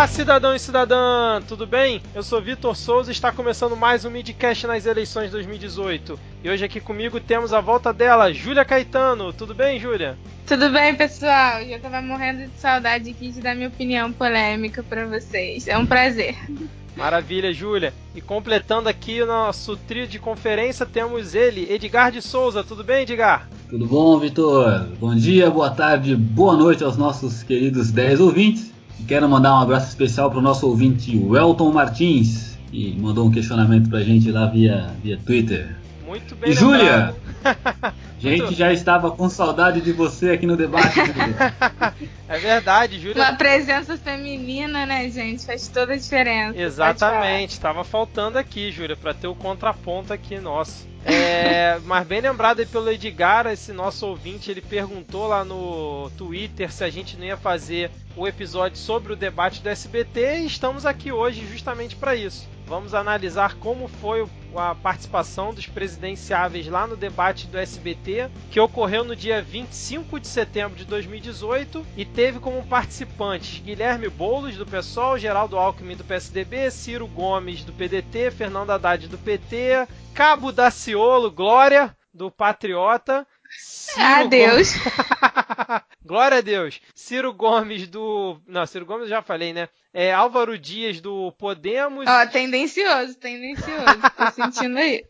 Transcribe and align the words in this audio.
Olá, 0.00 0.08
cidadão 0.08 0.56
e 0.56 0.58
cidadã, 0.58 1.42
tudo 1.46 1.66
bem? 1.66 2.00
Eu 2.14 2.22
sou 2.22 2.40
Vitor 2.40 2.74
Souza 2.74 3.10
e 3.10 3.12
está 3.12 3.30
começando 3.30 3.76
mais 3.76 4.02
um 4.02 4.10
Midcast 4.10 4.66
nas 4.66 4.86
eleições 4.86 5.30
2018. 5.30 6.18
E 6.42 6.48
hoje 6.48 6.64
aqui 6.64 6.80
comigo 6.80 7.20
temos 7.20 7.52
a 7.52 7.60
volta 7.60 7.92
dela, 7.92 8.32
Júlia 8.32 8.64
Caetano. 8.64 9.30
Tudo 9.30 9.54
bem, 9.54 9.78
Júlia? 9.78 10.16
Tudo 10.46 10.70
bem, 10.70 10.94
pessoal? 10.94 11.62
Já 11.68 11.78
tava 11.78 12.00
morrendo 12.00 12.50
de 12.50 12.58
saudade 12.58 13.10
aqui 13.10 13.30
de 13.30 13.42
dar 13.42 13.54
minha 13.54 13.68
opinião 13.68 14.10
polêmica 14.10 14.82
para 14.82 15.06
vocês. 15.06 15.68
É 15.68 15.76
um 15.76 15.84
prazer. 15.84 16.34
Maravilha, 16.96 17.52
Júlia. 17.52 17.92
E 18.14 18.22
completando 18.22 18.88
aqui 18.88 19.20
o 19.20 19.26
nosso 19.26 19.76
trio 19.76 20.06
de 20.06 20.18
conferência, 20.18 20.86
temos 20.86 21.34
ele, 21.34 21.70
Edgar 21.70 22.10
de 22.10 22.22
Souza. 22.22 22.64
Tudo 22.64 22.82
bem, 22.82 23.02
Edgar? 23.02 23.50
Tudo 23.68 23.84
bom, 23.84 24.18
Vitor? 24.18 24.88
Bom 24.98 25.14
dia, 25.14 25.50
boa 25.50 25.68
tarde, 25.68 26.16
boa 26.16 26.56
noite 26.56 26.82
aos 26.82 26.96
nossos 26.96 27.42
queridos 27.42 27.90
10 27.90 28.20
ouvintes. 28.20 28.79
Quero 29.06 29.28
mandar 29.28 29.54
um 29.54 29.60
abraço 29.60 29.88
especial 29.88 30.30
para 30.30 30.38
o 30.38 30.42
nosso 30.42 30.66
ouvinte, 30.66 31.16
Welton 31.16 31.72
Martins, 31.72 32.58
que 32.70 32.96
mandou 32.98 33.26
um 33.26 33.30
questionamento 33.30 33.88
para 33.88 33.98
a 33.98 34.04
gente 34.04 34.30
lá 34.30 34.46
via, 34.46 34.90
via 35.02 35.18
Twitter. 35.18 35.76
Muito 36.06 36.34
bem. 36.34 36.50
E 36.50 36.52
Júlia, 36.52 37.14
a 37.44 37.92
gente 38.18 38.54
já 38.54 38.72
estava 38.72 39.12
com 39.12 39.28
saudade 39.28 39.80
de 39.80 39.92
você 39.92 40.30
aqui 40.30 40.44
no 40.46 40.56
debate. 40.56 40.98
é 42.28 42.38
verdade, 42.38 42.98
Júlia. 42.98 43.22
Uma 43.22 43.36
presença 43.36 43.96
feminina, 43.96 44.84
né, 44.84 45.08
gente? 45.08 45.46
Faz 45.46 45.68
toda 45.68 45.92
a 45.92 45.96
diferença. 45.96 46.60
Exatamente. 46.60 47.50
Estava 47.50 47.84
faltando 47.84 48.38
aqui, 48.38 48.72
Júlia, 48.72 48.96
para 48.96 49.14
ter 49.14 49.28
o 49.28 49.34
contraponto 49.34 50.12
aqui 50.12 50.40
nosso. 50.40 50.89
É, 51.04 51.78
mas 51.84 52.06
bem 52.06 52.20
lembrado 52.20 52.60
aí 52.60 52.66
pelo 52.66 52.90
Edgar, 52.90 53.46
esse 53.46 53.72
nosso 53.72 54.06
ouvinte, 54.06 54.50
ele 54.50 54.60
perguntou 54.60 55.26
lá 55.26 55.44
no 55.44 56.10
Twitter 56.16 56.70
se 56.70 56.84
a 56.84 56.90
gente 56.90 57.16
não 57.16 57.24
ia 57.24 57.36
fazer 57.36 57.90
o 58.16 58.26
episódio 58.26 58.76
sobre 58.76 59.12
o 59.12 59.16
debate 59.16 59.62
do 59.62 59.68
SBT 59.68 60.40
e 60.40 60.46
estamos 60.46 60.84
aqui 60.84 61.10
hoje 61.10 61.46
justamente 61.46 61.96
para 61.96 62.14
isso. 62.14 62.46
Vamos 62.66 62.94
analisar 62.94 63.56
como 63.56 63.88
foi 63.88 64.24
a 64.54 64.76
participação 64.76 65.52
dos 65.52 65.66
presidenciáveis 65.66 66.68
lá 66.68 66.86
no 66.86 66.96
debate 66.96 67.48
do 67.48 67.58
SBT, 67.58 68.30
que 68.48 68.60
ocorreu 68.60 69.02
no 69.02 69.16
dia 69.16 69.42
25 69.42 70.20
de 70.20 70.28
setembro 70.28 70.76
de 70.76 70.84
2018 70.84 71.84
e 71.96 72.04
teve 72.04 72.38
como 72.38 72.64
participantes 72.64 73.60
Guilherme 73.60 74.08
Boulos 74.08 74.56
do 74.56 74.64
PSOL, 74.64 75.18
Geraldo 75.18 75.58
Alckmin 75.58 75.96
do 75.96 76.04
PSDB, 76.04 76.70
Ciro 76.70 77.08
Gomes 77.08 77.64
do 77.64 77.72
PDT, 77.72 78.30
Fernando 78.30 78.70
Haddad 78.70 79.08
do 79.08 79.18
PT, 79.18 79.88
Cabo 80.14 80.52
Daciolo, 80.52 81.30
Glória, 81.30 81.96
do 82.12 82.30
Patriota. 82.30 83.26
Ciro 83.50 84.06
Adeus. 84.06 84.72
Gomes... 84.76 85.82
Glória 86.04 86.38
a 86.38 86.40
Deus. 86.40 86.80
Ciro 86.94 87.32
Gomes 87.32 87.88
do. 87.88 88.40
Não, 88.46 88.66
Ciro 88.66 88.86
Gomes 88.86 89.08
já 89.08 89.22
falei, 89.22 89.52
né? 89.52 89.68
É, 89.92 90.12
Álvaro 90.12 90.56
Dias 90.56 91.00
do 91.00 91.32
Podemos. 91.32 92.06
Ó, 92.06 92.26
tendencioso, 92.26 93.14
tendencioso. 93.16 93.84
Tô 94.16 94.30
sentindo 94.34 94.78
aí. 94.78 95.04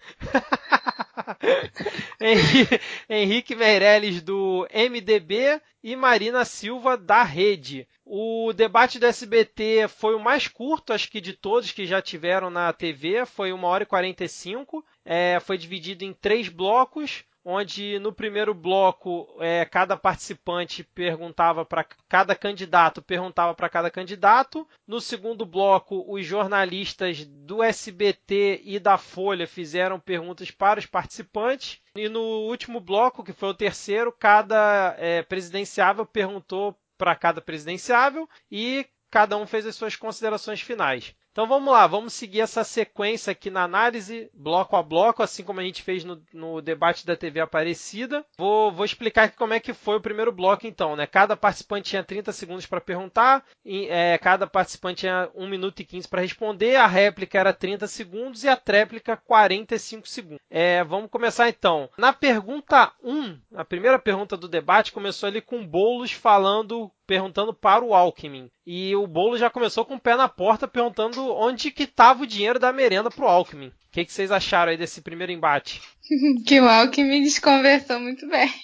Henrique 3.08 3.55
Meirelles 3.55 4.22
do 4.22 4.66
MDB 4.72 5.61
e 5.83 5.94
Marina 5.94 6.44
Silva 6.44 6.96
da 6.96 7.22
Rede. 7.22 7.86
O 8.05 8.52
debate 8.55 8.98
do 8.98 9.06
SBT 9.06 9.86
foi 9.88 10.14
o 10.14 10.20
mais 10.20 10.48
curto, 10.48 10.92
acho 10.92 11.11
que 11.11 11.20
de 11.20 11.33
todos 11.33 11.72
que 11.72 11.86
já 11.86 12.02
tiveram 12.02 12.50
na 12.50 12.72
TV, 12.72 13.24
foi 13.24 13.52
1 13.52 13.64
hora 13.64 13.84
e 13.84 13.86
45. 13.86 14.84
É, 15.05 15.38
foi 15.41 15.56
dividido 15.56 16.05
em 16.05 16.12
três 16.12 16.48
blocos 16.48 17.24
onde 17.51 17.98
no 17.98 18.12
primeiro 18.12 18.55
bloco 18.55 19.29
é, 19.41 19.65
cada 19.65 19.97
participante 19.97 20.84
perguntava 20.84 21.65
para 21.65 21.84
cada 22.09 22.34
candidato 22.34 23.03
perguntava 23.03 23.55
para 23.55 23.69
cada 23.69 23.91
candidato. 23.91 24.67
No 24.87 25.01
segundo 25.01 25.45
bloco, 25.45 26.05
os 26.08 26.24
jornalistas 26.24 27.24
do 27.24 27.63
SBT 27.63 28.63
e 28.64 28.79
da 28.79 28.97
Folha 28.97 29.47
fizeram 29.47 29.98
perguntas 29.98 30.51
para 30.51 30.79
os 30.79 30.86
participantes. 30.86 31.80
E 31.95 32.08
no 32.08 32.20
último 32.20 32.80
bloco, 32.80 33.24
que 33.24 33.33
foi 33.33 33.48
o 33.48 33.55
terceiro, 33.55 34.13
cada 34.13 34.95
é, 34.98 35.23
presidenciável 35.23 36.07
perguntou 36.07 36.79
para 36.97 37.17
cada 37.17 37.41
presidenciável 37.41 38.29
e 38.51 38.86
cada 39.11 39.36
um 39.36 39.47
fez 39.47 39.67
as 39.67 39.74
suas 39.74 39.97
considerações 39.97 40.61
finais. 40.61 41.14
Então 41.40 41.48
vamos 41.48 41.73
lá, 41.73 41.86
vamos 41.86 42.12
seguir 42.12 42.42
essa 42.42 42.62
sequência 42.62 43.30
aqui 43.30 43.48
na 43.48 43.62
análise, 43.62 44.30
bloco 44.34 44.77
a 44.77 44.83
bloco, 44.83 45.23
assim 45.23 45.42
como 45.42 45.58
a 45.58 45.62
gente 45.62 45.83
fez 45.83 46.05
no, 46.05 46.23
no 46.34 46.61
debate 46.61 47.06
da 47.06 47.17
TV 47.17 47.40
Aparecida. 47.40 48.23
Vou, 48.36 48.70
vou, 48.70 48.84
explicar 48.84 49.30
como 49.30 49.55
é 49.55 49.58
que 49.58 49.73
foi 49.73 49.96
o 49.96 50.02
primeiro 50.02 50.33
bloco, 50.33 50.67
então. 50.67 50.95
Né? 50.95 51.06
Cada 51.06 51.39
participante 51.39 51.89
tinha 51.89 52.05
30 52.05 52.30
segundos 52.33 52.67
para 52.67 52.79
perguntar, 52.79 53.42
e, 53.64 53.86
é, 53.89 54.18
cada 54.18 54.46
participante 54.46 55.00
tinha 55.00 55.30
1 55.34 55.48
minuto 55.48 55.80
e 55.80 55.84
15 55.86 56.06
para 56.08 56.20
responder, 56.20 56.77
a 56.77 56.86
réplica 56.86 57.39
era 57.39 57.55
30 57.55 57.86
segundos 57.86 58.45
e 58.45 58.48
a 58.50 58.55
tréplica 58.55 59.17
45 59.17 60.06
segundos. 60.06 60.42
É, 60.50 60.84
vamos 60.84 61.08
começar 61.11 61.48
então. 61.48 61.89
Na 61.96 62.12
pergunta 62.12 62.92
1, 63.02 63.39
a 63.55 63.64
primeira 63.64 63.98
pergunta 63.98 64.36
do 64.36 64.46
debate 64.46 64.92
começou 64.92 65.27
ali 65.27 65.40
com 65.40 65.67
Boulos 65.67 66.12
falando 66.12 66.92
perguntando 67.11 67.52
para 67.52 67.84
o 67.84 67.92
Alckmin. 67.92 68.48
E 68.64 68.95
o 68.95 69.05
Bolo 69.05 69.36
já 69.36 69.50
começou 69.50 69.84
com 69.84 69.96
o 69.96 70.00
pé 70.00 70.14
na 70.14 70.29
porta 70.29 70.68
perguntando 70.68 71.30
onde 71.33 71.70
que 71.70 71.85
estava 71.85 72.23
o 72.23 72.27
dinheiro 72.27 72.58
da 72.58 72.73
merenda 72.73 73.11
para 73.11 73.24
o 73.24 73.29
Alckmin. 73.29 73.68
O 73.68 73.92
que, 73.92 74.05
que, 74.05 74.13
vocês 74.13 74.30
acharam 74.30 74.70
aí 74.70 74.79
desse 74.79 75.01
primeiro 75.01 75.33
embate? 75.33 75.80
que 76.46 76.61
o 76.61 76.68
Alckmin 76.68 77.23
desconversou 77.23 78.01
muito 78.01 78.29
bem. 78.29 78.48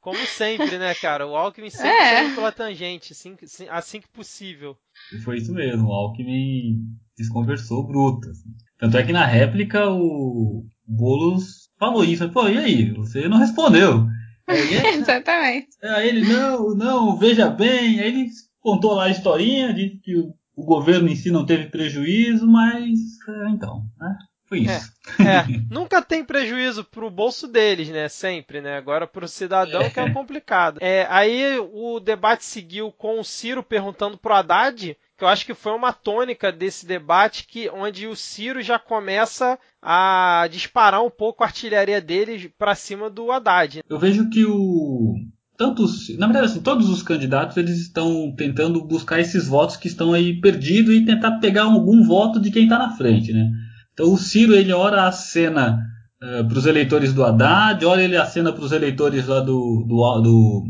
Como 0.00 0.18
sempre, 0.26 0.78
né, 0.78 0.94
cara? 0.96 1.28
O 1.28 1.36
Alckmin 1.36 1.70
sempre 1.70 1.90
é. 1.90 2.34
pela 2.34 2.50
tangente, 2.50 3.12
assim, 3.12 3.36
assim 3.70 4.00
que 4.00 4.08
possível. 4.08 4.76
E 5.12 5.18
foi 5.18 5.36
isso 5.36 5.52
mesmo, 5.52 5.88
o 5.88 5.92
Alckmin 5.92 6.80
desconversou 7.16 7.86
bruto. 7.86 8.28
Assim. 8.28 8.48
Tanto 8.78 8.96
é 8.96 9.04
que 9.04 9.12
na 9.12 9.24
réplica 9.24 9.88
o 9.88 10.64
Boulos 10.86 11.70
falou 11.78 12.04
isso. 12.04 12.28
Pô, 12.30 12.48
e 12.48 12.58
aí? 12.58 12.90
Você 12.94 13.28
não 13.28 13.38
respondeu. 13.38 14.06
Aí 14.48 14.48
Exatamente. 14.98 15.68
Aí 15.82 16.08
ele, 16.08 16.26
não, 16.26 16.74
não, 16.74 17.16
veja 17.16 17.48
bem. 17.48 18.00
Aí 18.00 18.08
ele 18.08 18.28
contou 18.60 18.94
lá 18.94 19.04
a 19.04 19.10
historinha, 19.10 19.72
disse 19.72 19.98
que 19.98 20.16
o, 20.16 20.34
o 20.62 20.64
governo 20.64 21.08
em 21.08 21.16
si 21.16 21.30
não 21.30 21.44
teve 21.44 21.66
prejuízo, 21.66 22.46
mas 22.46 22.98
é, 23.28 23.48
então, 23.50 23.84
né? 23.98 24.16
Foi 24.46 24.60
isso. 24.60 24.92
É, 25.18 25.24
é. 25.24 25.46
nunca 25.70 26.00
tem 26.00 26.24
prejuízo 26.24 26.84
pro 26.84 27.10
bolso 27.10 27.48
deles, 27.48 27.88
né? 27.88 28.08
Sempre, 28.08 28.60
né? 28.60 28.76
Agora 28.76 29.06
pro 29.06 29.26
cidadão 29.26 29.82
é. 29.82 29.90
que 29.90 29.98
é 29.98 30.10
complicado. 30.10 30.78
É, 30.80 31.06
aí 31.10 31.58
o 31.58 31.98
debate 31.98 32.44
seguiu 32.44 32.92
com 32.92 33.18
o 33.18 33.24
Ciro 33.24 33.62
perguntando 33.62 34.16
pro 34.16 34.34
Haddad 34.34 34.96
que 35.16 35.24
eu 35.24 35.28
acho 35.28 35.46
que 35.46 35.54
foi 35.54 35.72
uma 35.72 35.92
tônica 35.92 36.50
desse 36.50 36.84
debate 36.84 37.46
que 37.46 37.70
onde 37.70 38.08
o 38.08 38.16
Ciro 38.16 38.60
já 38.60 38.78
começa 38.78 39.58
a 39.80 40.48
disparar 40.50 41.02
um 41.02 41.10
pouco 41.10 41.42
a 41.42 41.46
artilharia 41.46 42.00
dele 42.00 42.52
para 42.58 42.74
cima 42.74 43.08
do 43.08 43.30
Haddad. 43.30 43.82
Eu 43.88 43.98
vejo 43.98 44.28
que 44.30 44.44
o 44.44 45.14
tantos, 45.56 46.08
na 46.16 46.26
verdade 46.26 46.46
assim, 46.46 46.60
todos 46.60 46.88
os 46.88 47.02
candidatos 47.02 47.56
eles 47.56 47.78
estão 47.78 48.34
tentando 48.36 48.84
buscar 48.84 49.20
esses 49.20 49.46
votos 49.46 49.76
que 49.76 49.88
estão 49.88 50.12
aí 50.12 50.40
perdidos 50.40 50.94
e 50.94 51.04
tentar 51.04 51.38
pegar 51.38 51.64
algum 51.64 52.04
voto 52.04 52.40
de 52.40 52.50
quem 52.50 52.64
está 52.64 52.78
na 52.78 52.96
frente, 52.96 53.32
né? 53.32 53.50
Então 53.92 54.12
o 54.12 54.16
Ciro 54.16 54.54
ele 54.54 54.72
ora 54.72 55.06
a 55.06 55.12
cena 55.12 55.78
uh, 56.22 56.24
eh, 56.24 56.42
para 56.44 56.58
os 56.58 56.66
eleitores 56.66 57.12
do 57.12 57.24
Haddad, 57.24 57.84
ora 57.84 58.02
ele 58.02 58.16
acena 58.16 58.52
para 58.52 58.64
os 58.64 58.72
eleitores 58.72 59.26
lá 59.26 59.40
do, 59.40 59.84
do, 59.86 60.20
do, 60.20 60.64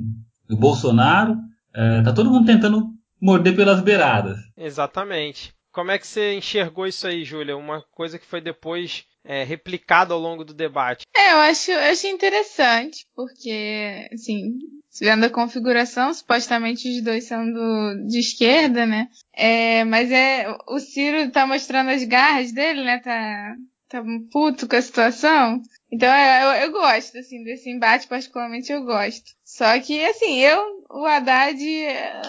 do 0.48 0.56
Bolsonaro. 0.56 1.32
Uh, 1.32 2.02
tá 2.04 2.12
todo 2.12 2.30
mundo 2.30 2.46
tentando 2.46 2.90
morder 3.20 3.54
pelas 3.54 3.80
beiradas. 3.80 4.38
Exatamente. 4.56 5.54
Como 5.72 5.90
é 5.90 5.98
que 5.98 6.06
você 6.06 6.34
enxergou 6.34 6.86
isso 6.86 7.06
aí, 7.06 7.24
Júlia? 7.24 7.56
Uma 7.56 7.82
coisa 7.92 8.18
que 8.18 8.26
foi 8.26 8.40
depois 8.40 9.04
é, 9.24 9.42
replicada 9.44 10.12
ao 10.12 10.20
longo 10.20 10.44
do 10.44 10.52
debate. 10.52 11.06
É, 11.16 11.32
eu 11.32 11.38
acho, 11.38 11.70
eu 11.70 11.92
achei 11.92 12.10
interessante, 12.10 13.06
porque, 13.14 14.08
assim, 14.12 14.58
vendo 15.00 15.24
a 15.24 15.30
configuração, 15.30 16.12
supostamente 16.12 16.88
os 16.88 17.02
dois 17.02 17.24
são 17.24 17.50
do, 17.50 18.06
de 18.06 18.18
esquerda, 18.18 18.84
né? 18.84 19.08
É, 19.32 19.84
mas 19.84 20.10
é, 20.10 20.46
o 20.68 20.78
Ciro 20.78 21.30
tá 21.30 21.46
mostrando 21.46 21.90
as 21.90 22.04
garras 22.04 22.52
dele, 22.52 22.84
né? 22.84 22.98
Tá, 22.98 23.54
tá 23.88 24.04
puto 24.30 24.68
com 24.68 24.76
a 24.76 24.82
situação. 24.82 25.62
Então 25.90 26.08
eu, 26.14 26.64
eu 26.64 26.72
gosto, 26.72 27.16
assim, 27.18 27.42
desse 27.44 27.70
embate, 27.70 28.08
particularmente 28.08 28.72
eu 28.72 28.84
gosto. 28.84 29.30
Só 29.44 29.78
que, 29.80 30.04
assim, 30.04 30.38
eu, 30.40 30.84
o 30.90 31.04
Haddad, 31.06 31.58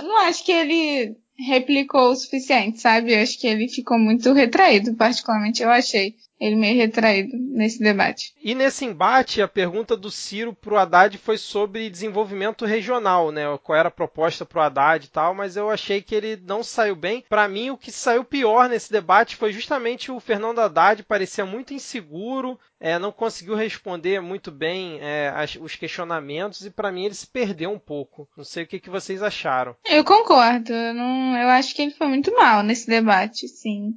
não 0.03 0.17
acho 0.19 0.45
que 0.45 0.51
ele 0.51 1.17
replicou 1.37 2.11
o 2.11 2.15
suficiente, 2.15 2.79
sabe? 2.79 3.13
Eu 3.13 3.21
acho 3.21 3.39
que 3.39 3.47
ele 3.47 3.67
ficou 3.67 3.97
muito 3.97 4.31
retraído, 4.33 4.95
particularmente 4.95 5.63
eu 5.63 5.69
achei. 5.69 6.15
Ele 6.43 6.57
meio 6.57 6.75
retraído 6.75 7.37
nesse 7.37 7.79
debate. 7.79 8.33
E 8.43 8.53
nesse 8.53 8.83
embate, 8.83 9.41
a 9.41 9.47
pergunta 9.47 9.95
do 9.95 10.11
Ciro 10.11 10.53
pro 10.53 10.77
Haddad 10.77 11.17
foi 11.17 11.37
sobre 11.37 11.89
desenvolvimento 11.89 12.65
regional, 12.65 13.31
né? 13.31 13.43
Qual 13.63 13.77
era 13.77 13.87
a 13.87 13.91
proposta 13.91 14.45
pro 14.45 14.59
Haddad 14.59 15.05
e 15.05 15.09
tal, 15.09 15.33
mas 15.33 15.55
eu 15.55 15.69
achei 15.69 16.01
que 16.01 16.13
ele 16.13 16.35
não 16.45 16.61
saiu 16.61 16.97
bem. 16.97 17.23
Para 17.29 17.47
mim, 17.47 17.69
o 17.69 17.77
que 17.77 17.93
saiu 17.93 18.25
pior 18.25 18.67
nesse 18.67 18.91
debate 18.91 19.37
foi 19.37 19.53
justamente 19.53 20.11
o 20.11 20.19
Fernando 20.19 20.59
Haddad 20.59 21.03
parecia 21.03 21.45
muito 21.45 21.73
inseguro, 21.73 22.59
é, 22.77 22.99
não 22.99 23.13
conseguiu 23.13 23.55
responder 23.55 24.21
muito 24.21 24.51
bem 24.51 24.99
é, 24.99 25.31
as, 25.33 25.55
os 25.55 25.77
questionamentos 25.77 26.65
e 26.65 26.69
para 26.69 26.91
mim 26.91 27.05
ele 27.05 27.15
se 27.15 27.27
perdeu 27.27 27.71
um 27.71 27.79
pouco. 27.79 28.27
Não 28.35 28.43
sei 28.43 28.65
o 28.65 28.67
que, 28.67 28.81
que 28.81 28.89
vocês 28.89 29.23
acharam. 29.23 29.77
Eu 29.85 30.03
concordo. 30.03 30.73
Eu, 30.73 30.93
não, 30.93 31.37
eu 31.37 31.47
acho 31.47 31.73
que 31.73 31.83
ele 31.83 31.91
foi 31.91 32.07
muito 32.07 32.35
mal 32.35 32.61
nesse 32.63 32.85
debate, 32.85 33.47
sim 33.47 33.93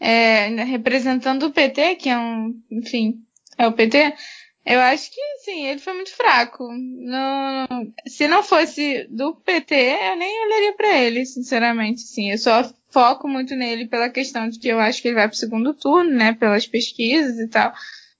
é, 0.00 0.48
representando 0.64 1.46
o 1.46 1.50
PT, 1.50 1.96
que 1.96 2.08
é 2.08 2.18
um, 2.18 2.54
enfim, 2.70 3.22
é 3.56 3.66
o 3.66 3.72
PT, 3.72 4.14
eu 4.64 4.80
acho 4.80 5.10
que 5.10 5.20
sim, 5.44 5.66
ele 5.66 5.80
foi 5.80 5.94
muito 5.94 6.14
fraco. 6.14 6.68
Não, 6.70 7.66
se 8.06 8.28
não 8.28 8.42
fosse 8.42 9.06
do 9.10 9.34
PT, 9.34 9.74
eu 9.74 10.16
nem 10.16 10.44
olharia 10.46 10.74
para 10.74 10.98
ele, 10.98 11.24
sinceramente. 11.24 12.02
Sim, 12.02 12.30
eu 12.30 12.38
só 12.38 12.70
foco 12.90 13.26
muito 13.26 13.56
nele 13.56 13.86
pela 13.86 14.10
questão 14.10 14.48
de 14.48 14.58
que 14.58 14.68
eu 14.68 14.78
acho 14.78 15.00
que 15.00 15.08
ele 15.08 15.14
vai 15.14 15.26
pro 15.26 15.36
segundo 15.36 15.72
turno, 15.74 16.10
né, 16.10 16.34
pelas 16.34 16.66
pesquisas 16.66 17.38
e 17.38 17.48
tal, 17.48 17.72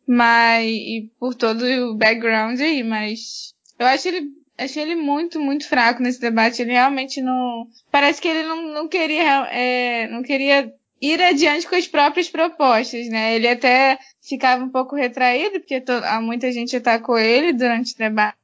mas 0.07 0.67
e 0.67 1.11
por 1.21 1.35
todo 1.35 1.63
o 1.63 1.95
background 1.95 2.59
aí, 2.61 2.83
mas 2.83 3.55
eu 3.79 3.87
acho 3.87 4.09
ele 4.09 4.39
achei 4.59 4.83
ele 4.83 4.97
muito, 4.97 5.41
muito 5.41 5.69
fraco 5.69 6.03
nesse 6.03 6.21
debate. 6.21 6.61
Ele 6.61 6.73
realmente 6.73 7.23
não. 7.23 7.69
Parece 7.91 8.21
que 8.21 8.29
ele 8.29 8.43
não, 8.43 8.63
não 8.73 8.89
queria, 8.89 9.47
é, 9.53 10.09
não 10.09 10.23
queria 10.23 10.73
ir 11.01 11.21
adiante 11.23 11.69
com 11.69 11.77
as 11.77 11.87
próprias 11.87 12.29
propostas, 12.29 13.09
né? 13.09 13.37
Ele 13.37 13.49
até 13.49 13.99
ficava 14.21 14.65
um 14.65 14.69
pouco 14.69 14.97
retraído, 14.97 15.61
porque 15.61 15.83
há 16.05 16.21
muita 16.21 16.53
gente 16.53 16.77
atacou 16.77 17.19
ele 17.19 17.53
durante 17.53 17.95
o 17.95 17.99
debate, 17.99 18.37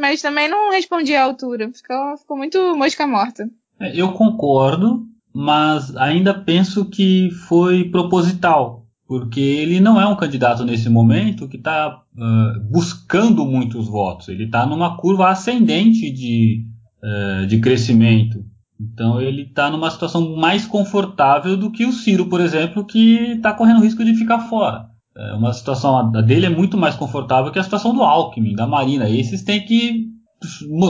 mas 0.00 0.22
também 0.22 0.48
não 0.48 0.70
respondia 0.70 1.20
à 1.20 1.24
altura. 1.24 1.70
Ficou, 1.72 2.16
ficou 2.16 2.36
muito 2.36 2.76
mosca 2.76 3.06
morta. 3.06 3.48
É, 3.80 4.00
eu 4.00 4.12
concordo, 4.12 5.06
mas 5.34 5.94
ainda 5.96 6.34
penso 6.34 6.84
que 6.84 7.30
foi 7.48 7.84
proposital, 7.84 8.86
porque 9.06 9.40
ele 9.40 9.80
não 9.80 10.00
é 10.00 10.06
um 10.06 10.16
candidato 10.16 10.64
nesse 10.64 10.88
momento 10.88 11.48
que 11.48 11.56
está 11.56 12.02
uh, 12.16 12.60
buscando 12.70 13.44
muitos 13.44 13.86
votos. 13.86 14.28
Ele 14.28 14.44
está 14.44 14.66
numa 14.66 14.96
curva 14.96 15.30
ascendente 15.30 16.10
de, 16.10 16.64
uh, 17.02 17.46
de 17.46 17.60
crescimento. 17.60 18.44
Então 18.80 19.20
ele 19.20 19.42
está 19.42 19.70
numa 19.70 19.90
situação 19.90 20.36
mais 20.36 20.66
confortável 20.66 21.56
do 21.56 21.70
que 21.70 21.84
o 21.84 21.92
Ciro, 21.92 22.28
por 22.28 22.40
exemplo, 22.40 22.86
que 22.86 23.32
está 23.32 23.52
correndo 23.52 23.82
risco 23.82 24.04
de 24.04 24.14
ficar 24.14 24.40
fora. 24.40 24.86
É 25.16 25.32
uma 25.32 25.52
situação 25.52 25.98
a 25.98 26.22
dele 26.22 26.46
é 26.46 26.50
muito 26.50 26.76
mais 26.76 26.94
confortável 26.94 27.50
que 27.50 27.58
a 27.58 27.62
situação 27.62 27.92
do 27.92 28.02
Alckmin, 28.02 28.54
da 28.54 28.68
Marina. 28.68 29.10
Esses 29.10 29.42
têm 29.42 29.64
que 29.64 30.06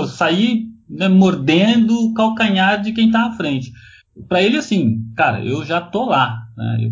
sair 0.09 0.67
né, 0.89 1.09
mordendo 1.09 1.95
o 1.99 2.13
calcanhar 2.13 2.83
de 2.83 2.93
quem 2.93 3.07
está 3.07 3.27
à 3.27 3.33
frente. 3.33 3.73
Para 4.29 4.43
ele, 4.43 4.59
assim, 4.59 5.03
cara, 5.17 5.43
eu 5.43 5.65
já 5.65 5.81
tô 5.81 6.05
lá. 6.05 6.47
Né? 6.57 6.91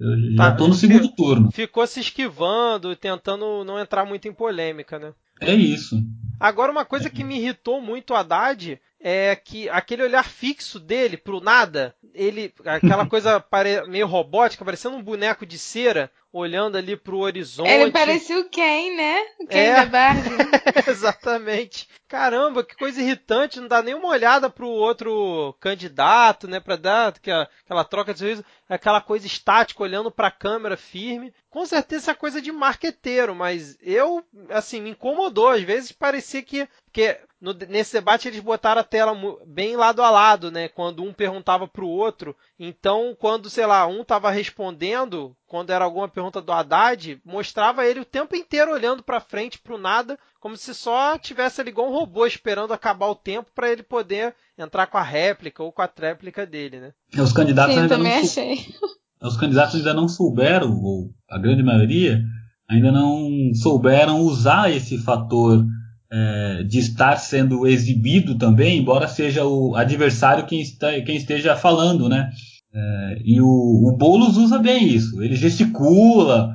Eu, 0.00 0.12
eu 0.12 0.30
já 0.32 0.50
tá, 0.50 0.56
tô 0.56 0.68
no 0.68 0.74
segundo 0.74 1.08
turno. 1.08 1.50
Ficou 1.50 1.86
se 1.86 2.00
esquivando, 2.00 2.96
tentando 2.96 3.64
não 3.64 3.78
entrar 3.78 4.06
muito 4.06 4.26
em 4.26 4.32
polêmica, 4.32 4.98
né? 4.98 5.12
É 5.40 5.54
isso. 5.54 6.02
Agora, 6.40 6.72
uma 6.72 6.84
coisa 6.84 7.10
que 7.10 7.24
me 7.24 7.36
irritou 7.36 7.82
muito 7.82 8.12
o 8.12 8.16
Haddad 8.16 8.80
é 9.00 9.36
que 9.36 9.68
aquele 9.68 10.02
olhar 10.02 10.24
fixo 10.24 10.80
dele 10.80 11.16
pro 11.16 11.40
nada, 11.40 11.94
ele 12.14 12.52
aquela 12.64 13.06
coisa 13.08 13.40
pare, 13.40 13.86
meio 13.86 14.06
robótica, 14.06 14.64
parecendo 14.64 14.96
um 14.96 15.02
boneco 15.02 15.46
de 15.46 15.58
cera, 15.58 16.10
olhando 16.32 16.76
ali 16.76 16.96
pro 16.96 17.18
horizonte. 17.18 17.70
Ele 17.70 17.90
parecia 17.90 18.38
o 18.38 18.48
Ken, 18.48 18.96
né? 18.96 19.20
O 19.40 19.46
Ken 19.46 19.58
é. 19.58 19.74
da 19.76 19.86
Barbie. 19.86 20.30
Exatamente. 20.88 21.88
Caramba, 22.06 22.64
que 22.64 22.74
coisa 22.74 23.00
irritante, 23.00 23.60
não 23.60 23.68
dá 23.68 23.82
nem 23.82 23.94
uma 23.94 24.08
olhada 24.08 24.48
pro 24.48 24.66
outro 24.66 25.54
candidato, 25.60 26.48
né, 26.48 26.58
para 26.58 26.76
dar 26.76 27.08
aquela 27.08 27.84
troca 27.84 28.14
de 28.14 28.20
sorriso, 28.20 28.44
aquela 28.68 29.00
coisa 29.00 29.26
estática 29.26 29.82
olhando 29.82 30.10
para 30.10 30.28
a 30.28 30.32
câmera 30.32 30.76
firme. 30.76 31.32
Com 31.50 31.66
certeza 31.66 32.10
é 32.10 32.14
coisa 32.14 32.40
de 32.40 32.50
marqueteiro, 32.50 33.34
mas 33.34 33.76
eu, 33.82 34.24
assim, 34.48 34.80
me 34.80 34.90
incomodou, 34.90 35.48
às 35.48 35.62
vezes 35.62 35.92
parecia 35.92 36.42
que 36.42 36.66
porque 36.88 37.20
no, 37.40 37.52
nesse 37.52 37.92
debate 37.92 38.26
eles 38.26 38.40
botaram 38.40 38.80
a 38.80 38.84
tela 38.84 39.16
bem 39.46 39.76
lado 39.76 40.02
a 40.02 40.10
lado, 40.10 40.50
né? 40.50 40.68
Quando 40.68 41.04
um 41.04 41.12
perguntava 41.12 41.68
para 41.68 41.84
o 41.84 41.88
outro. 41.88 42.36
Então, 42.58 43.16
quando, 43.18 43.48
sei 43.48 43.64
lá, 43.64 43.86
um 43.86 44.02
estava 44.02 44.30
respondendo, 44.30 45.36
quando 45.46 45.70
era 45.70 45.84
alguma 45.84 46.08
pergunta 46.08 46.42
do 46.42 46.52
Haddad, 46.52 47.20
mostrava 47.24 47.86
ele 47.86 48.00
o 48.00 48.04
tempo 48.04 48.34
inteiro 48.34 48.72
olhando 48.72 49.02
para 49.02 49.20
frente, 49.20 49.58
para 49.58 49.74
o 49.74 49.78
nada, 49.78 50.18
como 50.40 50.56
se 50.56 50.74
só 50.74 51.16
tivesse 51.16 51.60
ali 51.60 51.70
igual 51.70 51.88
um 51.88 51.94
robô 51.94 52.26
esperando 52.26 52.72
acabar 52.72 53.06
o 53.06 53.14
tempo 53.14 53.50
para 53.54 53.70
ele 53.70 53.82
poder 53.82 54.34
entrar 54.56 54.88
com 54.88 54.98
a 54.98 55.02
réplica 55.02 55.62
ou 55.62 55.70
com 55.70 55.82
a 55.82 55.88
tréplica 55.88 56.44
dele, 56.44 56.80
né? 56.80 56.92
Os 57.16 57.32
candidatos 57.32 57.74
Sim, 57.74 57.82
ainda 57.82 57.96
também 57.96 58.12
não 58.14 58.22
achei. 58.22 58.66
Os 59.20 59.36
candidatos 59.36 59.74
ainda 59.74 59.92
não 59.92 60.08
souberam, 60.08 60.80
ou 60.80 61.10
a 61.28 61.38
grande 61.38 61.62
maioria, 61.62 62.22
ainda 62.68 62.92
não 62.92 63.52
souberam 63.52 64.20
usar 64.20 64.70
esse 64.70 64.96
fator 64.98 65.66
é, 66.10 66.62
de 66.64 66.78
estar 66.78 67.16
sendo 67.16 67.66
exibido 67.66 68.36
também, 68.38 68.78
embora 68.78 69.06
seja 69.08 69.44
o 69.44 69.74
adversário 69.76 70.46
quem, 70.46 70.60
está, 70.60 71.00
quem 71.02 71.16
esteja 71.16 71.56
falando, 71.56 72.08
né? 72.08 72.30
É, 72.72 73.16
e 73.24 73.40
o, 73.40 73.46
o 73.46 73.96
Boulos 73.96 74.36
usa 74.36 74.58
bem 74.58 74.88
isso. 74.88 75.22
Ele 75.22 75.34
gesticula, 75.34 76.54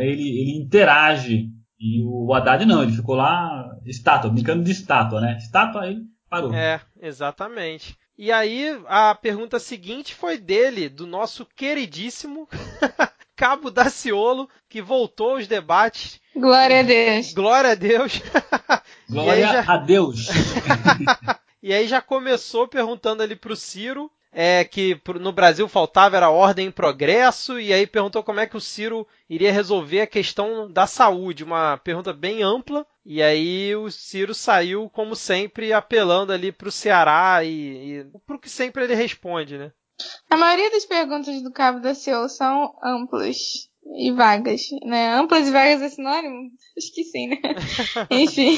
ele, 0.00 0.40
ele 0.40 0.58
interage. 0.58 1.48
E 1.80 2.02
o 2.02 2.34
Haddad 2.34 2.64
não, 2.64 2.82
ele 2.82 2.92
ficou 2.92 3.14
lá 3.14 3.70
estátua, 3.86 4.30
brincando 4.30 4.64
de 4.64 4.72
estátua, 4.72 5.20
né? 5.20 5.36
Estátua 5.38 5.82
aí 5.82 5.98
parou. 6.28 6.52
É, 6.52 6.80
exatamente. 7.00 7.96
E 8.16 8.32
aí 8.32 8.76
a 8.88 9.14
pergunta 9.14 9.60
seguinte 9.60 10.14
foi 10.14 10.38
dele, 10.38 10.88
do 10.88 11.06
nosso 11.06 11.46
queridíssimo 11.46 12.48
Cabo 13.38 13.70
Daciolo, 13.70 14.50
que 14.68 14.82
voltou 14.82 15.36
aos 15.36 15.46
debates. 15.46 16.20
Glória 16.34 16.80
a 16.80 16.82
Deus. 16.82 17.32
Glória 17.32 17.70
a 17.70 17.74
Deus. 17.76 18.20
Glória 19.08 19.46
já... 19.46 19.72
a 19.72 19.76
Deus. 19.76 20.26
e 21.62 21.72
aí 21.72 21.86
já 21.86 22.02
começou 22.02 22.66
perguntando 22.66 23.22
ali 23.22 23.36
pro 23.36 23.54
Ciro 23.54 24.10
é, 24.32 24.64
que 24.64 25.00
no 25.20 25.32
Brasil 25.32 25.68
faltava 25.68 26.16
era 26.16 26.30
ordem 26.30 26.66
em 26.66 26.70
progresso, 26.70 27.58
e 27.58 27.72
aí 27.72 27.86
perguntou 27.86 28.22
como 28.22 28.40
é 28.40 28.46
que 28.46 28.56
o 28.56 28.60
Ciro 28.60 29.06
iria 29.28 29.52
resolver 29.52 30.02
a 30.02 30.06
questão 30.06 30.70
da 30.70 30.86
saúde, 30.86 31.44
uma 31.44 31.78
pergunta 31.78 32.12
bem 32.12 32.42
ampla, 32.42 32.86
e 33.04 33.22
aí 33.22 33.74
o 33.74 33.90
Ciro 33.90 34.34
saiu, 34.34 34.90
como 34.90 35.16
sempre, 35.16 35.72
apelando 35.72 36.32
ali 36.32 36.52
para 36.52 36.68
o 36.68 36.72
Ceará 36.72 37.42
e, 37.42 38.00
e 38.00 38.06
para 38.26 38.36
o 38.36 38.38
que 38.38 38.50
sempre 38.50 38.84
ele 38.84 38.94
responde, 38.94 39.56
né? 39.56 39.72
A 40.30 40.36
maioria 40.36 40.70
das 40.70 40.84
perguntas 40.84 41.42
do 41.42 41.52
Cabo 41.52 41.80
da 41.80 41.94
CEO 41.94 42.28
são 42.28 42.74
amplas 42.82 43.68
e 43.96 44.12
vagas, 44.12 44.68
né? 44.84 45.14
Amplas 45.14 45.48
e 45.48 45.50
vagas 45.50 45.82
é 45.82 45.88
sinônimo? 45.88 46.50
Acho 46.76 46.94
que 46.94 47.04
sim, 47.04 47.28
né? 47.28 47.36
Enfim. 48.10 48.56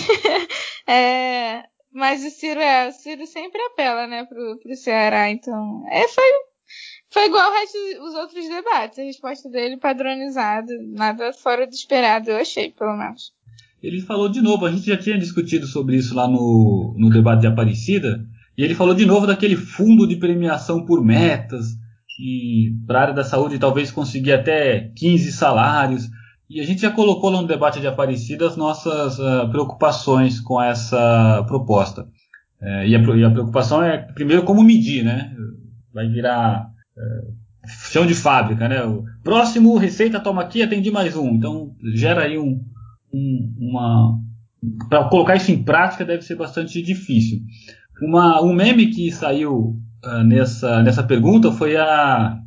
é, 0.87 1.65
mas 1.93 2.25
o 2.25 2.31
Ciro 2.31 2.61
é, 2.61 2.89
o 2.89 2.93
Ciro 2.93 3.27
sempre 3.27 3.61
apela, 3.63 4.07
né, 4.07 4.25
pro, 4.25 4.59
pro 4.59 4.77
Ceará, 4.77 5.31
então. 5.31 5.85
É, 5.91 6.07
foi, 6.09 6.25
foi 7.11 7.27
igual 7.27 7.51
os 8.03 8.15
outros 8.15 8.49
debates. 8.49 8.99
A 8.99 9.03
resposta 9.03 9.49
dele 9.49 9.77
padronizada, 9.77 10.73
nada 10.93 11.33
fora 11.33 11.67
do 11.67 11.73
esperado, 11.73 12.31
eu 12.31 12.37
achei, 12.37 12.71
pelo 12.71 12.97
menos. 12.97 13.33
Ele 13.83 14.01
falou 14.03 14.29
de 14.29 14.43
novo, 14.43 14.67
a 14.67 14.71
gente 14.71 14.87
já 14.87 14.97
tinha 14.97 15.19
discutido 15.19 15.67
sobre 15.67 15.97
isso 15.97 16.15
lá 16.15 16.29
no, 16.29 16.95
no 16.99 17.09
debate 17.09 17.41
de 17.41 17.47
Aparecida, 17.47 18.21
e 18.61 18.63
ele 18.63 18.75
falou 18.75 18.95
de 18.95 19.07
novo 19.07 19.27
daquele 19.27 19.57
fundo 19.57 20.07
de 20.07 20.17
premiação 20.17 20.85
por 20.85 21.03
metas, 21.03 21.69
e 22.19 22.75
para 22.87 22.99
a 22.99 23.03
área 23.05 23.15
da 23.15 23.25
saúde 23.25 23.59
talvez 23.59 23.91
conseguir 23.91 24.35
até 24.35 24.93
15 24.97 25.33
salários. 25.33 26.11
E 26.47 26.61
a 26.61 26.67
gente 26.67 26.83
já 26.83 26.91
colocou 26.91 27.31
lá 27.31 27.41
no 27.41 27.49
debate 27.49 27.81
de 27.81 27.87
Aparecida 27.87 28.47
as 28.47 28.59
nossas 28.59 29.19
uh, 29.19 29.49
preocupações 29.51 30.41
com 30.41 30.61
essa 30.61 31.43
proposta. 31.49 32.03
Uh, 32.61 32.85
e, 32.85 32.95
a, 32.95 32.99
e, 32.99 33.25
a, 33.25 33.31
preocupação 33.31 33.83
é, 33.83 33.97
primeiro, 33.97 34.43
como 34.43 34.63
medir, 34.63 35.07
né? 35.07 35.35
Vai 35.95 36.07
virar 36.09 36.67
uh, 36.99 37.35
chão 37.91 38.05
de 38.05 38.15
fábrica, 38.15 38.69
né? 38.69 38.85
O 38.85 39.05
próximo, 39.25 39.79
receita, 39.79 40.21
toma 40.21 40.43
aqui, 40.43 40.63
atende 40.63 40.91
mais 40.91 41.17
um. 41.17 41.31
Então, 41.31 41.75
gera 41.95 42.25
aí 42.25 42.37
um, 42.37 42.63
um 43.11 43.55
uma... 43.59 44.19
Para 44.91 45.09
colocar 45.09 45.37
isso 45.37 45.51
em 45.51 45.63
prática 45.63 46.05
deve 46.05 46.21
ser 46.21 46.35
bastante 46.35 46.83
difícil. 46.83 47.39
Uma, 48.03 48.41
um 48.43 48.53
meme 48.53 48.87
que 48.87 49.11
saiu 49.13 49.77
uh, 50.05 50.25
nessa, 50.25 50.83
nessa 50.83 51.03
pergunta 51.03 51.53
foi 51.53 51.77
a 51.77 52.39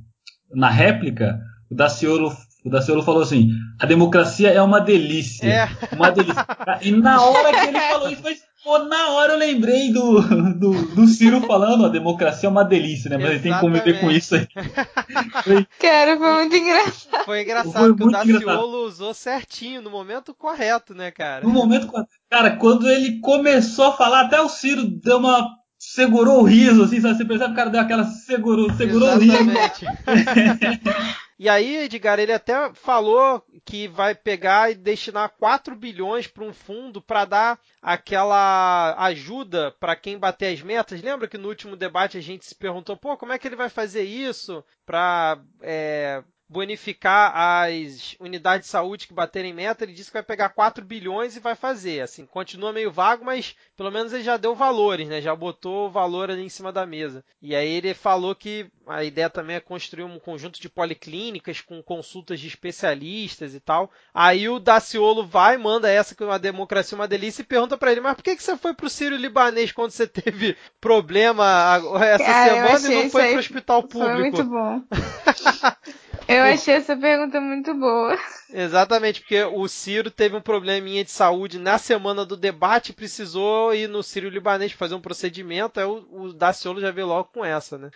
na 0.54 0.70
réplica 0.70 1.40
o 1.74 1.76
Daciolo, 1.76 2.32
o 2.64 2.70
Daciolo 2.70 3.02
falou 3.02 3.24
assim: 3.24 3.50
a 3.80 3.86
democracia 3.86 4.52
é 4.52 4.62
uma 4.62 4.80
delícia. 4.80 5.48
É. 5.48 5.70
Uma 5.96 6.12
delícia. 6.12 6.46
e 6.82 6.92
na 6.92 7.22
hora 7.22 7.52
que 7.52 7.68
ele 7.68 7.80
falou 7.80 8.10
isso, 8.10 8.22
mas 8.24 8.40
Pô, 8.64 8.80
na 8.80 9.10
hora 9.10 9.34
eu 9.34 9.38
lembrei 9.38 9.92
do, 9.92 10.22
do, 10.54 10.72
do 10.96 11.08
Ciro 11.08 11.42
falando, 11.42 11.86
a 11.86 11.90
democracia 11.90 12.48
é 12.48 12.50
uma 12.50 12.64
delícia, 12.64 13.10
né? 13.10 13.18
Mas 13.18 13.32
ele 13.32 13.40
tem 13.40 13.54
que 13.54 13.60
conviver 13.60 14.00
com 14.00 14.10
isso 14.10 14.36
aí. 14.36 14.48
Foi... 15.44 15.68
Cara, 15.80 16.18
foi 16.18 16.34
muito 16.34 16.56
engraçado. 16.56 17.26
Foi 17.26 17.42
engraçado 17.42 17.96
que 17.96 18.04
o 18.04 18.10
Daciolo 18.10 18.86
usou 18.86 19.14
certinho, 19.14 19.82
no 19.82 19.90
momento 19.90 20.34
correto, 20.34 20.94
né, 20.94 21.12
cara? 21.12 21.44
No 21.44 21.52
momento 21.52 21.88
correto. 21.88 22.10
Cara, 22.30 22.56
quando 22.56 22.90
ele 22.90 23.20
começou 23.20 23.88
a 23.88 23.98
falar, 23.98 24.22
até 24.22 24.40
o 24.40 24.48
Ciro 24.48 24.86
deu 24.86 25.18
uma 25.18 25.46
segurou 25.78 26.42
o 26.42 26.44
riso, 26.44 26.84
assim, 26.84 27.02
sabe? 27.02 27.18
Você 27.18 27.26
percebe 27.26 27.50
que 27.50 27.54
o 27.54 27.56
cara 27.58 27.70
deu 27.70 27.82
aquela 27.82 28.06
segurou, 28.06 28.72
segurou 28.74 29.10
Exatamente. 29.10 29.86
o 29.86 30.12
riso. 30.12 31.14
e 31.44 31.50
aí, 31.50 31.76
Edgar, 31.84 32.20
ele 32.20 32.32
até 32.32 32.74
falou 32.74 33.46
que 33.66 33.86
vai 33.86 34.16
pegar 34.16 34.72
e 34.72 34.76
destinar 34.76 35.28
4 35.38 35.76
bilhões 35.76 36.26
para 36.26 36.46
um 36.46 36.54
fundo 36.54 37.02
para 37.02 37.26
dar 37.26 37.60
aquela 37.82 38.96
ajuda 38.98 39.76
para 39.78 39.94
quem 39.94 40.18
bater 40.18 40.54
as 40.54 40.62
metas. 40.62 41.02
Lembra 41.02 41.28
que 41.28 41.38
no 41.38 41.50
último 41.50 41.76
debate 41.76 42.18
a 42.18 42.22
gente 42.22 42.46
se 42.46 42.56
perguntou, 42.56 42.96
pô, 42.96 43.18
como 43.18 43.34
é 43.34 43.38
que 43.38 43.46
ele 43.46 43.58
vai 43.58 43.68
fazer 43.68 44.04
isso 44.04 44.64
para 44.86 45.38
é, 45.62 46.24
bonificar 46.54 47.34
as 47.36 48.16
unidades 48.20 48.68
de 48.68 48.72
saúde 48.72 49.08
que 49.08 49.14
baterem 49.14 49.52
meta, 49.52 49.84
ele 49.84 49.92
disse 49.92 50.12
que 50.12 50.18
vai 50.18 50.24
pegar 50.24 50.50
4 50.50 50.86
bilhões 50.86 51.36
e 51.36 51.40
vai 51.40 51.56
fazer. 51.56 52.02
Assim, 52.02 52.26
continua 52.28 52.72
meio 52.72 52.92
vago, 52.92 53.26
mas 53.26 53.56
pelo 53.76 53.92
menos 53.92 54.14
ele 54.14 54.24
já 54.24 54.38
deu 54.38 54.54
valores, 54.54 55.10
né? 55.10 55.20
Já 55.20 55.36
botou 55.36 55.88
o 55.88 55.92
valor 55.92 56.30
ali 56.30 56.44
em 56.44 56.50
cima 56.50 56.72
da 56.72 56.86
mesa. 56.86 57.26
E 57.42 57.56
aí 57.56 57.68
ele 57.68 57.96
falou 57.96 58.36
que 58.36 58.68
a 58.86 59.04
ideia 59.04 59.30
também 59.30 59.56
é 59.56 59.60
construir 59.60 60.04
um 60.04 60.20
conjunto 60.20 60.62
de 60.62 60.70
policlínicas 60.70 61.60
com 61.60 61.82
consultas 61.82 62.40
de 62.40 62.48
especialistas 62.48 63.56
e 63.56 63.60
tal. 63.60 63.90
Aí 64.14 64.48
o 64.48 64.60
Daciolo 64.60 65.26
vai, 65.26 65.58
manda 65.58 65.90
essa 65.90 66.14
que 66.14 66.22
é 66.22 66.26
uma 66.26 66.38
democracia 66.38 66.96
uma 66.96 67.08
delícia 67.08 67.42
e 67.42 67.46
pergunta 67.46 67.78
para 67.78 67.92
ele: 67.92 68.02
"Mas 68.02 68.16
por 68.16 68.24
que 68.24 68.36
que 68.36 68.44
você 68.44 68.56
foi 68.56 68.74
pro 68.76 68.90
Sírio 68.90 69.18
Libanês 69.18 69.72
quando 69.72 69.92
você 69.92 70.06
teve 70.06 70.56
problema 70.80 71.82
essa 72.02 72.24
Cara, 72.24 72.54
semana 72.54 72.92
e 72.92 73.04
não 73.04 73.10
foi 73.10 73.30
pro 73.30 73.40
hospital 73.40 73.84
público?" 73.84 74.38
Foi 74.38 74.44
muito 74.44 74.44
bom. 74.44 74.82
Eu 76.28 76.43
achei 76.44 76.76
essa 76.76 76.96
pergunta 76.96 77.40
muito 77.40 77.74
boa. 77.74 78.18
Exatamente, 78.50 79.22
porque 79.22 79.44
o 79.44 79.68
Ciro 79.68 80.12
teve 80.12 80.36
um 80.36 80.42
probleminha 80.42 81.04
de 81.04 81.12
saúde 81.12 81.58
na 81.58 81.78
semana 81.78 82.26
do 82.26 82.38
debate, 82.38 82.94
precisou 82.94 83.74
ir 83.74 83.88
no 83.88 84.04
Ciro 84.04 84.30
Libanês 84.30 84.72
fazer 84.72 84.96
um 84.96 85.02
procedimento, 85.02 85.80
aí 85.80 85.86
o, 85.86 86.06
o 86.12 86.34
Daciolo 86.34 86.82
já 86.82 86.92
veio 86.92 87.08
logo 87.08 87.30
com 87.34 87.44
essa, 87.44 87.78
né? 87.78 87.90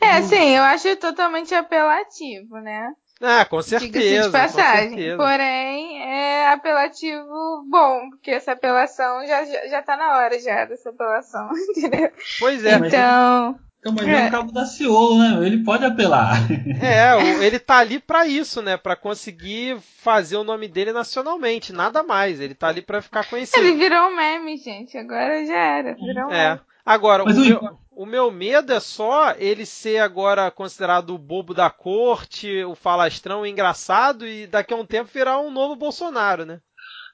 É, 0.00 0.22
sim, 0.22 0.56
eu 0.56 0.62
acho 0.62 0.94
totalmente 0.96 1.54
apelativo, 1.54 2.58
né? 2.58 2.92
Ah, 3.20 3.44
com 3.44 3.62
certeza. 3.62 4.26
De 4.26 4.32
passagem. 4.32 4.88
Certeza. 4.88 5.16
Porém, 5.16 6.02
é 6.02 6.48
apelativo 6.48 7.64
bom, 7.70 8.10
porque 8.10 8.32
essa 8.32 8.52
apelação 8.52 9.24
já, 9.24 9.44
já, 9.44 9.66
já 9.68 9.82
tá 9.82 9.96
na 9.96 10.18
hora 10.18 10.40
já 10.40 10.64
dessa 10.64 10.90
apelação, 10.90 11.48
entendeu? 11.70 12.10
Pois 12.40 12.64
é. 12.64 12.74
Então. 12.74 13.58
Então, 13.82 13.92
mas 13.92 14.06
é. 14.06 14.26
é 14.26 14.28
o 14.28 14.30
cabo 14.30 14.52
da 14.52 14.64
Ciolo, 14.64 15.18
né? 15.18 15.44
Ele 15.44 15.64
pode 15.64 15.84
apelar. 15.84 16.38
É, 16.80 17.44
ele 17.44 17.58
tá 17.58 17.78
ali 17.78 17.98
para 17.98 18.24
isso, 18.26 18.62
né? 18.62 18.76
Para 18.76 18.94
conseguir 18.94 19.76
fazer 19.80 20.36
o 20.36 20.44
nome 20.44 20.68
dele 20.68 20.92
nacionalmente, 20.92 21.72
nada 21.72 22.04
mais. 22.04 22.38
Ele 22.38 22.54
tá 22.54 22.68
ali 22.68 22.80
para 22.80 23.02
ficar 23.02 23.28
conhecido. 23.28 23.58
Ele 23.58 23.76
virou 23.76 24.08
um 24.08 24.16
meme, 24.16 24.56
gente. 24.56 24.96
Agora 24.96 25.44
já 25.44 25.56
era. 25.56 25.94
Virou 25.94 26.28
um 26.28 26.32
é. 26.32 26.50
Meme. 26.50 26.60
Agora, 26.86 27.24
o, 27.24 27.26
meu, 27.26 27.78
o 27.90 28.06
meu 28.06 28.30
medo 28.30 28.72
é 28.72 28.78
só 28.78 29.34
ele 29.36 29.66
ser 29.66 29.98
agora 29.98 30.50
considerado 30.50 31.10
o 31.10 31.18
bobo 31.18 31.52
da 31.52 31.68
corte, 31.68 32.62
o 32.64 32.76
falastrão, 32.76 33.42
o 33.42 33.46
engraçado, 33.46 34.26
e 34.26 34.46
daqui 34.46 34.72
a 34.72 34.76
um 34.76 34.86
tempo 34.86 35.10
virar 35.12 35.40
um 35.40 35.50
novo 35.50 35.74
Bolsonaro, 35.74 36.44
né? 36.44 36.60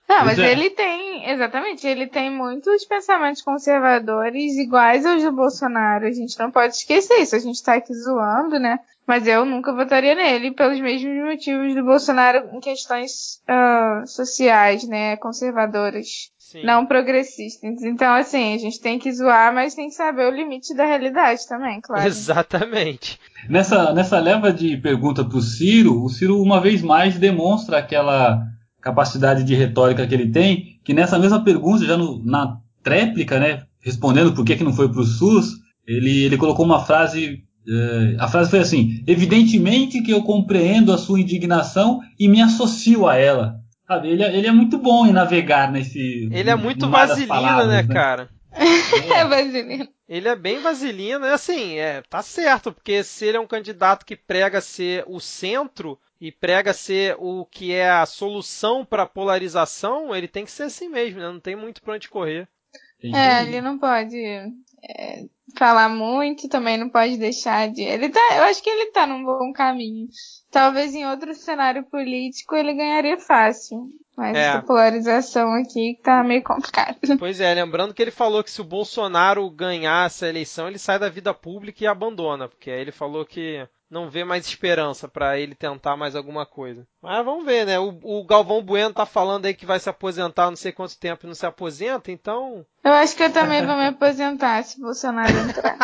Não, 0.09 0.25
mas 0.25 0.39
é. 0.39 0.51
ele 0.51 0.71
tem, 0.71 1.31
exatamente, 1.31 1.87
ele 1.87 2.07
tem 2.07 2.31
muitos 2.31 2.83
pensamentos 2.87 3.43
conservadores 3.43 4.57
iguais 4.57 5.05
aos 5.05 5.23
do 5.23 5.31
Bolsonaro. 5.31 6.07
A 6.07 6.13
gente 6.13 6.39
não 6.39 6.51
pode 6.51 6.77
esquecer 6.77 7.19
isso. 7.19 7.37
A 7.37 7.39
gente 7.39 7.63
tá 7.63 7.75
aqui 7.75 7.93
zoando, 7.93 8.59
né? 8.59 8.79
Mas 9.07 9.27
eu 9.27 9.45
nunca 9.45 9.73
votaria 9.75 10.15
nele 10.15 10.51
pelos 10.53 10.81
mesmos 10.81 11.15
motivos 11.25 11.75
do 11.75 11.85
Bolsonaro 11.85 12.49
em 12.55 12.61
questões 12.61 13.43
uh, 13.49 14.07
sociais, 14.07 14.89
né? 14.89 15.17
Conservadoras. 15.19 16.31
Sim. 16.39 16.65
Não 16.65 16.87
progressistas. 16.87 17.83
Então, 17.83 18.15
assim, 18.15 18.55
a 18.55 18.59
gente 18.59 18.81
tem 18.81 18.99
que 18.99 19.13
zoar, 19.13 19.53
mas 19.53 19.75
tem 19.75 19.89
que 19.89 19.95
saber 19.95 20.27
o 20.27 20.35
limite 20.35 20.75
da 20.75 20.87
realidade 20.87 21.47
também, 21.47 21.79
claro. 21.83 22.07
Exatamente. 22.07 23.21
Nessa, 23.51 23.93
nessa 23.93 24.19
leva 24.19 24.51
de 24.51 24.75
pergunta 24.79 25.23
pro 25.23 25.43
Ciro, 25.43 26.03
o 26.03 26.09
Ciro 26.09 26.41
uma 26.41 26.59
vez 26.59 26.81
mais 26.81 27.19
demonstra 27.19 27.77
aquela 27.77 28.43
capacidade 28.89 29.45
de 29.45 29.55
retórica 29.55 30.07
que 30.07 30.15
ele 30.15 30.31
tem, 30.31 30.81
que 30.83 30.95
nessa 30.95 31.19
mesma 31.19 31.45
pergunta, 31.45 31.85
já 31.85 31.97
no, 31.97 32.25
na 32.25 32.59
tréplica, 32.83 33.39
né, 33.39 33.65
respondendo 33.81 34.33
por 34.33 34.45
que, 34.45 34.57
que 34.57 34.65
não 34.65 34.73
foi 34.73 34.91
para 34.91 35.01
o 35.01 35.05
SUS, 35.05 35.57
ele, 35.87 36.25
ele 36.25 36.37
colocou 36.37 36.65
uma 36.65 36.85
frase. 36.85 37.45
Eh, 37.67 38.17
a 38.19 38.29
frase 38.29 38.51
foi 38.51 38.61
assim: 38.61 39.03
Evidentemente 39.07 40.03
que 40.03 40.11
eu 40.11 40.23
compreendo 40.23 40.93
a 40.93 40.99
sua 40.99 41.21
indignação 41.21 42.01
e 42.19 42.29
me 42.29 42.41
associo 42.41 43.07
a 43.07 43.17
ela. 43.17 43.57
Sabe, 43.87 44.09
ele, 44.09 44.23
é, 44.23 44.37
ele 44.37 44.47
é 44.47 44.53
muito 44.53 44.79
bom 44.79 45.07
em 45.07 45.13
navegar 45.13 45.71
nesse. 45.71 46.29
Ele 46.31 46.51
é 46.51 46.55
muito 46.55 46.89
vaselina, 46.89 47.29
palavras, 47.29 47.69
né, 47.69 47.83
né, 47.83 47.95
cara? 47.95 48.29
É, 49.15 49.25
vaselina. 49.25 49.89
Ele 50.09 50.29
é 50.29 50.35
bem 50.35 50.61
vaselina, 50.61 51.27
e 51.27 51.33
assim, 51.33 51.75
é, 51.77 52.03
tá 52.09 52.23
certo, 52.23 52.73
porque 52.73 53.05
se 53.05 53.27
ele 53.27 53.37
é 53.37 53.41
um 53.41 53.47
candidato 53.47 54.07
que 54.07 54.17
prega 54.17 54.61
ser 54.61 55.05
o 55.07 55.21
centro, 55.21 55.99
e 56.21 56.33
prega 56.33 56.73
ser 56.73 57.17
o 57.19 57.45
que 57.45 57.73
é 57.73 57.89
a 57.89 58.07
solução 58.07 58.85
para 58.85 59.05
a 59.05 59.09
polarização, 59.09 60.15
ele 60.15 60.29
tem 60.29 60.45
que 60.45 60.51
ser 60.51 60.65
assim 60.65 60.89
mesmo, 60.89 61.21
né? 61.21 61.27
Não 61.27 61.41
tem 61.41 61.55
muito 61.55 61.81
para 61.81 61.95
onde 61.95 62.09
correr. 62.09 62.49
É, 63.03 63.43
ele 63.43 63.61
não 63.61 63.79
pode 63.79 64.19
é, 64.19 65.25
falar 65.57 65.89
muito, 65.89 66.49
também 66.49 66.77
não 66.77 66.89
pode 66.89 67.17
deixar 67.17 67.71
de. 67.71 67.83
Ele 67.83 68.09
tá, 68.09 68.21
eu 68.37 68.43
acho 68.45 68.61
que 68.61 68.69
ele 68.69 68.91
tá 68.91 69.07
num 69.07 69.25
bom 69.25 69.53
caminho. 69.53 70.09
Talvez 70.51 70.95
em 70.95 71.07
outro 71.07 71.33
cenário 71.35 71.85
político 71.85 72.57
ele 72.57 72.75
ganharia 72.75 73.17
fácil. 73.17 73.89
Mas 74.17 74.37
é. 74.37 74.49
a 74.49 74.63
polarização 74.63 75.55
aqui 75.55 75.97
tá 76.03 76.25
meio 76.25 76.43
complicado. 76.43 76.99
Pois 77.21 77.41
é, 77.41 77.55
lembrando 77.55 77.95
que 77.95 78.03
ele 78.03 78.11
falou 78.11 78.43
que 78.43 78.51
se 78.51 78.61
o 78.61 78.65
Bolsonaro 78.65 79.49
ganhar 79.49 80.07
essa 80.07 80.29
eleição, 80.29 80.67
ele 80.67 80.79
sai 80.79 80.99
da 80.99 81.09
vida 81.09 81.33
pública 81.33 81.85
e 81.85 81.87
abandona, 81.87 82.49
porque 82.49 82.69
aí 82.69 82.81
ele 82.81 82.91
falou 82.91 83.25
que 83.25 83.65
não 83.91 84.11
vê 84.11 84.23
mais 84.25 84.47
esperança 84.47 85.09
para 85.09 85.39
ele 85.39 85.55
tentar 85.55 85.97
mais 85.97 86.15
alguma 86.15 86.45
coisa. 86.45 86.87
Mas 87.01 87.25
vamos 87.25 87.45
ver, 87.45 87.65
né? 87.65 87.79
O, 87.79 87.99
o, 88.03 88.25
Galvão 88.25 88.63
Bueno 88.63 88.93
tá 88.93 89.07
falando 89.07 89.47
aí 89.47 89.55
que 89.55 89.67
vai 89.67 89.81
se 89.81 89.89
aposentar 89.89 90.51
não 90.51 90.57
sei 90.57 90.73
quanto 90.73 90.99
tempo 90.99 91.25
e 91.25 91.29
não 91.29 91.35
se 91.35 91.47
aposenta, 91.47 92.11
então. 92.11 92.67
Eu 92.85 92.93
acho 92.93 93.17
que 93.17 93.23
eu 93.23 93.33
também 93.33 93.65
vou 93.65 93.77
me 93.77 93.87
aposentar 93.87 94.63
se 94.63 94.81
Bolsonaro 94.81 95.33
entrar. 95.33 95.79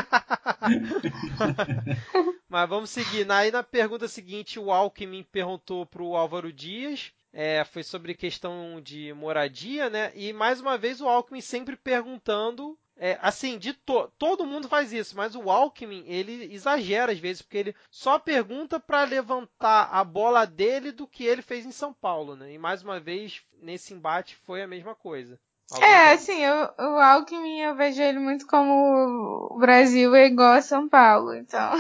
Mas 2.49 2.69
vamos 2.69 2.91
seguir. 2.91 3.31
Aí 3.31 3.51
na 3.51 3.63
pergunta 3.63 4.07
seguinte, 4.07 4.59
o 4.59 4.71
Alckmin 4.71 5.23
perguntou 5.23 5.87
pro 5.87 6.15
Álvaro 6.15 6.53
Dias. 6.53 7.13
É, 7.37 7.65
foi 7.65 7.83
sobre 7.83 8.15
questão 8.15 8.81
de 8.81 9.13
moradia, 9.13 9.91
né? 9.91 10.13
E 10.15 10.33
mais 10.33 10.61
uma 10.61 10.79
vez 10.79 11.01
o 11.01 11.09
Alckmin 11.09 11.41
sempre 11.41 11.75
perguntando 11.75 12.79
é, 12.97 13.19
assim, 13.21 13.59
de 13.59 13.73
to 13.73 14.09
todo 14.19 14.47
mundo 14.47 14.69
faz 14.69 14.93
isso, 14.93 15.17
mas 15.17 15.35
o 15.35 15.51
Alckmin, 15.51 16.05
ele 16.07 16.53
exagera 16.53 17.13
às 17.13 17.19
vezes, 17.19 17.43
porque 17.43 17.59
ele 17.59 17.77
só 17.91 18.19
pergunta 18.19 18.79
para 18.79 19.05
levantar 19.05 19.89
a 19.91 20.05
bola 20.05 20.47
dele 20.47 20.93
do 20.93 21.07
que 21.07 21.25
ele 21.25 21.43
fez 21.43 21.67
em 21.67 21.73
São 21.73 21.93
Paulo, 21.93 22.37
né? 22.37 22.53
E 22.53 22.59
mais 22.59 22.83
uma 22.83 23.01
vez, 23.01 23.43
nesse 23.61 23.93
embate 23.93 24.37
foi 24.47 24.63
a 24.63 24.69
mesma 24.69 24.95
coisa. 24.95 25.39
Algum 25.73 25.85
é, 25.85 26.11
tempo. 26.11 26.15
assim, 26.15 26.45
eu, 26.45 26.69
o 26.79 27.01
Alckmin 27.01 27.61
eu 27.61 27.75
vejo 27.75 28.01
ele 28.01 28.19
muito 28.19 28.47
como 28.47 29.49
o 29.51 29.59
Brasil 29.59 30.15
é 30.15 30.27
igual 30.27 30.53
a 30.53 30.63
São 30.63 30.89
Paulo, 30.89 31.35
então. 31.35 31.73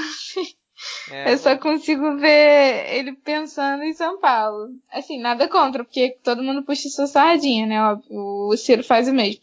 É, 1.10 1.30
eu 1.32 1.38
só 1.38 1.56
consigo 1.56 2.16
ver 2.16 2.92
ele 2.92 3.12
pensando 3.12 3.84
em 3.84 3.92
São 3.92 4.18
Paulo. 4.18 4.70
Assim, 4.90 5.20
nada 5.20 5.48
contra, 5.48 5.84
porque 5.84 6.18
todo 6.24 6.42
mundo 6.42 6.64
puxa 6.64 6.88
sua 6.88 7.06
sardinha, 7.06 7.66
né? 7.66 7.82
Óbvio, 7.82 8.08
o 8.10 8.56
Ciro 8.56 8.82
faz 8.82 9.06
o 9.06 9.12
mesmo. 9.12 9.40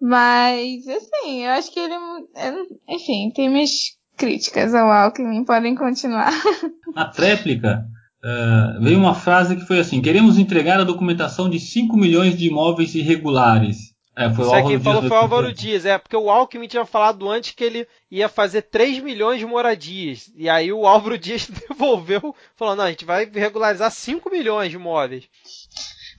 Mas, 0.00 0.88
assim, 0.88 1.44
eu 1.44 1.50
acho 1.50 1.70
que 1.72 1.78
ele. 1.78 1.94
Enfim, 2.88 3.30
tem 3.34 3.50
minhas 3.50 3.70
críticas 4.16 4.74
ao 4.74 4.90
Alckmin, 4.90 5.44
podem 5.44 5.74
continuar. 5.74 6.32
Na 6.94 7.06
tréplica, 7.06 7.84
uh, 8.24 8.82
veio 8.82 8.98
uma 8.98 9.14
frase 9.14 9.56
que 9.56 9.66
foi 9.66 9.78
assim: 9.78 10.00
queremos 10.00 10.38
entregar 10.38 10.80
a 10.80 10.84
documentação 10.84 11.50
de 11.50 11.60
5 11.60 11.96
milhões 11.96 12.36
de 12.36 12.48
imóveis 12.48 12.94
irregulares. 12.94 13.90
É, 14.16 14.28
foi 14.28 14.44
Isso 14.44 14.54
o 14.54 14.66
quem 14.66 14.80
falou 14.80 15.02
foi 15.02 15.10
o 15.10 15.20
Álvaro 15.20 15.52
Dias, 15.52 15.86
é, 15.86 15.96
porque 15.96 16.16
o 16.16 16.28
Alckmin 16.28 16.66
tinha 16.66 16.84
falado 16.84 17.28
antes 17.28 17.52
que 17.52 17.62
ele 17.62 17.86
ia 18.10 18.28
fazer 18.28 18.62
3 18.62 19.02
milhões 19.02 19.38
de 19.38 19.46
moradias. 19.46 20.30
E 20.34 20.48
aí 20.48 20.72
o 20.72 20.86
Álvaro 20.86 21.18
Dias 21.18 21.46
devolveu, 21.68 22.34
falou: 22.56 22.74
não, 22.74 22.84
a 22.84 22.90
gente 22.90 23.04
vai 23.04 23.24
regularizar 23.24 23.90
5 23.90 24.30
milhões 24.30 24.70
de 24.70 24.76
imóveis. 24.76 25.24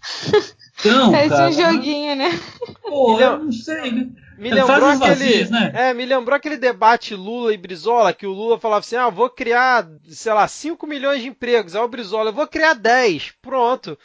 Então, 0.82 1.16
Esse 1.16 1.30
cara, 1.30 1.50
um 1.50 1.52
joguinho, 1.52 2.16
né? 2.16 2.40
Pô, 2.82 3.20
eu 3.20 3.44
não 3.44 3.52
sei, 3.52 3.92
né? 3.92 4.10
Me 4.42 4.50
lembrou, 4.50 4.88
aquele, 4.88 4.96
vazias, 4.98 5.52
né? 5.52 5.72
é, 5.76 5.94
me 5.94 6.04
lembrou 6.04 6.36
aquele 6.36 6.58
debate 6.58 7.14
Lula 7.14 7.54
e 7.54 7.58
Brizola, 7.58 8.12
que 8.12 8.26
o 8.26 8.34
Lula 8.34 8.60
falava 8.60 8.80
assim: 8.80 8.96
ah, 8.96 9.08
vou 9.08 9.30
criar, 9.30 9.88
sei 10.10 10.34
lá, 10.34 10.48
5 10.48 10.88
milhões 10.88 11.22
de 11.22 11.28
empregos. 11.28 11.76
Aí 11.76 11.82
o 11.84 11.88
Brizola, 11.88 12.32
eu 12.32 12.34
vou 12.34 12.48
criar 12.48 12.74
10. 12.74 13.34
Pronto. 13.40 13.96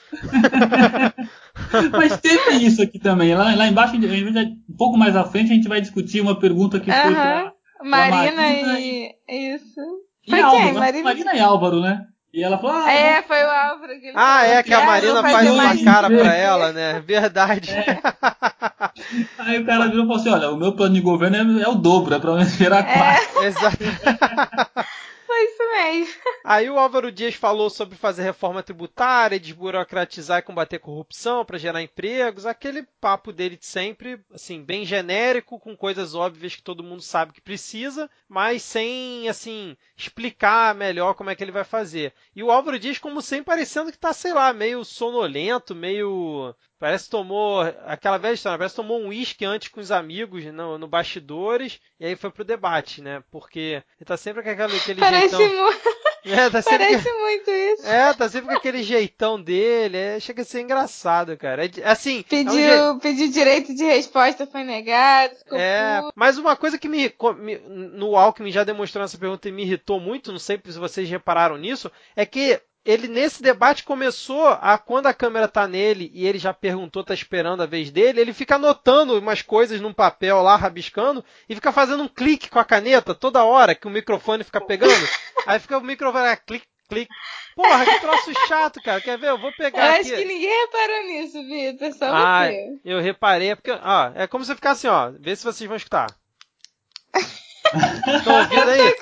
Mas 1.91 2.17
teve 2.21 2.51
isso 2.67 2.83
aqui 2.83 2.99
também. 2.99 3.35
Lá, 3.35 3.55
lá 3.55 3.67
embaixo, 3.67 3.97
um 3.97 4.77
pouco 4.77 4.99
mais 4.99 5.17
à 5.17 5.25
frente, 5.25 5.53
a 5.53 5.55
gente 5.55 5.69
vai 5.69 5.81
discutir 5.81 6.21
uma 6.21 6.39
pergunta 6.39 6.79
que 6.79 6.93
foi 6.93 7.15
pra, 7.15 7.53
Marina, 7.83 8.43
Marina 8.43 8.79
e... 8.79 9.15
e... 9.27 9.55
Isso. 9.55 9.81
Foi 10.29 10.39
e 10.39 10.43
quem? 10.43 10.43
Álvaro, 10.43 10.79
Marina... 10.79 11.05
Marina 11.05 11.35
e 11.35 11.41
Álvaro, 11.41 11.81
né? 11.81 12.07
E 12.37 12.43
ela 12.43 12.59
falou, 12.59 12.77
ah, 12.77 12.93
É, 12.93 13.23
foi 13.23 13.43
o 13.43 13.49
Álvaro 13.49 13.99
que 13.99 14.09
ele 14.09 14.13
Ah, 14.15 14.47
é 14.47 14.63
que 14.63 14.75
a 14.75 14.85
Marina 14.85 15.23
faz 15.23 15.51
uma 15.51 15.83
cara 15.83 16.11
pra 16.11 16.35
ela, 16.35 16.71
né? 16.71 17.01
Verdade. 17.09 17.71
É. 17.71 17.99
Aí 19.39 19.63
o 19.63 19.65
cara 19.65 19.89
virou 19.89 20.05
e 20.05 20.07
falou 20.07 20.17
assim: 20.17 20.29
olha, 20.29 20.51
o 20.51 20.57
meu 20.59 20.73
plano 20.73 20.95
de 20.95 21.01
governo 21.01 21.59
é, 21.59 21.63
é 21.63 21.69
o 21.69 21.77
dobro, 21.77 22.15
é 22.15 22.19
pra 22.19 22.35
me 22.35 22.43
esperar 22.43 22.87
é. 22.87 22.93
quatro. 22.93 23.41
Exato. 23.43 23.79
Foi 25.27 25.45
isso 25.45 25.71
mesmo. 25.71 26.15
Aí 26.45 26.71
o 26.71 26.79
Álvaro 26.79 27.11
Dias 27.11 27.35
falou 27.35 27.69
sobre 27.69 27.97
fazer 27.97 28.23
reforma 28.23 28.63
tributária, 28.63 29.41
desburocratizar 29.41 30.39
e 30.39 30.43
combater 30.43 30.79
corrupção 30.79 31.45
para 31.45 31.59
gerar 31.59 31.83
empregos, 31.83 32.47
aquele 32.47 32.85
papo 33.01 33.33
dele 33.33 33.57
de 33.57 33.67
sempre, 33.67 34.21
assim, 34.33 34.63
bem 34.63 34.87
genérico, 34.87 35.59
com 35.59 35.77
coisas 35.77 36.15
óbvias 36.15 36.55
que 36.55 36.63
todo 36.63 36.85
mundo 36.85 37.03
sabe 37.03 37.33
que 37.33 37.41
precisa, 37.41 38.09
mas 38.29 38.63
sem, 38.63 39.29
assim, 39.29 39.77
explicar 39.97 40.75
melhor 40.75 41.15
como 41.15 41.31
é 41.31 41.35
que 41.35 41.43
ele 41.43 41.51
vai 41.51 41.65
fazer. 41.65 42.15
E 42.35 42.43
o 42.43 42.51
Álvaro 42.51 42.79
Dias, 42.79 42.99
como 42.99 43.21
sempre, 43.21 43.47
parecendo 43.47 43.91
que 43.91 43.99
tá, 43.99 44.13
sei 44.13 44.33
lá, 44.33 44.53
meio 44.53 44.85
sonolento, 44.85 45.75
meio 45.75 46.55
Parece 46.79 47.05
que 47.05 47.11
tomou 47.11 47.63
aquela 47.87 48.19
velha 48.19 48.35
história, 48.35 48.59
parece 48.59 48.75
que 48.75 48.83
tomou 48.83 49.01
um 49.01 49.09
uísque 49.09 49.45
antes 49.45 49.69
com 49.69 49.81
os 49.81 49.91
amigos 49.91 50.45
no, 50.47 50.77
no, 50.77 50.87
bastidores 50.87 51.81
e 51.99 52.05
aí 52.05 52.17
foi 52.17 52.31
pro 52.31 52.45
debate, 52.45 53.01
né? 53.01 53.23
Porque 53.31 53.83
ele 53.99 54.07
tá 54.07 54.17
sempre 54.17 54.43
com 54.43 54.51
aquele, 54.51 54.77
aquele 54.77 55.01
parece 55.01 55.37
jeitão. 55.37 55.65
Muito... 55.65 56.07
É, 56.27 56.51
tá 56.51 56.61
parece 56.61 57.13
muito 57.13 57.51
isso. 57.51 57.87
É, 57.87 58.13
tá 58.13 58.29
sempre 58.29 58.49
com 58.49 58.59
aquele 58.59 58.83
jeitão 58.83 59.41
dele. 59.41 59.97
É, 59.97 60.21
chega 60.21 60.43
a 60.43 60.45
ser 60.45 60.61
engraçado, 60.61 61.37
cara. 61.37 61.65
É, 61.65 61.71
assim. 61.85 62.25
Pediu, 62.29 62.59
é 62.59 62.91
um 62.91 62.95
je... 62.95 63.01
pediu 63.01 63.31
direito 63.31 63.73
de 63.73 63.85
resposta, 63.85 64.47
foi 64.47 64.65
negado. 64.65 65.35
é, 65.53 66.03
mas 66.17 66.37
uma 66.37 66.57
coisa 66.57 66.79
que 66.79 66.89
me, 66.89 67.15
me. 67.39 67.59
No 67.59 68.17
Alckmin 68.17 68.51
já 68.51 68.65
demonstrou 68.65 69.05
essa 69.05 69.17
pergunta 69.17 69.49
e 69.49 69.53
me 69.53 69.63
irritou 69.63 70.01
muito, 70.01 70.33
não 70.33 70.39
sei 70.41 70.61
se 70.65 70.79
vocês 70.79 71.09
repararam 71.09 71.57
nisso, 71.57 71.91
é 72.17 72.27
que 72.27 72.61
ele 72.87 73.09
nesse 73.09 73.43
debate 73.43 73.83
começou 73.83 74.47
a 74.47 74.79
quando 74.79 75.09
a 75.09 75.15
câmera 75.15 75.49
tá 75.49 75.67
nele 75.67 76.09
e 76.15 76.25
ele 76.25 76.39
já 76.39 76.55
perguntou, 76.55 77.03
tá 77.03 77.13
esperando 77.13 77.63
a 77.63 77.67
vez 77.67 77.91
dele, 77.91 78.21
ele 78.21 78.33
fica 78.33 78.55
anotando 78.55 79.19
umas 79.19 79.43
coisas 79.43 79.81
num 79.81 79.93
papel 79.93 80.41
lá, 80.41 80.55
rabiscando, 80.55 81.25
e 81.49 81.55
fica 81.57 81.73
fazendo 81.73 82.05
um 82.05 82.09
clique 82.09 82.49
com 82.49 82.61
a 82.61 82.65
caneta 82.65 83.13
toda 83.13 83.45
hora 83.45 83.75
que 83.75 83.89
o 83.89 83.91
microfone 83.91 84.45
fica 84.45 84.61
pegando. 84.61 84.93
Aí 85.47 85.59
fica 85.59 85.77
o 85.77 85.83
microfone, 85.83 86.29
ah, 86.29 86.37
clique, 86.37 86.67
clique. 86.89 87.13
Porra, 87.57 87.85
que 87.85 88.01
troço 88.01 88.33
chato, 88.47 88.81
cara. 88.83 89.01
Quer 89.01 89.19
ver? 89.19 89.31
Eu 89.31 89.39
vou 89.39 89.53
pegar. 89.57 89.87
Eu 89.87 89.93
aqui. 89.93 90.01
acho 90.01 90.15
que 90.15 90.25
ninguém 90.25 90.61
reparou 90.61 91.05
nisso, 91.07 91.43
Vitor. 91.45 91.93
Só 91.93 92.07
ah, 92.07 92.47
você. 92.47 92.79
Eu 92.85 93.01
reparei, 93.01 93.57
porque, 93.57 93.73
ó, 93.73 94.13
é 94.15 94.27
como 94.27 94.45
se 94.45 94.55
ficar 94.55 94.73
assim, 94.73 94.87
ó. 94.87 95.11
Vê 95.19 95.35
se 95.35 95.45
vocês 95.45 95.67
vão 95.67 95.77
escutar. 95.77 96.07
Estão 98.17 98.39
ouvindo 98.39 98.71
aí? 98.71 98.95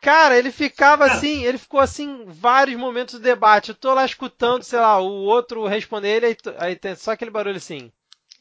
Cara, 0.00 0.38
ele 0.38 0.50
ficava 0.50 1.04
assim, 1.04 1.44
ele 1.44 1.58
ficou 1.58 1.80
assim 1.80 2.24
vários 2.26 2.78
momentos 2.78 3.14
do 3.14 3.22
debate. 3.22 3.70
Eu 3.70 3.74
tô 3.74 3.92
lá 3.92 4.04
escutando, 4.04 4.62
sei 4.62 4.78
lá, 4.78 5.00
o 5.00 5.24
outro 5.24 5.66
responder 5.66 6.08
ele, 6.08 6.26
aí, 6.26 6.36
aí 6.58 6.76
tem 6.76 6.94
só 6.94 7.12
aquele 7.12 7.30
barulho 7.30 7.56
assim. 7.56 7.90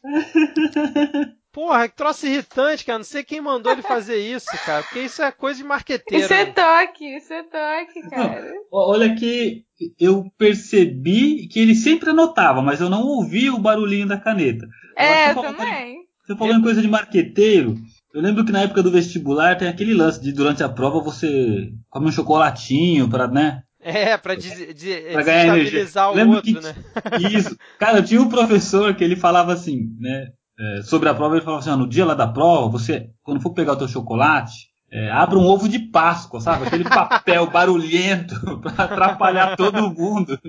Porra, 1.58 1.90
que 1.90 1.96
troço 1.96 2.28
irritante, 2.28 2.86
cara. 2.86 3.00
Não 3.00 3.04
sei 3.04 3.24
quem 3.24 3.42
mandou 3.42 3.72
ele 3.72 3.82
fazer 3.82 4.18
isso, 4.18 4.46
cara. 4.64 4.84
Porque 4.84 5.00
isso 5.00 5.24
é 5.24 5.32
coisa 5.32 5.58
de 5.58 5.68
marqueteiro. 5.68 6.24
Isso 6.24 6.32
é 6.32 6.46
toque, 6.46 7.18
isso 7.18 7.34
é 7.34 7.42
toque, 7.42 8.10
cara. 8.12 8.54
Olha 8.72 9.16
que 9.16 9.66
eu 10.00 10.32
percebi 10.38 11.48
que 11.48 11.60
ele 11.60 11.74
sempre 11.74 12.12
anotava, 12.12 12.62
mas 12.62 12.80
eu 12.80 12.92
não 12.92 13.02
ouvi 13.02 13.50
o 13.50 13.58
barulhinho 13.58 14.08
da 14.08 14.20
caneta. 14.20 14.68
É, 14.96 15.32
eu 15.32 15.42
também. 15.42 16.06
Você 16.24 16.36
falou 16.36 16.54
em 16.54 16.62
coisa 16.62 16.80
de 16.80 16.88
marqueteiro. 16.88 17.76
Eu 18.14 18.22
lembro 18.22 18.46
que 18.46 18.52
na 18.52 18.62
época 18.62 18.82
do 18.82 18.92
vestibular 18.92 19.58
tem 19.58 19.68
aquele 19.68 19.94
lance 19.94 20.22
de 20.22 20.32
durante 20.32 20.64
a 20.64 20.70
prova 20.70 21.00
você 21.00 21.72
come 21.90 22.08
um 22.08 22.12
chocolatinho 22.12 23.10
para, 23.10 23.28
né? 23.28 23.64
É, 23.80 24.18
pra, 24.18 24.36
de, 24.36 24.74
de, 24.74 25.00
pra 25.14 25.24
ganhar 25.24 25.58
energia. 25.58 25.86
o 26.04 26.30
outro, 26.30 26.42
que, 26.42 26.54
né? 26.54 26.76
Isso. 27.32 27.56
Cara, 27.80 28.00
eu 28.00 28.04
tinha 28.04 28.22
um 28.22 28.30
professor 28.30 28.94
que 28.96 29.04
ele 29.04 29.16
falava 29.16 29.54
assim, 29.54 29.90
né? 30.00 30.28
É, 30.60 30.82
sobre 30.82 31.08
a 31.08 31.14
prova, 31.14 31.36
ele 31.36 31.46
falava 31.46 31.62
assim, 31.62 31.70
ó, 31.70 31.78
no 31.78 31.88
dia 31.88 32.04
lá 32.04 32.16
da 32.16 32.28
prova, 32.28 32.68
você, 32.68 33.12
quando 33.22 33.40
for 33.40 33.54
pegar 33.54 33.74
o 33.74 33.78
teu 33.78 33.88
chocolate, 33.88 34.68
é, 34.92 35.12
abra 35.12 35.38
um 35.38 35.46
ovo 35.46 35.68
de 35.68 35.80
Páscoa, 35.80 36.40
sabe? 36.40 36.66
Aquele 36.66 36.86
papel 36.86 37.46
barulhento 37.52 38.36
para 38.62 38.86
atrapalhar 38.86 39.56
todo 39.56 39.90
mundo. 39.92 40.40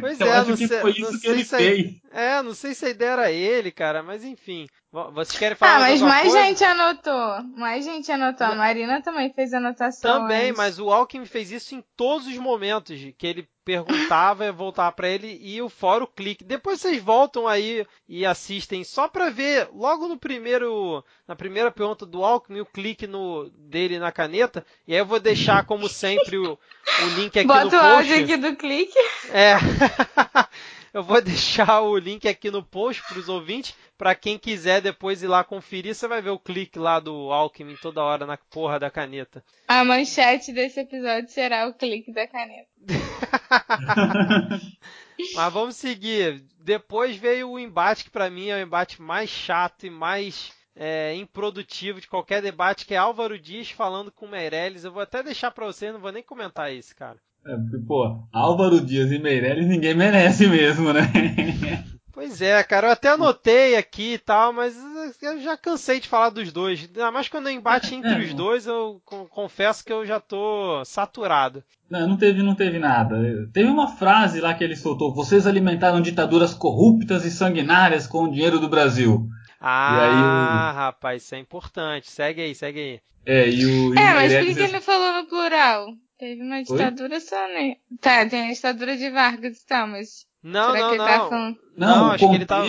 Pois 0.00 0.18
eu 0.18 0.26
é, 0.26 0.38
acho 0.38 0.56
que 0.56 0.66
sei, 0.66 0.80
foi 0.80 0.90
isso 0.92 1.20
que 1.20 1.26
ele 1.26 1.44
fez. 1.44 1.94
É, 2.10 2.42
não 2.42 2.54
sei 2.54 2.74
se 2.74 2.86
a 2.86 2.90
ideia 2.90 3.10
era 3.10 3.30
ele, 3.30 3.70
cara, 3.70 4.02
mas 4.02 4.24
enfim. 4.24 4.66
Vocês 5.12 5.36
querem 5.36 5.56
falar 5.56 5.76
Ah, 5.76 5.80
mas 5.80 6.00
mais 6.00 6.22
coisa? 6.22 6.46
gente 6.46 6.62
anotou. 6.62 7.42
Mais 7.56 7.84
gente 7.84 8.12
anotou. 8.12 8.46
A 8.46 8.54
Marina 8.54 9.02
também 9.02 9.32
fez 9.32 9.52
anotação. 9.52 10.20
Também, 10.20 10.52
mas 10.52 10.78
o 10.78 10.88
Alckmin 10.88 11.26
fez 11.26 11.50
isso 11.50 11.74
em 11.74 11.84
todos 11.96 12.28
os 12.28 12.36
momentos 12.38 12.96
que 13.18 13.26
ele 13.26 13.48
perguntava 13.64 14.52
voltava 14.52 14.92
para 14.92 15.08
ele 15.08 15.38
e 15.42 15.60
o 15.62 15.68
fora 15.68 16.04
o 16.04 16.06
clique. 16.06 16.44
Depois 16.44 16.80
vocês 16.80 17.02
voltam 17.02 17.48
aí 17.48 17.84
e 18.06 18.24
assistem 18.24 18.84
só 18.84 19.08
para 19.08 19.30
ver 19.30 19.68
logo 19.72 20.06
no 20.06 20.18
primeiro 20.18 21.02
na 21.26 21.34
primeira 21.34 21.70
pergunta 21.72 22.04
do 22.04 22.22
Alckmin 22.22 22.60
o 22.60 22.66
clique 22.66 23.06
no 23.06 23.50
dele 23.56 23.98
na 23.98 24.12
caneta 24.12 24.64
e 24.86 24.92
aí 24.92 24.98
eu 24.98 25.06
vou 25.06 25.18
deixar 25.18 25.64
como 25.64 25.88
sempre 25.88 26.36
o, 26.36 26.52
o 26.52 27.06
link 27.16 27.38
aqui 27.38 27.48
Bota 27.48 27.64
no 27.64 27.70
post. 27.70 27.82
Bota 27.82 27.94
o 27.94 27.96
áudio 27.96 28.22
aqui 28.22 28.36
do 28.36 28.54
clique. 28.54 28.98
É. 29.32 29.56
Eu 30.94 31.02
vou 31.02 31.20
deixar 31.24 31.80
o 31.80 31.98
link 31.98 32.28
aqui 32.28 32.52
no 32.52 32.62
post 32.62 33.02
para 33.08 33.18
os 33.18 33.28
ouvintes, 33.28 33.74
para 33.98 34.14
quem 34.14 34.38
quiser 34.38 34.80
depois 34.80 35.24
ir 35.24 35.26
lá 35.26 35.42
conferir, 35.42 35.92
você 35.92 36.06
vai 36.06 36.22
ver 36.22 36.30
o 36.30 36.38
clique 36.38 36.78
lá 36.78 37.00
do 37.00 37.32
Alckmin 37.32 37.76
toda 37.82 38.02
hora 38.02 38.24
na 38.24 38.36
porra 38.36 38.78
da 38.78 38.90
caneta. 38.90 39.44
A 39.66 39.84
manchete 39.84 40.52
desse 40.52 40.80
episódio 40.80 41.28
será 41.28 41.68
o 41.68 41.74
clique 41.74 42.12
da 42.12 42.28
caneta. 42.28 42.68
Mas 45.34 45.52
vamos 45.52 45.76
seguir. 45.76 46.44
Depois 46.60 47.16
veio 47.16 47.50
o 47.50 47.58
embate 47.58 48.04
que 48.04 48.10
para 48.10 48.30
mim 48.30 48.48
é 48.48 48.56
o 48.56 48.62
embate 48.62 49.02
mais 49.02 49.30
chato 49.30 49.86
e 49.86 49.90
mais 49.90 50.52
é, 50.76 51.14
improdutivo 51.14 52.00
de 52.00 52.08
qualquer 52.08 52.42
debate, 52.42 52.84
que 52.84 52.94
é 52.94 52.96
Álvaro 52.96 53.38
Dias 53.38 53.70
falando 53.70 54.10
com 54.10 54.26
Meirelles. 54.26 54.84
Eu 54.84 54.92
vou 54.92 55.02
até 55.02 55.22
deixar 55.22 55.50
para 55.50 55.66
você, 55.66 55.92
não 55.92 56.00
vou 56.00 56.12
nem 56.12 56.22
comentar 56.22 56.72
isso, 56.72 56.94
cara. 56.94 57.18
É, 57.46 57.56
porque, 57.56 57.78
pô, 57.86 58.26
Álvaro 58.32 58.80
Dias 58.80 59.12
e 59.12 59.18
Meirelles 59.18 59.66
ninguém 59.66 59.94
merece 59.94 60.46
mesmo, 60.46 60.92
né? 60.92 61.02
Pois 62.14 62.40
é, 62.40 62.62
cara, 62.62 62.86
eu 62.86 62.92
até 62.92 63.08
anotei 63.08 63.74
aqui 63.74 64.14
e 64.14 64.18
tal, 64.18 64.52
mas 64.52 64.76
eu 65.20 65.40
já 65.40 65.56
cansei 65.56 65.98
de 65.98 66.08
falar 66.08 66.30
dos 66.30 66.52
dois. 66.52 66.84
Ainda 66.84 67.10
mais 67.10 67.28
quando 67.28 67.48
eu 67.48 67.52
embate 67.52 67.92
entre 67.92 68.12
é, 68.12 68.18
os 68.20 68.32
dois, 68.32 68.68
eu 68.68 69.02
confesso 69.30 69.84
que 69.84 69.92
eu 69.92 70.06
já 70.06 70.20
tô 70.20 70.84
saturado. 70.84 71.64
Não, 71.90 72.06
não 72.06 72.16
teve, 72.16 72.40
não 72.40 72.54
teve 72.54 72.78
nada. 72.78 73.16
Teve 73.52 73.68
uma 73.68 73.88
frase 73.88 74.40
lá 74.40 74.54
que 74.54 74.62
ele 74.62 74.76
soltou: 74.76 75.12
vocês 75.12 75.44
alimentaram 75.44 76.00
ditaduras 76.00 76.54
corruptas 76.54 77.24
e 77.24 77.32
sanguinárias 77.32 78.06
com 78.06 78.22
o 78.22 78.30
dinheiro 78.30 78.60
do 78.60 78.68
Brasil. 78.68 79.28
Ah, 79.60 80.70
aí, 80.70 80.74
rapaz, 80.76 81.24
isso 81.24 81.34
é 81.34 81.38
importante. 81.38 82.10
Segue 82.10 82.40
aí, 82.40 82.54
segue 82.54 82.78
aí. 82.80 83.00
É, 83.26 83.50
e 83.50 83.66
o. 83.66 83.98
É, 83.98 84.14
mas 84.14 84.32
por 84.32 84.54
que 84.54 84.62
ele 84.62 84.80
falou 84.80 85.20
no 85.20 85.28
plural? 85.28 85.88
Teve 86.18 86.42
uma 86.42 86.62
ditadura 86.62 87.14
Oi? 87.14 87.20
só, 87.20 87.48
né? 87.48 87.76
Tá, 88.00 88.26
tem 88.28 88.48
a 88.48 88.52
ditadura 88.52 88.96
de 88.96 89.10
Vargas 89.10 89.58
e 89.58 89.66
tal, 89.66 89.88
mas. 89.88 90.26
Não, 90.42 90.72
será 90.72 90.80
não, 90.80 90.90
que 90.90 90.98
não. 90.98 91.06
Tá 91.06 91.28
falando... 91.28 91.56
Não, 91.76 91.96
não, 91.96 92.10
acho 92.12 92.28
que 92.28 92.34
ele 92.34 92.46
tá. 92.46 92.64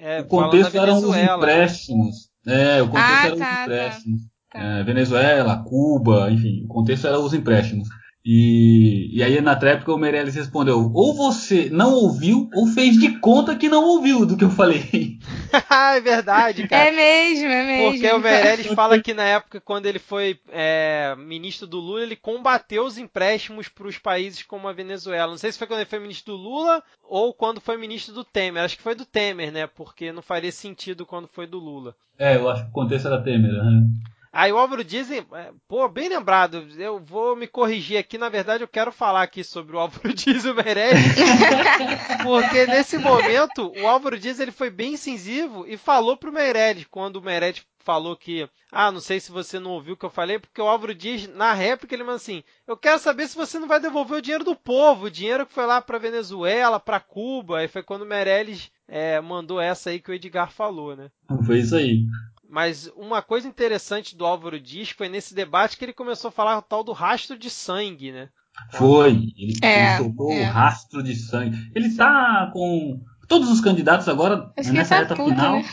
É, 0.00 0.20
o 0.20 0.26
contexto 0.26 0.76
eram 0.76 0.98
os 0.98 1.16
empréstimos. 1.16 2.30
É, 2.46 2.82
o 2.82 2.86
contexto 2.86 3.10
ah, 3.10 3.26
eram 3.26 3.38
tá, 3.38 3.44
os 3.44 3.56
tá. 3.56 3.62
empréstimos. 3.62 4.20
Tá. 4.50 4.62
É, 4.62 4.82
Venezuela, 4.84 5.64
Cuba, 5.64 6.30
enfim, 6.30 6.64
o 6.64 6.68
contexto 6.68 7.06
era 7.06 7.18
os 7.18 7.34
empréstimos. 7.34 7.88
E, 8.30 9.08
e 9.10 9.22
aí 9.22 9.40
na 9.40 9.56
tréplica 9.56 9.90
o 9.90 9.96
Meirelles 9.96 10.34
respondeu: 10.34 10.92
ou 10.92 11.14
você 11.14 11.70
não 11.72 11.94
ouviu 11.94 12.50
ou 12.52 12.66
fez 12.66 12.98
de 12.98 13.18
conta 13.20 13.56
que 13.56 13.70
não 13.70 13.82
ouviu 13.82 14.26
do 14.26 14.36
que 14.36 14.44
eu 14.44 14.50
falei. 14.50 15.18
é 15.96 15.98
verdade, 15.98 16.68
cara. 16.68 16.90
É 16.90 16.92
mesmo, 16.92 17.46
é 17.46 17.64
mesmo. 17.64 17.90
Porque 17.90 18.12
o 18.12 18.18
Meirelles 18.18 18.66
fala 18.66 19.00
que 19.00 19.14
na 19.14 19.22
época, 19.22 19.62
quando 19.62 19.86
ele 19.86 19.98
foi 19.98 20.38
é, 20.52 21.16
ministro 21.16 21.66
do 21.66 21.78
Lula, 21.78 22.02
ele 22.02 22.16
combateu 22.16 22.84
os 22.84 22.98
empréstimos 22.98 23.66
para 23.66 23.88
os 23.88 23.96
países 23.96 24.42
como 24.42 24.68
a 24.68 24.74
Venezuela. 24.74 25.30
Não 25.30 25.38
sei 25.38 25.50
se 25.50 25.56
foi 25.56 25.66
quando 25.66 25.80
ele 25.80 25.88
foi 25.88 25.98
ministro 25.98 26.36
do 26.36 26.42
Lula 26.42 26.82
ou 27.02 27.32
quando 27.32 27.62
foi 27.62 27.78
ministro 27.78 28.12
do 28.12 28.24
Temer. 28.24 28.62
Acho 28.62 28.76
que 28.76 28.82
foi 28.82 28.94
do 28.94 29.06
Temer, 29.06 29.50
né? 29.50 29.66
Porque 29.66 30.12
não 30.12 30.20
faria 30.20 30.52
sentido 30.52 31.06
quando 31.06 31.28
foi 31.28 31.46
do 31.46 31.58
Lula. 31.58 31.96
É, 32.18 32.36
eu 32.36 32.46
acho 32.50 32.64
que 32.64 32.68
o 32.68 32.72
contexto 32.74 33.06
era 33.06 33.22
Temer, 33.22 33.54
né? 33.54 33.84
Aí 34.32 34.52
o 34.52 34.58
Álvaro 34.58 34.84
Dias, 34.84 35.10
é, 35.10 35.24
pô, 35.66 35.88
bem 35.88 36.08
lembrado, 36.08 36.66
eu 36.76 36.98
vou 36.98 37.34
me 37.34 37.46
corrigir 37.46 37.96
aqui, 37.96 38.18
na 38.18 38.28
verdade 38.28 38.62
eu 38.62 38.68
quero 38.68 38.92
falar 38.92 39.22
aqui 39.22 39.42
sobre 39.42 39.74
o 39.74 39.78
Álvaro 39.78 40.12
Dias 40.14 40.44
e 40.44 40.50
o 40.50 40.54
Meirelles, 40.54 41.16
porque 42.22 42.66
nesse 42.66 42.98
momento 42.98 43.72
o 43.76 43.86
Álvaro 43.86 44.18
Dias 44.18 44.38
ele 44.38 44.52
foi 44.52 44.70
bem 44.70 44.94
incisivo 44.94 45.66
e 45.66 45.76
falou 45.76 46.16
pro 46.16 46.32
Meirelles, 46.32 46.86
quando 46.90 47.16
o 47.16 47.22
Meirelles 47.22 47.64
falou 47.88 48.14
que, 48.14 48.46
ah, 48.70 48.92
não 48.92 49.00
sei 49.00 49.18
se 49.18 49.32
você 49.32 49.58
não 49.58 49.70
ouviu 49.70 49.94
o 49.94 49.96
que 49.96 50.04
eu 50.04 50.10
falei, 50.10 50.38
porque 50.38 50.60
o 50.60 50.68
Álvaro 50.68 50.94
Dias, 50.94 51.26
na 51.26 51.54
réplica, 51.54 51.94
ele 51.94 52.04
manda 52.04 52.16
assim: 52.16 52.44
eu 52.66 52.76
quero 52.76 52.98
saber 52.98 53.26
se 53.26 53.34
você 53.34 53.58
não 53.58 53.66
vai 53.66 53.80
devolver 53.80 54.18
o 54.18 54.20
dinheiro 54.20 54.44
do 54.44 54.54
povo, 54.54 55.06
o 55.06 55.10
dinheiro 55.10 55.46
que 55.46 55.54
foi 55.54 55.64
lá 55.64 55.80
para 55.80 55.96
Venezuela, 55.96 56.78
para 56.78 57.00
Cuba. 57.00 57.60
Aí 57.60 57.68
foi 57.68 57.82
quando 57.82 58.02
o 58.02 58.06
Meirelles 58.06 58.70
é, 58.86 59.18
mandou 59.22 59.58
essa 59.58 59.88
aí 59.88 60.00
que 60.00 60.10
o 60.10 60.14
Edgar 60.14 60.52
falou, 60.52 60.94
né? 60.94 61.10
Foi 61.46 61.60
isso 61.60 61.76
aí. 61.76 62.04
Mas 62.48 62.90
uma 62.96 63.20
coisa 63.20 63.46
interessante 63.46 64.16
do 64.16 64.24
Álvaro 64.24 64.58
Dias 64.58 64.90
foi 64.90 65.08
nesse 65.08 65.34
debate 65.34 65.76
que 65.76 65.84
ele 65.84 65.92
começou 65.92 66.28
a 66.28 66.32
falar 66.32 66.56
o 66.58 66.62
tal 66.62 66.82
do 66.82 66.92
rastro 66.92 67.38
de 67.38 67.50
sangue, 67.50 68.10
né? 68.10 68.30
Foi, 68.72 69.32
ele, 69.36 69.58
é, 69.62 69.90
ele 69.90 69.98
soltou 69.98 70.32
é. 70.32 70.42
o 70.42 70.50
rastro 70.50 71.02
de 71.02 71.14
sangue. 71.14 71.70
Ele 71.74 71.94
tá 71.94 72.50
com 72.52 73.00
todos 73.28 73.50
os 73.50 73.60
candidatos 73.60 74.08
agora, 74.08 74.50
nessa 74.56 74.94
tá 74.94 75.00
reta 75.00 75.16
final. 75.16 75.56
Né? 75.58 75.68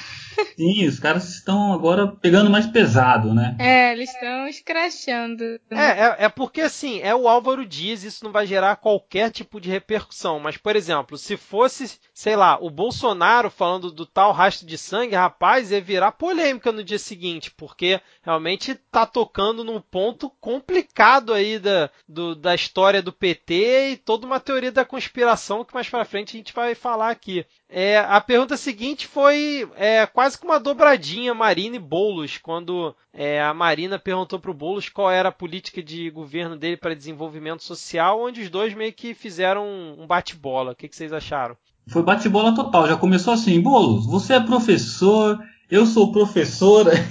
Sim, 0.55 0.87
os 0.87 0.99
caras 0.99 1.29
estão 1.29 1.73
agora 1.73 2.07
pegando 2.07 2.49
mais 2.49 2.65
pesado, 2.65 3.33
né? 3.33 3.55
É, 3.59 3.91
eles 3.93 4.09
estão 4.09 4.47
escrachando. 4.47 5.43
É, 5.69 5.75
é, 5.75 6.15
é, 6.19 6.29
porque 6.29 6.61
assim, 6.61 6.99
é 7.01 7.13
o 7.13 7.27
Álvaro 7.27 7.65
Dias, 7.65 8.03
isso 8.03 8.23
não 8.23 8.31
vai 8.31 8.45
gerar 8.45 8.75
qualquer 8.77 9.31
tipo 9.31 9.59
de 9.59 9.69
repercussão. 9.69 10.39
Mas, 10.39 10.57
por 10.57 10.75
exemplo, 10.75 11.17
se 11.17 11.37
fosse, 11.37 11.99
sei 12.13 12.35
lá, 12.35 12.57
o 12.61 12.69
Bolsonaro 12.69 13.49
falando 13.49 13.91
do 13.91 14.05
tal 14.05 14.31
rastro 14.31 14.67
de 14.67 14.77
sangue, 14.77 15.15
rapaz, 15.15 15.71
ia 15.71 15.81
virar 15.81 16.11
polêmica 16.13 16.71
no 16.71 16.83
dia 16.83 16.99
seguinte, 16.99 17.51
porque 17.51 17.99
realmente 18.21 18.75
tá 18.75 19.05
tocando 19.05 19.63
num 19.63 19.81
ponto 19.81 20.29
complicado 20.39 21.33
aí 21.33 21.59
da, 21.59 21.89
do, 22.07 22.35
da 22.35 22.55
história 22.55 23.01
do 23.01 23.13
PT 23.13 23.91
e 23.91 23.97
toda 23.97 24.25
uma 24.25 24.39
teoria 24.39 24.71
da 24.71 24.85
conspiração 24.85 25.63
que 25.63 25.73
mais 25.73 25.89
pra 25.89 26.05
frente 26.05 26.35
a 26.35 26.37
gente 26.37 26.53
vai 26.53 26.75
falar 26.75 27.09
aqui. 27.09 27.45
É, 27.67 27.97
a 27.97 28.21
pergunta 28.21 28.55
seguinte 28.55 29.07
foi 29.07 29.67
é, 29.75 30.05
quase 30.05 30.37
que 30.37 30.45
uma 30.45 30.59
dobradinha 30.59 31.33
Marina 31.33 31.75
e 31.75 31.79
Boulos, 31.79 32.37
quando 32.37 32.95
é, 33.11 33.41
a 33.41 33.53
Marina 33.53 33.97
perguntou 33.97 34.39
para 34.39 34.51
o 34.51 34.53
Boulos 34.53 34.87
qual 34.87 35.09
era 35.09 35.29
a 35.29 35.31
política 35.31 35.81
de 35.81 36.09
governo 36.11 36.55
dele 36.55 36.77
para 36.77 36.95
desenvolvimento 36.95 37.63
social, 37.63 38.21
onde 38.21 38.41
os 38.41 38.49
dois 38.49 38.73
meio 38.73 38.93
que 38.93 39.13
fizeram 39.13 39.65
um 39.97 40.05
bate-bola. 40.05 40.73
O 40.73 40.75
que, 40.75 40.87
que 40.87 40.95
vocês 40.95 41.11
acharam? 41.11 41.57
Foi 41.87 42.03
bate-bola 42.03 42.53
total, 42.53 42.87
já 42.87 42.97
começou 42.97 43.33
assim, 43.33 43.59
Boulos, 43.59 44.05
você 44.05 44.35
é 44.35 44.39
professor, 44.39 45.39
eu 45.69 45.85
sou 45.85 46.11
professora, 46.11 46.91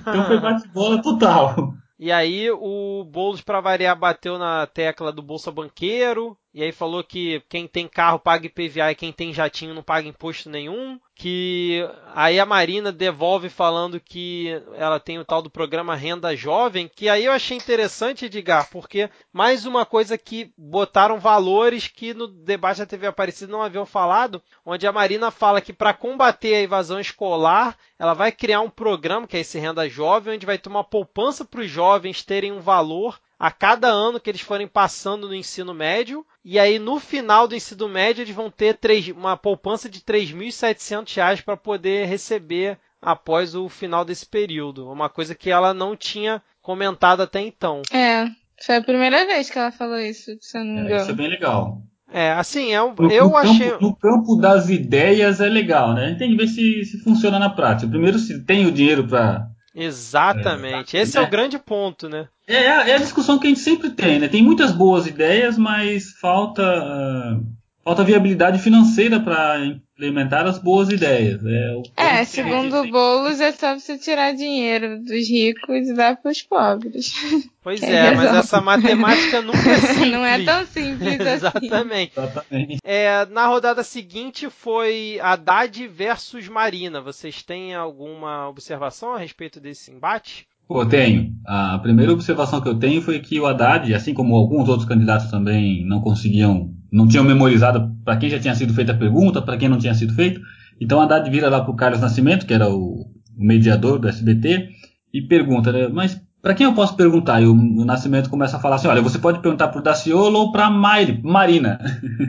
então 0.00 0.26
foi 0.26 0.40
bate-bola 0.40 1.00
total. 1.00 1.74
E 1.98 2.10
aí 2.10 2.50
o 2.50 3.04
Boulos, 3.04 3.40
para 3.40 3.60
variar, 3.60 3.96
bateu 3.96 4.38
na 4.38 4.66
tecla 4.66 5.12
do 5.12 5.22
Bolsa 5.22 5.50
Banqueiro, 5.50 6.36
e 6.52 6.64
aí 6.64 6.72
falou 6.72 7.04
que 7.04 7.40
quem 7.48 7.68
tem 7.68 7.86
carro 7.86 8.18
paga 8.18 8.46
IPVA 8.46 8.90
e 8.90 8.94
quem 8.96 9.12
tem 9.12 9.32
jatinho 9.32 9.72
não 9.72 9.84
paga 9.84 10.08
imposto 10.08 10.50
nenhum. 10.50 10.98
Que 11.14 11.88
aí 12.12 12.40
a 12.40 12.46
Marina 12.46 12.90
devolve 12.90 13.48
falando 13.48 14.00
que 14.00 14.48
ela 14.74 14.98
tem 14.98 15.18
o 15.18 15.24
tal 15.24 15.42
do 15.42 15.50
programa 15.50 15.94
Renda 15.94 16.34
Jovem, 16.34 16.88
que 16.88 17.08
aí 17.08 17.26
eu 17.26 17.32
achei 17.32 17.56
interessante, 17.56 18.24
Edgar, 18.24 18.68
porque 18.70 19.08
mais 19.32 19.64
uma 19.64 19.86
coisa 19.86 20.18
que 20.18 20.52
botaram 20.56 21.20
valores 21.20 21.86
que 21.86 22.14
no 22.14 22.26
debate 22.26 22.78
da 22.78 22.86
TV 22.86 23.06
Aparecida 23.06 23.52
não 23.52 23.62
haviam 23.62 23.86
falado, 23.86 24.42
onde 24.64 24.86
a 24.86 24.92
Marina 24.92 25.30
fala 25.30 25.60
que 25.60 25.72
para 25.72 25.94
combater 25.94 26.54
a 26.54 26.62
evasão 26.62 26.98
escolar, 26.98 27.76
ela 27.96 28.14
vai 28.14 28.32
criar 28.32 28.60
um 28.60 28.70
programa, 28.70 29.26
que 29.26 29.36
é 29.36 29.40
esse 29.40 29.58
Renda 29.58 29.88
Jovem, 29.88 30.34
onde 30.34 30.46
vai 30.46 30.58
ter 30.58 30.68
uma 30.68 30.82
poupança 30.82 31.44
para 31.44 31.60
os 31.60 31.70
jovens 31.70 32.24
terem 32.24 32.50
um 32.50 32.60
valor 32.60 33.20
a 33.40 33.50
cada 33.50 33.88
ano 33.88 34.20
que 34.20 34.28
eles 34.28 34.42
forem 34.42 34.68
passando 34.68 35.26
no 35.26 35.34
ensino 35.34 35.72
médio. 35.72 36.26
E 36.44 36.58
aí, 36.58 36.78
no 36.78 37.00
final 37.00 37.48
do 37.48 37.54
ensino 37.54 37.88
médio, 37.88 38.20
eles 38.20 38.34
vão 38.34 38.50
ter 38.50 38.78
uma 39.16 39.34
poupança 39.34 39.88
de 39.88 40.00
R$ 40.06 40.20
3.700 40.20 41.42
para 41.42 41.56
poder 41.56 42.06
receber 42.06 42.78
após 43.00 43.54
o 43.54 43.66
final 43.70 44.04
desse 44.04 44.26
período. 44.26 44.92
Uma 44.92 45.08
coisa 45.08 45.34
que 45.34 45.50
ela 45.50 45.72
não 45.72 45.96
tinha 45.96 46.42
comentado 46.60 47.22
até 47.22 47.40
então. 47.40 47.80
É, 47.90 48.26
foi 48.62 48.76
a 48.76 48.82
primeira 48.82 49.24
vez 49.24 49.48
que 49.48 49.58
ela 49.58 49.72
falou 49.72 49.98
isso, 49.98 50.36
se 50.38 50.58
eu 50.58 50.62
não 50.62 50.74
me 50.74 50.80
engano. 50.80 50.96
É, 50.96 51.00
isso 51.00 51.10
é 51.10 51.14
bem 51.14 51.28
legal. 51.28 51.82
É, 52.12 52.32
assim, 52.32 52.72
é 52.72 52.82
um, 52.82 52.92
no, 52.92 53.10
eu 53.10 53.30
no 53.30 53.36
achei. 53.38 53.70
Campo, 53.70 53.84
no 53.84 53.96
campo 53.96 54.36
das 54.36 54.68
ideias 54.68 55.40
é 55.40 55.48
legal, 55.48 55.94
né? 55.94 56.04
A 56.04 56.08
gente 56.08 56.18
tem 56.18 56.30
que 56.30 56.36
ver 56.36 56.48
se, 56.48 56.84
se 56.84 56.98
funciona 57.02 57.38
na 57.38 57.48
prática. 57.48 57.88
Primeiro, 57.88 58.18
se 58.18 58.44
tem 58.44 58.66
o 58.66 58.72
dinheiro 58.72 59.06
para 59.06 59.49
Exatamente. 59.74 60.96
É, 60.96 61.02
Esse 61.02 61.18
é, 61.18 61.20
é, 61.20 61.24
o 61.24 61.30
grande 61.30 61.58
ponto, 61.58 62.08
né? 62.08 62.28
É, 62.46 62.64
é, 62.64 62.94
a 62.94 62.98
discussão 62.98 63.38
que 63.38 63.46
a 63.46 63.50
gente 63.50 63.60
sempre 63.60 63.90
tem, 63.90 64.18
né? 64.18 64.28
Tem 64.28 64.42
muitas 64.42 64.72
boas 64.72 65.06
ideias, 65.06 65.56
mas 65.56 66.12
falta, 66.20 66.62
uh, 66.62 67.46
falta 67.90 68.04
viabilidade 68.04 68.60
financeira 68.60 69.18
para 69.18 69.58
implementar 69.66 70.46
as 70.46 70.58
boas 70.58 70.90
ideias. 70.90 71.40
É, 71.44 72.20
é 72.20 72.24
segundo 72.24 72.82
o 72.82 72.88
Boulos, 72.88 73.40
é 73.40 73.50
só 73.50 73.76
você 73.76 73.98
tirar 73.98 74.32
dinheiro 74.32 75.02
dos 75.02 75.28
ricos 75.28 75.88
e 75.88 75.94
dar 75.94 76.16
para 76.16 76.30
os 76.30 76.40
pobres. 76.40 77.12
Pois 77.60 77.82
é, 77.82 78.14
mas 78.14 78.32
essa 78.32 78.60
matemática 78.60 79.42
nunca 79.42 79.58
é 79.68 79.76
simples. 79.76 80.12
Não 80.12 80.24
é 80.24 80.44
tão 80.44 80.64
simples 80.66 81.18
assim. 81.20 81.32
Exatamente. 81.32 82.12
Exatamente. 82.16 82.78
É, 82.84 83.26
na 83.26 83.48
rodada 83.48 83.82
seguinte 83.82 84.48
foi 84.48 85.18
Haddad 85.20 85.88
versus 85.88 86.46
Marina. 86.46 87.00
Vocês 87.00 87.42
têm 87.42 87.74
alguma 87.74 88.48
observação 88.48 89.14
a 89.14 89.18
respeito 89.18 89.58
desse 89.58 89.90
embate? 89.90 90.46
Pô, 90.68 90.86
tenho. 90.86 91.34
A 91.44 91.80
primeira 91.80 92.12
observação 92.12 92.60
que 92.60 92.68
eu 92.68 92.78
tenho 92.78 93.02
foi 93.02 93.18
que 93.18 93.40
o 93.40 93.46
Haddad, 93.46 93.92
assim 93.92 94.14
como 94.14 94.36
alguns 94.36 94.68
outros 94.68 94.88
candidatos 94.88 95.28
também 95.28 95.84
não 95.84 96.00
conseguiam, 96.00 96.72
não 96.92 97.06
tinham 97.06 97.24
memorizado 97.24 97.94
para 98.04 98.16
quem 98.16 98.28
já 98.28 98.38
tinha 98.38 98.54
sido 98.54 98.74
feita 98.74 98.92
a 98.92 98.96
pergunta, 98.96 99.40
para 99.40 99.56
quem 99.56 99.68
não 99.68 99.78
tinha 99.78 99.94
sido 99.94 100.14
feito. 100.14 100.40
Então 100.80 100.98
o 100.98 101.00
Haddad 101.00 101.28
vira 101.30 101.48
lá 101.48 101.60
para 101.60 101.70
o 101.70 101.76
Carlos 101.76 102.00
Nascimento, 102.00 102.46
que 102.46 102.54
era 102.54 102.68
o 102.68 103.06
mediador 103.36 103.98
do 103.98 104.08
SBT, 104.08 104.68
e 105.12 105.22
pergunta, 105.22 105.72
né, 105.72 105.88
mas 105.88 106.20
para 106.42 106.54
quem 106.54 106.64
eu 106.64 106.74
posso 106.74 106.96
perguntar? 106.96 107.40
E 107.42 107.46
o, 107.46 107.52
o, 107.52 107.84
Nascimento 107.84 108.30
começa 108.30 108.56
a 108.56 108.60
falar 108.60 108.76
assim: 108.76 108.88
olha, 108.88 109.02
você 109.02 109.18
pode 109.18 109.40
perguntar 109.40 109.68
para 109.68 109.80
o 109.80 109.82
Daciolo 109.82 110.38
ou 110.38 110.52
para 110.52 110.70
Marina. 110.70 111.78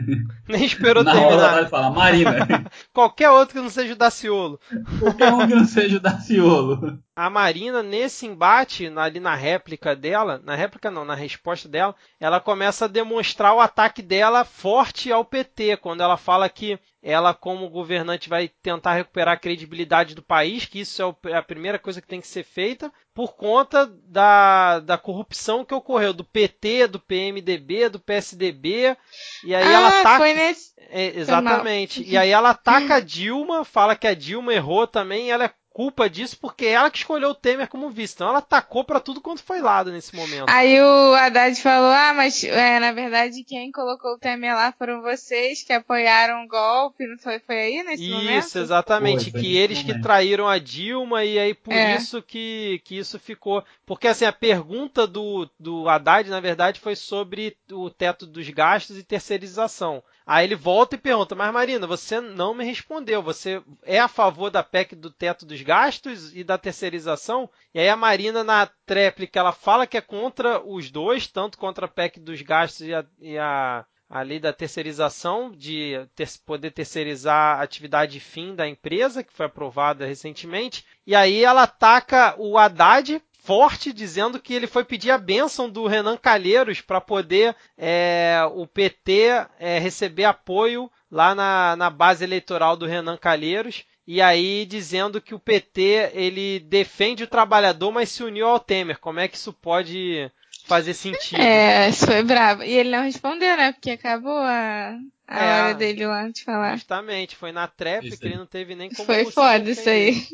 Nem 0.46 0.64
esperou 0.64 1.02
Na 1.04 1.12
terminar. 1.12 1.52
Hora 1.52 1.60
ele 1.60 1.68
fala 1.68 1.90
Marina. 1.90 2.70
Qualquer 2.92 3.30
outro 3.30 3.54
que 3.54 3.62
não 3.62 3.70
seja 3.70 3.94
o 3.94 3.96
Daciolo. 3.96 4.60
Qualquer 4.98 5.32
um 5.32 5.46
que 5.46 5.54
não 5.54 5.64
seja 5.64 5.96
o 5.96 6.00
Daciolo. 6.00 6.98
A 7.14 7.28
Marina, 7.30 7.82
nesse 7.82 8.26
embate, 8.26 8.90
ali 8.96 9.20
na 9.20 9.34
réplica 9.34 9.94
dela, 9.94 10.40
na 10.44 10.54
réplica 10.54 10.90
não, 10.90 11.04
na 11.04 11.14
resposta 11.14 11.68
dela, 11.68 11.94
ela 12.18 12.40
começa 12.40 12.86
a 12.86 12.88
demonstrar 12.88 13.54
o 13.54 13.60
ataque 13.60 14.02
dela 14.02 14.44
forte 14.44 15.12
ao 15.12 15.24
PT, 15.24 15.76
quando 15.76 16.02
ela 16.02 16.16
fala 16.16 16.48
que 16.48 16.78
ela, 17.02 17.34
como 17.34 17.68
governante, 17.68 18.28
vai 18.28 18.48
tentar 18.62 18.94
recuperar 18.94 19.34
a 19.34 19.38
credibilidade 19.38 20.14
do 20.14 20.22
país, 20.22 20.64
que 20.64 20.80
isso 20.80 21.02
é, 21.02 21.30
é 21.30 21.36
a 21.36 21.42
primeira 21.42 21.78
coisa 21.78 22.00
que 22.00 22.06
tem 22.06 22.20
que 22.20 22.28
ser 22.28 22.44
feita, 22.44 22.92
por 23.14 23.34
conta 23.34 23.86
da, 24.04 24.80
da 24.80 24.96
corrupção 24.96 25.64
que 25.64 25.74
ocorreu 25.74 26.12
do 26.12 26.24
PT, 26.24 26.86
do 26.86 26.98
PMDB, 26.98 27.88
do 27.88 28.00
PSDB. 28.00 28.96
E 29.44 29.54
aí 29.54 29.64
ah, 29.64 29.72
ela 29.72 29.88
ataca. 29.88 30.18
Foi 30.18 30.32
nesse... 30.32 30.72
É, 30.78 31.18
exatamente. 31.18 32.02
E 32.02 32.16
aí 32.16 32.30
ela 32.30 32.50
ataca 32.50 32.96
a 32.96 33.00
Dilma, 33.00 33.64
fala 33.64 33.96
que 33.96 34.06
a 34.06 34.14
Dilma 34.14 34.52
errou 34.52 34.86
também, 34.86 35.26
e 35.26 35.30
ela 35.30 35.44
é 35.44 35.54
culpa 35.72 36.08
disso 36.08 36.36
porque 36.40 36.66
ela 36.66 36.90
que 36.90 36.98
escolheu 36.98 37.30
o 37.30 37.34
Temer 37.34 37.68
como 37.68 37.90
vice. 37.90 38.14
Então 38.14 38.28
ela 38.28 38.38
atacou 38.38 38.84
para 38.84 39.00
tudo 39.00 39.20
quanto 39.20 39.42
foi 39.42 39.60
lado 39.60 39.90
nesse 39.90 40.14
momento. 40.14 40.46
Aí 40.48 40.80
o 40.80 41.14
Haddad 41.14 41.60
falou: 41.60 41.90
Ah, 41.90 42.12
mas 42.14 42.44
é, 42.44 42.78
na 42.78 42.92
verdade 42.92 43.42
quem 43.44 43.72
colocou 43.72 44.12
o 44.12 44.18
Temer 44.18 44.54
lá 44.54 44.72
foram 44.72 45.02
vocês 45.02 45.62
que 45.62 45.72
apoiaram 45.72 46.44
o 46.44 46.48
golpe. 46.48 47.06
Não 47.06 47.18
foi, 47.18 47.38
foi 47.40 47.60
aí 47.60 47.82
nesse 47.82 48.04
isso, 48.04 48.14
momento? 48.14 48.44
Isso, 48.44 48.58
exatamente. 48.58 49.30
Foi, 49.30 49.32
foi 49.32 49.40
que 49.40 49.56
eles 49.56 49.78
momento. 49.78 49.96
que 49.96 50.02
traíram 50.02 50.48
a 50.48 50.58
Dilma 50.58 51.24
e 51.24 51.38
aí 51.38 51.54
por 51.54 51.72
é. 51.72 51.96
isso 51.96 52.22
que, 52.22 52.80
que 52.84 52.98
isso 52.98 53.18
ficou. 53.18 53.64
Porque 53.92 54.08
assim, 54.08 54.24
a 54.24 54.32
pergunta 54.32 55.06
do, 55.06 55.46
do 55.60 55.86
Haddad, 55.86 56.30
na 56.30 56.40
verdade, 56.40 56.80
foi 56.80 56.96
sobre 56.96 57.58
o 57.70 57.90
teto 57.90 58.26
dos 58.26 58.48
gastos 58.48 58.96
e 58.96 59.04
terceirização. 59.04 60.02
Aí 60.24 60.46
ele 60.46 60.54
volta 60.54 60.96
e 60.96 60.98
pergunta: 60.98 61.34
Mas 61.34 61.52
Marina, 61.52 61.86
você 61.86 62.18
não 62.18 62.54
me 62.54 62.64
respondeu. 62.64 63.22
Você 63.22 63.62
é 63.82 64.00
a 64.00 64.08
favor 64.08 64.50
da 64.50 64.62
PEC 64.62 64.96
do 64.96 65.10
teto 65.10 65.44
dos 65.44 65.60
gastos 65.60 66.34
e 66.34 66.42
da 66.42 66.56
terceirização? 66.56 67.50
E 67.74 67.80
aí 67.80 67.88
a 67.90 67.94
Marina, 67.94 68.42
na 68.42 68.66
tréplica, 68.86 69.38
ela 69.38 69.52
fala 69.52 69.86
que 69.86 69.98
é 69.98 70.00
contra 70.00 70.58
os 70.66 70.90
dois, 70.90 71.26
tanto 71.26 71.58
contra 71.58 71.84
a 71.84 71.88
PEC 71.88 72.18
dos 72.18 72.40
gastos 72.40 72.86
e 72.86 72.94
a, 72.94 73.04
e 73.20 73.36
a, 73.36 73.84
a 74.08 74.22
lei 74.22 74.40
da 74.40 74.54
terceirização, 74.54 75.52
de 75.52 76.08
ter, 76.14 76.30
poder 76.46 76.70
terceirizar 76.70 77.58
a 77.58 77.62
atividade 77.62 78.18
fim 78.20 78.54
da 78.54 78.66
empresa, 78.66 79.22
que 79.22 79.34
foi 79.34 79.44
aprovada 79.44 80.06
recentemente. 80.06 80.82
E 81.06 81.14
aí 81.14 81.44
ela 81.44 81.64
ataca 81.64 82.34
o 82.38 82.56
Haddad 82.56 83.22
forte 83.42 83.92
dizendo 83.92 84.38
que 84.38 84.54
ele 84.54 84.68
foi 84.68 84.84
pedir 84.84 85.10
a 85.10 85.18
bênção 85.18 85.68
do 85.68 85.86
Renan 85.86 86.16
Calheiros 86.16 86.80
para 86.80 87.00
poder 87.00 87.56
é, 87.76 88.38
o 88.54 88.66
PT 88.66 89.46
é, 89.58 89.78
receber 89.80 90.24
apoio 90.24 90.90
lá 91.10 91.34
na, 91.34 91.74
na 91.76 91.90
base 91.90 92.22
eleitoral 92.22 92.76
do 92.76 92.86
Renan 92.86 93.16
Calheiros 93.16 93.84
e 94.06 94.22
aí 94.22 94.64
dizendo 94.64 95.20
que 95.20 95.34
o 95.34 95.40
PT 95.40 96.12
ele 96.14 96.60
defende 96.60 97.24
o 97.24 97.28
trabalhador, 97.28 97.90
mas 97.90 98.10
se 98.10 98.22
uniu 98.22 98.46
ao 98.46 98.60
Temer. 98.60 98.98
Como 98.98 99.18
é 99.18 99.26
que 99.26 99.36
isso 99.36 99.52
pode 99.52 100.30
fazer 100.64 100.94
sentido? 100.94 101.40
É, 101.40 101.88
isso 101.88 102.06
foi 102.06 102.22
bravo. 102.22 102.62
E 102.62 102.72
ele 102.72 102.90
não 102.90 103.02
respondeu, 103.02 103.56
né? 103.56 103.72
Porque 103.72 103.90
acabou 103.90 104.38
a, 104.38 104.96
a 105.26 105.44
é, 105.44 105.62
hora 105.62 105.74
dele 105.74 106.06
lá 106.06 106.28
de 106.28 106.44
falar. 106.44 106.76
Justamente, 106.76 107.36
foi 107.36 107.52
na 107.52 107.66
trap 107.66 108.08
que 108.08 108.26
ele 108.26 108.36
não 108.36 108.46
teve 108.46 108.74
nem 108.74 108.88
como. 108.90 109.06
Foi 109.06 109.24
foda 109.24 109.70
isso 109.70 109.88
aí. 109.88 110.26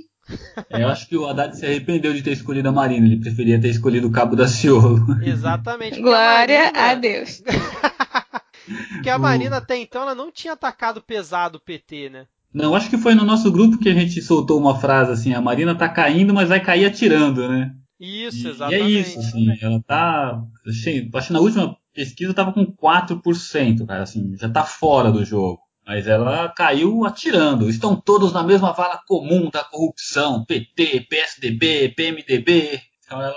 É, 0.70 0.82
eu 0.82 0.88
acho 0.88 1.08
que 1.08 1.16
o 1.16 1.26
Haddad 1.26 1.56
se 1.56 1.64
arrependeu 1.64 2.12
de 2.12 2.22
ter 2.22 2.32
escolhido 2.32 2.68
a 2.68 2.72
Marina, 2.72 3.06
ele 3.06 3.20
preferia 3.20 3.60
ter 3.60 3.68
escolhido 3.68 4.08
o 4.08 4.12
Cabo 4.12 4.36
da 4.36 4.46
Ciolo. 4.46 5.06
Exatamente. 5.22 6.00
Glória 6.00 6.68
a, 6.68 6.72
Marina... 6.72 6.90
a 6.90 6.94
Deus. 6.94 7.42
porque 8.94 9.10
a 9.10 9.18
Marina 9.18 9.56
até 9.56 9.76
então 9.76 10.02
ela 10.02 10.14
não 10.14 10.30
tinha 10.30 10.52
atacado 10.52 11.00
pesado 11.00 11.58
o 11.58 11.60
PT, 11.60 12.10
né? 12.10 12.26
Não, 12.52 12.74
acho 12.74 12.88
que 12.88 12.98
foi 12.98 13.14
no 13.14 13.24
nosso 13.24 13.50
grupo 13.52 13.78
que 13.78 13.88
a 13.88 13.94
gente 13.94 14.20
soltou 14.22 14.58
uma 14.58 14.78
frase 14.78 15.12
assim, 15.12 15.34
a 15.34 15.40
Marina 15.40 15.74
tá 15.74 15.88
caindo, 15.88 16.32
mas 16.32 16.48
vai 16.48 16.60
cair 16.60 16.86
atirando, 16.86 17.48
né? 17.48 17.74
Isso, 18.00 18.48
exatamente. 18.48 18.90
E 18.90 18.96
é 18.96 19.00
isso, 19.00 19.18
assim, 19.18 19.46
ela 19.60 19.82
tá. 19.82 20.40
Achei, 20.66 21.10
acho 21.12 21.26
que 21.26 21.32
na 21.32 21.40
última 21.40 21.76
pesquisa 21.92 22.32
tava 22.32 22.52
com 22.52 22.64
4%, 22.64 23.86
cara, 23.86 24.02
assim, 24.02 24.36
já 24.36 24.48
tá 24.48 24.62
fora 24.62 25.10
do 25.10 25.24
jogo. 25.24 25.60
Mas 25.88 26.06
ela 26.06 26.50
caiu 26.50 27.06
atirando. 27.06 27.70
Estão 27.70 27.98
todos 27.98 28.30
na 28.30 28.42
mesma 28.42 28.74
vala 28.74 29.02
comum 29.06 29.48
da 29.48 29.64
corrupção, 29.64 30.44
PT, 30.44 31.06
PSDB, 31.08 31.94
PMDB. 31.96 32.78
Então 33.02 33.22
ela 33.22 33.34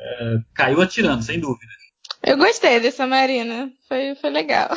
é, 0.00 0.38
caiu 0.52 0.82
atirando, 0.82 1.22
sem 1.22 1.38
dúvida. 1.38 1.70
Eu 2.20 2.36
gostei 2.36 2.80
dessa 2.80 3.06
Marina, 3.06 3.70
foi, 3.88 4.16
foi 4.16 4.30
legal. 4.30 4.76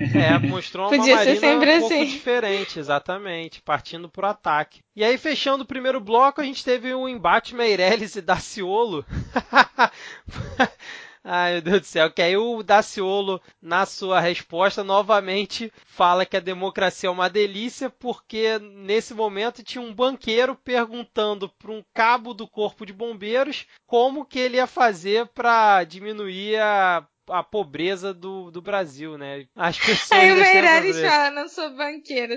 É, 0.00 0.38
mostrou 0.38 0.86
uma 0.86 0.96
Podia 0.96 1.16
Marina 1.16 1.56
um 1.56 1.60
pouco 1.60 1.86
assim. 1.86 2.04
diferente, 2.04 2.78
exatamente, 2.78 3.62
partindo 3.62 4.08
pro 4.08 4.26
ataque. 4.26 4.80
E 4.94 5.04
aí, 5.04 5.18
fechando 5.18 5.64
o 5.64 5.66
primeiro 5.66 6.00
bloco, 6.00 6.40
a 6.40 6.44
gente 6.44 6.64
teve 6.64 6.94
um 6.94 7.08
embate 7.08 7.54
Meirelles 7.54 8.16
e 8.16 8.20
Daciolo. 8.20 9.04
Ai, 11.30 11.52
meu 11.52 11.60
Deus 11.60 11.80
do 11.82 11.84
céu, 11.86 12.10
que 12.10 12.22
aí 12.22 12.38
o 12.38 12.62
Daciolo, 12.62 13.38
na 13.60 13.84
sua 13.84 14.18
resposta, 14.18 14.82
novamente 14.82 15.70
fala 15.84 16.24
que 16.24 16.38
a 16.38 16.40
democracia 16.40 17.08
é 17.08 17.10
uma 17.12 17.28
delícia, 17.28 17.90
porque 17.90 18.58
nesse 18.58 19.12
momento 19.12 19.62
tinha 19.62 19.82
um 19.82 19.92
banqueiro 19.92 20.56
perguntando 20.56 21.46
para 21.46 21.70
um 21.70 21.84
cabo 21.92 22.32
do 22.32 22.48
corpo 22.48 22.86
de 22.86 22.94
bombeiros 22.94 23.66
como 23.86 24.24
que 24.24 24.38
ele 24.38 24.56
ia 24.56 24.66
fazer 24.66 25.26
para 25.26 25.84
diminuir 25.84 26.56
a 26.62 27.06
a 27.30 27.42
pobreza 27.42 28.12
do, 28.12 28.50
do 28.50 28.60
Brasil, 28.62 29.16
né? 29.16 29.44
As 29.56 29.78
pessoas. 29.80 30.12
Aí 30.12 30.32
o 30.32 30.36
Meirelles 30.36 31.00
fala, 31.00 31.30
não 31.30 31.48
sou 31.48 31.76
banqueiro, 31.76 32.34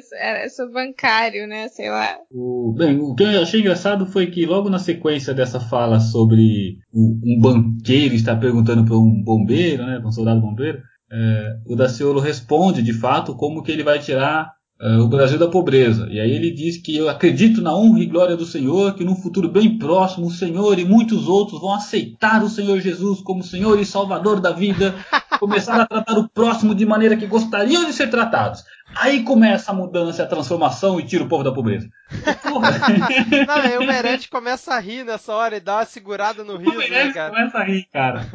sou 0.55 0.71
bancário, 0.71 1.47
né? 1.47 1.67
Sei 1.67 1.89
lá. 1.89 2.17
O, 2.31 2.73
bem, 2.77 2.99
o 2.99 3.15
que 3.15 3.23
eu 3.23 3.41
achei 3.41 3.59
engraçado 3.59 4.05
foi 4.05 4.27
que 4.27 4.45
logo 4.45 4.69
na 4.69 4.79
sequência 4.79 5.33
dessa 5.33 5.59
fala 5.59 5.99
sobre 5.99 6.77
um 6.93 7.39
banqueiro 7.39 8.15
estar 8.15 8.35
perguntando 8.37 8.85
para 8.85 8.95
um 8.95 9.21
bombeiro, 9.23 9.85
né? 9.85 9.99
Para 9.99 10.07
um 10.07 10.11
soldado 10.11 10.41
bombeiro, 10.41 10.81
é, 11.11 11.57
o 11.65 11.75
Daciolo 11.75 12.19
responde 12.19 12.81
de 12.81 12.93
fato 12.93 13.35
como 13.35 13.61
que 13.61 13.71
ele 13.71 13.83
vai 13.83 13.99
tirar 13.99 14.53
o 14.99 15.07
Brasil 15.07 15.37
da 15.37 15.47
pobreza. 15.47 16.07
E 16.09 16.19
aí 16.19 16.31
ele 16.31 16.51
diz 16.51 16.77
que 16.77 16.97
eu 16.97 17.07
acredito 17.07 17.61
na 17.61 17.75
honra 17.75 17.99
e 17.99 18.07
glória 18.07 18.35
do 18.35 18.45
Senhor, 18.45 18.95
que 18.95 19.03
num 19.03 19.15
futuro 19.15 19.47
bem 19.47 19.77
próximo 19.77 20.27
o 20.27 20.31
Senhor 20.31 20.79
e 20.79 20.85
muitos 20.85 21.27
outros 21.27 21.61
vão 21.61 21.73
aceitar 21.73 22.43
o 22.43 22.49
Senhor 22.49 22.79
Jesus 22.79 23.21
como 23.21 23.43
Senhor 23.43 23.79
e 23.79 23.85
Salvador 23.85 24.39
da 24.39 24.51
vida, 24.51 24.95
começar 25.39 25.79
a 25.79 25.85
tratar 25.85 26.17
o 26.17 26.27
próximo 26.27 26.73
de 26.73 26.85
maneira 26.85 27.15
que 27.15 27.27
gostariam 27.27 27.85
de 27.85 27.93
ser 27.93 28.09
tratados. 28.09 28.63
Aí 28.95 29.23
começa 29.23 29.71
a 29.71 29.73
mudança, 29.73 30.23
a 30.23 30.27
transformação 30.27 30.99
e 30.99 31.05
tira 31.05 31.23
o 31.23 31.27
povo 31.27 31.43
da 31.43 31.51
pobreza. 31.51 31.87
Não, 33.47 33.55
aí 33.55 33.77
o 33.77 33.85
Meirelles 33.87 34.25
começa 34.27 34.73
a 34.73 34.79
rir 34.79 35.05
nessa 35.05 35.33
hora 35.33 35.57
e 35.57 35.61
dá 35.61 35.77
uma 35.77 35.85
segurada 35.85 36.43
no 36.43 36.57
riso, 36.57 36.71
o 36.71 36.89
né, 36.89 37.11
cara? 37.13 37.29
começa 37.29 37.57
a 37.57 37.63
rir, 37.63 37.87
cara. 37.91 38.27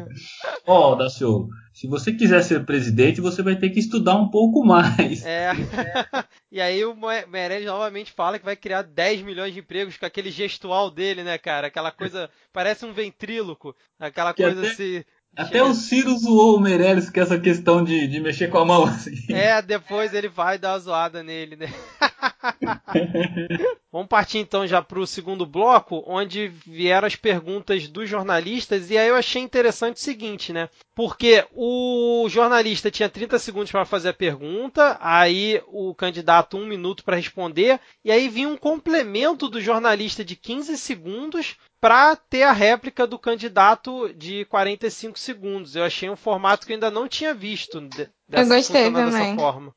Ó, 0.65 0.93
oh, 0.93 0.95
Daciolo, 0.95 1.49
se 1.77 1.85
você 1.85 2.11
quiser 2.11 2.41
ser 2.41 2.65
presidente, 2.65 3.21
você 3.21 3.43
vai 3.43 3.55
ter 3.55 3.69
que 3.69 3.77
estudar 3.77 4.15
um 4.15 4.29
pouco 4.29 4.65
mais. 4.65 5.23
É. 5.23 5.51
e 6.51 6.59
aí 6.59 6.83
o 6.83 6.95
Meirelles 7.27 7.67
novamente 7.67 8.11
fala 8.11 8.39
que 8.39 8.45
vai 8.45 8.55
criar 8.55 8.81
10 8.81 9.21
milhões 9.21 9.53
de 9.53 9.59
empregos 9.59 9.95
com 9.95 10.03
aquele 10.07 10.31
gestual 10.31 10.89
dele, 10.89 11.21
né, 11.21 11.37
cara? 11.37 11.67
Aquela 11.67 11.91
coisa, 11.91 12.31
parece 12.51 12.83
um 12.83 12.93
ventríloco, 12.93 13.75
aquela 13.99 14.33
que 14.33 14.41
coisa 14.41 14.59
até... 14.59 14.71
assim 14.71 15.03
até 15.35 15.63
o 15.63 15.73
Ciro 15.73 16.17
zoou 16.17 16.57
o 16.57 16.59
Meirelles 16.59 17.11
com 17.11 17.19
essa 17.19 17.39
questão 17.39 17.83
de, 17.83 18.07
de 18.07 18.19
mexer 18.19 18.49
com 18.49 18.57
a 18.57 18.65
mão. 18.65 18.85
Assim. 18.85 19.31
É, 19.31 19.61
depois 19.61 20.13
ele 20.13 20.27
vai 20.27 20.57
dar 20.57 20.73
uma 20.73 20.79
zoada 20.79 21.21
nele, 21.21 21.55
né? 21.55 21.67
Vamos 23.91 24.07
partir 24.07 24.39
então 24.39 24.67
já 24.67 24.81
para 24.81 24.99
o 24.99 25.07
segundo 25.07 25.45
bloco, 25.45 26.03
onde 26.05 26.47
vieram 26.47 27.07
as 27.07 27.15
perguntas 27.15 27.87
dos 27.87 28.09
jornalistas, 28.09 28.89
e 28.89 28.97
aí 28.97 29.07
eu 29.07 29.15
achei 29.15 29.41
interessante 29.41 29.97
o 29.97 29.99
seguinte, 29.99 30.51
né? 30.51 30.69
Porque 30.95 31.45
o 31.53 32.27
jornalista 32.29 32.91
tinha 32.91 33.09
30 33.09 33.39
segundos 33.39 33.71
para 33.71 33.85
fazer 33.85 34.09
a 34.09 34.13
pergunta, 34.13 34.97
aí 34.99 35.61
o 35.67 35.95
candidato 35.95 36.57
um 36.57 36.65
minuto 36.65 37.03
para 37.03 37.15
responder, 37.15 37.79
e 38.03 38.11
aí 38.11 38.27
vinha 38.27 38.49
um 38.49 38.57
complemento 38.57 39.47
do 39.47 39.61
jornalista 39.61 40.23
de 40.23 40.35
15 40.35 40.77
segundos 40.77 41.55
para 41.79 42.15
ter 42.15 42.43
a 42.43 42.51
réplica 42.51 43.05
do 43.05 43.19
candidato 43.19 44.13
de 44.13 44.45
45 44.45 45.17
segundos. 45.19 45.75
Eu 45.75 45.83
achei 45.83 46.09
um 46.09 46.15
formato 46.15 46.65
que 46.65 46.73
eu 46.73 46.75
ainda 46.75 46.91
não 46.91 47.07
tinha 47.07 47.33
visto. 47.33 47.79
Dessa, 47.81 48.11
eu 48.31 48.47
gostei 48.47 48.83
também. 48.85 49.05
Dessa 49.05 49.35
forma. 49.35 49.73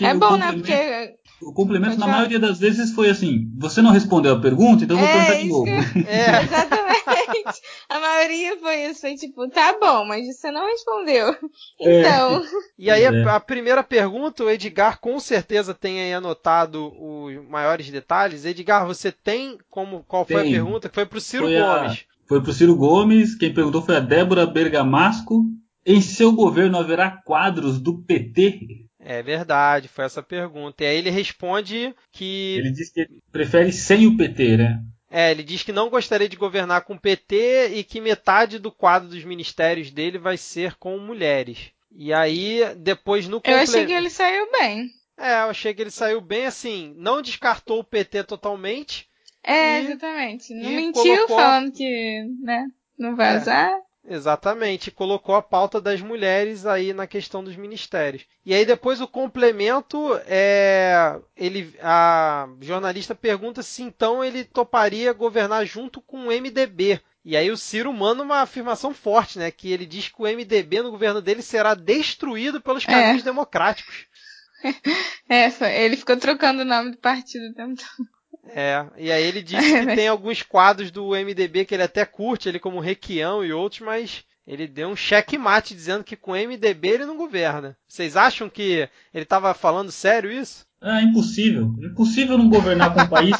é 0.00 0.14
bom, 0.14 0.36
né? 0.36 0.52
Porque 0.52 1.16
o 1.42 1.52
complemento, 1.52 1.98
na 1.98 2.06
maioria 2.06 2.38
das 2.38 2.58
vezes, 2.58 2.92
foi 2.92 3.08
assim: 3.08 3.50
você 3.58 3.80
não 3.80 3.90
respondeu 3.90 4.34
a 4.34 4.40
pergunta, 4.40 4.84
então 4.84 4.98
eu 4.98 5.00
vou 5.00 5.08
é, 5.08 5.16
perguntar 5.16 5.42
de 5.42 5.48
novo. 5.48 5.64
Que... 5.64 5.98
É. 6.06 6.42
Exatamente. 6.42 7.00
A 7.88 7.98
maioria 7.98 8.58
foi 8.58 8.84
isso: 8.86 9.00
foi 9.00 9.14
tipo, 9.14 9.48
tá 9.48 9.76
bom, 9.78 10.04
mas 10.04 10.26
você 10.26 10.50
não 10.50 10.66
respondeu. 10.66 11.34
É. 11.80 12.00
Então. 12.00 12.42
E 12.78 12.90
aí, 12.90 13.06
a, 13.06 13.12
é. 13.12 13.28
a, 13.28 13.40
primeira 13.40 13.82
pergunta, 13.82 14.44
o 14.44 14.50
Edgar 14.50 15.00
com 15.00 15.18
certeza 15.18 15.74
tem 15.74 16.00
aí 16.00 16.12
anotado 16.12 16.92
os 16.98 17.48
maiores 17.48 17.90
detalhes. 17.90 18.44
Edgar, 18.44 18.86
você 18.86 19.12
tem 19.12 19.58
como. 19.68 20.04
Qual 20.04 20.24
foi 20.24 20.42
tem. 20.42 20.52
a 20.52 20.56
pergunta? 20.56 20.88
Que 20.88 20.94
foi 20.94 21.06
pro 21.06 21.20
Ciro 21.20 21.44
foi 21.44 21.58
Gomes. 21.58 21.92
A, 21.92 22.28
foi 22.28 22.42
pro 22.42 22.52
Ciro 22.52 22.76
Gomes, 22.76 23.34
quem 23.34 23.52
perguntou 23.52 23.82
foi 23.82 23.96
a 23.96 24.00
Débora 24.00 24.46
Bergamasco. 24.46 25.44
Em 25.84 26.00
seu 26.00 26.32
governo 26.32 26.78
haverá 26.78 27.10
quadros 27.10 27.80
do 27.80 27.98
PT? 28.02 28.86
É 29.02 29.22
verdade, 29.22 29.88
foi 29.88 30.04
essa 30.04 30.22
pergunta. 30.22 30.84
E 30.84 30.86
aí 30.86 30.96
ele 30.98 31.10
responde 31.10 31.94
que. 32.12 32.56
Ele 32.58 32.70
diz 32.70 32.90
que 32.90 33.08
prefere 33.32 33.72
sem 33.72 34.06
o 34.06 34.16
PT, 34.16 34.58
né? 34.58 34.84
É, 35.10 35.32
ele 35.32 35.42
diz 35.42 35.64
que 35.64 35.72
não 35.72 35.90
gostaria 35.90 36.28
de 36.28 36.36
governar 36.36 36.82
com 36.82 36.94
o 36.94 37.00
PT 37.00 37.72
e 37.74 37.82
que 37.82 38.00
metade 38.00 38.60
do 38.60 38.70
quadro 38.70 39.08
dos 39.08 39.24
ministérios 39.24 39.90
dele 39.90 40.18
vai 40.18 40.36
ser 40.36 40.76
com 40.76 40.96
mulheres. 40.98 41.72
E 41.90 42.12
aí, 42.12 42.60
depois 42.76 43.26
no 43.26 43.42
Eu 43.44 43.56
achei 43.56 43.84
que 43.84 43.92
ele 43.92 44.08
saiu 44.08 44.50
bem. 44.52 44.88
É, 45.18 45.42
eu 45.42 45.50
achei 45.50 45.74
que 45.74 45.82
ele 45.82 45.90
saiu 45.90 46.20
bem 46.20 46.46
assim, 46.46 46.94
não 46.96 47.20
descartou 47.20 47.80
o 47.80 47.84
PT 47.84 48.24
totalmente. 48.24 49.08
É, 49.42 49.80
e, 49.80 49.86
exatamente. 49.86 50.54
Não 50.54 50.70
mentiu 50.70 51.02
colocou... 51.02 51.36
falando 51.36 51.72
que, 51.72 52.24
né, 52.40 52.66
não 52.96 53.16
vai 53.16 53.34
é. 53.34 53.38
usar. 53.38 53.78
Exatamente, 54.12 54.90
colocou 54.90 55.36
a 55.36 55.42
pauta 55.42 55.80
das 55.80 56.00
mulheres 56.00 56.66
aí 56.66 56.92
na 56.92 57.06
questão 57.06 57.44
dos 57.44 57.54
ministérios. 57.54 58.26
E 58.44 58.52
aí 58.52 58.66
depois 58.66 59.00
o 59.00 59.06
complemento 59.06 60.20
é 60.26 61.16
ele 61.36 61.72
a 61.80 62.48
jornalista 62.60 63.14
pergunta 63.14 63.62
se 63.62 63.84
então 63.84 64.24
ele 64.24 64.42
toparia 64.42 65.12
governar 65.12 65.64
junto 65.64 66.02
com 66.02 66.26
o 66.26 66.32
MDB. 66.32 67.00
E 67.24 67.36
aí 67.36 67.52
o 67.52 67.56
Ciro 67.56 67.92
manda 67.92 68.24
uma 68.24 68.40
afirmação 68.40 68.92
forte, 68.92 69.38
né, 69.38 69.48
que 69.52 69.70
ele 69.70 69.86
diz 69.86 70.08
que 70.08 70.20
o 70.20 70.24
MDB 70.26 70.82
no 70.82 70.90
governo 70.90 71.22
dele 71.22 71.40
será 71.40 71.74
destruído 71.74 72.60
pelos 72.60 72.84
caminhos 72.84 73.22
é. 73.22 73.24
democráticos. 73.24 74.06
É, 75.28 75.84
ele 75.84 75.96
ficou 75.96 76.16
trocando 76.16 76.62
o 76.62 76.64
nome 76.64 76.90
do 76.90 76.98
partido 76.98 77.44
o 77.46 77.54
tempo 77.54 77.76
todo. 77.76 78.08
É, 78.54 78.84
e 78.98 79.10
aí 79.10 79.22
ele 79.22 79.42
diz 79.42 79.58
que 79.60 79.94
tem 79.94 80.08
alguns 80.08 80.42
quadros 80.42 80.90
do 80.90 81.10
MDB 81.10 81.64
que 81.64 81.74
ele 81.74 81.82
até 81.82 82.04
curte, 82.04 82.48
ele 82.48 82.58
como 82.58 82.80
Requião 82.80 83.44
e 83.44 83.52
outros, 83.52 83.80
mas 83.80 84.24
ele 84.46 84.66
deu 84.66 84.88
um 84.88 84.96
checkmate 84.96 85.74
dizendo 85.74 86.02
que 86.02 86.16
com 86.16 86.32
o 86.32 86.34
MDB 86.34 86.88
ele 86.88 87.06
não 87.06 87.16
governa. 87.16 87.76
Vocês 87.86 88.16
acham 88.16 88.48
que 88.48 88.88
ele 89.14 89.22
estava 89.22 89.54
falando 89.54 89.92
sério 89.92 90.30
isso? 90.30 90.66
É 90.82 91.02
impossível. 91.02 91.74
É 91.82 91.86
impossível 91.86 92.38
não 92.38 92.48
governar 92.48 92.94
com 92.94 93.02
um 93.02 93.08
país. 93.08 93.36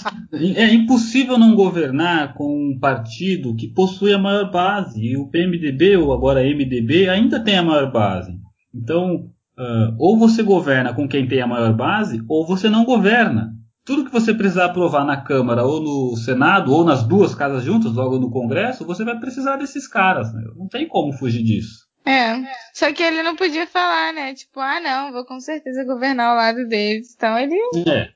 É 0.54 0.72
impossível 0.74 1.38
não 1.38 1.54
governar 1.54 2.34
com 2.34 2.70
um 2.70 2.78
partido 2.78 3.56
que 3.56 3.66
possui 3.66 4.12
a 4.12 4.18
maior 4.18 4.50
base. 4.50 5.00
E 5.02 5.16
o 5.16 5.26
PMDB, 5.26 5.96
ou 5.96 6.12
agora 6.12 6.44
MDB, 6.44 7.08
ainda 7.08 7.40
tem 7.40 7.56
a 7.56 7.62
maior 7.62 7.90
base. 7.90 8.38
Então, 8.74 9.30
uh, 9.58 9.94
ou 9.98 10.18
você 10.18 10.42
governa 10.42 10.92
com 10.92 11.08
quem 11.08 11.26
tem 11.26 11.40
a 11.40 11.46
maior 11.46 11.74
base, 11.74 12.22
ou 12.28 12.46
você 12.46 12.68
não 12.68 12.84
governa. 12.84 13.56
Tudo 13.84 14.04
que 14.04 14.12
você 14.12 14.34
precisar 14.34 14.66
aprovar 14.66 15.04
na 15.04 15.16
Câmara 15.16 15.64
ou 15.64 15.80
no 15.80 16.16
Senado 16.16 16.72
ou 16.72 16.84
nas 16.84 17.02
duas 17.02 17.34
casas 17.34 17.64
juntas, 17.64 17.92
logo 17.92 18.18
no 18.18 18.30
Congresso, 18.30 18.84
você 18.84 19.04
vai 19.04 19.18
precisar 19.18 19.56
desses 19.56 19.88
caras. 19.88 20.32
Né? 20.32 20.42
Não 20.56 20.68
tem 20.68 20.86
como 20.86 21.12
fugir 21.12 21.42
disso. 21.42 21.90
É, 22.04 22.34
só 22.72 22.92
que 22.92 23.02
ele 23.02 23.22
não 23.22 23.36
podia 23.36 23.66
falar, 23.66 24.12
né? 24.12 24.34
Tipo, 24.34 24.60
ah, 24.60 24.80
não, 24.80 25.12
vou 25.12 25.24
com 25.24 25.38
certeza 25.38 25.84
governar 25.84 26.30
ao 26.30 26.36
lado 26.36 26.66
deles. 26.66 27.14
Então 27.14 27.38
ele 27.38 27.54
é. 27.86 28.08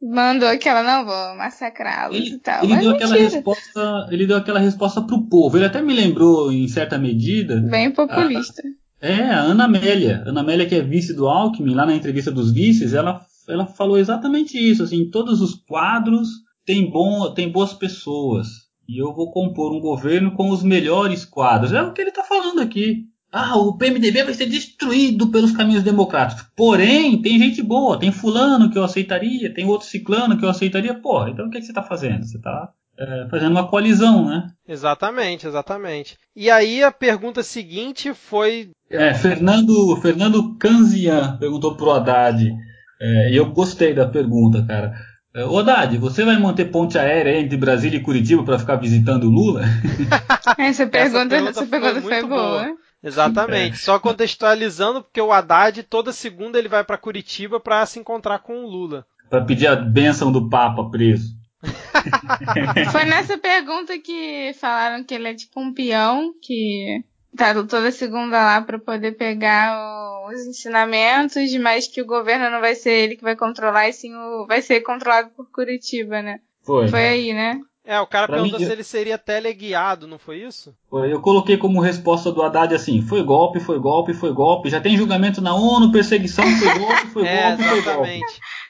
mandou 0.00 0.48
aquela, 0.48 0.82
não, 0.82 1.04
vou 1.04 1.36
massacrá-los 1.36 2.18
e 2.18 2.38
tal. 2.38 2.62
Ele 2.62 2.76
deu, 2.76 2.90
aquela 2.90 3.16
resposta, 3.16 4.08
ele 4.10 4.26
deu 4.26 4.36
aquela 4.36 4.60
resposta 4.60 5.02
pro 5.02 5.26
povo. 5.26 5.56
Ele 5.56 5.66
até 5.66 5.80
me 5.80 5.94
lembrou, 5.94 6.52
em 6.52 6.68
certa 6.68 6.98
medida. 6.98 7.60
Bem 7.60 7.90
populista. 7.90 8.62
A, 9.02 9.06
é, 9.06 9.22
a 9.30 9.40
Ana 9.40 9.64
Amélia. 9.64 10.22
Ana 10.26 10.40
Amélia, 10.42 10.66
que 10.66 10.74
é 10.74 10.82
vice 10.82 11.14
do 11.14 11.26
Alckmin, 11.26 11.74
lá 11.74 11.86
na 11.86 11.96
entrevista 11.96 12.30
dos 12.30 12.52
vices, 12.52 12.92
ela, 12.92 13.22
ela 13.50 13.66
falou 13.66 13.98
exatamente 13.98 14.56
isso. 14.58 14.82
Assim, 14.82 15.10
todos 15.10 15.40
os 15.40 15.54
quadros 15.54 16.28
têm, 16.64 16.90
bom, 16.90 17.32
têm 17.32 17.50
boas 17.50 17.72
pessoas. 17.72 18.48
E 18.88 18.98
eu 18.98 19.14
vou 19.14 19.30
compor 19.30 19.72
um 19.72 19.80
governo 19.80 20.32
com 20.32 20.50
os 20.50 20.62
melhores 20.62 21.24
quadros. 21.24 21.72
É 21.72 21.82
o 21.82 21.92
que 21.92 22.00
ele 22.00 22.10
está 22.10 22.24
falando 22.24 22.60
aqui. 22.60 23.04
Ah, 23.32 23.56
o 23.56 23.76
PMDB 23.76 24.24
vai 24.24 24.34
ser 24.34 24.46
destruído 24.46 25.28
pelos 25.28 25.52
caminhos 25.52 25.84
democráticos. 25.84 26.44
Porém, 26.56 27.22
tem 27.22 27.38
gente 27.38 27.62
boa, 27.62 27.98
tem 27.98 28.10
fulano 28.10 28.70
que 28.70 28.76
eu 28.76 28.82
aceitaria, 28.82 29.54
tem 29.54 29.66
outro 29.66 29.86
ciclano 29.86 30.36
que 30.36 30.44
eu 30.44 30.48
aceitaria. 30.48 30.94
Pô, 30.94 31.28
então 31.28 31.46
o 31.46 31.50
que, 31.50 31.58
é 31.58 31.60
que 31.60 31.66
você 31.66 31.70
está 31.70 31.82
fazendo? 31.82 32.24
Você 32.24 32.38
está 32.38 32.72
é, 32.98 33.28
fazendo 33.30 33.52
uma 33.52 33.68
coalizão, 33.68 34.26
né? 34.28 34.48
Exatamente, 34.66 35.46
exatamente. 35.46 36.18
E 36.34 36.50
aí 36.50 36.82
a 36.82 36.90
pergunta 36.90 37.42
seguinte 37.42 38.12
foi. 38.12 38.70
É, 38.90 39.14
Fernando, 39.14 39.96
Fernando 40.02 40.56
Canzian 40.56 41.36
perguntou 41.38 41.76
pro 41.76 41.92
Haddad. 41.92 42.52
É, 43.00 43.32
e 43.32 43.36
eu 43.36 43.46
gostei 43.50 43.94
da 43.94 44.06
pergunta, 44.06 44.64
cara. 44.66 44.94
É, 45.34 45.44
ô 45.44 45.58
Haddad, 45.58 45.96
você 45.96 46.24
vai 46.24 46.38
manter 46.38 46.66
ponte 46.66 46.98
aérea 46.98 47.38
entre 47.38 47.56
Brasília 47.56 47.98
e 47.98 48.02
Curitiba 48.02 48.42
para 48.42 48.58
ficar 48.58 48.76
visitando 48.76 49.24
o 49.24 49.30
Lula? 49.30 49.62
essa 50.58 50.86
pergunta, 50.86 50.88
essa 50.88 50.88
pergunta, 50.88 51.50
essa 51.50 51.66
pergunta 51.66 52.02
foi, 52.02 52.20
foi 52.20 52.28
boa. 52.28 52.64
boa. 52.64 52.76
Exatamente. 53.02 53.74
É. 53.74 53.78
Só 53.78 53.98
contextualizando, 53.98 55.02
porque 55.02 55.20
o 55.20 55.32
Haddad 55.32 55.82
toda 55.84 56.12
segunda 56.12 56.58
ele 56.58 56.68
vai 56.68 56.84
para 56.84 56.98
Curitiba 56.98 57.58
para 57.58 57.86
se 57.86 57.98
encontrar 57.98 58.40
com 58.40 58.64
o 58.64 58.68
Lula. 58.68 59.06
Para 59.30 59.44
pedir 59.44 59.68
a 59.68 59.76
bênção 59.76 60.30
do 60.30 60.48
Papa 60.48 60.90
preso. 60.90 61.38
Foi 62.90 63.04
nessa 63.04 63.38
pergunta 63.38 63.98
que 63.98 64.52
falaram 64.58 65.04
que 65.04 65.14
ele 65.14 65.28
é 65.28 65.34
tipo 65.34 65.60
um 65.60 65.72
peão 65.72 66.32
que 66.42 67.02
tá 67.36 67.54
toda 67.54 67.90
segunda 67.90 68.36
lá 68.38 68.60
para 68.60 68.78
poder 68.78 69.12
pegar 69.12 70.26
os 70.28 70.46
ensinamentos, 70.46 71.54
mas 71.56 71.86
que 71.86 72.02
o 72.02 72.06
governo 72.06 72.50
não 72.50 72.60
vai 72.60 72.74
ser 72.74 72.92
ele 72.92 73.16
que 73.16 73.22
vai 73.22 73.36
controlar, 73.36 73.88
e 73.88 73.92
sim 73.92 74.14
o, 74.14 74.46
vai 74.46 74.62
ser 74.62 74.80
controlado 74.80 75.30
por 75.30 75.50
Curitiba, 75.50 76.22
né? 76.22 76.40
Foi. 76.62 76.88
Foi 76.88 77.06
aí, 77.06 77.32
né? 77.32 77.60
É, 77.84 77.98
o 77.98 78.06
cara 78.06 78.26
pra 78.26 78.36
perguntou 78.36 78.60
mim, 78.60 78.66
se 78.66 78.70
ele 78.70 78.84
seria 78.84 79.16
teleguiado, 79.16 80.06
não 80.06 80.18
foi 80.18 80.42
isso? 80.42 80.72
Eu 80.92 81.20
coloquei 81.20 81.56
como 81.56 81.80
resposta 81.80 82.30
do 82.30 82.42
Haddad 82.42 82.74
assim: 82.74 83.02
foi 83.02 83.22
golpe, 83.22 83.58
foi 83.58 83.80
golpe, 83.80 84.12
foi 84.12 84.32
golpe. 84.32 84.70
Já 84.70 84.80
tem 84.80 84.96
julgamento 84.96 85.40
na 85.40 85.54
ONU, 85.54 85.90
perseguição, 85.90 86.44
foi 86.44 86.78
golpe, 86.78 87.06
foi 87.06 87.26
é, 87.26 87.56
golpe, 87.56 87.64
foi 87.64 87.94
golpe. 87.94 88.24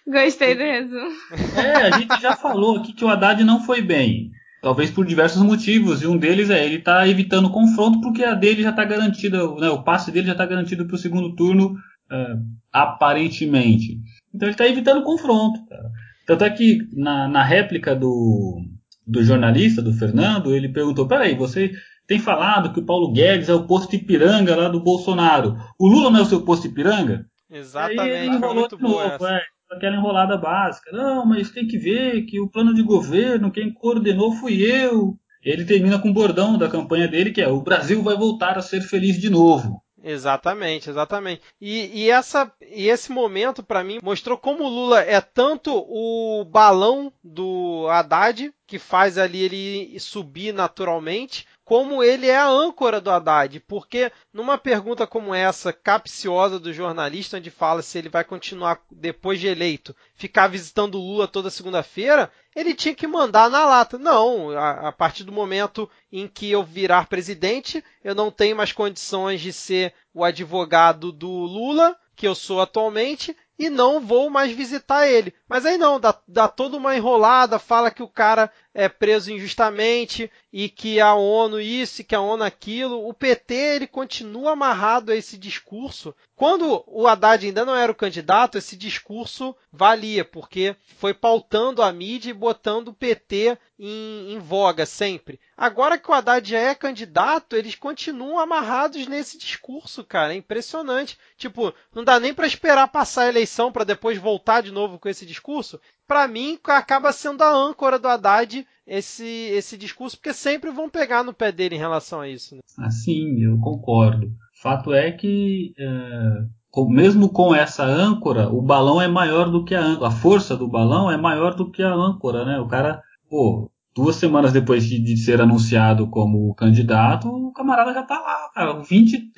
Gostei 0.06 0.54
do 0.54 0.62
resumo. 0.62 1.10
É, 1.56 1.76
a 1.82 1.98
gente 1.98 2.20
já 2.20 2.34
falou 2.36 2.78
aqui 2.78 2.92
que 2.92 3.04
o 3.04 3.08
Haddad 3.08 3.44
não 3.44 3.62
foi 3.62 3.82
bem. 3.82 4.30
Talvez 4.62 4.90
por 4.90 5.06
diversos 5.06 5.42
motivos, 5.42 6.02
e 6.02 6.06
um 6.06 6.18
deles 6.18 6.50
é 6.50 6.64
ele 6.64 6.76
está 6.76 7.08
evitando 7.08 7.50
confronto 7.50 8.00
porque 8.00 8.22
a 8.22 8.34
dele 8.34 8.62
já 8.62 8.70
está 8.70 8.84
garantida, 8.84 9.38
né, 9.56 9.70
o 9.70 9.82
passe 9.82 10.12
dele 10.12 10.26
já 10.26 10.32
está 10.32 10.44
garantido 10.44 10.86
para 10.86 10.96
o 10.96 10.98
segundo 10.98 11.34
turno, 11.34 11.74
é, 12.10 12.36
aparentemente. 12.72 13.98
Então 14.34 14.46
ele 14.46 14.54
está 14.54 14.66
evitando 14.66 15.02
confronto. 15.02 15.64
Cara. 15.66 15.90
Tanto 16.26 16.44
é 16.44 16.50
que 16.50 16.78
na, 16.92 17.26
na 17.26 17.42
réplica 17.42 17.96
do, 17.96 18.62
do 19.06 19.22
jornalista, 19.24 19.82
do 19.82 19.92
Fernando, 19.92 20.54
ele 20.54 20.68
perguntou: 20.68 21.08
peraí, 21.08 21.34
você 21.34 21.72
tem 22.06 22.18
falado 22.18 22.72
que 22.72 22.80
o 22.80 22.84
Paulo 22.84 23.12
Guedes 23.12 23.48
é 23.48 23.54
o 23.54 23.66
posto 23.66 23.96
Ipiranga 23.96 24.54
lá 24.54 24.68
do 24.68 24.82
Bolsonaro. 24.82 25.56
O 25.78 25.88
Lula 25.88 26.10
não 26.10 26.20
é 26.20 26.22
o 26.22 26.26
seu 26.26 26.44
posto 26.44 26.66
Ipiranga? 26.66 27.24
Exatamente, 27.50 28.38
foi 28.38 28.54
muito 28.54 28.78
bom. 28.78 29.00
É, 29.02 29.42
aquela 29.70 29.96
enrolada 29.96 30.36
básica. 30.36 30.90
Não, 30.92 31.24
mas 31.24 31.50
tem 31.50 31.66
que 31.66 31.78
ver 31.78 32.22
que 32.22 32.40
o 32.40 32.48
plano 32.48 32.74
de 32.74 32.82
governo, 32.82 33.50
quem 33.50 33.72
coordenou 33.72 34.32
fui 34.32 34.62
eu. 34.62 35.16
Ele 35.42 35.64
termina 35.64 35.98
com 35.98 36.10
o 36.10 36.14
bordão 36.14 36.58
da 36.58 36.68
campanha 36.68 37.08
dele, 37.08 37.32
que 37.32 37.40
é 37.40 37.48
o 37.48 37.62
Brasil 37.62 38.02
vai 38.02 38.16
voltar 38.16 38.58
a 38.58 38.62
ser 38.62 38.82
feliz 38.82 39.18
de 39.18 39.30
novo. 39.30 39.82
Exatamente, 40.02 40.88
exatamente. 40.88 41.42
E, 41.60 42.04
e, 42.04 42.10
essa, 42.10 42.50
e 42.60 42.88
esse 42.88 43.12
momento, 43.12 43.62
para 43.62 43.84
mim, 43.84 43.98
mostrou 44.02 44.36
como 44.36 44.64
o 44.64 44.68
Lula 44.68 45.00
é 45.00 45.20
tanto 45.20 45.72
o 45.74 46.44
balão 46.44 47.12
do 47.22 47.86
Haddad, 47.88 48.52
que 48.66 48.78
faz 48.78 49.18
ali 49.18 49.42
ele 49.42 50.00
subir 50.00 50.54
naturalmente, 50.54 51.46
como 51.70 52.02
ele 52.02 52.26
é 52.26 52.36
a 52.36 52.48
âncora 52.48 53.00
do 53.00 53.12
Haddad, 53.12 53.60
porque 53.60 54.10
numa 54.32 54.58
pergunta 54.58 55.06
como 55.06 55.32
essa, 55.32 55.72
capciosa 55.72 56.58
do 56.58 56.72
jornalista, 56.72 57.36
onde 57.36 57.48
fala 57.48 57.80
se 57.80 57.96
ele 57.96 58.08
vai 58.08 58.24
continuar 58.24 58.82
depois 58.90 59.38
de 59.38 59.46
eleito, 59.46 59.94
ficar 60.16 60.48
visitando 60.48 60.96
o 60.96 61.00
Lula 61.00 61.28
toda 61.28 61.48
segunda-feira, 61.48 62.28
ele 62.56 62.74
tinha 62.74 62.92
que 62.92 63.06
mandar 63.06 63.48
na 63.48 63.64
lata. 63.64 63.96
Não, 63.98 64.50
a, 64.50 64.88
a, 64.88 64.92
partir 64.92 65.22
do 65.22 65.30
momento 65.30 65.88
em 66.10 66.26
que 66.26 66.50
eu 66.50 66.64
virar 66.64 67.06
presidente, 67.06 67.84
eu 68.02 68.16
não 68.16 68.32
tenho 68.32 68.56
mais 68.56 68.72
condições 68.72 69.40
de 69.40 69.52
ser 69.52 69.94
o 70.12 70.24
advogado 70.24 71.12
do 71.12 71.30
Lula, 71.30 71.96
que 72.16 72.26
eu 72.26 72.34
sou 72.34 72.60
atualmente, 72.60 73.36
e 73.60 73.68
não 73.68 74.00
vou 74.00 74.30
mais 74.30 74.50
visitar 74.50 75.06
ele. 75.06 75.34
Mas 75.46 75.66
aí 75.66 75.76
não, 75.76 76.00
dá, 76.00 76.18
dá 76.26 76.48
toda 76.48 76.78
uma 76.78 76.96
enrolada, 76.96 77.58
fala 77.58 77.90
que 77.90 78.02
o 78.02 78.08
cara 78.08 78.50
é 78.72 78.88
preso 78.88 79.32
injustamente 79.32 80.30
e 80.52 80.68
que 80.68 81.00
a 81.00 81.14
ONU 81.14 81.60
isso 81.60 82.04
que 82.04 82.14
a 82.14 82.20
ONU 82.20 82.44
aquilo. 82.44 83.06
O 83.08 83.12
PT 83.12 83.54
ele 83.54 83.86
continua 83.86 84.52
amarrado 84.52 85.12
a 85.12 85.16
esse 85.16 85.36
discurso. 85.36 86.14
Quando 86.34 86.82
o 86.86 87.06
Haddad 87.06 87.44
ainda 87.44 87.64
não 87.64 87.76
era 87.76 87.92
o 87.92 87.94
candidato, 87.94 88.56
esse 88.56 88.76
discurso 88.76 89.54
valia, 89.72 90.24
porque 90.24 90.74
foi 90.96 91.12
pautando 91.12 91.82
a 91.82 91.92
mídia 91.92 92.30
e 92.30 92.34
botando 92.34 92.88
o 92.88 92.94
PT 92.94 93.58
em, 93.78 94.32
em 94.32 94.38
voga 94.38 94.86
sempre. 94.86 95.38
Agora 95.56 95.98
que 95.98 96.10
o 96.10 96.14
Haddad 96.14 96.48
já 96.48 96.58
é 96.58 96.74
candidato, 96.74 97.56
eles 97.56 97.74
continuam 97.74 98.38
amarrados 98.38 99.06
nesse 99.06 99.36
discurso, 99.36 100.02
cara. 100.04 100.32
É 100.32 100.36
impressionante. 100.36 101.18
Tipo, 101.36 101.74
não 101.94 102.02
dá 102.02 102.18
nem 102.18 102.32
para 102.32 102.46
esperar 102.46 102.88
passar 102.88 103.24
a 103.24 103.28
eleição 103.28 103.70
para 103.70 103.84
depois 103.84 104.16
voltar 104.16 104.62
de 104.62 104.70
novo 104.70 104.98
com 104.98 105.08
esse 105.08 105.26
discurso. 105.26 105.80
Para 106.10 106.26
mim, 106.26 106.58
acaba 106.64 107.12
sendo 107.12 107.40
a 107.42 107.54
âncora 107.54 107.96
do 107.96 108.08
Haddad 108.08 108.66
esse, 108.84 109.24
esse 109.24 109.78
discurso, 109.78 110.16
porque 110.16 110.34
sempre 110.34 110.68
vão 110.72 110.90
pegar 110.90 111.22
no 111.22 111.32
pé 111.32 111.52
dele 111.52 111.76
em 111.76 111.78
relação 111.78 112.20
a 112.20 112.28
isso. 112.28 112.56
Né? 112.56 112.60
Assim, 112.80 113.40
eu 113.40 113.56
concordo. 113.60 114.28
Fato 114.60 114.92
é 114.92 115.12
que, 115.12 115.72
é, 115.78 116.82
mesmo 116.88 117.28
com 117.28 117.54
essa 117.54 117.84
âncora, 117.84 118.48
o 118.48 118.60
balão 118.60 119.00
é 119.00 119.06
maior 119.06 119.48
do 119.52 119.64
que 119.64 119.72
a 119.72 119.80
âncora. 119.80 120.08
A 120.08 120.10
força 120.10 120.56
do 120.56 120.66
balão 120.66 121.08
é 121.08 121.16
maior 121.16 121.54
do 121.54 121.70
que 121.70 121.80
a 121.80 121.94
âncora, 121.94 122.44
né? 122.44 122.58
O 122.58 122.66
cara, 122.66 123.00
pô, 123.30 123.70
duas 123.94 124.16
semanas 124.16 124.52
depois 124.52 124.84
de, 124.84 125.16
ser 125.16 125.40
anunciado 125.40 126.08
como 126.08 126.52
candidato, 126.56 127.28
o 127.28 127.52
camarada 127.52 127.94
já 127.94 128.00
está 128.00 128.18
lá, 128.18 128.50
cara, 128.52 128.82
23%, 128.82 129.32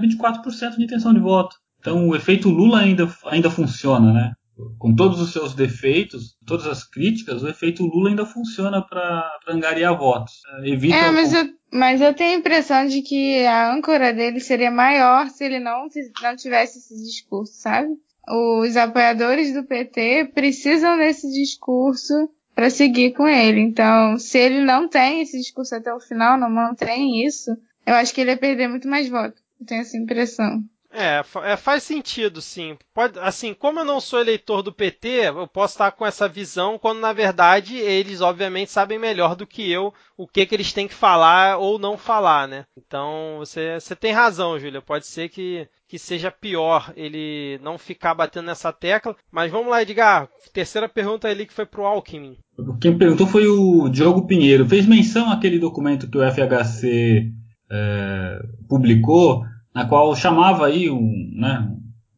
24% 0.00 0.76
de 0.76 0.84
intenção 0.84 1.12
de 1.12 1.18
voto. 1.18 1.56
Então 1.80 2.08
o 2.08 2.14
efeito 2.14 2.48
Lula 2.48 2.78
ainda, 2.78 3.12
ainda 3.26 3.50
funciona, 3.50 4.12
né? 4.12 4.32
Com 4.78 4.94
todos 4.94 5.20
os 5.20 5.32
seus 5.32 5.54
defeitos, 5.54 6.36
todas 6.46 6.66
as 6.66 6.84
críticas, 6.84 7.42
o 7.42 7.48
efeito 7.48 7.84
Lula 7.84 8.10
ainda 8.10 8.24
funciona 8.24 8.80
para 8.80 9.28
angariar 9.48 9.98
votos. 9.98 10.34
Evita 10.62 10.94
é, 10.94 11.10
mas 11.10 11.32
eu, 11.32 11.48
mas 11.72 12.00
eu 12.00 12.14
tenho 12.14 12.36
a 12.36 12.38
impressão 12.38 12.86
de 12.86 13.02
que 13.02 13.44
a 13.46 13.74
âncora 13.74 14.12
dele 14.12 14.38
seria 14.38 14.70
maior 14.70 15.28
se 15.28 15.44
ele 15.44 15.58
não, 15.58 15.88
não 16.22 16.36
tivesse 16.36 16.78
esse 16.78 16.94
discurso, 17.02 17.52
sabe? 17.54 17.88
Os 18.28 18.76
apoiadores 18.76 19.52
do 19.52 19.64
PT 19.64 20.30
precisam 20.32 20.96
desse 20.96 21.30
discurso 21.32 22.14
para 22.54 22.70
seguir 22.70 23.12
com 23.12 23.26
ele. 23.26 23.60
Então, 23.60 24.16
se 24.18 24.38
ele 24.38 24.60
não 24.64 24.88
tem 24.88 25.20
esse 25.20 25.36
discurso 25.38 25.74
até 25.74 25.92
o 25.92 26.00
final, 26.00 26.38
não 26.38 26.48
mantém 26.48 27.26
isso, 27.26 27.50
eu 27.84 27.94
acho 27.94 28.14
que 28.14 28.20
ele 28.20 28.30
ia 28.30 28.36
perder 28.36 28.68
muito 28.68 28.88
mais 28.88 29.08
votos. 29.08 29.42
Eu 29.60 29.66
tenho 29.66 29.80
essa 29.80 29.96
impressão. 29.96 30.62
É, 30.94 31.22
é, 31.42 31.56
faz 31.56 31.82
sentido, 31.82 32.40
sim. 32.40 32.78
Pode, 32.94 33.18
assim, 33.18 33.52
como 33.52 33.80
eu 33.80 33.84
não 33.84 34.00
sou 34.00 34.20
eleitor 34.20 34.62
do 34.62 34.72
PT, 34.72 35.08
eu 35.26 35.48
posso 35.48 35.74
estar 35.74 35.90
com 35.90 36.06
essa 36.06 36.28
visão, 36.28 36.78
quando 36.78 37.00
na 37.00 37.12
verdade 37.12 37.76
eles, 37.76 38.20
obviamente, 38.20 38.70
sabem 38.70 38.98
melhor 38.98 39.34
do 39.34 39.46
que 39.46 39.68
eu 39.70 39.92
o 40.16 40.28
que, 40.28 40.46
que 40.46 40.54
eles 40.54 40.72
têm 40.72 40.86
que 40.86 40.94
falar 40.94 41.58
ou 41.58 41.78
não 41.78 41.98
falar, 41.98 42.46
né? 42.46 42.64
Então, 42.76 43.36
você, 43.38 43.80
você 43.80 43.96
tem 43.96 44.12
razão, 44.12 44.58
Júlia. 44.58 44.80
Pode 44.80 45.06
ser 45.06 45.28
que, 45.28 45.66
que 45.88 45.98
seja 45.98 46.30
pior 46.30 46.92
ele 46.96 47.58
não 47.62 47.76
ficar 47.76 48.14
batendo 48.14 48.46
nessa 48.46 48.72
tecla. 48.72 49.16
Mas 49.30 49.50
vamos 49.50 49.70
lá, 49.70 49.82
Edgar. 49.82 50.28
Terceira 50.52 50.88
pergunta 50.88 51.26
ali 51.26 51.46
que 51.46 51.52
foi 51.52 51.66
pro 51.66 51.84
Alckmin. 51.84 52.38
Quem 52.80 52.96
perguntou 52.96 53.26
foi 53.26 53.48
o 53.48 53.88
Diogo 53.88 54.26
Pinheiro. 54.26 54.68
Fez 54.68 54.86
menção 54.86 55.30
àquele 55.30 55.58
documento 55.58 56.08
que 56.08 56.16
o 56.16 56.22
FHC 56.22 57.32
é, 57.68 58.38
publicou 58.68 59.44
na 59.74 59.86
qual 59.86 60.14
chamava 60.14 60.66
aí 60.66 60.88
um, 60.90 61.30
né, 61.34 61.68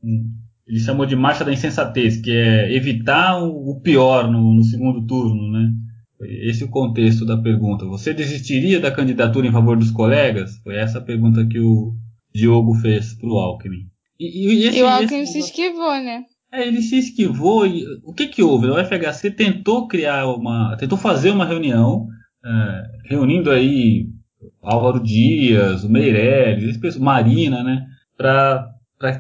um, 0.03 0.31
ele 0.67 0.81
chamou 0.81 1.07
de 1.07 1.15
marcha 1.15 1.45
da 1.45 1.53
insensatez, 1.53 2.21
que 2.21 2.31
é 2.31 2.75
evitar 2.75 3.39
o 3.43 3.81
pior 3.81 4.31
no, 4.31 4.53
no 4.55 4.65
segundo 4.65 5.07
turno, 5.07 5.51
né? 5.53 5.71
Esse 6.21 6.65
é 6.65 6.67
o 6.67 6.71
contexto 6.71 7.25
da 7.25 7.37
pergunta. 7.37 7.85
Você 7.87 8.13
desistiria 8.13 8.81
da 8.81 8.91
candidatura 8.91 9.47
em 9.47 9.53
favor 9.53 9.77
dos 9.77 9.91
colegas? 9.91 10.57
Foi 10.65 10.75
essa 10.75 10.99
a 10.99 11.03
pergunta 11.03 11.47
que 11.47 11.61
o 11.61 11.95
Diogo 12.35 12.75
fez 12.75 13.15
para 13.15 13.29
o 13.29 13.39
Alckmin. 13.39 13.87
E, 14.19 14.65
e, 14.65 14.67
esse, 14.67 14.79
e 14.79 14.83
o 14.83 14.87
Alckmin 14.89 15.21
esse... 15.21 15.33
se 15.33 15.39
esquivou, 15.39 15.93
né? 15.93 16.25
É, 16.53 16.67
ele 16.67 16.81
se 16.81 16.99
esquivou 16.99 17.67
e 17.67 17.85
o 18.05 18.13
que 18.13 18.27
que 18.27 18.43
houve? 18.43 18.67
O 18.67 18.85
FHC 18.85 19.31
tentou 19.31 19.87
criar 19.87 20.27
uma, 20.27 20.77
tentou 20.77 20.97
fazer 20.97 21.31
uma 21.31 21.45
reunião, 21.45 22.07
é, 22.45 22.83
reunindo 23.11 23.51
aí 23.51 24.07
Álvaro 24.67 25.01
Dias, 25.01 25.85
o 25.85 25.89
Meirelles, 25.89 26.97
Marina, 26.99 27.63
né, 27.63 27.87
para 28.17 28.73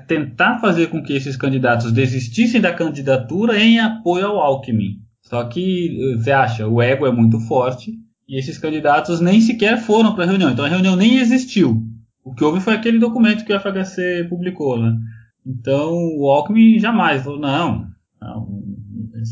tentar 0.06 0.58
fazer 0.58 0.88
com 0.88 1.02
que 1.02 1.12
esses 1.12 1.36
candidatos 1.36 1.92
desistissem 1.92 2.60
da 2.60 2.72
candidatura 2.72 3.58
em 3.58 3.78
apoio 3.78 4.26
ao 4.26 4.38
Alckmin. 4.38 5.00
Só 5.22 5.44
que 5.44 6.16
você 6.16 6.32
acha, 6.32 6.66
o 6.66 6.82
ego 6.82 7.06
é 7.06 7.12
muito 7.12 7.38
forte 7.40 7.92
e 8.28 8.38
esses 8.38 8.58
candidatos 8.58 9.20
nem 9.20 9.40
sequer 9.40 9.80
foram 9.80 10.14
para 10.14 10.24
a 10.24 10.26
reunião. 10.26 10.50
Então 10.50 10.64
a 10.64 10.68
reunião 10.68 10.96
nem 10.96 11.18
existiu. 11.18 11.82
O 12.24 12.34
que 12.34 12.44
houve 12.44 12.60
foi 12.60 12.74
aquele 12.74 12.98
documento 12.98 13.44
que 13.44 13.52
o 13.52 13.60
FHC 13.60 14.26
publicou, 14.28 14.80
né? 14.80 14.96
Então 15.44 15.92
o 16.18 16.28
Alckmin 16.28 16.78
jamais 16.78 17.22
falou, 17.22 17.38
não, 17.38 17.86
não 18.20 18.56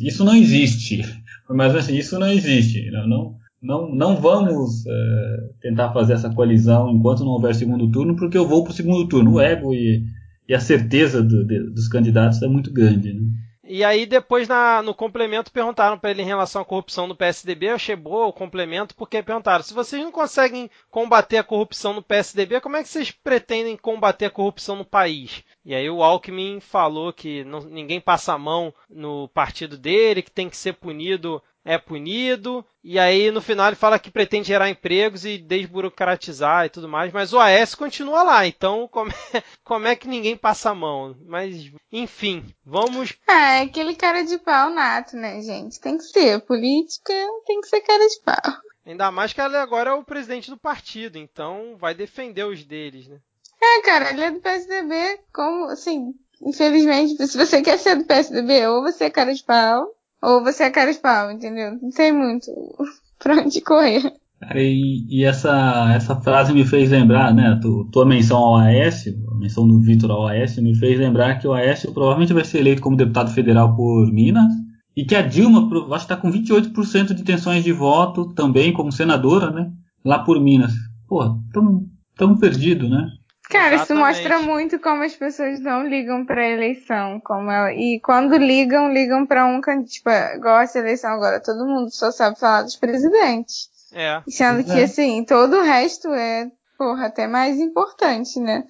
isso 0.01 0.25
não 0.25 0.35
existe. 0.35 1.03
Mas 1.51 1.75
assim, 1.75 1.97
isso 1.97 2.19
não 2.19 2.29
existe. 2.29 2.91
Não, 2.91 3.07
não, 3.07 3.37
não, 3.65 3.89
não 3.89 4.17
vamos 4.17 4.87
é, 4.87 5.37
tentar 5.63 5.93
fazer 5.93 6.13
essa 6.13 6.29
coalizão 6.29 6.91
enquanto 6.91 7.25
não 7.25 7.33
houver 7.33 7.55
segundo 7.55 7.91
turno, 7.91 8.15
porque 8.15 8.37
eu 8.37 8.47
vou 8.47 8.63
para 8.63 8.73
o 8.73 8.75
segundo 8.75 9.09
turno. 9.09 9.35
O 9.35 9.41
ego 9.41 9.73
e, 9.73 10.05
e 10.47 10.55
a 10.55 10.61
certeza 10.61 11.23
do, 11.23 11.45
de, 11.47 11.71
dos 11.71 11.89
candidatos 11.89 12.43
é 12.43 12.47
muito 12.47 12.71
grande. 12.71 13.15
Né? 13.15 13.23
E 13.67 13.83
aí 13.83 14.05
depois 14.05 14.47
na, 14.47 14.83
no 14.83 14.95
complemento 14.95 15.51
perguntaram 15.51 15.99
para 15.99 16.11
ele 16.11 16.21
em 16.21 16.27
relação 16.27 16.61
à 16.61 16.65
corrupção 16.65 17.07
no 17.07 17.17
PSDB, 17.17 17.71
eu 17.71 17.75
achei 17.77 17.97
boa 17.97 18.27
o 18.27 18.33
complemento, 18.33 18.95
porque 18.95 19.23
perguntaram, 19.23 19.65
se 19.65 19.73
vocês 19.73 20.03
não 20.03 20.13
conseguem 20.13 20.71
combater 20.91 21.39
a 21.39 21.43
corrupção 21.43 21.95
no 21.95 22.03
PSDB, 22.03 22.61
como 22.61 22.77
é 22.77 22.83
que 22.83 22.89
vocês 22.91 23.11
pretendem 23.11 23.79
combater 23.79 24.27
a 24.27 24.31
corrupção 24.31 24.77
no 24.77 24.85
país? 24.85 25.43
E 25.65 25.75
aí 25.75 25.89
o 25.89 26.03
Alckmin 26.03 26.61
falou 26.61 27.11
que 27.15 27.43
não, 27.45 27.61
ninguém 27.61 27.99
passa 27.99 28.35
a 28.35 28.39
mão 28.39 28.75
no 28.91 29.27
partido 29.29 29.79
dele, 29.79 30.21
que 30.21 30.31
tem 30.31 30.51
que 30.51 30.57
ser 30.59 30.75
punido 30.75 31.43
é 31.65 31.79
punido, 31.79 32.65
e 32.83 32.99
aí 32.99 33.31
no 33.31 33.41
final 33.41 33.69
ele 33.69 33.77
fala 33.77 33.99
que 33.99 34.11
pretende 34.11 34.49
gerar 34.49 34.69
empregos 34.69 35.25
e 35.25 35.39
desburocratizar 35.39 36.67
e 36.67 36.69
tudo 36.69 36.89
mais, 36.89 37.13
mas 37.13 37.33
o 37.33 37.41
AS 37.41 37.75
continua 37.75 38.23
lá, 38.23 38.47
então 38.47 38.87
como 38.93 39.11
é, 39.11 39.43
como 39.65 39.87
é 39.87 39.97
que 39.97 40.07
ninguém 40.07 40.37
passa 40.37 40.71
a 40.71 40.75
mão? 40.75 41.17
Mas, 41.25 41.71
enfim, 41.91 42.45
vamos. 42.65 43.15
É, 43.27 43.63
aquele 43.63 43.95
cara 43.95 44.23
de 44.23 44.39
pau 44.39 44.71
nato, 44.71 45.17
né, 45.17 45.41
gente? 45.43 45.81
Tem 45.81 45.97
que 45.97 46.05
ser. 46.05 46.41
Política 46.41 47.13
tem 47.47 47.61
que 47.61 47.69
ser 47.69 47.81
cara 47.81 48.07
de 48.07 48.21
pau. 48.21 48.55
Ainda 48.87 49.11
mais 49.11 49.33
que 49.33 49.41
ele 49.41 49.57
agora 49.57 49.91
é 49.91 49.95
o 49.95 50.05
presidente 50.05 50.51
do 50.51 50.57
partido, 50.57 51.19
então 51.19 51.77
vai 51.79 51.95
defender 51.95 52.45
os 52.45 52.65
deles, 52.65 53.09
né? 53.09 53.19
É, 53.63 53.81
cara, 53.83 54.11
ele 54.11 54.23
é 54.23 54.31
do 54.31 54.41
PSDB, 54.41 55.21
como, 55.33 55.67
assim, 55.67 56.15
infelizmente, 56.43 57.27
se 57.27 57.37
você 57.37 57.63
quer 57.63 57.79
ser 57.79 57.97
do 57.97 58.05
PSDB, 58.05 58.67
ou 58.67 58.83
você 58.83 59.05
é 59.05 59.11
cara 59.11 59.35
de 59.35 59.43
pau, 59.43 59.91
ou 60.25 60.43
você 60.43 60.65
é 60.65 60.71
cara 60.71 60.93
de 60.93 60.99
pau, 60.99 61.31
entendeu? 61.31 61.79
Não 61.81 61.91
tem 61.91 62.13
muito 62.13 62.51
pra 63.19 63.37
onde 63.37 63.61
correr. 63.61 64.13
E, 64.55 65.07
e, 65.09 65.25
essa, 65.25 65.93
essa 65.95 66.17
frase 66.17 66.53
me 66.53 66.67
fez 66.67 66.91
lembrar, 66.91 67.33
né? 67.33 67.59
Tu, 67.63 67.89
tua 67.91 68.05
menção 68.05 68.39
ao 68.39 68.57
Aécio, 68.57 69.15
a 69.31 69.35
menção 69.37 69.67
do 69.67 69.81
Vitor 69.81 70.11
ao 70.11 70.27
Aécio, 70.27 70.63
me 70.63 70.75
fez 70.75 70.99
lembrar 70.99 71.39
que 71.39 71.47
o 71.47 71.55
Aécio 71.55 71.93
provavelmente 71.93 72.33
vai 72.33 72.45
ser 72.45 72.59
eleito 72.59 72.83
como 72.83 72.97
deputado 72.97 73.31
federal 73.31 73.75
por 73.75 74.11
Minas. 74.13 74.53
E 74.97 75.05
que 75.05 75.15
a 75.15 75.23
Dilma, 75.23 75.69
acho 75.95 76.07
que 76.07 76.13
está 76.13 76.17
com 76.17 76.31
28% 76.31 77.15
de 77.15 77.23
intenções 77.23 77.65
de 77.65 77.73
voto 77.73 78.33
também 78.35 78.73
como 78.73 78.93
senadora, 78.93 79.51
né? 79.51 79.73
Lá 80.05 80.19
por 80.21 80.41
Minas. 80.41 80.73
Pô, 81.09 81.39
tão, 81.53 81.87
tão 82.17 82.37
perdido, 82.37 82.89
né? 82.89 83.09
Cara, 83.55 83.77
Exatamente. 83.77 83.83
isso 83.85 83.95
mostra 83.95 84.39
muito 84.41 84.81
como 84.81 85.05
as 85.05 85.15
pessoas 85.15 85.61
não 85.61 85.87
ligam 85.87 86.27
pra 86.27 86.45
eleição. 86.45 87.21
Como 87.21 87.49
ela, 87.49 87.73
e 87.73 88.01
quando 88.01 88.37
ligam, 88.37 88.93
ligam 88.93 89.25
pra 89.25 89.47
um 89.47 89.61
candidato. 89.61 89.93
Tipo, 89.93 90.11
igual 90.11 90.61
essa 90.61 90.81
eleição 90.81 91.13
agora, 91.13 91.41
todo 91.41 91.65
mundo 91.65 91.89
só 91.95 92.11
sabe 92.11 92.37
falar 92.37 92.63
dos 92.63 92.75
presidentes. 92.75 93.71
É. 93.93 94.21
Sendo 94.29 94.65
que, 94.65 94.73
é. 94.73 94.83
assim, 94.83 95.25
todo 95.25 95.57
o 95.57 95.63
resto 95.63 96.13
é, 96.13 96.51
porra, 96.77 97.07
até 97.07 97.29
mais 97.29 97.61
importante, 97.61 98.41
né? 98.41 98.65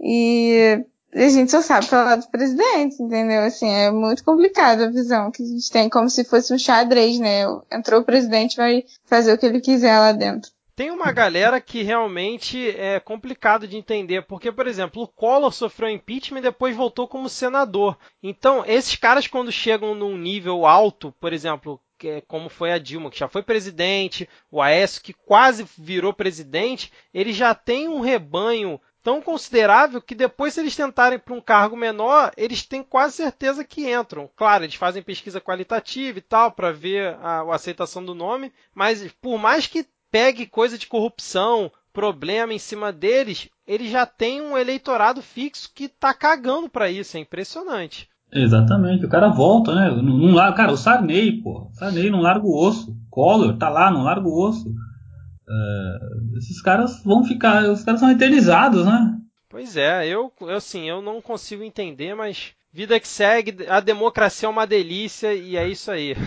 E 0.00 0.84
a 1.12 1.28
gente 1.28 1.50
só 1.50 1.60
sabe 1.60 1.86
falar 1.86 2.14
dos 2.14 2.26
presidentes, 2.26 3.00
entendeu? 3.00 3.42
Assim, 3.42 3.68
é 3.68 3.90
muito 3.90 4.22
complicado 4.22 4.84
a 4.84 4.90
visão 4.90 5.32
que 5.32 5.42
a 5.42 5.46
gente 5.46 5.68
tem, 5.68 5.88
como 5.88 6.08
se 6.08 6.22
fosse 6.22 6.54
um 6.54 6.58
xadrez, 6.58 7.18
né? 7.18 7.42
Entrou 7.72 8.02
o 8.02 8.04
presidente, 8.04 8.56
vai 8.56 8.84
fazer 9.04 9.32
o 9.32 9.38
que 9.38 9.46
ele 9.46 9.60
quiser 9.60 9.98
lá 9.98 10.12
dentro. 10.12 10.52
Tem 10.78 10.92
uma 10.92 11.10
galera 11.10 11.60
que 11.60 11.82
realmente 11.82 12.70
é 12.70 13.00
complicado 13.00 13.66
de 13.66 13.76
entender, 13.76 14.22
porque, 14.22 14.52
por 14.52 14.64
exemplo, 14.64 15.02
o 15.02 15.08
Collor 15.08 15.52
sofreu 15.52 15.90
impeachment 15.90 16.38
e 16.38 16.42
depois 16.42 16.76
voltou 16.76 17.08
como 17.08 17.28
senador. 17.28 17.98
Então, 18.22 18.62
esses 18.64 18.94
caras, 18.94 19.26
quando 19.26 19.50
chegam 19.50 19.92
num 19.92 20.16
nível 20.16 20.64
alto, 20.64 21.12
por 21.20 21.32
exemplo, 21.32 21.80
é 22.04 22.20
como 22.20 22.48
foi 22.48 22.70
a 22.70 22.78
Dilma, 22.78 23.10
que 23.10 23.18
já 23.18 23.26
foi 23.26 23.42
presidente, 23.42 24.28
o 24.52 24.62
Aécio, 24.62 25.02
que 25.02 25.12
quase 25.12 25.66
virou 25.76 26.12
presidente, 26.12 26.92
ele 27.12 27.32
já 27.32 27.56
tem 27.56 27.88
um 27.88 27.98
rebanho 27.98 28.80
tão 29.02 29.20
considerável 29.20 30.00
que 30.00 30.14
depois, 30.14 30.54
se 30.54 30.60
eles 30.60 30.76
tentarem 30.76 31.18
para 31.18 31.34
um 31.34 31.40
cargo 31.40 31.76
menor, 31.76 32.30
eles 32.36 32.62
têm 32.62 32.84
quase 32.84 33.16
certeza 33.16 33.64
que 33.64 33.92
entram. 33.92 34.30
Claro, 34.36 34.62
eles 34.62 34.76
fazem 34.76 35.02
pesquisa 35.02 35.40
qualitativa 35.40 36.20
e 36.20 36.22
tal, 36.22 36.52
para 36.52 36.70
ver 36.70 37.16
a, 37.16 37.40
a 37.40 37.54
aceitação 37.56 38.04
do 38.04 38.14
nome, 38.14 38.52
mas 38.72 39.10
por 39.20 39.38
mais 39.38 39.66
que 39.66 39.84
pegue 40.10 40.46
coisa 40.46 40.78
de 40.78 40.86
corrupção, 40.86 41.70
problema 41.92 42.52
em 42.52 42.58
cima 42.58 42.92
deles, 42.92 43.48
ele 43.66 43.88
já 43.88 44.06
tem 44.06 44.40
um 44.40 44.56
eleitorado 44.56 45.20
fixo 45.20 45.70
que 45.74 45.88
tá 45.88 46.14
cagando 46.14 46.68
para 46.68 46.90
isso, 46.90 47.16
é 47.16 47.20
impressionante. 47.20 48.08
Exatamente, 48.32 49.04
o 49.04 49.08
cara 49.08 49.28
volta, 49.28 49.74
né? 49.74 49.90
Não, 49.90 50.02
não 50.02 50.34
larga, 50.34 50.56
cara, 50.56 50.72
o 50.72 50.76
Sarney, 50.76 51.40
pô, 51.42 51.70
Sarney 51.72 52.10
não 52.10 52.20
larga 52.20 52.46
o 52.46 52.56
osso, 52.56 52.96
Collor 53.10 53.56
tá 53.56 53.68
lá, 53.68 53.90
não 53.90 54.04
larga 54.04 54.28
o 54.28 54.48
osso. 54.48 54.68
Uh, 54.68 56.36
esses 56.36 56.60
caras 56.60 57.02
vão 57.02 57.24
ficar, 57.24 57.64
os 57.70 57.82
caras 57.82 58.00
são 58.00 58.10
eternizados, 58.10 58.84
né? 58.84 59.16
Pois 59.48 59.76
é, 59.76 60.06
eu, 60.06 60.30
eu 60.42 60.56
assim, 60.56 60.88
eu 60.88 61.00
não 61.00 61.22
consigo 61.22 61.64
entender, 61.64 62.14
mas 62.14 62.52
vida 62.70 63.00
que 63.00 63.08
segue, 63.08 63.66
a 63.66 63.80
democracia 63.80 64.46
é 64.46 64.50
uma 64.50 64.66
delícia 64.66 65.34
e 65.34 65.56
é 65.56 65.66
isso 65.66 65.90
aí. 65.90 66.14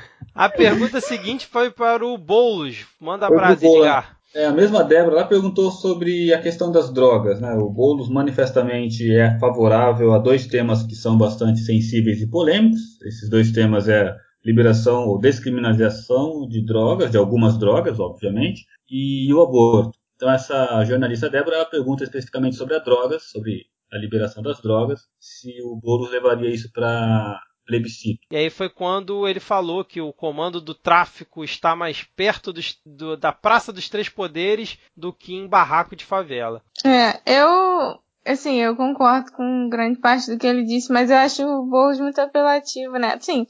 A 0.34 0.48
pergunta 0.48 1.00
seguinte 1.00 1.46
foi 1.46 1.70
para 1.70 2.04
o 2.04 2.16
Boulos. 2.16 2.86
Manda 3.00 3.26
a 3.26 3.28
frase, 3.28 3.66
Edgar. 3.66 4.16
É, 4.32 4.46
a 4.46 4.52
mesma 4.52 4.84
Débora 4.84 5.16
lá 5.16 5.24
perguntou 5.24 5.72
sobre 5.72 6.32
a 6.32 6.40
questão 6.40 6.70
das 6.70 6.92
drogas. 6.92 7.40
Né? 7.40 7.52
O 7.54 7.68
Boulos 7.68 8.08
manifestamente 8.08 9.10
é 9.12 9.38
favorável 9.40 10.12
a 10.12 10.18
dois 10.18 10.46
temas 10.46 10.84
que 10.84 10.94
são 10.94 11.18
bastante 11.18 11.60
sensíveis 11.60 12.20
e 12.22 12.30
polêmicos. 12.30 12.80
Esses 13.02 13.28
dois 13.28 13.50
temas 13.50 13.88
é 13.88 14.14
liberação 14.44 15.08
ou 15.08 15.18
descriminalização 15.18 16.46
de 16.48 16.64
drogas, 16.64 17.10
de 17.10 17.16
algumas 17.16 17.58
drogas, 17.58 17.98
obviamente, 17.98 18.64
e 18.88 19.32
o 19.34 19.42
aborto. 19.42 19.98
Então 20.14 20.30
essa 20.30 20.84
jornalista 20.84 21.28
Débora 21.28 21.66
pergunta 21.66 22.04
especificamente 22.04 22.56
sobre 22.56 22.76
as 22.76 22.84
drogas, 22.84 23.24
sobre 23.30 23.66
a 23.92 23.98
liberação 23.98 24.42
das 24.42 24.60
drogas, 24.60 25.00
se 25.18 25.60
o 25.62 25.76
Boulos 25.76 26.10
levaria 26.10 26.50
isso 26.50 26.70
para 26.72 27.40
plebiscito. 27.70 28.20
E 28.30 28.36
aí 28.36 28.50
foi 28.50 28.68
quando 28.68 29.26
ele 29.28 29.38
falou 29.38 29.84
que 29.84 30.00
o 30.00 30.12
comando 30.12 30.60
do 30.60 30.74
tráfico 30.74 31.44
está 31.44 31.76
mais 31.76 32.02
perto 32.02 32.52
dos, 32.52 32.78
do, 32.84 33.16
da 33.16 33.32
Praça 33.32 33.72
dos 33.72 33.88
Três 33.88 34.08
Poderes 34.08 34.78
do 34.96 35.12
que 35.12 35.34
em 35.34 35.46
barraco 35.46 35.94
de 35.94 36.04
favela. 36.04 36.62
É, 36.84 37.20
eu. 37.24 37.98
Assim, 38.26 38.56
eu 38.56 38.76
concordo 38.76 39.32
com 39.32 39.68
grande 39.70 39.98
parte 39.98 40.30
do 40.30 40.38
que 40.38 40.46
ele 40.46 40.64
disse, 40.64 40.92
mas 40.92 41.10
eu 41.10 41.16
acho 41.16 41.42
o 41.42 41.64
Boulos 41.64 41.98
muito 41.98 42.20
apelativo, 42.20 42.98
né? 42.98 43.16
Sim, 43.18 43.46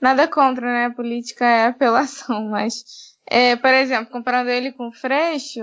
nada 0.00 0.26
contra, 0.26 0.66
né? 0.66 0.86
A 0.86 0.90
política 0.90 1.44
é 1.44 1.66
apelação, 1.66 2.46
mas. 2.48 2.84
É, 3.26 3.56
por 3.56 3.70
exemplo, 3.70 4.12
comparando 4.12 4.50
ele 4.50 4.72
com 4.72 4.88
o 4.88 4.92
Freixo, 4.92 5.60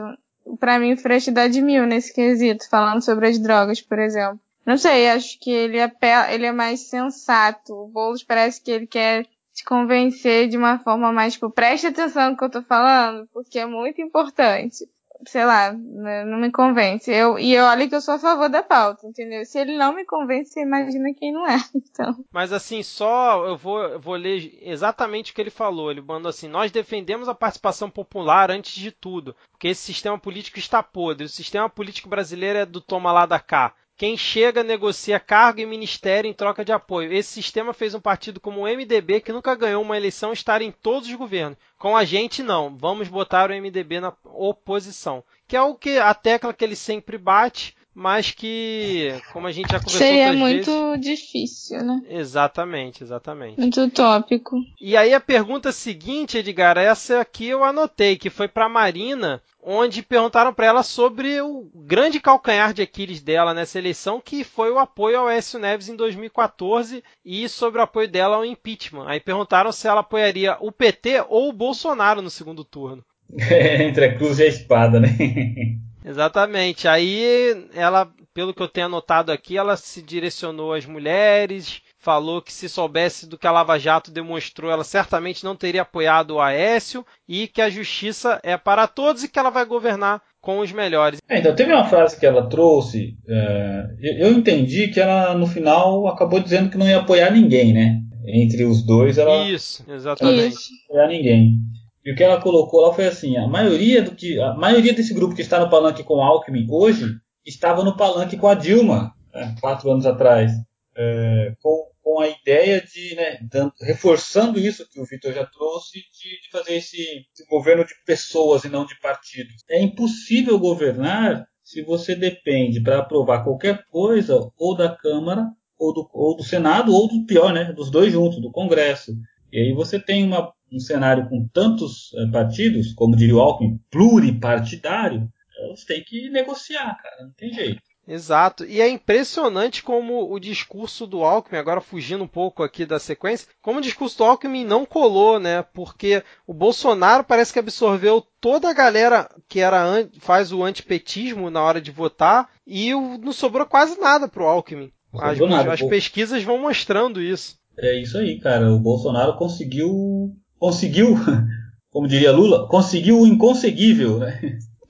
para 0.60 0.80
mim 0.80 0.94
o 0.94 0.98
Freixo 0.98 1.32
dá 1.32 1.48
de 1.48 1.62
mil 1.62 1.86
nesse 1.86 2.14
quesito, 2.14 2.68
falando 2.70 3.02
sobre 3.04 3.28
as 3.28 3.40
drogas, 3.40 3.82
por 3.82 4.00
exemplo. 4.00 4.40
Não 4.66 4.78
sei, 4.78 5.10
acho 5.10 5.40
que 5.40 5.50
ele 5.50 5.78
é, 5.78 5.92
ele 6.34 6.46
é 6.46 6.52
mais 6.52 6.82
sensato. 6.82 7.74
O 7.74 7.88
Boulos 7.88 8.24
parece 8.24 8.62
que 8.62 8.72
ele 8.72 8.88
quer 8.88 9.28
te 9.54 9.64
convencer 9.64 10.48
de 10.48 10.58
uma 10.58 10.80
forma 10.80 11.12
mais, 11.12 11.34
tipo, 11.34 11.50
preste 11.50 11.88
atenção 11.88 12.32
no 12.32 12.38
que 12.38 12.44
eu 12.44 12.50
tô 12.50 12.62
falando, 12.62 13.28
porque 13.34 13.60
é 13.60 13.66
muito 13.66 14.02
importante. 14.02 14.88
Sei 15.28 15.46
lá, 15.46 15.72
né, 15.72 16.26
não 16.26 16.40
me 16.40 16.52
convence. 16.52 17.12
Eu, 17.12 17.38
e 17.38 17.56
olha 17.60 17.88
que 17.88 17.94
eu 17.94 18.02
sou 18.02 18.16
a 18.16 18.20
favor 18.20 18.50
da 18.50 18.64
pauta, 18.64 19.06
entendeu? 19.06 19.46
Se 19.46 19.60
ele 19.60 19.78
não 19.78 19.94
me 19.94 20.04
convence, 20.04 20.60
imagina 20.60 21.14
quem 21.14 21.32
não 21.32 21.48
é. 21.48 21.58
Então. 21.76 22.26
Mas 22.32 22.52
assim, 22.52 22.82
só 22.82 23.46
eu 23.46 23.56
vou, 23.56 23.84
eu 23.84 24.00
vou 24.00 24.16
ler 24.16 24.58
exatamente 24.64 25.32
o 25.32 25.36
que 25.36 25.42
ele 25.42 25.52
falou. 25.52 25.92
Ele 25.92 26.02
mandou 26.02 26.30
assim: 26.30 26.48
Nós 26.48 26.72
defendemos 26.72 27.30
a 27.30 27.36
participação 27.36 27.88
popular 27.88 28.50
antes 28.50 28.74
de 28.74 28.92
tudo, 28.92 29.36
porque 29.52 29.68
esse 29.68 29.82
sistema 29.82 30.18
político 30.18 30.58
está 30.58 30.82
podre. 30.82 31.26
O 31.26 31.30
sistema 31.30 31.70
político 31.70 32.10
brasileiro 32.10 32.58
é 32.58 32.66
do 32.66 32.82
toma 32.82 33.12
lá 33.12 33.28
da 33.28 33.40
cá 33.40 33.76
quem 34.02 34.18
chega 34.18 34.64
negocia 34.64 35.20
cargo 35.20 35.60
e 35.60 35.66
ministério 35.68 36.28
em 36.28 36.34
troca 36.34 36.66
de 36.66 36.72
apoio. 36.72 37.14
Esse 37.14 37.34
sistema 37.34 37.72
fez 37.72 37.94
um 37.94 38.00
partido 38.00 38.40
como 38.40 38.62
o 38.62 38.64
MDB, 38.64 39.22
que 39.22 39.32
nunca 39.32 39.54
ganhou 39.54 39.80
uma 39.84 39.96
eleição, 39.96 40.34
estar 40.34 40.60
em 40.60 40.72
todos 40.72 41.08
os 41.08 41.14
governos. 41.14 41.56
Com 41.78 41.96
a 41.96 42.04
gente, 42.04 42.42
não. 42.42 42.76
Vamos 42.76 43.10
botar 43.10 43.52
o 43.52 43.54
MDB 43.54 44.00
na 44.00 44.12
oposição. 44.24 45.24
Que 45.48 45.56
é 45.56 45.62
o 45.62 45.76
que 45.76 46.00
a 46.00 46.16
tecla 46.16 46.52
que 46.52 46.66
ele 46.66 46.76
sempre 46.76 47.16
bate 47.16 47.76
mas 47.94 48.32
que, 48.32 49.14
como 49.34 49.48
a 49.48 49.52
gente 49.52 49.72
já 49.72 49.80
conversou 49.80 50.00
Seria 50.00 50.34
muito 50.34 50.72
vezes, 50.72 51.02
difícil, 51.02 51.84
né? 51.84 52.02
Exatamente, 52.10 53.04
exatamente. 53.04 53.60
Muito 53.60 53.82
utópico. 53.82 54.58
E 54.80 54.96
aí 54.96 55.14
a 55.14 55.20
pergunta 55.20 55.72
seguinte, 55.72 56.38
Edgar, 56.38 56.78
essa 56.78 57.20
aqui 57.20 57.48
eu 57.48 57.64
anotei, 57.64 58.16
que 58.16 58.30
foi 58.30 58.48
para 58.48 58.70
Marina, 58.70 59.42
onde 59.62 60.02
perguntaram 60.02 60.54
para 60.54 60.68
ela 60.68 60.84
sobre 60.84 61.42
o 61.42 61.70
grande 61.76 62.20
calcanhar 62.20 62.74
de 62.74 62.82
Aquiles 62.82 63.22
dela 63.22 63.54
nessa 63.54 63.78
eleição, 63.78 64.22
que 64.24 64.44
foi 64.44 64.72
o 64.72 64.80
apoio 64.80 65.20
ao 65.20 65.30
Écio 65.30 65.60
Neves 65.60 65.90
em 65.90 65.96
2014 65.96 67.04
e 67.26 67.50
sobre 67.50 67.82
o 67.82 67.84
apoio 67.84 68.08
dela 68.08 68.38
ao 68.38 68.46
impeachment. 68.46 69.06
Aí 69.08 69.20
perguntaram 69.20 69.72
se 69.72 69.88
ela 69.88 70.00
apoiaria 70.00 70.58
o 70.62 70.72
PT 70.72 71.26
ou 71.28 71.50
o 71.50 71.54
Bolsonaro 71.54 72.22
no 72.22 72.30
segundo 72.30 72.64
turno. 72.64 73.04
Entre 73.30 74.06
a 74.06 74.18
cruz 74.18 74.40
e 74.40 74.44
a 74.44 74.48
espada, 74.48 75.00
né? 75.00 75.10
Exatamente. 76.04 76.88
Aí 76.88 77.68
ela, 77.74 78.10
pelo 78.34 78.54
que 78.54 78.62
eu 78.62 78.68
tenho 78.68 78.88
anotado 78.88 79.32
aqui, 79.32 79.58
ela 79.58 79.78
se 79.78 80.02
direcionou 80.02 80.74
às 80.74 80.86
mulheres, 80.86 81.82
falou 82.02 82.42
que 82.42 82.52
se 82.52 82.68
soubesse 82.68 83.28
do 83.28 83.38
que 83.38 83.46
a 83.46 83.52
Lava 83.52 83.78
Jato 83.78 84.12
demonstrou, 84.12 84.72
ela 84.72 84.84
certamente 84.84 85.44
não 85.44 85.56
teria 85.56 85.84
apoiado 85.84 86.32
o 86.32 86.42
Aécio 86.42 87.06
e 87.28 87.48
que 87.48 87.62
a 87.62 87.70
justiça 87.70 88.40
é 88.44 88.58
para 88.58 88.88
todos 88.88 89.24
e 89.24 89.30
que 89.30 89.38
ela 89.38 89.52
vai 89.52 89.66
governar 89.66 90.22
com 90.42 90.60
os 90.60 90.72
melhores. 90.72 91.22
É, 91.30 91.38
então 91.38 91.56
teve 91.56 91.72
uma 91.72 91.86
frase 91.86 92.20
que 92.20 92.26
ela 92.26 92.50
trouxe, 92.50 93.16
é, 93.28 93.86
eu 94.20 94.32
entendi 94.32 94.88
que 94.88 95.00
ela 95.00 95.36
no 95.36 95.46
final 95.46 96.08
acabou 96.08 96.40
dizendo 96.40 96.70
que 96.70 96.78
não 96.78 96.88
ia 96.88 96.98
apoiar 96.98 97.32
ninguém, 97.32 97.72
né? 97.72 98.02
Entre 98.26 98.66
os 98.66 98.84
dois 98.84 99.18
ela 99.18 99.46
Isso, 99.46 99.84
exatamente. 99.88 100.56
Não 100.90 100.98
ia 100.98 101.06
apoiar 101.06 101.08
ninguém. 101.08 101.60
E 102.04 102.12
o 102.12 102.16
que 102.16 102.24
ela 102.24 102.42
colocou 102.42 102.82
lá 102.82 102.94
foi 102.94 103.08
assim: 103.08 103.38
a 103.38 103.48
maioria 103.48 104.02
do 104.02 104.16
que 104.16 104.40
a 104.40 104.54
maioria 104.54 104.94
desse 104.94 105.14
grupo 105.14 105.36
que 105.36 105.42
está 105.42 105.60
no 105.60 105.70
palanque 105.70 106.04
com 106.04 106.22
Alckmin 106.22 106.68
hoje 106.70 107.16
estava 107.46 107.84
no 107.84 107.96
palanque 107.96 108.38
com 108.38 108.48
a 108.48 108.56
Dilma 108.56 109.14
né, 109.34 109.56
quatro 109.60 109.92
anos 109.92 110.06
atrás, 110.06 110.52
é, 110.96 111.54
com, 111.62 111.88
com 112.02 112.20
a 112.20 112.28
ideia 112.28 112.82
de, 112.82 113.16
né, 113.16 113.40
dando, 113.50 113.74
reforçando 113.82 114.60
isso 114.60 114.88
que 114.90 115.00
o 115.00 115.06
Vitor 115.06 115.34
já 115.34 115.46
trouxe, 115.46 116.00
de, 116.00 116.42
de 116.42 116.50
fazer 116.52 116.76
esse, 116.76 117.02
esse 117.02 117.46
governo 117.50 117.86
de 117.86 117.94
pessoas 118.06 118.64
e 118.64 118.70
não 118.70 118.86
de 118.86 119.00
partidos. 119.00 119.64
É 119.70 119.82
impossível 119.82 120.60
governar 120.60 121.46
se 121.64 121.82
você 121.82 122.16
depende 122.16 122.82
para 122.82 123.00
aprovar 123.00 123.44
qualquer 123.44 123.86
coisa 123.90 124.52
ou 124.58 124.76
da 124.76 124.94
Câmara 124.94 125.48
ou 125.78 125.94
do, 125.94 126.10
ou 126.14 126.36
do 126.36 126.44
Senado 126.44 126.94
ou 126.94 127.08
do 127.08 127.26
pior, 127.26 127.54
né, 127.54 127.72
dos 127.72 127.90
dois 127.90 128.12
juntos, 128.12 128.42
do 128.42 128.52
Congresso. 128.52 129.14
E 129.52 129.60
aí 129.60 129.74
você 129.74 130.00
tem 130.00 130.24
uma 130.24 130.54
um 130.72 130.80
cenário 130.80 131.28
com 131.28 131.48
tantos 131.54 132.14
uh, 132.14 132.32
partidos, 132.32 132.94
como 132.94 133.16
diria 133.16 133.36
o 133.36 133.40
Alckmin, 133.40 133.80
pluripartidário, 133.90 135.30
você 135.70 135.86
tem 135.86 136.04
que 136.04 136.30
negociar, 136.30 136.98
cara, 137.02 137.24
não 137.24 137.32
tem 137.32 137.54
jeito. 137.54 137.82
Exato, 138.08 138.66
e 138.66 138.82
é 138.82 138.90
impressionante 138.90 139.84
como 139.84 140.34
o 140.34 140.40
discurso 140.40 141.06
do 141.06 141.24
Alckmin, 141.24 141.60
agora 141.60 141.80
fugindo 141.80 142.24
um 142.24 142.28
pouco 142.28 142.64
aqui 142.64 142.84
da 142.84 143.00
sequência, 143.00 143.48
como 143.62 143.78
o 143.78 143.82
discurso 143.82 144.18
do 144.18 144.24
Alckmin 144.24 144.66
não 144.66 144.86
colou, 144.86 145.40
né? 145.40 145.62
Porque 145.74 146.24
o 146.48 146.54
Bolsonaro 146.54 147.24
parece 147.24 147.54
que 147.54 147.60
absorveu 147.60 148.26
toda 148.42 148.70
a 148.70 148.74
galera 148.74 149.30
que 149.48 149.60
era 149.60 150.10
faz 150.20 150.52
o 150.52 150.64
antipetismo 150.64 151.52
na 151.52 151.62
hora 151.62 151.80
de 151.80 151.92
votar 151.92 152.50
e 152.66 152.92
não 152.92 153.32
sobrou 153.32 153.68
quase 153.68 154.00
nada 154.00 154.28
pro 154.28 154.46
Alckmin. 154.48 154.92
As, 155.14 155.38
nada, 155.40 155.72
as 155.72 155.82
pesquisas 155.82 156.44
vão 156.44 156.58
mostrando 156.58 157.22
isso. 157.22 157.58
É 157.78 158.02
isso 158.02 158.18
aí, 158.18 158.40
cara. 158.40 158.74
O 158.74 158.80
Bolsonaro 158.80 159.38
conseguiu 159.38 160.36
conseguiu, 160.62 161.16
como 161.90 162.08
diria 162.08 162.32
Lula, 162.32 162.68
conseguiu 162.68 163.20
o 163.20 163.26
inconseguível, 163.26 164.20
né? 164.20 164.40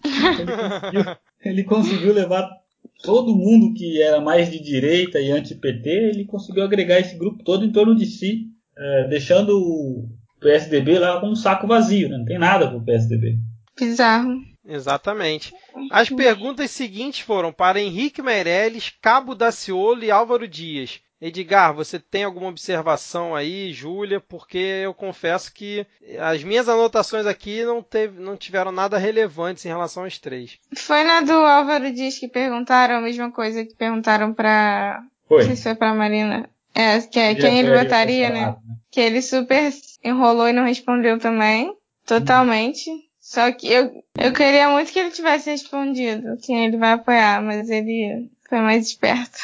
Ele 0.03 0.43
conseguiu, 0.43 1.15
ele 1.45 1.63
conseguiu 1.63 2.13
levar 2.13 2.49
todo 3.01 3.35
mundo 3.35 3.73
que 3.73 4.01
era 4.01 4.19
mais 4.19 4.51
de 4.51 4.61
direita 4.61 5.19
e 5.19 5.31
anti-PT, 5.31 5.89
ele 5.89 6.25
conseguiu 6.25 6.63
agregar 6.63 6.99
esse 6.99 7.17
grupo 7.17 7.43
todo 7.43 7.63
em 7.65 7.71
torno 7.71 7.95
de 7.95 8.05
si, 8.05 8.47
é, 8.77 9.07
deixando 9.07 9.57
o 9.57 10.09
PSDB 10.41 10.99
lá 10.99 11.21
com 11.21 11.29
um 11.29 11.35
saco 11.35 11.65
vazio, 11.65 12.09
né? 12.09 12.17
não 12.17 12.25
tem 12.25 12.37
nada 12.37 12.67
para 12.67 12.77
o 12.77 12.83
PSDB. 12.83 13.37
Bizarro. 13.79 14.41
Exatamente. 14.63 15.53
As 15.89 16.09
perguntas 16.09 16.69
seguintes 16.69 17.21
foram 17.21 17.51
para 17.51 17.81
Henrique 17.81 18.21
Meirelles, 18.21 18.93
Cabo 19.01 19.33
Daciolo 19.33 20.03
e 20.03 20.11
Álvaro 20.11 20.47
Dias. 20.47 20.99
Edgar, 21.21 21.71
você 21.71 21.99
tem 21.99 22.23
alguma 22.23 22.49
observação 22.49 23.35
aí, 23.35 23.71
Júlia? 23.71 24.19
Porque 24.19 24.57
eu 24.57 24.91
confesso 24.91 25.53
que 25.53 25.85
as 26.19 26.43
minhas 26.43 26.67
anotações 26.67 27.27
aqui 27.27 27.63
não, 27.63 27.83
teve, 27.83 28.19
não 28.19 28.35
tiveram 28.35 28.71
nada 28.71 28.97
relevantes 28.97 29.63
em 29.63 29.69
relação 29.69 30.03
aos 30.03 30.17
três. 30.17 30.57
Foi 30.75 31.03
na 31.03 31.21
do 31.21 31.33
Álvaro 31.33 31.93
Dias 31.93 32.17
que 32.17 32.27
perguntaram 32.27 32.95
a 32.95 33.01
mesma 33.01 33.31
coisa 33.31 33.63
que 33.63 33.75
perguntaram 33.75 34.33
para. 34.33 35.03
Não 35.29 35.41
sei 35.41 35.55
se 35.55 35.63
foi 35.63 35.75
pra 35.75 35.93
Marina. 35.93 36.49
É, 36.73 36.99
que 37.01 37.19
é 37.19 37.35
quem 37.35 37.59
ele 37.59 37.77
votaria, 37.77 38.29
né? 38.29 38.45
né? 38.47 38.55
Que 38.89 39.01
ele 39.01 39.21
super 39.21 39.71
enrolou 40.03 40.47
e 40.47 40.53
não 40.53 40.65
respondeu 40.65 41.19
também. 41.19 41.71
Totalmente. 42.05 42.89
Só 43.19 43.51
que 43.51 43.71
eu, 43.71 44.03
eu 44.17 44.33
queria 44.33 44.69
muito 44.69 44.91
que 44.91 44.99
ele 44.99 45.11
tivesse 45.11 45.51
respondido 45.51 46.37
quem 46.41 46.65
ele 46.65 46.77
vai 46.77 46.93
apoiar, 46.93 47.41
mas 47.41 47.69
ele 47.69 48.29
foi 48.51 48.59
mais 48.59 48.85
esperto. 48.85 49.37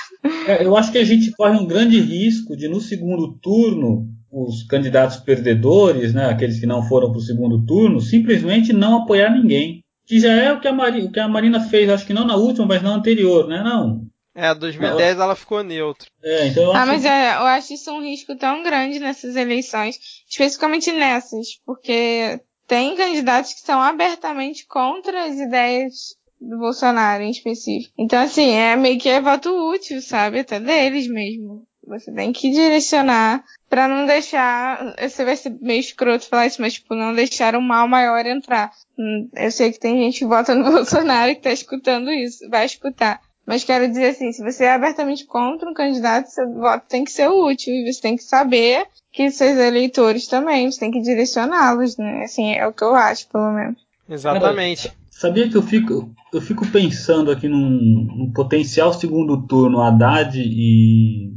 É, 0.46 0.66
eu 0.66 0.76
acho 0.76 0.92
que 0.92 0.98
a 0.98 1.04
gente 1.06 1.32
corre 1.32 1.58
um 1.58 1.66
grande 1.66 1.98
risco 1.98 2.58
de, 2.58 2.68
no 2.68 2.82
segundo 2.82 3.38
turno, 3.42 4.06
os 4.30 4.64
candidatos 4.64 5.16
perdedores, 5.16 6.14
né, 6.14 6.26
aqueles 6.26 6.60
que 6.60 6.66
não 6.66 6.84
foram 6.84 7.10
para 7.10 7.20
o 7.20 7.22
segundo 7.22 7.66
turno, 7.66 8.02
simplesmente 8.02 8.74
não 8.74 9.04
apoiar 9.04 9.32
ninguém. 9.32 9.82
Que 10.06 10.20
já 10.20 10.34
é 10.34 10.52
o 10.52 10.60
que, 10.60 10.68
a 10.68 10.74
Marina, 10.74 11.08
o 11.08 11.12
que 11.12 11.20
a 11.22 11.28
Marina 11.28 11.62
fez, 11.62 11.90
acho 11.90 12.06
que 12.06 12.14
não 12.14 12.26
na 12.26 12.36
última, 12.36 12.66
mas 12.66 12.82
na 12.82 12.90
anterior, 12.90 13.48
né? 13.48 13.64
Não. 13.64 14.06
É, 14.36 14.54
2010 14.54 15.16
ela, 15.16 15.24
ela 15.24 15.36
ficou 15.36 15.64
neutra. 15.64 16.08
É, 16.22 16.48
então 16.48 16.72
ah, 16.74 16.82
acho 16.82 16.92
mas 16.92 17.02
que... 17.02 17.08
é, 17.08 17.34
eu 17.36 17.46
acho 17.46 17.74
isso 17.74 17.92
um 17.92 18.02
risco 18.02 18.36
tão 18.36 18.62
grande 18.62 19.00
nessas 19.00 19.38
eleições, 19.38 19.98
especificamente 20.30 20.92
nessas, 20.92 21.60
porque 21.66 22.42
tem 22.68 22.96
candidatos 22.96 23.54
que 23.54 23.62
são 23.62 23.82
abertamente 23.82 24.66
contra 24.68 25.26
as 25.26 25.36
ideias 25.36 26.18
do 26.40 26.58
Bolsonaro 26.58 27.24
em 27.24 27.32
específico. 27.32 27.94
Então, 27.98 28.20
assim, 28.20 28.52
é 28.52 28.76
meio 28.76 29.00
que 29.00 29.10
é 29.10 29.22
voto 29.22 29.50
útil, 29.50 30.02
sabe? 30.02 30.40
Até 30.40 30.60
deles 30.60 31.08
mesmo. 31.08 31.66
Você 31.88 32.12
tem 32.12 32.34
que 32.34 32.52
direcionar 32.52 33.44
para 33.70 33.88
não 33.88 34.06
deixar. 34.06 34.96
Você 35.00 35.24
vai 35.24 35.38
ser 35.38 35.58
meio 35.62 35.80
escroto 35.80 36.28
falar 36.28 36.48
isso, 36.48 36.62
mas, 36.62 36.74
tipo, 36.74 36.94
não 36.96 37.14
deixar 37.14 37.56
o 37.56 37.62
mal 37.62 37.88
maior 37.88 38.26
entrar. 38.26 38.72
Hum, 39.00 39.30
eu 39.36 39.52
sei 39.52 39.72
que 39.72 39.80
tem 39.80 39.98
gente 40.04 40.20
que 40.20 40.26
vota 40.26 40.54
no 40.54 40.66
Bolsonaro 40.72 41.34
que 41.34 41.42
tá 41.42 41.52
escutando 41.52 42.12
isso, 42.12 42.48
vai 42.50 42.66
escutar. 42.66 43.22
Mas 43.46 43.64
quero 43.64 43.88
dizer 43.88 44.10
assim, 44.10 44.34
se 44.34 44.44
você 44.44 44.66
é 44.66 44.74
abertamente 44.74 45.26
contra 45.26 45.70
um 45.70 45.74
candidato, 45.74 46.28
seu 46.28 46.54
voto 46.54 46.86
tem 46.90 47.06
que 47.06 47.12
ser 47.12 47.30
útil 47.30 47.74
e 47.74 47.94
você 47.94 48.02
tem 48.02 48.18
que 48.18 48.24
saber 48.24 48.86
que 49.14 49.32
seus 49.32 49.58
eleitores 49.58 50.28
também, 50.28 50.70
você 50.70 50.82
tem 50.82 50.92
que 50.92 51.00
direcioná-los, 51.00 51.96
né? 51.96 52.24
Assim, 52.24 52.52
é 52.54 52.68
o 52.68 52.74
que 52.74 52.84
eu 52.84 52.94
acho, 52.94 53.30
pelo 53.30 53.54
menos. 53.54 53.78
Exatamente. 54.10 54.92
Sabia 55.18 55.50
que 55.50 55.58
eu 55.58 55.64
fico, 55.64 56.14
eu 56.32 56.40
fico 56.40 56.64
pensando 56.68 57.32
aqui 57.32 57.48
num, 57.48 57.72
num 57.72 58.32
potencial 58.32 58.94
segundo 58.94 59.48
turno 59.48 59.82
Haddad 59.82 60.40
e 60.40 61.32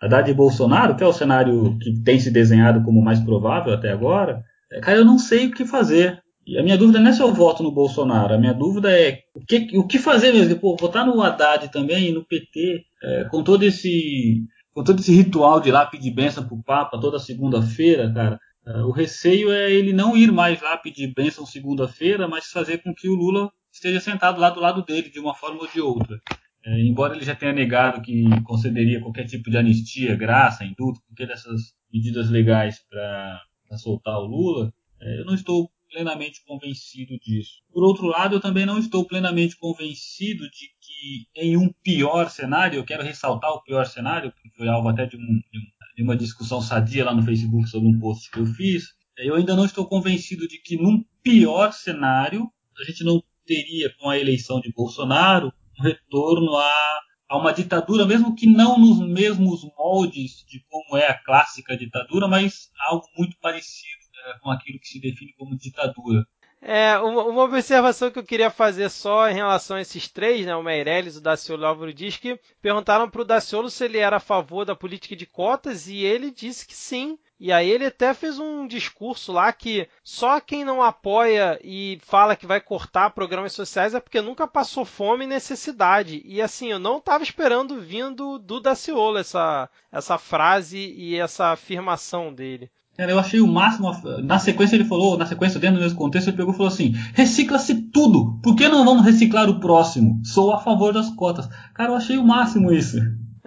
Haddad 0.00 0.30
e 0.30 0.34
Bolsonaro, 0.34 0.94
que 0.94 1.02
é 1.02 1.06
o 1.06 1.12
cenário 1.12 1.76
que 1.80 2.00
tem 2.04 2.16
se 2.20 2.30
desenhado 2.30 2.84
como 2.84 3.02
mais 3.02 3.18
provável 3.18 3.74
até 3.74 3.90
agora. 3.90 4.40
É, 4.70 4.78
cara, 4.78 4.98
eu 4.98 5.04
não 5.04 5.18
sei 5.18 5.48
o 5.48 5.50
que 5.50 5.66
fazer. 5.66 6.22
E 6.46 6.56
a 6.56 6.62
minha 6.62 6.78
dúvida 6.78 7.00
não 7.00 7.10
é 7.10 7.12
se 7.12 7.22
eu 7.22 7.34
voto 7.34 7.64
no 7.64 7.72
Bolsonaro, 7.72 8.34
a 8.34 8.38
minha 8.38 8.54
dúvida 8.54 8.92
é 8.92 9.18
o 9.34 9.40
que, 9.40 9.76
o 9.76 9.84
que 9.84 9.98
fazer 9.98 10.32
mesmo. 10.32 10.56
Pô, 10.60 10.76
votar 10.76 11.04
no 11.04 11.20
Haddad 11.20 11.72
também 11.72 12.12
no 12.12 12.24
PT, 12.24 12.84
é, 13.02 13.24
com 13.24 13.42
todo 13.42 13.64
esse 13.64 14.44
com 14.72 14.84
todo 14.84 15.00
esse 15.00 15.12
ritual 15.12 15.60
de 15.60 15.72
lá 15.72 15.86
pedir 15.86 16.12
benção 16.12 16.46
pro 16.46 16.62
Papa 16.62 17.00
toda 17.00 17.18
segunda-feira, 17.18 18.12
cara. 18.14 18.38
Uh, 18.66 18.86
o 18.86 18.90
receio 18.90 19.52
é 19.52 19.70
ele 19.70 19.92
não 19.92 20.16
ir 20.16 20.32
mais 20.32 20.60
lá 20.62 20.76
pedir 20.76 21.12
bênção 21.14 21.44
segunda-feira, 21.44 22.26
mas 22.26 22.46
fazer 22.46 22.78
com 22.78 22.94
que 22.94 23.08
o 23.08 23.14
Lula 23.14 23.52
esteja 23.70 24.00
sentado 24.00 24.40
lá 24.40 24.50
do 24.50 24.60
lado 24.60 24.82
dele, 24.84 25.10
de 25.10 25.20
uma 25.20 25.34
forma 25.34 25.60
ou 25.60 25.68
de 25.68 25.80
outra. 25.80 26.20
É, 26.64 26.80
embora 26.80 27.14
ele 27.14 27.24
já 27.24 27.34
tenha 27.34 27.52
negado 27.52 28.00
que 28.00 28.24
concederia 28.44 29.00
qualquer 29.00 29.24
tipo 29.24 29.50
de 29.50 29.58
anistia, 29.58 30.16
graça, 30.16 30.64
indulto, 30.64 31.02
qualquer 31.06 31.26
dessas 31.26 31.74
medidas 31.92 32.30
legais 32.30 32.82
para 32.88 33.42
soltar 33.76 34.18
o 34.18 34.26
Lula, 34.26 34.72
é, 35.00 35.20
eu 35.20 35.26
não 35.26 35.34
estou 35.34 35.70
plenamente 35.90 36.42
convencido 36.44 37.16
disso. 37.18 37.62
Por 37.72 37.84
outro 37.84 38.06
lado, 38.06 38.36
eu 38.36 38.40
também 38.40 38.66
não 38.66 38.78
estou 38.78 39.04
plenamente 39.04 39.56
convencido 39.56 40.44
de 40.50 40.68
que 40.80 41.26
em 41.36 41.56
um 41.56 41.72
pior 41.82 42.30
cenário, 42.30 42.78
eu 42.78 42.84
quero 42.84 43.04
ressaltar 43.04 43.50
o 43.50 43.62
pior 43.62 43.84
cenário, 43.86 44.32
porque 44.32 44.50
foi 44.56 44.66
alvo 44.66 44.88
até 44.88 45.06
de, 45.06 45.16
um, 45.16 45.20
de, 45.20 45.58
um, 45.58 45.66
uma 46.02 46.16
discussão 46.16 46.60
sadia 46.60 47.04
lá 47.04 47.14
no 47.14 47.22
Facebook 47.22 47.68
sobre 47.68 47.88
um 47.88 47.98
post 47.98 48.30
que 48.30 48.38
eu 48.38 48.46
fiz, 48.46 48.94
eu 49.16 49.36
ainda 49.36 49.54
não 49.54 49.64
estou 49.64 49.86
convencido 49.86 50.48
de 50.48 50.58
que 50.58 50.76
num 50.76 51.04
pior 51.22 51.72
cenário 51.72 52.50
a 52.78 52.84
gente 52.84 53.04
não 53.04 53.22
teria 53.46 53.92
com 53.98 54.08
a 54.08 54.18
eleição 54.18 54.60
de 54.60 54.72
Bolsonaro 54.72 55.52
um 55.78 55.82
retorno 55.82 56.56
a, 56.56 57.00
a 57.28 57.38
uma 57.38 57.52
ditadura, 57.52 58.06
mesmo 58.06 58.34
que 58.34 58.46
não 58.46 58.78
nos 58.78 58.98
mesmos 59.06 59.62
moldes 59.76 60.44
de 60.48 60.64
como 60.68 60.96
é 60.96 61.08
a 61.08 61.18
clássica 61.22 61.76
ditadura, 61.76 62.26
mas 62.26 62.70
algo 62.88 63.06
muito 63.16 63.36
parecido 63.40 64.04
é, 64.26 64.38
com 64.38 64.50
aquilo 64.50 64.78
que 64.80 64.88
se 64.88 65.00
define 65.00 65.32
como 65.34 65.56
ditadura. 65.56 66.26
É, 66.66 66.96
uma, 66.96 67.24
uma, 67.24 67.42
observação 67.42 68.10
que 68.10 68.18
eu 68.18 68.24
queria 68.24 68.48
fazer 68.48 68.88
só 68.88 69.28
em 69.28 69.34
relação 69.34 69.76
a 69.76 69.82
esses 69.82 70.08
três, 70.08 70.46
né, 70.46 70.56
o 70.56 70.62
Meirelles, 70.62 71.18
o 71.18 71.20
Daciolo 71.20 71.62
e 71.62 71.64
o 71.66 71.68
Álvaro 71.68 71.92
diz 71.92 72.16
que 72.16 72.40
perguntaram 72.62 73.10
para 73.10 73.20
o 73.20 73.24
Daciolo 73.24 73.68
se 73.68 73.84
ele 73.84 73.98
era 73.98 74.16
a 74.16 74.20
favor 74.20 74.64
da 74.64 74.74
política 74.74 75.14
de 75.14 75.26
cotas 75.26 75.88
e 75.88 76.02
ele 76.02 76.30
disse 76.30 76.66
que 76.66 76.74
sim. 76.74 77.18
E 77.38 77.52
aí 77.52 77.68
ele 77.68 77.84
até 77.84 78.14
fez 78.14 78.38
um 78.38 78.66
discurso 78.66 79.30
lá 79.30 79.52
que 79.52 79.86
só 80.02 80.40
quem 80.40 80.64
não 80.64 80.82
apoia 80.82 81.60
e 81.62 82.00
fala 82.02 82.34
que 82.34 82.46
vai 82.46 82.62
cortar 82.62 83.10
programas 83.10 83.52
sociais 83.52 83.92
é 83.92 84.00
porque 84.00 84.22
nunca 84.22 84.46
passou 84.46 84.86
fome 84.86 85.24
e 85.24 85.28
necessidade. 85.28 86.22
E 86.24 86.40
assim, 86.40 86.70
eu 86.70 86.78
não 86.78 86.96
estava 86.96 87.22
esperando 87.22 87.78
vindo 87.78 88.38
do 88.38 88.58
Daciolo 88.58 89.18
essa, 89.18 89.68
essa 89.92 90.16
frase 90.16 90.78
e 90.78 91.14
essa 91.16 91.48
afirmação 91.48 92.32
dele. 92.32 92.70
Cara, 92.96 93.10
eu 93.10 93.18
achei 93.18 93.40
o 93.40 93.46
máximo. 93.46 93.90
Na 94.22 94.38
sequência 94.38 94.76
ele 94.76 94.84
falou, 94.84 95.18
na 95.18 95.26
sequência, 95.26 95.58
dentro 95.58 95.76
do 95.76 95.82
mesmo 95.82 95.98
contexto, 95.98 96.28
ele 96.28 96.36
pegou 96.36 96.52
e 96.52 96.56
falou 96.56 96.72
assim: 96.72 96.92
recicla-se 97.12 97.90
tudo! 97.90 98.38
Por 98.42 98.54
que 98.54 98.68
não 98.68 98.84
vamos 98.84 99.04
reciclar 99.04 99.48
o 99.50 99.58
próximo? 99.58 100.20
Sou 100.24 100.52
a 100.52 100.58
favor 100.58 100.92
das 100.92 101.10
cotas. 101.10 101.48
Cara, 101.74 101.90
eu 101.90 101.96
achei 101.96 102.16
o 102.16 102.24
máximo 102.24 102.72
isso. 102.72 102.98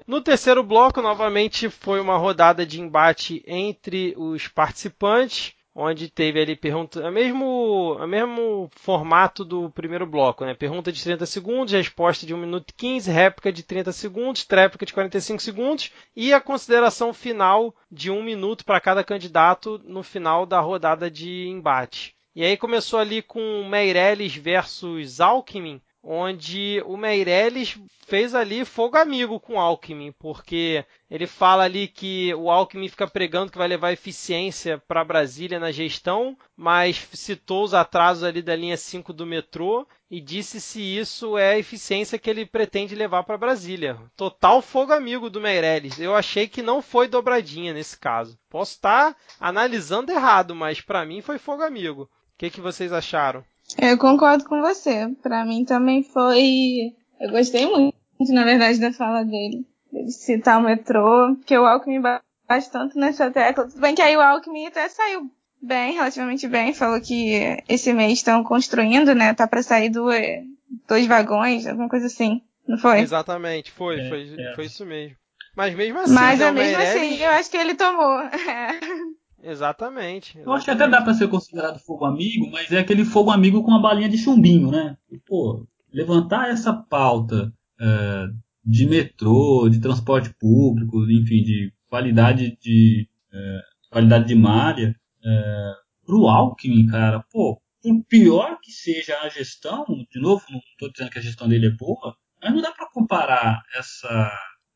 No 0.06 0.22
terceiro 0.22 0.64
bloco, 0.64 1.02
novamente, 1.02 1.70
foi 1.70 2.00
uma 2.00 2.18
rodada 2.18 2.66
de 2.66 2.80
embate 2.80 3.44
entre 3.46 4.14
os 4.18 4.48
participantes 4.48 5.57
onde 5.80 6.10
teve 6.10 6.42
ali 6.42 6.56
pergunta, 6.56 7.08
o 7.08 7.12
mesmo, 7.12 7.96
o 8.00 8.08
mesmo 8.08 8.68
formato 8.76 9.46
do 9.46 9.70
primeiro 9.70 10.08
bloco, 10.08 10.44
né? 10.44 10.56
Pergunta 10.56 10.92
de 10.92 11.04
30 11.04 11.24
segundos, 11.28 11.72
resposta 11.72 12.26
de 12.26 12.34
1 12.34 12.38
minuto 12.38 12.72
e 12.72 12.74
15, 12.74 13.12
réplica 13.12 13.54
de 13.54 13.62
30 13.62 13.92
segundos, 13.92 14.44
tréplica 14.44 14.88
de 14.88 14.94
45 14.94 15.40
segundos 15.40 15.92
e 16.16 16.34
a 16.34 16.42
consideração 16.42 17.14
final 17.14 17.76
de 17.92 18.10
1 18.10 18.24
minuto 18.24 18.66
para 18.66 18.82
cada 18.82 19.04
candidato 19.04 19.80
no 19.86 20.02
final 20.02 20.48
da 20.48 20.60
rodada 20.60 21.12
de 21.12 21.48
embate. 21.48 22.16
E 22.36 22.44
aí 22.44 22.58
começou 22.58 23.00
ali 23.00 23.22
com 23.22 23.64
Meirelles 23.70 24.36
versus 24.36 25.22
Alckmin, 25.22 25.80
onde 26.10 26.82
o 26.86 26.96
Meirelles 26.96 27.78
fez 28.08 28.34
ali 28.34 28.64
fogo 28.64 28.96
amigo 28.96 29.42
com 29.42 29.56
o 29.56 29.60
Alckmin, 29.60 30.14
porque 30.14 30.86
ele 31.12 31.28
fala 31.28 31.64
ali 31.64 31.86
que 31.86 32.34
o 32.36 32.50
Alckmin 32.50 32.88
fica 32.88 33.06
pregando 33.06 33.52
que 33.52 33.58
vai 33.58 33.68
levar 33.68 33.92
eficiência 33.92 34.78
para 34.88 35.04
Brasília 35.04 35.60
na 35.60 35.70
gestão, 35.70 36.38
mas 36.56 36.96
citou 37.12 37.66
os 37.66 37.74
atrasos 37.74 38.24
ali 38.24 38.42
da 38.42 38.56
linha 38.56 38.78
5 38.78 39.12
do 39.12 39.26
metrô 39.26 39.86
e 40.10 40.22
disse 40.22 40.62
se 40.62 40.82
isso 40.82 41.38
é 41.38 41.52
a 41.52 41.60
eficiência 41.60 42.18
que 42.18 42.30
ele 42.30 42.46
pretende 42.46 42.96
levar 42.96 43.24
para 43.24 43.38
Brasília. 43.38 43.98
Total 44.16 44.62
fogo 44.62 44.94
amigo 44.94 45.30
do 45.30 45.42
Meirelles. 45.42 46.00
Eu 46.00 46.16
achei 46.16 46.48
que 46.48 46.62
não 46.62 46.82
foi 46.82 47.10
dobradinha 47.10 47.74
nesse 47.74 48.00
caso. 48.00 48.40
Posso 48.50 48.72
estar 48.76 49.14
analisando 49.38 50.14
errado, 50.14 50.56
mas 50.56 50.80
para 50.80 51.06
mim 51.06 51.22
foi 51.22 51.38
fogo 51.38 51.64
amigo. 51.64 52.04
O 52.04 52.10
que, 52.38 52.50
que 52.50 52.62
vocês 52.62 52.94
acharam? 52.94 53.44
Eu 53.78 53.98
concordo 53.98 54.46
com 54.46 54.62
você. 54.62 55.10
Para 55.22 55.46
mim 55.46 55.66
também 55.66 56.04
foi. 56.04 56.96
Eu 57.20 57.32
gostei 57.32 57.66
muito, 57.66 57.96
na 58.30 58.44
verdade, 58.44 58.80
da 58.80 58.94
fala 58.94 59.24
dele. 59.24 59.66
Ele 59.92 60.12
citar 60.12 60.60
o 60.60 60.64
metrô, 60.64 61.36
porque 61.36 61.58
o 61.58 61.66
Alckmin 61.66 62.02
bate 62.02 62.72
tanto 62.72 62.98
nessa 62.98 63.32
tecla. 63.32 63.68
Tudo 63.68 63.82
bem 63.82 63.96
que 63.96 64.02
aí 64.02 64.16
o 64.16 64.22
Alckmin 64.22 64.68
até 64.68 64.88
saiu 64.88 65.30
bem, 65.62 65.94
relativamente 65.94 66.48
bem. 66.48 66.74
Falou 66.74 67.02
que 67.02 67.62
esse 67.68 67.92
mês 67.94 68.14
estão 68.14 68.44
construindo, 68.44 69.14
né? 69.14 69.34
Tá 69.34 69.48
para 69.48 69.64
sair 69.64 69.90
dois, 69.90 70.44
dois 70.88 71.08
vagões, 71.08 71.66
alguma 71.66 71.90
coisa 71.90 72.06
assim. 72.06 72.42
Não 72.68 72.78
foi? 72.78 73.00
Exatamente, 73.00 73.72
foi, 73.72 74.00
é, 74.00 74.10
foi, 74.10 74.36
é. 74.38 74.56
foi 74.56 74.66
isso 74.66 74.86
mesmo. 74.86 75.16
Mas 75.56 75.74
mesmo 75.74 76.00
assim. 76.00 76.14
Mas 76.14 76.40
mesmo 76.40 76.54
Meirelles... 76.54 76.90
assim, 76.90 77.24
eu 77.24 77.32
acho 77.32 77.50
que 77.50 77.58
ele 77.58 77.76
tomou. 77.76 78.20
Exatamente, 79.48 80.38
exatamente. 80.38 80.40
Eu 80.40 80.52
acho 80.52 80.66
que 80.66 80.72
até 80.72 80.88
dá 80.88 81.02
para 81.02 81.14
ser 81.14 81.30
considerado 81.30 81.80
fogo 81.80 82.04
amigo, 82.04 82.50
mas 82.52 82.70
é 82.72 82.80
aquele 82.80 83.06
fogo 83.06 83.32
amigo 83.32 83.64
com 83.64 83.72
uma 83.72 83.82
balinha 83.82 84.10
de 84.10 84.18
chumbinho, 84.18 84.70
né? 84.70 84.98
Pô, 85.26 85.66
levantar 85.92 86.50
essa 86.50 86.74
pauta 86.74 87.54
é, 87.80 88.28
de 88.64 88.86
metrô, 88.86 89.70
de 89.70 89.80
transporte 89.80 90.34
público, 90.38 91.10
enfim, 91.10 91.44
de 91.44 91.72
qualidade 91.90 92.58
de 92.62 93.08
é, 93.32 93.62
qualidade 93.90 94.28
de 94.28 94.36
malha, 94.36 94.94
é, 95.24 95.74
pro 96.06 96.28
Alckmin, 96.28 96.88
cara, 96.88 97.24
pô, 97.32 97.62
por 97.82 98.04
pior 98.10 98.58
que 98.62 98.72
seja 98.72 99.18
a 99.22 99.30
gestão, 99.30 99.86
de 100.12 100.20
novo, 100.20 100.44
não 100.50 100.60
estou 100.60 100.92
dizendo 100.92 101.10
que 101.10 101.20
a 101.20 101.22
gestão 101.22 101.48
dele 101.48 101.68
é 101.68 101.72
boa, 101.72 102.18
mas 102.42 102.54
não 102.54 102.62
dá 102.62 102.72
para 102.72 102.90
comparar 102.92 103.62
essa 103.78 104.32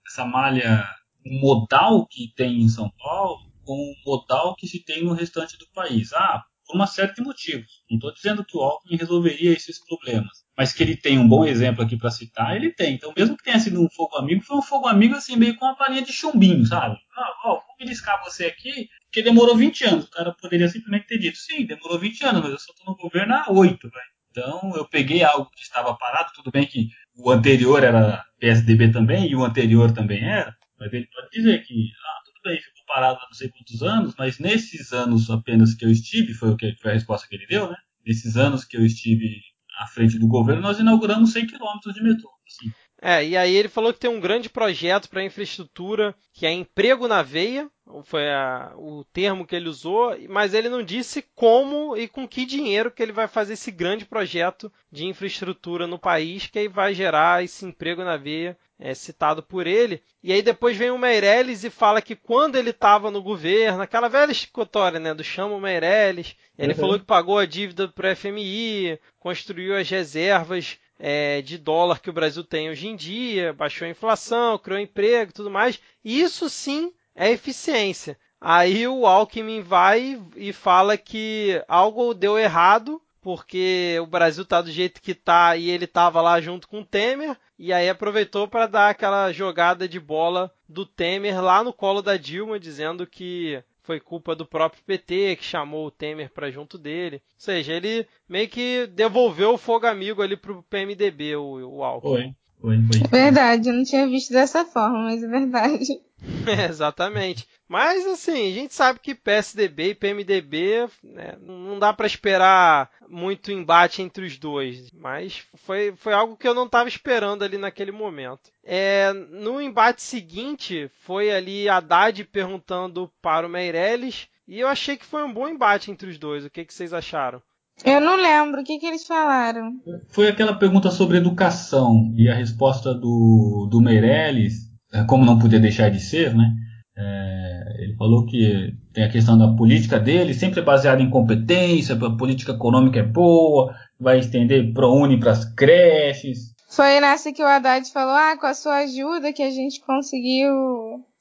essa 0.07 0.25
malha 0.25 0.85
modal 1.25 2.07
que 2.07 2.33
tem 2.35 2.61
em 2.61 2.69
São 2.69 2.89
Paulo 2.97 3.50
o 3.73 3.93
modal 4.05 4.55
que 4.55 4.67
se 4.67 4.83
tem 4.83 5.03
no 5.03 5.13
restante 5.13 5.57
do 5.57 5.67
país. 5.73 6.13
Ah, 6.13 6.43
por 6.71 6.75
uma 6.75 6.87
série 6.87 7.13
de 7.13 7.21
motivos. 7.21 7.83
Não 7.89 7.97
estou 7.97 8.13
dizendo 8.13 8.45
que 8.45 8.57
o 8.57 8.61
Alckmin 8.61 8.95
resolveria 8.95 9.51
esses 9.51 9.83
problemas, 9.85 10.45
mas 10.57 10.71
que 10.71 10.81
ele 10.81 10.95
tem 10.95 11.19
um 11.19 11.27
bom 11.27 11.45
exemplo 11.45 11.83
aqui 11.83 11.97
para 11.97 12.09
citar, 12.09 12.55
ele 12.55 12.71
tem. 12.71 12.95
Então, 12.95 13.13
mesmo 13.15 13.35
que 13.35 13.43
tenha 13.43 13.59
sido 13.59 13.81
um 13.81 13.89
fogo 13.89 14.15
amigo, 14.15 14.41
foi 14.41 14.57
um 14.57 14.61
fogo 14.61 14.87
amigo 14.87 15.15
assim, 15.15 15.35
meio 15.35 15.55
com 15.57 15.65
uma 15.65 15.75
palhinha 15.75 16.01
de 16.01 16.13
chumbinho, 16.13 16.65
sabe? 16.65 16.97
Ah, 17.15 17.33
ó, 17.45 17.53
vou 17.55 17.75
beliscar 17.77 18.23
você 18.23 18.45
aqui, 18.45 18.89
porque 19.05 19.21
demorou 19.21 19.55
20 19.55 19.83
anos. 19.85 20.05
O 20.05 20.11
cara 20.11 20.33
poderia 20.33 20.69
simplesmente 20.69 21.07
ter 21.07 21.17
dito, 21.17 21.37
sim, 21.37 21.65
demorou 21.65 21.99
20 21.99 22.25
anos, 22.25 22.41
mas 22.41 22.51
eu 22.51 22.59
só 22.59 22.71
estou 22.71 22.93
no 22.93 22.97
governo 22.97 23.33
há 23.33 23.51
8, 23.51 23.89
velho. 23.89 24.11
Então, 24.31 24.71
eu 24.75 24.87
peguei 24.87 25.23
algo 25.23 25.49
que 25.51 25.61
estava 25.61 25.93
parado, 25.97 26.31
tudo 26.33 26.51
bem 26.51 26.65
que 26.65 26.87
o 27.17 27.29
anterior 27.29 27.83
era 27.83 28.23
PSDB 28.39 28.89
também, 28.89 29.29
e 29.29 29.35
o 29.35 29.43
anterior 29.43 29.91
também 29.91 30.23
era, 30.23 30.55
mas 30.79 30.91
ele 30.93 31.07
pode 31.13 31.29
dizer 31.31 31.61
que, 31.65 31.91
ah, 32.05 32.20
tudo 32.41 32.51
bem, 32.51 32.59
ficou 32.59 32.85
parado 32.87 33.19
há 33.19 33.25
não 33.25 33.33
sei 33.33 33.49
quantos 33.49 33.83
anos, 33.83 34.15
mas 34.17 34.39
nesses 34.39 34.91
anos 34.91 35.29
apenas 35.29 35.73
que 35.73 35.85
eu 35.85 35.91
estive, 35.91 36.33
foi, 36.33 36.49
o 36.49 36.57
que, 36.57 36.75
a 36.83 36.91
resposta 36.91 37.27
que 37.27 37.35
ele 37.35 37.47
deu, 37.47 37.69
né? 37.69 37.77
Nesses 38.05 38.35
anos 38.35 38.65
que 38.65 38.75
eu 38.75 38.85
estive 38.85 39.41
à 39.79 39.87
frente 39.87 40.17
do 40.17 40.27
governo, 40.27 40.61
nós 40.61 40.79
inauguramos 40.79 41.31
100 41.31 41.47
quilômetros 41.47 41.93
de 41.93 42.03
metrô. 42.03 42.29
Assim. 42.47 42.71
É, 43.03 43.25
e 43.25 43.35
aí 43.35 43.55
ele 43.55 43.67
falou 43.67 43.91
que 43.91 43.99
tem 43.99 44.11
um 44.11 44.19
grande 44.19 44.47
projeto 44.47 45.09
para 45.09 45.23
infraestrutura, 45.23 46.13
que 46.31 46.45
é 46.45 46.51
emprego 46.51 47.07
na 47.07 47.23
veia, 47.23 47.67
foi 48.03 48.29
a, 48.29 48.73
o 48.77 49.03
termo 49.05 49.45
que 49.45 49.55
ele 49.55 49.67
usou, 49.67 50.15
mas 50.29 50.53
ele 50.53 50.69
não 50.69 50.83
disse 50.83 51.25
como 51.35 51.97
e 51.97 52.07
com 52.07 52.27
que 52.27 52.45
dinheiro 52.45 52.91
que 52.91 53.01
ele 53.01 53.11
vai 53.11 53.27
fazer 53.27 53.53
esse 53.53 53.71
grande 53.71 54.05
projeto 54.05 54.71
de 54.91 55.05
infraestrutura 55.07 55.87
no 55.87 55.97
país, 55.97 56.45
que 56.45 56.59
aí 56.59 56.67
vai 56.67 56.93
gerar 56.93 57.43
esse 57.43 57.65
emprego 57.65 58.03
na 58.03 58.17
veia 58.17 58.55
é, 58.79 58.93
citado 58.93 59.41
por 59.41 59.65
ele. 59.65 60.01
E 60.23 60.31
aí 60.31 60.41
depois 60.41 60.77
vem 60.77 60.91
o 60.91 60.97
Meirelles 60.97 61.63
e 61.63 61.69
fala 61.69 62.01
que 62.01 62.15
quando 62.15 62.55
ele 62.55 62.69
estava 62.69 63.11
no 63.11 63.21
governo, 63.21 63.81
aquela 63.81 64.09
velha 64.09 64.31
escutória, 64.31 64.99
né, 64.99 65.13
do 65.13 65.23
chama 65.23 65.59
Meirelles, 65.59 66.35
ele 66.57 66.73
uhum. 66.73 66.79
falou 66.79 66.99
que 66.99 67.05
pagou 67.05 67.37
a 67.37 67.45
dívida 67.45 67.87
para 67.87 68.11
o 68.11 68.15
FMI, 68.15 68.99
construiu 69.19 69.75
as 69.75 69.89
reservas 69.89 70.77
é, 71.03 71.41
de 71.41 71.57
dólar 71.57 71.99
que 71.99 72.11
o 72.11 72.13
Brasil 72.13 72.43
tem 72.43 72.69
hoje 72.69 72.87
em 72.87 72.95
dia, 72.95 73.51
baixou 73.53 73.87
a 73.87 73.91
inflação, 73.91 74.59
criou 74.59 74.79
emprego, 74.79 75.33
tudo 75.33 75.49
mais. 75.49 75.81
Isso 76.05 76.47
sim 76.47 76.93
é 77.15 77.31
eficiência. 77.31 78.15
Aí 78.39 78.87
o 78.87 79.07
Alckmin 79.07 79.61
vai 79.61 80.21
e 80.35 80.53
fala 80.53 80.95
que 80.95 81.63
algo 81.67 82.13
deu 82.13 82.37
errado 82.37 83.01
porque 83.21 83.97
o 84.01 84.05
Brasil 84.07 84.43
tá 84.43 84.61
do 84.61 84.71
jeito 84.71 85.01
que 85.01 85.13
tá 85.13 85.55
e 85.55 85.69
ele 85.69 85.85
tava 85.85 86.21
lá 86.21 86.41
junto 86.41 86.67
com 86.67 86.81
o 86.81 86.85
Temer, 86.85 87.37
e 87.57 87.71
aí 87.71 87.87
aproveitou 87.87 88.47
para 88.47 88.65
dar 88.65 88.89
aquela 88.89 89.31
jogada 89.31 89.87
de 89.87 89.99
bola 89.99 90.51
do 90.67 90.87
Temer 90.87 91.39
lá 91.39 91.63
no 91.63 91.71
colo 91.71 92.01
da 92.01 92.17
Dilma, 92.17 92.59
dizendo 92.59 93.05
que 93.05 93.63
foi 93.83 93.99
culpa 93.99 94.35
do 94.35 94.45
próprio 94.45 94.83
PT 94.83 95.35
que 95.37 95.43
chamou 95.43 95.87
o 95.87 95.91
Temer 95.91 96.31
para 96.31 96.51
junto 96.51 96.77
dele. 96.77 97.15
Ou 97.15 97.21
seja, 97.37 97.73
ele 97.73 98.07
meio 98.27 98.47
que 98.47 98.87
devolveu 98.87 99.53
o 99.53 99.57
fogo 99.57 99.87
amigo 99.87 100.21
ali 100.21 100.37
pro 100.37 100.63
PMDB, 100.63 101.35
o, 101.35 101.77
o 101.77 101.83
Alckmin. 101.83 102.35
Foi, 102.59 102.77
foi, 102.77 102.99
foi. 102.99 103.07
Verdade, 103.09 103.69
eu 103.69 103.73
não 103.73 103.83
tinha 103.83 104.07
visto 104.07 104.31
dessa 104.31 104.63
forma, 104.65 105.03
mas 105.03 105.23
é 105.23 105.27
verdade. 105.27 106.01
É, 106.45 106.65
exatamente. 106.69 107.47
Mas 107.67 108.05
assim, 108.05 108.51
a 108.51 108.53
gente 108.53 108.73
sabe 108.73 108.99
que 108.99 109.15
PSDB 109.15 109.91
e 109.91 109.95
PMDB 109.95 110.89
né, 111.03 111.37
não 111.39 111.79
dá 111.79 111.93
para 111.93 112.05
esperar 112.07 112.89
muito 113.07 113.51
embate 113.51 114.01
entre 114.01 114.25
os 114.25 114.37
dois. 114.37 114.91
Mas 114.91 115.43
foi, 115.55 115.93
foi 115.95 116.13
algo 116.13 116.35
que 116.35 116.47
eu 116.47 116.53
não 116.53 116.65
estava 116.65 116.89
esperando 116.89 117.43
ali 117.43 117.57
naquele 117.57 117.91
momento. 117.91 118.51
É, 118.63 119.13
no 119.13 119.61
embate 119.61 120.01
seguinte, 120.01 120.89
foi 121.03 121.31
ali 121.31 121.69
Haddad 121.69 122.23
perguntando 122.25 123.11
para 123.21 123.47
o 123.47 123.49
Meirelles. 123.49 124.27
E 124.47 124.59
eu 124.59 124.67
achei 124.67 124.97
que 124.97 125.05
foi 125.05 125.23
um 125.23 125.33
bom 125.33 125.47
embate 125.47 125.91
entre 125.91 126.09
os 126.09 126.17
dois. 126.17 126.43
O 126.43 126.49
que, 126.49 126.65
que 126.65 126.73
vocês 126.73 126.93
acharam? 126.93 127.41
Eu 127.85 128.01
não 128.01 128.15
lembro. 128.15 128.61
O 128.61 128.63
que, 128.63 128.77
que 128.77 128.85
eles 128.85 129.07
falaram? 129.07 129.73
Foi 130.09 130.27
aquela 130.27 130.53
pergunta 130.53 130.91
sobre 130.91 131.17
educação. 131.17 132.13
E 132.15 132.29
a 132.29 132.35
resposta 132.35 132.93
do, 132.93 133.67
do 133.71 133.81
Meirelles, 133.81 134.70
como 135.07 135.25
não 135.25 135.39
podia 135.39 135.59
deixar 135.59 135.89
de 135.89 135.99
ser, 135.99 136.35
né? 136.35 136.53
É, 136.97 137.83
ele 137.83 137.95
falou 137.95 138.25
que 138.25 138.73
tem 138.93 139.03
a 139.03 139.09
questão 139.09 139.37
da 139.37 139.47
política 139.55 139.99
dele, 139.99 140.33
sempre 140.33 140.59
é 140.59 140.63
baseada 140.63 141.01
em 141.01 141.09
competência, 141.09 141.95
a 141.95 142.17
política 142.17 142.51
econômica 142.51 142.99
é 142.99 143.03
boa, 143.03 143.73
vai 143.99 144.19
estender 144.19 144.73
ProUni 144.73 145.19
para 145.19 145.31
as 145.31 145.45
creches. 145.53 146.53
Foi 146.69 146.99
nessa 146.99 147.33
que 147.33 147.43
o 147.43 147.47
Haddad 147.47 147.89
falou, 147.91 148.13
ah, 148.13 148.37
com 148.37 148.45
a 148.45 148.53
sua 148.53 148.77
ajuda 148.77 149.33
que 149.33 149.43
a 149.43 149.51
gente 149.51 149.81
conseguiu 149.81 150.51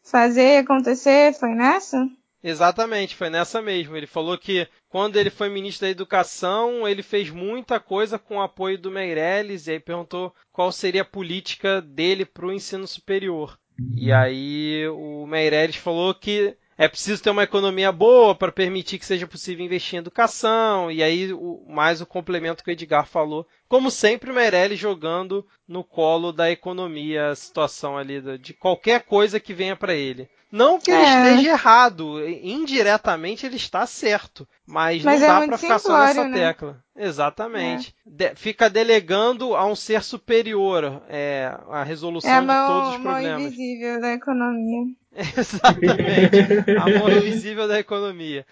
fazer 0.02 0.58
acontecer, 0.58 1.32
foi 1.34 1.54
nessa? 1.54 2.06
Exatamente, 2.42 3.14
foi 3.14 3.28
nessa 3.28 3.60
mesmo. 3.60 3.96
Ele 3.96 4.06
falou 4.06 4.38
que 4.38 4.66
quando 4.88 5.16
ele 5.16 5.28
foi 5.28 5.50
ministro 5.50 5.86
da 5.86 5.90
Educação, 5.90 6.88
ele 6.88 7.02
fez 7.02 7.30
muita 7.30 7.78
coisa 7.78 8.18
com 8.18 8.36
o 8.36 8.42
apoio 8.42 8.78
do 8.78 8.90
Meirelles 8.90 9.66
e 9.66 9.72
aí 9.72 9.80
perguntou 9.80 10.34
qual 10.50 10.72
seria 10.72 11.02
a 11.02 11.04
política 11.04 11.82
dele 11.82 12.24
para 12.24 12.46
o 12.46 12.52
ensino 12.52 12.86
superior. 12.86 13.58
E 13.96 14.12
aí 14.12 14.86
o 14.88 15.26
Meirelles 15.26 15.76
falou 15.76 16.14
que 16.14 16.56
é 16.76 16.88
preciso 16.88 17.22
ter 17.22 17.30
uma 17.30 17.42
economia 17.42 17.92
boa 17.92 18.34
para 18.34 18.50
permitir 18.50 18.98
que 18.98 19.04
seja 19.04 19.26
possível 19.26 19.64
investir 19.64 19.96
em 19.96 19.98
educação, 19.98 20.90
e 20.90 21.02
aí 21.02 21.32
o, 21.32 21.64
mais 21.68 22.00
o 22.00 22.06
complemento 22.06 22.64
que 22.64 22.70
o 22.70 22.72
Edgar 22.72 23.06
falou. 23.06 23.46
Como 23.70 23.88
sempre, 23.88 24.32
o 24.32 24.34
Meirelles 24.34 24.80
jogando 24.80 25.46
no 25.66 25.84
colo 25.84 26.32
da 26.32 26.50
economia 26.50 27.28
a 27.28 27.36
situação 27.36 27.96
ali 27.96 28.20
de 28.36 28.52
qualquer 28.52 29.02
coisa 29.02 29.38
que 29.38 29.54
venha 29.54 29.76
para 29.76 29.94
ele. 29.94 30.28
Não 30.50 30.80
que 30.80 30.90
ele 30.90 31.00
é. 31.00 31.30
esteja 31.30 31.50
errado, 31.50 32.28
indiretamente 32.28 33.46
ele 33.46 33.54
está 33.54 33.86
certo, 33.86 34.48
mas, 34.66 35.04
mas 35.04 35.20
não 35.20 35.28
é 35.28 35.30
dá 35.30 35.46
para 35.46 35.56
ficar 35.56 35.78
só 35.78 35.96
nessa 36.00 36.24
né? 36.26 36.36
tecla. 36.36 36.82
Exatamente. 36.96 37.94
É. 38.04 38.10
De, 38.10 38.34
fica 38.34 38.68
delegando 38.68 39.54
a 39.54 39.64
um 39.64 39.76
ser 39.76 40.02
superior 40.02 41.00
é, 41.08 41.56
a 41.70 41.84
resolução 41.84 42.28
é 42.28 42.40
de 42.40 42.46
todos 42.48 42.88
os 42.88 42.96
problemas. 42.96 43.24
É 43.24 43.30
a 43.30 43.38
mão 43.38 43.46
invisível 43.46 44.00
da 44.00 44.12
economia. 44.12 44.86
Exatamente. 45.38 46.70
a 46.76 46.98
mão 46.98 47.08
invisível 47.08 47.68
da 47.68 47.78
economia. 47.78 48.44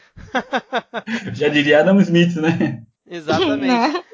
Já 1.35 1.49
diria 1.49 1.81
Adam 1.81 2.01
Smith, 2.01 2.37
né? 2.37 2.85
Exatamente. 3.05 4.05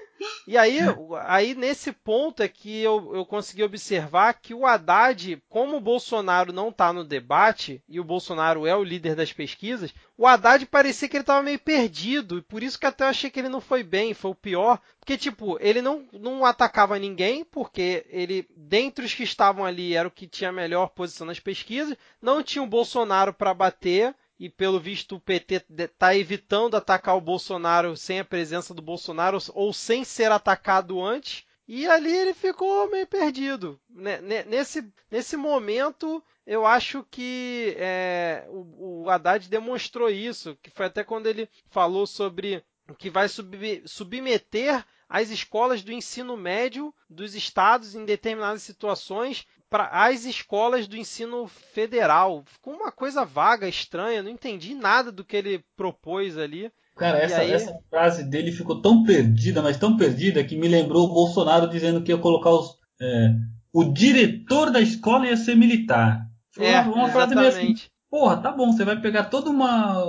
E 0.47 0.57
aí, 0.57 0.79
aí 1.23 1.55
nesse 1.55 1.91
ponto 1.93 2.43
é 2.43 2.49
que 2.49 2.81
eu, 2.81 3.15
eu 3.15 3.25
consegui 3.25 3.63
observar 3.63 4.35
que 4.35 4.55
o 4.55 4.67
Haddad, 4.67 5.43
como 5.49 5.77
o 5.77 5.81
Bolsonaro 5.81 6.53
não 6.53 6.69
está 6.69 6.93
no 6.93 7.05
debate, 7.05 7.83
e 7.89 7.99
o 7.99 8.05
Bolsonaro 8.05 8.67
é 8.67 8.77
o 8.77 8.85
líder 8.85 9.15
das 9.15 9.33
pesquisas, 9.33 9.93
o 10.17 10.27
Haddad 10.27 10.65
parecia 10.67 11.09
que 11.09 11.17
ele 11.17 11.23
estava 11.23 11.43
meio 11.43 11.59
perdido, 11.59 12.39
e 12.39 12.43
por 12.43 12.63
isso 12.63 12.79
que 12.79 12.87
até 12.87 13.05
eu 13.05 13.09
achei 13.09 13.31
que 13.31 13.41
ele 13.41 13.49
não 13.49 13.61
foi 13.61 13.83
bem, 13.83 14.15
foi 14.15 14.31
o 14.31 14.35
pior, 14.35 14.81
porque, 15.01 15.19
tipo, 15.19 15.59
ele 15.61 15.83
não, 15.83 16.07
não 16.13 16.45
atacava 16.45 16.99
ninguém, 16.99 17.45
porque 17.45 18.07
ele, 18.09 18.47
dentre 18.57 19.05
os 19.05 19.15
que 19.15 19.25
estavam 19.25 19.65
ali, 19.65 19.95
era 19.95 20.09
o 20.09 20.11
que 20.11 20.27
tinha 20.27 20.51
a 20.51 20.53
melhor 20.53 20.89
posição 20.89 21.27
nas 21.27 21.41
pesquisas, 21.41 21.97
não 22.23 22.43
tinha 22.43 22.63
o 22.63 22.67
Bolsonaro 22.67 23.33
para 23.33 23.53
bater, 23.53 24.15
e 24.39 24.49
pelo 24.49 24.81
visto 24.81 25.17
o 25.17 25.21
PT 25.21 25.65
está 25.71 26.15
evitando 26.17 26.77
atacar 26.77 27.17
o 27.17 27.21
Bolsonaro 27.21 27.97
sem 27.97 28.21
a 28.21 28.25
presença 28.25 28.75
do 28.75 28.83
Bolsonaro 28.83 29.39
ou 29.55 29.73
sem 29.73 30.05
ser 30.05 30.31
atacado 30.33 31.03
antes. 31.03 31.45
E 31.67 31.87
ali 31.87 32.13
ele 32.13 32.35
ficou 32.35 32.91
meio 32.91 33.07
perdido. 33.07 33.81
Nesse, 33.89 34.93
nesse 35.11 35.37
momento, 35.37 36.23
eu 36.47 36.67
acho 36.67 37.07
que 37.11 37.75
é, 37.79 38.45
o, 38.51 39.05
o 39.05 39.11
Haddad 39.11 39.49
demonstrou 39.49 40.11
isso, 40.11 40.59
que 40.63 40.71
foi 40.71 40.87
até 40.87 41.03
quando 41.03 41.27
ele 41.27 41.49
falou 41.71 42.07
sobre 42.07 42.63
que 42.99 43.09
vai 43.09 43.29
sub, 43.29 43.83
submeter 43.87 44.85
as 45.09 45.31
escolas 45.31 45.83
do 45.83 45.93
ensino 45.93 46.37
médio 46.37 46.93
dos 47.09 47.35
estados 47.35 47.95
em 47.95 48.05
determinadas 48.05 48.63
situações 48.63 49.47
para 49.75 49.89
as 49.91 50.25
escolas 50.25 50.87
do 50.87 50.97
ensino 50.97 51.49
federal. 51.49 52.45
Ficou 52.47 52.75
uma 52.75 52.93
coisa 52.93 53.25
vaga, 53.25 53.67
estranha, 53.67 54.23
não 54.23 54.31
entendi 54.31 54.73
nada 54.73 55.11
do 55.11 55.25
que 55.25 55.37
ele 55.37 55.65
propôs 55.77 56.39
ali. 56.39 56.71
Cara, 56.97 57.19
essa, 57.19 57.41
aí... 57.41 57.51
essa, 57.51 57.77
frase 57.91 58.23
dele 58.23 58.53
ficou 58.53 58.81
tão 58.81 59.03
perdida, 59.03 59.61
mas 59.61 59.77
tão 59.77 59.97
perdida, 59.97 60.45
que 60.45 60.57
me 60.57 60.69
lembrou 60.69 61.07
o 61.07 61.13
Bolsonaro 61.13 61.69
dizendo 61.69 62.05
que 62.05 62.13
ia 62.13 62.19
colocar 62.19 62.51
os, 62.51 62.79
é, 63.03 63.35
o 63.73 63.93
diretor 63.93 64.71
da 64.71 64.81
escola 64.81 65.27
ia 65.27 65.37
ser 65.37 65.57
militar. 65.57 66.25
Foi 66.55 66.67
é, 66.67 66.81
uma, 66.81 66.95
uma 66.95 67.09
frase 67.09 67.35
meio 67.35 67.49
assim, 67.49 67.75
porra, 68.09 68.37
tá 68.37 68.53
bom, 68.53 68.71
você 68.71 68.85
vai 68.85 69.01
pegar 69.01 69.25
toda 69.25 69.51
uma 69.51 70.05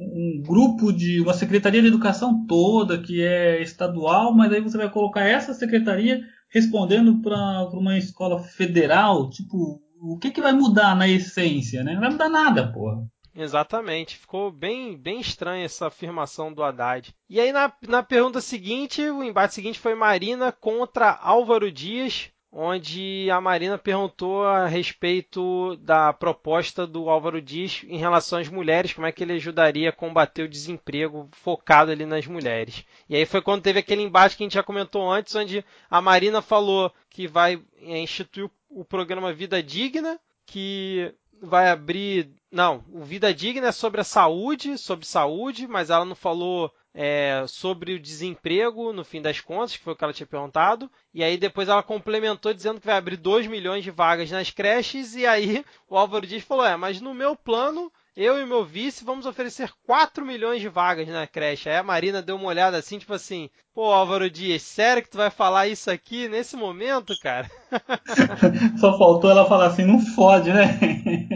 um 0.00 0.42
grupo 0.42 0.90
de 0.90 1.20
uma 1.20 1.34
secretaria 1.34 1.82
de 1.82 1.88
educação 1.88 2.46
toda 2.46 2.98
que 2.98 3.22
é 3.22 3.60
estadual, 3.60 4.34
mas 4.34 4.50
aí 4.50 4.62
você 4.62 4.78
vai 4.78 4.90
colocar 4.90 5.20
essa 5.20 5.52
secretaria 5.52 6.22
respondendo 6.52 7.22
para 7.22 7.68
uma 7.72 7.96
escola 7.96 8.38
federal, 8.42 9.30
tipo, 9.30 9.80
o 9.98 10.18
que, 10.18 10.30
que 10.30 10.40
vai 10.42 10.52
mudar 10.52 10.94
na 10.94 11.08
essência, 11.08 11.82
né? 11.82 11.94
Não 11.94 12.00
vai 12.00 12.10
mudar 12.10 12.28
nada, 12.28 12.70
porra. 12.70 13.06
Exatamente, 13.34 14.18
ficou 14.18 14.52
bem, 14.52 14.94
bem 14.94 15.18
estranha 15.18 15.64
essa 15.64 15.86
afirmação 15.86 16.52
do 16.52 16.62
Haddad. 16.62 17.14
E 17.30 17.40
aí 17.40 17.50
na, 17.50 17.72
na 17.88 18.02
pergunta 18.02 18.42
seguinte, 18.42 19.00
o 19.08 19.24
embate 19.24 19.54
seguinte 19.54 19.78
foi 19.78 19.94
Marina 19.94 20.52
contra 20.52 21.18
Álvaro 21.22 21.72
Dias 21.72 22.30
onde 22.52 23.30
a 23.30 23.40
Marina 23.40 23.78
perguntou 23.78 24.44
a 24.44 24.66
respeito 24.66 25.74
da 25.76 26.12
proposta 26.12 26.86
do 26.86 27.08
Álvaro 27.08 27.40
Dias 27.40 27.82
em 27.88 27.96
relação 27.96 28.38
às 28.38 28.48
mulheres, 28.48 28.92
como 28.92 29.06
é 29.06 29.12
que 29.12 29.24
ele 29.24 29.32
ajudaria 29.32 29.88
a 29.88 29.92
combater 29.92 30.42
o 30.42 30.48
desemprego 30.48 31.28
focado 31.32 31.90
ali 31.90 32.04
nas 32.04 32.26
mulheres. 32.26 32.84
E 33.08 33.16
aí 33.16 33.24
foi 33.24 33.40
quando 33.40 33.62
teve 33.62 33.78
aquele 33.78 34.02
embate 34.02 34.36
que 34.36 34.42
a 34.42 34.46
gente 34.46 34.54
já 34.54 34.62
comentou 34.62 35.10
antes, 35.10 35.34
onde 35.34 35.64
a 35.90 36.02
Marina 36.02 36.42
falou 36.42 36.92
que 37.08 37.26
vai 37.26 37.62
é, 37.80 37.98
instituir 37.98 38.50
o 38.68 38.84
programa 38.84 39.32
Vida 39.32 39.62
Digna, 39.62 40.20
que 40.44 41.14
vai 41.40 41.70
abrir. 41.70 42.30
Não, 42.50 42.84
o 42.92 43.02
Vida 43.02 43.32
Digna 43.32 43.68
é 43.68 43.72
sobre 43.72 44.02
a 44.02 44.04
saúde, 44.04 44.76
sobre 44.76 45.06
saúde, 45.06 45.66
mas 45.66 45.88
ela 45.88 46.04
não 46.04 46.14
falou 46.14 46.70
é, 46.94 47.44
sobre 47.48 47.94
o 47.94 48.00
desemprego, 48.00 48.92
no 48.92 49.04
fim 49.04 49.22
das 49.22 49.40
contas, 49.40 49.76
que 49.76 49.82
foi 49.82 49.92
o 49.94 49.96
que 49.96 50.04
ela 50.04 50.12
tinha 50.12 50.26
perguntado. 50.26 50.90
E 51.14 51.24
aí 51.24 51.36
depois 51.36 51.68
ela 51.68 51.82
complementou 51.82 52.52
dizendo 52.52 52.80
que 52.80 52.86
vai 52.86 52.96
abrir 52.96 53.16
2 53.16 53.46
milhões 53.46 53.82
de 53.82 53.90
vagas 53.90 54.30
nas 54.30 54.50
creches. 54.50 55.14
E 55.14 55.26
aí 55.26 55.64
o 55.88 55.96
Álvaro 55.96 56.26
Dias 56.26 56.42
falou: 56.42 56.66
É, 56.66 56.76
mas 56.76 57.00
no 57.00 57.14
meu 57.14 57.34
plano, 57.34 57.90
eu 58.14 58.38
e 58.38 58.44
meu 58.44 58.64
vice 58.64 59.04
vamos 59.04 59.24
oferecer 59.24 59.70
4 59.86 60.24
milhões 60.24 60.60
de 60.60 60.68
vagas 60.68 61.08
na 61.08 61.26
creche. 61.26 61.70
Aí 61.70 61.76
a 61.76 61.82
Marina 61.82 62.20
deu 62.20 62.36
uma 62.36 62.48
olhada 62.48 62.76
assim, 62.76 62.98
tipo 62.98 63.14
assim: 63.14 63.48
Pô, 63.74 63.84
Álvaro 63.90 64.30
Dias, 64.30 64.62
sério 64.62 65.02
que 65.02 65.10
tu 65.10 65.16
vai 65.16 65.30
falar 65.30 65.68
isso 65.68 65.90
aqui 65.90 66.28
nesse 66.28 66.56
momento, 66.56 67.14
cara? 67.22 67.50
Só 68.78 68.98
faltou 68.98 69.30
ela 69.30 69.48
falar 69.48 69.68
assim: 69.68 69.84
Não 69.84 69.98
fode, 69.98 70.52
né? 70.52 70.78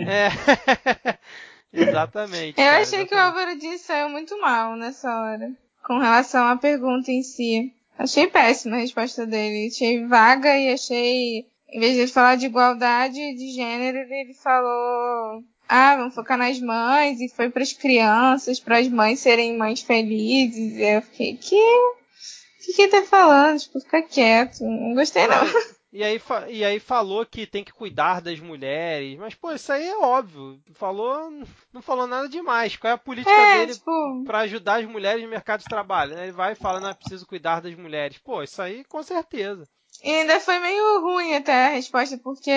É. 0.06 1.16
Exatamente. 1.76 2.60
Eu 2.60 2.64
cara, 2.64 2.82
achei 2.82 3.00
exatamente. 3.00 3.08
que 3.08 3.14
o 3.14 3.18
Álvaro 3.18 3.58
Dias 3.58 3.80
saiu 3.82 4.08
muito 4.08 4.40
mal 4.40 4.76
nessa 4.76 5.08
hora. 5.08 5.50
Com 5.84 5.98
relação 5.98 6.46
à 6.46 6.56
pergunta 6.56 7.10
em 7.10 7.22
si. 7.22 7.72
Achei 7.98 8.26
péssima 8.26 8.76
a 8.76 8.80
resposta 8.80 9.26
dele. 9.26 9.68
Achei 9.68 10.06
vaga 10.06 10.56
e 10.56 10.72
achei. 10.72 11.46
Em 11.68 11.80
vez 11.80 11.94
de 11.94 12.00
ele 12.00 12.10
falar 12.10 12.36
de 12.36 12.46
igualdade 12.46 13.14
de 13.14 13.52
gênero, 13.52 13.98
ele 13.98 14.34
falou. 14.34 15.42
Ah, 15.68 15.96
vamos 15.96 16.14
focar 16.14 16.38
nas 16.38 16.60
mães 16.60 17.20
e 17.20 17.28
foi 17.28 17.50
para 17.50 17.62
as 17.62 17.72
crianças, 17.72 18.60
para 18.60 18.78
as 18.78 18.88
mães 18.88 19.20
serem 19.20 19.56
mães 19.56 19.80
felizes. 19.82 20.76
E 20.76 20.82
eu 20.82 21.02
fiquei, 21.02 21.36
que? 21.36 21.56
O 21.56 22.64
que, 22.64 22.72
que 22.72 22.82
ele 22.82 22.90
tá 22.90 23.02
falando? 23.02 23.58
Tipo, 23.58 23.80
fica 23.80 24.02
quieto. 24.02 24.64
Não 24.64 24.94
gostei 24.94 25.26
não. 25.26 25.44
E 25.92 26.02
aí, 26.02 26.20
e 26.48 26.64
aí 26.64 26.78
falou 26.78 27.24
que 27.24 27.46
tem 27.46 27.64
que 27.64 27.72
cuidar 27.72 28.20
das 28.20 28.38
mulheres. 28.40 29.18
Mas, 29.18 29.34
pô, 29.34 29.52
isso 29.52 29.72
aí 29.72 29.86
é 29.86 29.96
óbvio. 29.96 30.60
Falou, 30.74 31.30
não 31.72 31.80
falou 31.80 32.06
nada 32.06 32.28
demais. 32.28 32.76
Qual 32.76 32.90
é 32.90 32.94
a 32.94 32.98
política 32.98 33.30
é, 33.30 33.58
dele 33.60 33.74
tipo... 33.74 34.24
para 34.24 34.40
ajudar 34.40 34.80
as 34.80 34.86
mulheres 34.86 35.22
no 35.22 35.28
mercado 35.30 35.60
de 35.60 35.66
trabalho? 35.66 36.14
Né? 36.14 36.24
Ele 36.24 36.32
vai 36.32 36.54
falando, 36.54 36.88
ah, 36.88 36.94
preciso 36.94 37.26
cuidar 37.26 37.60
das 37.60 37.74
mulheres. 37.74 38.18
Pô, 38.18 38.42
isso 38.42 38.60
aí 38.60 38.84
com 38.84 39.02
certeza. 39.02 39.66
E 40.02 40.10
ainda 40.10 40.38
foi 40.40 40.58
meio 40.58 41.00
ruim 41.00 41.34
até 41.34 41.66
a 41.66 41.70
resposta, 41.70 42.18
porque 42.18 42.50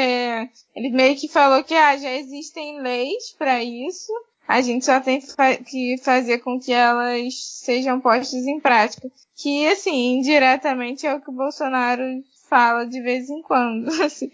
ele 0.76 0.90
meio 0.90 1.16
que 1.16 1.28
falou 1.28 1.64
que 1.64 1.74
ah, 1.74 1.96
já 1.96 2.12
existem 2.12 2.82
leis 2.82 3.32
para 3.38 3.64
isso. 3.64 4.12
A 4.48 4.62
gente 4.62 4.84
só 4.84 5.00
tem 5.00 5.22
que 5.64 5.98
fazer 6.00 6.40
com 6.40 6.60
que 6.60 6.74
elas 6.74 7.34
sejam 7.64 8.02
postas 8.02 8.46
em 8.46 8.60
prática. 8.60 9.10
Que, 9.36 9.68
assim, 9.68 10.18
indiretamente 10.18 11.06
é 11.06 11.14
o 11.14 11.22
que 11.22 11.30
o 11.30 11.34
Bolsonaro 11.34 12.04
fala 12.50 12.86
de 12.86 13.02
vez 13.02 13.30
em 13.30 13.42
quando. 13.42 13.88
Assim. 14.04 14.30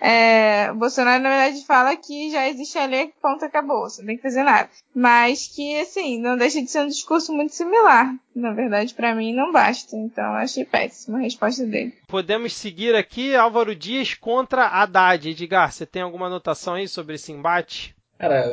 É, 0.00 0.70
o 0.70 0.76
Bolsonaro, 0.76 1.22
na 1.22 1.28
verdade, 1.28 1.66
fala 1.66 1.96
que 1.96 2.30
já 2.30 2.48
existe 2.48 2.78
a 2.78 2.86
lei, 2.86 3.12
ponto, 3.20 3.44
acabou, 3.44 3.82
você 3.82 4.00
não 4.00 4.06
tem 4.06 4.16
que 4.16 4.22
fazer 4.22 4.44
nada. 4.44 4.68
Mas 4.94 5.48
que, 5.48 5.76
assim, 5.80 6.20
não 6.20 6.36
deixa 6.36 6.62
de 6.62 6.70
ser 6.70 6.80
um 6.80 6.86
discurso 6.86 7.32
muito 7.32 7.52
similar. 7.52 8.14
Na 8.34 8.52
verdade, 8.52 8.94
para 8.94 9.14
mim, 9.14 9.34
não 9.34 9.52
basta. 9.52 9.96
Então, 9.96 10.24
achei 10.34 10.64
péssima 10.64 11.18
a 11.18 11.22
resposta 11.22 11.66
dele. 11.66 11.92
Podemos 12.06 12.54
seguir 12.54 12.94
aqui 12.94 13.34
Álvaro 13.34 13.74
Dias 13.74 14.14
contra 14.14 14.68
Haddad. 14.68 15.28
Edgar, 15.28 15.72
você 15.72 15.84
tem 15.84 16.02
alguma 16.02 16.26
anotação 16.26 16.74
aí 16.74 16.86
sobre 16.86 17.16
esse 17.16 17.32
embate? 17.32 17.94
Cara, 18.18 18.44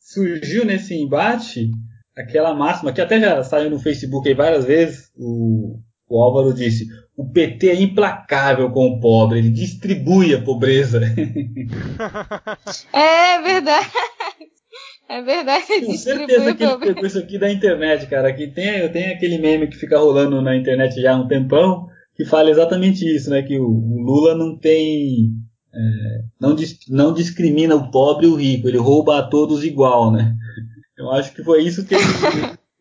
surgiu 0.00 0.64
nesse 0.64 0.94
embate 0.94 1.70
aquela 2.16 2.54
máxima 2.54 2.92
que 2.92 3.00
até 3.00 3.20
já 3.20 3.42
saiu 3.42 3.70
no 3.70 3.78
Facebook 3.78 4.26
aí 4.28 4.34
várias 4.34 4.64
vezes. 4.64 5.10
O, 5.16 5.78
o 6.08 6.22
Álvaro 6.22 6.54
disse: 6.54 6.86
o 7.16 7.24
PT 7.24 7.68
é 7.68 7.80
implacável 7.80 8.70
com 8.70 8.88
o 8.88 9.00
pobre, 9.00 9.38
ele 9.38 9.50
distribui 9.50 10.34
a 10.34 10.42
pobreza. 10.42 11.00
É 12.92 13.42
verdade. 13.42 13.90
É 15.08 15.22
verdade. 15.22 15.66
Com 15.84 15.96
certeza 15.96 16.54
que 16.54 16.64
ele 16.64 16.78
pegou 16.78 17.06
isso 17.06 17.18
aqui 17.18 17.38
da 17.38 17.50
internet, 17.50 18.06
cara. 18.06 18.32
Que 18.32 18.48
tem, 18.48 18.88
tem 18.90 19.12
aquele 19.12 19.38
meme 19.38 19.68
que 19.68 19.76
fica 19.76 19.98
rolando 19.98 20.40
na 20.42 20.56
internet 20.56 21.00
já 21.00 21.12
há 21.12 21.16
um 21.16 21.28
tempão, 21.28 21.86
que 22.16 22.24
fala 22.24 22.50
exatamente 22.50 23.04
isso, 23.04 23.30
né? 23.30 23.42
Que 23.42 23.58
o, 23.58 23.66
o 23.66 24.02
Lula 24.02 24.34
não 24.34 24.56
tem. 24.58 25.32
É, 25.72 26.20
não, 26.40 26.56
não 26.88 27.12
discrimina 27.12 27.74
o 27.74 27.90
pobre 27.90 28.26
e 28.26 28.30
o 28.30 28.36
rico, 28.36 28.68
ele 28.68 28.78
rouba 28.78 29.18
a 29.18 29.22
todos 29.22 29.64
igual, 29.64 30.10
né? 30.10 30.34
Eu 30.96 31.10
acho 31.10 31.34
que 31.34 31.42
foi 31.42 31.62
isso 31.62 31.84
que 31.84 31.94
ele, 31.94 32.04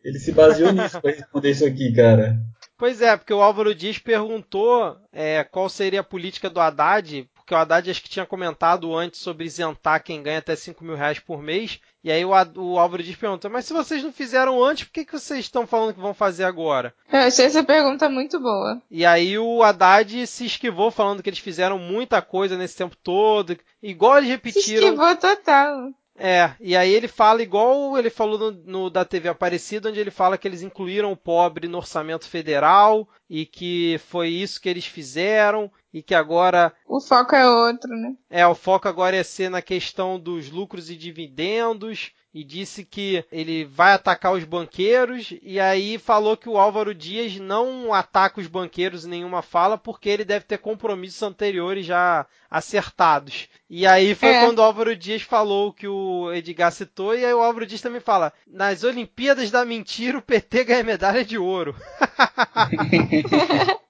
ele 0.04 0.20
se 0.20 0.32
baseou 0.32 0.72
nisso 0.72 1.02
para 1.02 1.12
responder 1.12 1.50
isso 1.50 1.66
aqui, 1.66 1.92
cara. 1.92 2.40
Pois 2.84 3.02
é, 3.02 3.16
porque 3.16 3.34
o 3.34 3.42
Álvaro 3.42 3.74
Dias 3.74 3.98
perguntou 3.98 4.98
é, 5.14 5.42
qual 5.46 5.70
seria 5.70 6.02
a 6.02 6.04
política 6.04 6.50
do 6.50 6.60
Haddad, 6.60 7.30
porque 7.34 7.54
o 7.54 7.58
Haddad 7.58 7.90
acho 7.90 8.04
que 8.04 8.10
tinha 8.10 8.26
comentado 8.26 8.94
antes 8.94 9.22
sobre 9.22 9.46
isentar 9.46 10.04
quem 10.04 10.22
ganha 10.22 10.40
até 10.40 10.54
5 10.54 10.84
mil 10.84 10.94
reais 10.94 11.18
por 11.18 11.42
mês, 11.42 11.80
e 12.04 12.12
aí 12.12 12.26
o, 12.26 12.32
o 12.58 12.78
Álvaro 12.78 13.02
Dias 13.02 13.16
pergunta, 13.16 13.48
mas 13.48 13.64
se 13.64 13.72
vocês 13.72 14.04
não 14.04 14.12
fizeram 14.12 14.62
antes, 14.62 14.84
por 14.84 14.92
que, 14.92 15.06
que 15.06 15.18
vocês 15.18 15.46
estão 15.46 15.66
falando 15.66 15.94
que 15.94 16.02
vão 16.02 16.14
fazer 16.14 16.44
agora? 16.44 16.94
Eu 17.10 17.20
achei 17.20 17.46
essa 17.46 17.64
pergunta 17.64 18.10
muito 18.10 18.38
boa. 18.38 18.82
E 18.92 19.06
aí 19.06 19.40
o 19.40 19.64
Haddad 19.64 20.28
se 20.28 20.46
esquivou 20.46 20.92
falando 20.92 21.24
que 21.24 21.30
eles 21.30 21.40
fizeram 21.40 21.80
muita 21.80 22.22
coisa 22.22 22.58
nesse 22.58 22.76
tempo 22.76 22.98
todo, 23.02 23.58
igual 23.82 24.18
eles 24.18 24.30
repetiram... 24.30 24.62
Se 24.62 24.74
esquivou 24.74 25.16
total. 25.16 25.90
É, 26.16 26.54
e 26.60 26.76
aí 26.76 26.92
ele 26.94 27.08
fala 27.08 27.42
igual 27.42 27.98
ele 27.98 28.10
falou 28.10 28.38
no, 28.38 28.52
no, 28.52 28.90
da 28.90 29.04
TV 29.04 29.30
Aparecida, 29.30 29.90
onde 29.90 30.00
ele 30.00 30.12
fala 30.12 30.38
que 30.38 30.48
eles 30.48 30.62
incluíram 30.62 31.12
o 31.12 31.18
pobre 31.18 31.68
no 31.68 31.78
orçamento 31.78 32.28
federal 32.28 33.10
e 33.28 33.46
que 33.46 34.00
foi 34.08 34.30
isso 34.30 34.62
que 34.62 34.70
eles 34.70 34.86
fizeram 34.86 35.72
e 35.94 36.02
que 36.02 36.16
agora. 36.16 36.74
O 36.88 37.00
foco 37.00 37.36
é 37.36 37.48
outro, 37.48 37.90
né? 37.90 38.16
É, 38.30 38.46
o 38.48 38.56
foco 38.56 38.88
agora 38.88 39.16
é 39.16 39.24
ser 39.24 39.50
na 39.50 39.62
questão 39.62 40.20
dos 40.20 40.50
lucros 40.50 40.90
e 40.90 40.96
dividendos 40.96 42.12
e 42.34 42.44
disse 42.44 42.84
que 42.84 43.24
ele 43.32 43.64
vai 43.64 43.94
atacar 43.94 44.34
os 44.34 44.44
banqueiros 44.44 45.36
e 45.44 45.60
aí 45.60 46.00
falou 46.00 46.36
que 46.36 46.50
o 46.50 46.58
Álvaro 46.58 46.96
Dias 46.96 47.38
não 47.38 47.94
ataca 47.94 48.42
os 48.42 48.48
banqueiros 48.48 49.06
em 49.06 49.10
nenhuma 49.10 49.44
fala 49.44 49.78
porque 49.78 50.10
ele 50.10 50.26
deve 50.26 50.46
ter 50.46 50.58
compromissos 50.58 51.22
anteriores 51.22 51.86
já 51.86 52.26
acertados. 52.50 53.48
E 53.70 53.86
aí 53.86 54.16
foi 54.16 54.30
é. 54.30 54.44
quando 54.44 54.60
o 54.60 54.64
Álvaro 54.64 54.96
Dias 54.96 55.22
falou 55.22 55.72
que 55.72 55.88
o 55.88 56.34
Edgar 56.34 56.72
citou 56.72 57.16
e 57.16 57.24
aí 57.24 57.34
o 57.34 57.42
Álvaro 57.42 57.68
Dias 57.68 57.82
também 57.82 58.02
fala: 58.02 58.34
"Nas 58.48 58.84
Olimpíadas 58.84 59.52
da 59.52 59.64
mentira 59.64 60.18
o 60.18 60.22
PT 60.22 60.64
ganha 60.64 60.84
medalha 60.84 61.24
de 61.24 61.38
ouro". 61.38 61.76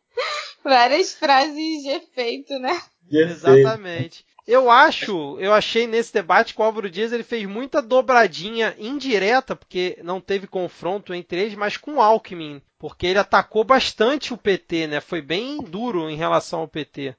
Várias 0.63 1.13
frases 1.13 1.83
de 1.83 1.89
efeito, 1.89 2.57
né? 2.59 2.81
Exatamente. 3.11 4.25
Eu 4.47 4.69
acho, 4.69 5.37
eu 5.39 5.53
achei 5.53 5.87
nesse 5.87 6.13
debate 6.13 6.53
que 6.53 6.61
o 6.61 6.63
Álvaro 6.63 6.89
Dias 6.89 7.13
ele 7.13 7.23
fez 7.23 7.47
muita 7.47 7.81
dobradinha 7.81 8.75
indireta, 8.77 9.55
porque 9.55 9.97
não 10.03 10.19
teve 10.19 10.47
confronto 10.47 11.13
entre 11.13 11.41
eles, 11.41 11.55
mas 11.55 11.77
com 11.77 11.95
o 11.95 12.01
Alckmin, 12.01 12.61
porque 12.77 13.07
ele 13.07 13.19
atacou 13.19 13.63
bastante 13.63 14.33
o 14.33 14.37
PT, 14.37 14.87
né? 14.87 14.99
Foi 14.99 15.21
bem 15.21 15.63
duro 15.63 16.09
em 16.09 16.17
relação 16.17 16.59
ao 16.59 16.67
PT. 16.67 17.15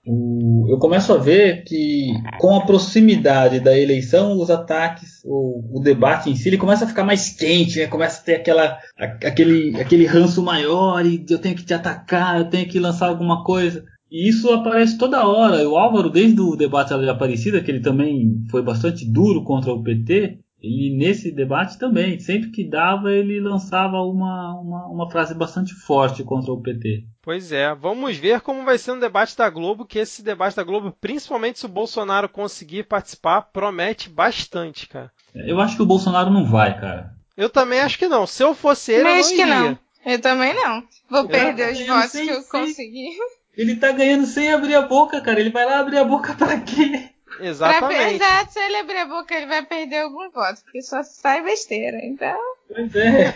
eu 0.69 0.79
começo 0.79 1.15
a 1.15 1.17
ver 1.17 1.65
que 1.65 2.09
com 2.39 2.55
a 2.57 2.67
proximidade 2.67 3.61
da 3.61 3.77
eleição, 3.77 4.39
os 4.39 4.51
ataques, 4.51 5.23
o, 5.25 5.79
o 5.79 5.81
debate 5.81 6.29
em 6.29 6.37
si, 6.37 6.51
ele 6.51 6.59
começa 6.59 6.85
a 6.85 6.89
ficar 6.89 7.05
mais 7.05 7.31
quente, 7.31 7.79
né? 7.79 7.87
Começa 7.87 8.21
a 8.21 8.25
ter 8.25 8.35
aquela, 8.35 8.79
aquele, 8.99 9.81
aquele 9.81 10.05
ranço 10.05 10.43
maior 10.43 11.05
e 11.07 11.25
eu 11.31 11.39
tenho 11.39 11.57
que 11.57 11.65
te 11.65 11.73
atacar, 11.73 12.39
eu 12.39 12.51
tenho 12.51 12.69
que 12.69 12.79
lançar 12.79 13.09
alguma 13.09 13.43
coisa. 13.43 13.83
E 14.11 14.29
isso 14.29 14.53
aparece 14.53 14.97
toda 14.99 15.27
hora. 15.27 15.69
O 15.69 15.77
Álvaro, 15.77 16.11
desde 16.11 16.41
o 16.41 16.57
debate 16.57 16.97
de 16.97 17.09
Aparecida, 17.09 17.61
que 17.61 17.71
ele 17.71 17.81
também 17.81 18.45
foi 18.51 18.63
bastante 18.63 19.05
duro 19.05 19.43
contra 19.43 19.73
o 19.73 19.83
PT, 19.83 20.39
ele 20.65 20.97
nesse 20.97 21.31
debate 21.31 21.79
também, 21.79 22.19
sempre 22.19 22.51
que 22.51 22.69
dava, 22.69 23.13
ele 23.13 23.39
lançava 23.39 24.01
uma, 24.01 24.59
uma, 24.59 24.87
uma 24.87 25.11
frase 25.11 25.35
bastante 25.35 25.75
forte 25.75 26.25
contra 26.25 26.53
o 26.53 26.63
PT. 26.63 27.05
Pois 27.21 27.53
é, 27.53 27.75
vamos 27.75 28.17
ver 28.17 28.41
como 28.41 28.65
vai 28.65 28.79
ser 28.79 28.95
no 28.95 29.01
debate 29.01 29.37
da 29.37 29.51
Globo, 29.51 29.85
que 29.85 29.99
esse 29.99 30.23
debate 30.23 30.57
da 30.57 30.63
Globo, 30.63 30.97
principalmente 31.01 31.59
se 31.59 31.67
o 31.67 31.69
Bolsonaro 31.69 32.29
conseguir 32.29 32.85
participar, 32.85 33.43
promete 33.43 34.09
bastante, 34.09 34.89
cara. 34.89 35.11
Eu 35.35 35.61
acho 35.61 35.77
que 35.77 35.83
o 35.83 35.87
Bolsonaro 35.87 36.31
não 36.31 36.47
vai, 36.47 36.79
cara. 36.81 37.13
Eu 37.37 37.51
também 37.51 37.81
acho 37.81 37.99
que 37.99 38.09
não. 38.09 38.27
Se 38.27 38.43
eu 38.43 38.55
fosse 38.55 38.93
ele, 38.93 39.05
Mas 39.05 39.31
eu 39.31 39.37
não 39.37 39.45
iria. 39.45 39.45
que 39.45 39.51
não. 39.51 39.79
Eu 40.13 40.21
também 40.21 40.55
não. 40.55 40.83
Vou 41.11 41.27
perder 41.27 41.73
os 41.73 41.87
votos 41.87 42.13
que 42.13 42.29
eu 42.29 42.43
consegui. 42.45 43.09
Ele 43.57 43.77
tá 43.77 43.93
ganhando 43.93 44.27
sem 44.27 44.53
abrir 44.53 44.75
a 44.75 44.83
boca, 44.83 45.21
cara. 45.21 45.41
Ele 45.41 45.51
vai 45.51 45.65
lá 45.65 45.79
abrir 45.79 45.99
a 45.99 46.05
boca 46.05 46.35
pra 46.35 46.61
quê? 46.61 47.11
Exatamente. 47.41 48.19
Pra, 48.19 48.47
se 48.47 48.59
ele 48.59 48.77
abrir 48.77 48.99
a 48.99 49.07
boca, 49.07 49.35
ele 49.35 49.47
vai 49.47 49.65
perder 49.65 50.03
algum 50.03 50.31
voto, 50.31 50.63
porque 50.63 50.83
só 50.83 51.03
sai 51.03 51.43
besteira, 51.43 51.99
então. 52.05 52.39
Pois 52.69 52.95
é. 52.95 53.33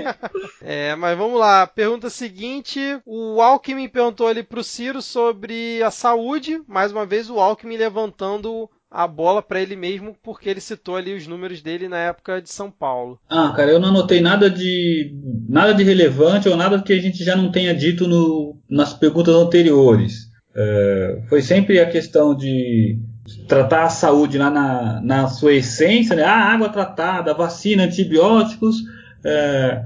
é, 0.62 0.94
mas 0.94 1.16
vamos 1.16 1.38
lá. 1.38 1.66
Pergunta 1.66 2.10
seguinte: 2.10 2.80
o 3.04 3.40
Alckmin 3.40 3.88
perguntou 3.88 4.26
ali 4.26 4.42
pro 4.42 4.64
Ciro 4.64 5.02
sobre 5.02 5.82
a 5.82 5.90
saúde. 5.90 6.62
Mais 6.66 6.92
uma 6.92 7.06
vez, 7.06 7.28
o 7.30 7.40
Alckmin 7.40 7.76
levantando 7.76 8.70
a 8.90 9.06
bola 9.06 9.42
para 9.42 9.60
ele 9.60 9.76
mesmo, 9.76 10.16
porque 10.22 10.48
ele 10.48 10.60
citou 10.60 10.96
ali 10.96 11.14
os 11.14 11.26
números 11.26 11.60
dele 11.60 11.88
na 11.88 11.98
época 11.98 12.40
de 12.40 12.50
São 12.50 12.70
Paulo. 12.70 13.18
Ah, 13.28 13.52
cara, 13.54 13.70
eu 13.70 13.78
não 13.78 13.88
anotei 13.88 14.20
nada 14.20 14.48
de 14.48 15.14
nada 15.48 15.74
de 15.74 15.82
relevante 15.82 16.48
ou 16.48 16.56
nada 16.56 16.80
que 16.80 16.92
a 16.92 17.00
gente 17.00 17.22
já 17.22 17.36
não 17.36 17.50
tenha 17.50 17.74
dito 17.74 18.08
no, 18.08 18.56
nas 18.68 18.94
perguntas 18.94 19.34
anteriores. 19.34 20.28
É, 20.56 21.22
foi 21.28 21.42
sempre 21.42 21.78
a 21.78 21.88
questão 21.88 22.34
de 22.34 22.98
tratar 23.46 23.84
a 23.84 23.90
saúde 23.90 24.38
lá 24.38 24.50
na, 24.50 25.00
na 25.02 25.28
sua 25.28 25.52
essência, 25.52 26.16
né? 26.16 26.24
Ah, 26.24 26.52
água 26.52 26.70
tratada, 26.70 27.34
vacina, 27.34 27.84
antibióticos, 27.84 28.76
é, 29.24 29.84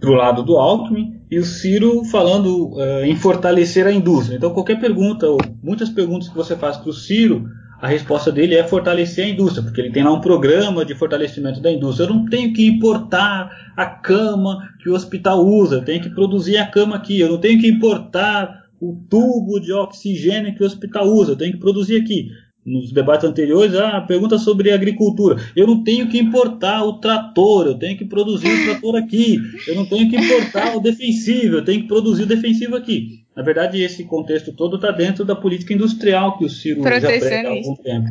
pro 0.00 0.14
lado 0.14 0.42
do 0.42 0.56
Alckmin, 0.56 1.20
e 1.30 1.38
o 1.38 1.44
Ciro 1.44 2.04
falando 2.04 2.80
é, 2.80 3.06
em 3.06 3.16
fortalecer 3.16 3.86
a 3.86 3.92
indústria. 3.92 4.36
Então, 4.36 4.54
qualquer 4.54 4.78
pergunta, 4.78 5.26
ou 5.26 5.38
muitas 5.62 5.88
perguntas 5.88 6.28
que 6.28 6.36
você 6.36 6.54
faz 6.54 6.76
para 6.76 6.90
o 6.90 6.92
Ciro, 6.92 7.48
a 7.84 7.86
resposta 7.86 8.32
dele 8.32 8.54
é 8.54 8.64
fortalecer 8.64 9.26
a 9.26 9.28
indústria, 9.28 9.62
porque 9.62 9.78
ele 9.78 9.90
tem 9.90 10.02
lá 10.02 10.10
um 10.10 10.20
programa 10.22 10.86
de 10.86 10.94
fortalecimento 10.94 11.60
da 11.60 11.70
indústria. 11.70 12.06
Eu 12.06 12.14
não 12.14 12.24
tenho 12.24 12.50
que 12.54 12.66
importar 12.66 13.74
a 13.76 13.84
cama 13.84 14.58
que 14.82 14.88
o 14.88 14.94
hospital 14.94 15.46
usa, 15.46 15.76
eu 15.76 15.84
tenho 15.84 16.02
que 16.02 16.08
produzir 16.08 16.56
a 16.56 16.66
cama 16.66 16.96
aqui. 16.96 17.20
Eu 17.20 17.28
não 17.28 17.36
tenho 17.36 17.60
que 17.60 17.68
importar 17.68 18.64
o 18.80 18.96
tubo 19.10 19.60
de 19.60 19.70
oxigênio 19.70 20.54
que 20.54 20.62
o 20.62 20.66
hospital 20.66 21.06
usa, 21.06 21.32
eu 21.32 21.36
tenho 21.36 21.52
que 21.52 21.58
produzir 21.58 22.00
aqui. 22.00 22.30
Nos 22.64 22.90
debates 22.90 23.28
anteriores, 23.28 23.74
a 23.74 23.98
ah, 23.98 24.00
pergunta 24.00 24.38
sobre 24.38 24.72
agricultura. 24.72 25.36
Eu 25.54 25.66
não 25.66 25.84
tenho 25.84 26.08
que 26.08 26.18
importar 26.18 26.84
o 26.84 26.94
trator, 26.94 27.66
eu 27.66 27.74
tenho 27.74 27.98
que 27.98 28.06
produzir 28.06 28.48
o 28.48 28.64
trator 28.64 28.96
aqui. 28.96 29.36
Eu 29.68 29.74
não 29.74 29.84
tenho 29.84 30.08
que 30.08 30.16
importar 30.16 30.74
o 30.74 30.80
defensivo, 30.80 31.56
eu 31.56 31.64
tenho 31.66 31.82
que 31.82 31.88
produzir 31.88 32.22
o 32.22 32.26
defensivo 32.26 32.76
aqui. 32.76 33.23
Na 33.36 33.42
verdade, 33.42 33.82
esse 33.82 34.04
contexto 34.04 34.52
todo 34.52 34.76
está 34.76 34.92
dentro 34.92 35.24
da 35.24 35.34
política 35.34 35.74
industrial 35.74 36.38
que 36.38 36.44
o 36.44 36.48
Ciro 36.48 36.82
já 36.82 37.00
prega 37.00 37.48
há 37.48 37.52
algum 37.52 37.74
tempo. 37.76 38.08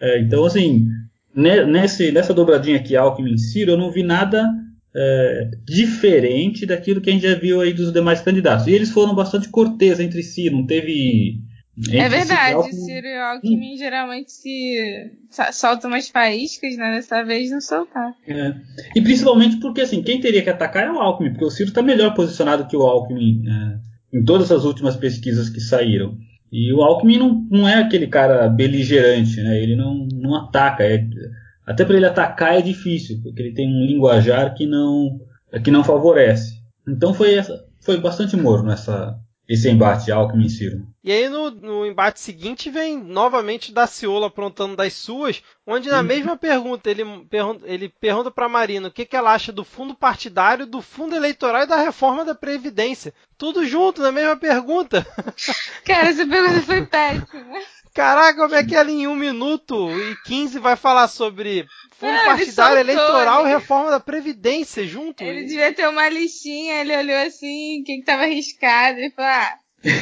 É, 0.00 0.20
então, 0.20 0.44
assim, 0.44 0.88
nesse, 1.34 2.10
nessa 2.10 2.34
dobradinha 2.34 2.76
aqui, 2.76 2.96
Alckmin 2.96 3.34
e 3.34 3.38
Ciro, 3.38 3.72
eu 3.72 3.78
não 3.78 3.92
vi 3.92 4.02
nada 4.02 4.52
é, 4.94 5.50
diferente 5.64 6.66
daquilo 6.66 7.00
que 7.00 7.08
a 7.08 7.12
gente 7.12 7.26
já 7.26 7.36
viu 7.36 7.60
aí 7.60 7.72
dos 7.72 7.92
demais 7.92 8.20
candidatos. 8.20 8.66
E 8.66 8.72
eles 8.72 8.90
foram 8.90 9.14
bastante 9.14 9.48
cortês 9.48 10.00
entre 10.00 10.22
si, 10.22 10.50
não 10.50 10.66
teve. 10.66 11.40
É 11.90 12.08
verdade, 12.08 12.54
Alckmin... 12.54 12.84
Ciro 12.84 13.06
e 13.06 13.16
Alckmin 13.16 13.74
hum. 13.74 13.76
geralmente 13.76 14.30
se 14.30 15.10
soltam 15.52 15.90
umas 15.90 16.08
faíscas, 16.08 16.76
né? 16.76 16.96
Dessa 16.96 17.24
vez 17.24 17.50
não 17.50 17.60
soltar. 17.60 18.12
É. 18.28 18.54
E 18.94 19.00
principalmente 19.00 19.56
porque, 19.56 19.80
assim, 19.80 20.02
quem 20.02 20.20
teria 20.20 20.42
que 20.42 20.50
atacar 20.50 20.84
é 20.86 20.90
o 20.90 20.98
Alckmin, 20.98 21.30
porque 21.30 21.44
o 21.44 21.50
Ciro 21.50 21.70
está 21.70 21.82
melhor 21.82 22.14
posicionado 22.14 22.66
que 22.66 22.76
o 22.76 22.82
Alckmin. 22.82 23.42
É 23.48 23.83
em 24.14 24.24
todas 24.24 24.52
as 24.52 24.64
últimas 24.64 24.96
pesquisas 24.96 25.50
que 25.50 25.60
saíram. 25.60 26.16
E 26.52 26.72
o 26.72 26.82
Alckmin 26.82 27.18
não, 27.18 27.46
não 27.50 27.68
é 27.68 27.74
aquele 27.74 28.06
cara 28.06 28.48
beligerante, 28.48 29.40
né? 29.42 29.60
Ele 29.60 29.74
não, 29.74 30.06
não 30.12 30.36
ataca. 30.36 30.84
É, 30.84 31.04
até 31.66 31.84
para 31.84 31.96
ele 31.96 32.06
atacar 32.06 32.56
é 32.56 32.62
difícil, 32.62 33.20
porque 33.22 33.42
ele 33.42 33.54
tem 33.54 33.68
um 33.68 33.84
linguajar 33.84 34.54
que 34.54 34.64
não, 34.66 35.18
que 35.64 35.70
não 35.70 35.82
favorece. 35.82 36.62
Então 36.86 37.12
foi, 37.12 37.34
essa, 37.34 37.64
foi 37.80 37.98
bastante 37.98 38.36
morno 38.36 38.70
essa, 38.70 39.18
esse 39.48 39.68
embate 39.68 40.10
Alckmin 40.10 40.46
e 40.46 40.50
Ciro. 40.50 40.86
E 41.02 41.12
aí 41.12 41.28
no, 41.28 41.50
no 41.50 41.86
embate 41.86 42.18
seguinte 42.18 42.70
vem 42.70 42.98
novamente 42.98 43.72
Daciolo 43.72 44.24
aprontando 44.24 44.74
das 44.74 44.94
suas, 44.94 45.42
onde 45.66 45.90
na 45.90 46.02
mesma 46.02 46.34
pergunta 46.34 46.90
ele, 46.90 47.04
pergunta, 47.28 47.64
ele 47.66 47.88
pergunta 47.88 48.30
para 48.30 48.48
Marina 48.48 48.88
o 48.88 48.90
que, 48.90 49.04
que 49.04 49.14
ela 49.14 49.34
acha 49.34 49.52
do 49.52 49.64
fundo 49.64 49.94
partidário, 49.94 50.66
do 50.66 50.80
fundo 50.80 51.14
eleitoral 51.14 51.64
e 51.64 51.66
da 51.66 51.76
reforma 51.76 52.24
da 52.24 52.34
Previdência. 52.34 53.12
Tudo 53.36 53.66
junto 53.66 54.00
na 54.00 54.10
mesma 54.10 54.36
pergunta. 54.36 55.06
Cara, 55.84 56.08
essa 56.08 56.26
pergunta 56.26 56.62
foi 56.62 56.86
péssima. 56.86 57.58
Caraca, 57.94 58.42
como 58.42 58.56
é 58.56 58.64
que 58.64 58.74
ela 58.74 58.90
em 58.90 59.06
1 59.06 59.14
minuto 59.14 59.88
e 59.88 60.16
15 60.26 60.58
vai 60.58 60.74
falar 60.74 61.06
sobre 61.06 61.64
fundo 61.92 62.12
é, 62.12 62.24
partidário 62.24 62.78
eleitoral 62.78 63.46
e 63.46 63.50
reforma 63.50 63.90
da 63.90 64.00
Previdência 64.00 64.84
junto? 64.84 65.22
Ele 65.22 65.44
devia 65.44 65.72
ter 65.72 65.88
uma 65.88 66.08
listinha, 66.08 66.80
ele 66.80 66.96
olhou 66.96 67.16
assim, 67.18 67.80
o 67.80 67.84
que, 67.84 67.98
que 67.98 68.04
tava 68.04 68.24
arriscado 68.24 68.98
e 68.98 69.10
falou, 69.10 69.30
ah, 69.30 69.58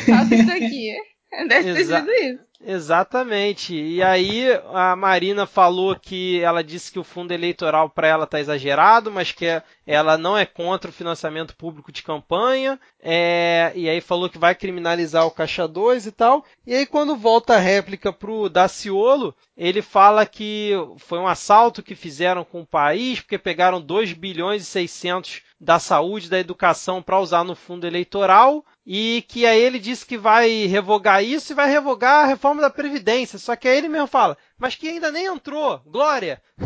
falta 0.07 0.35
isso 0.35 0.51
aqui. 0.51 0.95
Deve 1.49 1.75
ter 1.75 1.85
sido 1.85 2.11
isso. 2.11 2.53
Exatamente. 2.65 3.75
E 3.75 4.03
aí 4.03 4.47
a 4.73 4.95
Marina 4.95 5.47
falou 5.47 5.99
que 5.99 6.41
ela 6.41 6.63
disse 6.63 6.93
que 6.93 6.99
o 6.99 7.05
fundo 7.05 7.33
eleitoral 7.33 7.91
para 7.91 8.07
ela 8.07 8.25
está 8.25 8.39
exagerado, 8.41 9.11
mas 9.11 9.33
que 9.33 9.47
ela 9.87 10.17
não 10.17 10.37
é 10.37 10.47
contra 10.47 10.91
o 10.91 10.95
financiamento 10.95 11.57
público 11.57 11.91
de 11.91 12.03
campanha. 12.03 12.79
É, 13.01 13.73
e 13.75 13.89
aí 13.89 14.01
falou 14.01 14.29
que 14.29 14.39
vai 14.39 14.55
criminalizar 14.55 15.27
o 15.27 15.31
Caixa 15.31 15.67
2 15.67 16.07
e 16.07 16.13
tal. 16.13 16.45
E 16.67 16.75
aí 16.75 16.87
quando 16.87 17.17
volta 17.17 17.55
a 17.55 17.59
réplica 17.59 18.13
pro 18.13 18.49
Daciolo, 18.49 19.35
ele 19.57 19.83
fala 19.83 20.25
que 20.25 20.73
foi 20.99 21.19
um 21.19 21.27
assalto 21.27 21.83
que 21.83 21.95
fizeram 21.95 22.45
com 22.45 22.61
o 22.61 22.67
país, 22.67 23.21
porque 23.21 23.39
pegaram 23.39 23.81
2 23.81 24.13
bilhões 24.13 24.63
e 24.63 24.67
600 24.67 25.43
da 25.61 25.79
saúde, 25.79 26.29
da 26.29 26.41
educação 26.41 27.01
para 27.01 27.21
usar 27.21 27.45
no 27.45 27.55
fundo 27.55 27.87
eleitoral 27.87 28.65
e 28.85 29.25
que 29.29 29.47
aí 29.47 29.61
ele 29.61 29.79
disse 29.79 30.05
que 30.05 30.19
vai 30.19 30.67
revogar 30.67 31.23
isso 31.23 31.53
e 31.53 31.55
vai 31.55 31.71
revogar 31.71 32.25
a 32.25 32.27
reforma 32.27 32.61
da 32.61 32.69
Previdência. 32.69 33.39
Só 33.39 33.55
que 33.55 33.69
aí 33.69 33.79
ele 33.79 33.89
mesmo 33.89 34.09
fala, 34.09 34.37
mas 34.63 34.77
que 34.77 34.89
ainda 34.89 35.11
nem 35.11 35.27
entrou. 35.27 35.81
Glória! 35.85 36.41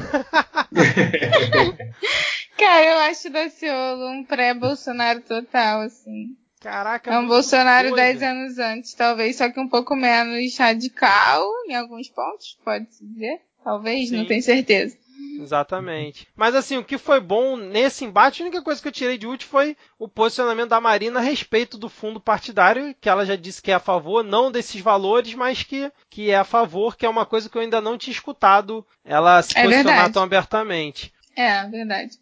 Cara, 2.59 2.85
eu 2.85 2.99
acho 3.11 3.31
Daciolo 3.31 4.11
um 4.11 4.23
pré-Bolsonaro 4.23 5.23
total, 5.23 5.81
assim. 5.81 6.37
Caraca, 6.61 7.11
é 7.11 7.19
um 7.19 7.27
Bolsonaro 7.27 7.89
doido. 7.89 8.19
10 8.19 8.23
anos 8.23 8.59
antes, 8.59 8.93
talvez, 8.93 9.37
só 9.37 9.49
que 9.49 9.59
um 9.59 9.69
pouco 9.69 9.97
menos 9.97 10.59
radical 10.59 11.43
em 11.67 11.75
alguns 11.75 12.11
pontos, 12.11 12.59
pode-se 12.63 13.03
dizer. 13.03 13.41
Talvez, 13.65 14.11
Sim. 14.11 14.19
não 14.19 14.27
tenho 14.27 14.43
certeza. 14.43 14.99
Exatamente. 15.41 16.27
Mas 16.37 16.55
assim, 16.55 16.77
o 16.77 16.85
que 16.85 16.99
foi 16.99 17.21
bom 17.21 17.57
nesse 17.57 18.05
embate, 18.05 18.43
a 18.43 18.47
única 18.47 18.63
coisa 18.63 18.81
que 18.81 18.89
eu 18.89 18.93
tirei 18.93 19.19
de 19.19 19.27
útil 19.27 19.49
foi 19.49 19.77
o 19.99 20.09
posicionamento 20.09 20.71
da 20.71 20.81
Marina 20.81 21.21
a 21.21 21.23
respeito 21.23 21.79
do 21.79 21.89
fundo 21.89 22.21
partidário, 22.21 22.95
que 23.01 23.09
ela 23.09 23.25
já 23.27 23.37
disse 23.37 23.61
que 23.63 23.71
é 23.71 23.75
a 23.75 23.81
favor, 23.81 24.23
não 24.25 24.51
desses 24.51 24.81
valores, 24.81 25.35
mas 25.35 25.63
que, 25.63 25.91
que 26.11 26.31
é 26.31 26.37
a 26.37 26.45
favor, 26.45 26.97
que 26.97 27.07
é 27.07 27.09
uma 27.09 27.27
coisa 27.27 27.49
que 27.49 27.57
eu 27.57 27.63
ainda 27.63 27.81
não 27.81 27.99
tinha 27.99 28.13
escutado 28.13 28.87
ela 29.05 29.43
se 29.43 29.57
É 29.57 29.63
posicionar 29.63 29.95
verdade. 29.95 30.13
tão 30.15 30.23
abertamente. 30.23 31.13
É, 31.37 31.65
verdade. 31.69 32.19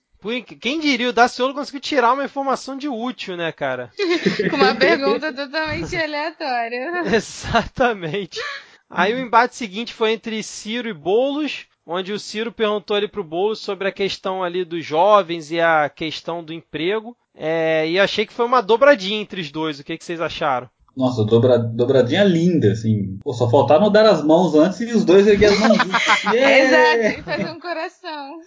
Quem 0.59 0.81
diria, 0.81 1.11
o 1.11 1.13
Daciolo 1.13 1.53
conseguiu 1.53 1.81
tirar 1.81 2.15
uma 2.15 2.25
informação 2.25 2.79
de 2.79 2.89
útil, 2.89 3.37
né, 3.37 3.53
cara? 3.53 3.93
Com 4.51 4.57
uma 4.57 4.75
pergunta 4.75 5.31
totalmente 5.35 5.95
aleatória. 5.95 7.03
Exatamente. 7.15 8.41
Aí 8.89 9.13
o 9.13 9.19
embate 9.19 9.55
seguinte 9.55 9.93
foi 9.93 10.13
entre 10.13 10.43
Ciro 10.43 10.89
e 10.89 10.95
Boulos, 10.95 11.67
onde 11.87 12.13
o 12.13 12.19
Ciro 12.19 12.53
perguntou 12.53 12.97
ali 12.97 13.09
pro 13.09 13.25
Boulos 13.25 13.61
sobre 13.61 13.89
a 13.89 13.93
questão 13.93 14.43
ali 14.43 14.65
dos 14.65 14.85
jovens 14.85 15.51
e 15.51 15.61
a 15.61 15.89
questão 15.89 16.43
do 16.43 16.53
emprego. 16.53 17.17
É, 17.35 17.89
e 17.89 17.99
achei 17.99 18.25
que 18.25 18.33
foi 18.33 18.47
uma 18.47 18.61
dobradinha 18.61 19.21
entre 19.21 19.41
os 19.41 19.51
dois. 19.51 19.79
O 19.81 19.85
que, 19.85 19.99
que 19.99 20.05
vocês 20.05 20.21
acharam? 20.21 20.69
Nossa, 20.97 21.25
dobra, 21.25 21.59
dobradinha 21.59 22.23
linda, 22.23 22.71
assim. 22.71 23.19
Pô, 23.21 23.33
só 23.33 23.51
faltaram 23.51 23.91
dar 23.91 24.07
as 24.07 24.23
mãos 24.23 24.55
antes 24.55 24.81
e 24.81 24.95
os 24.95 25.05
dois 25.05 25.27
erguer 25.27 25.47
as 25.53 25.59
mãos. 25.59 25.79
Yeah! 26.33 26.59
Exato, 26.59 27.21
e 27.21 27.23
fazer 27.23 27.51
um 27.51 27.61
coração. 27.61 28.41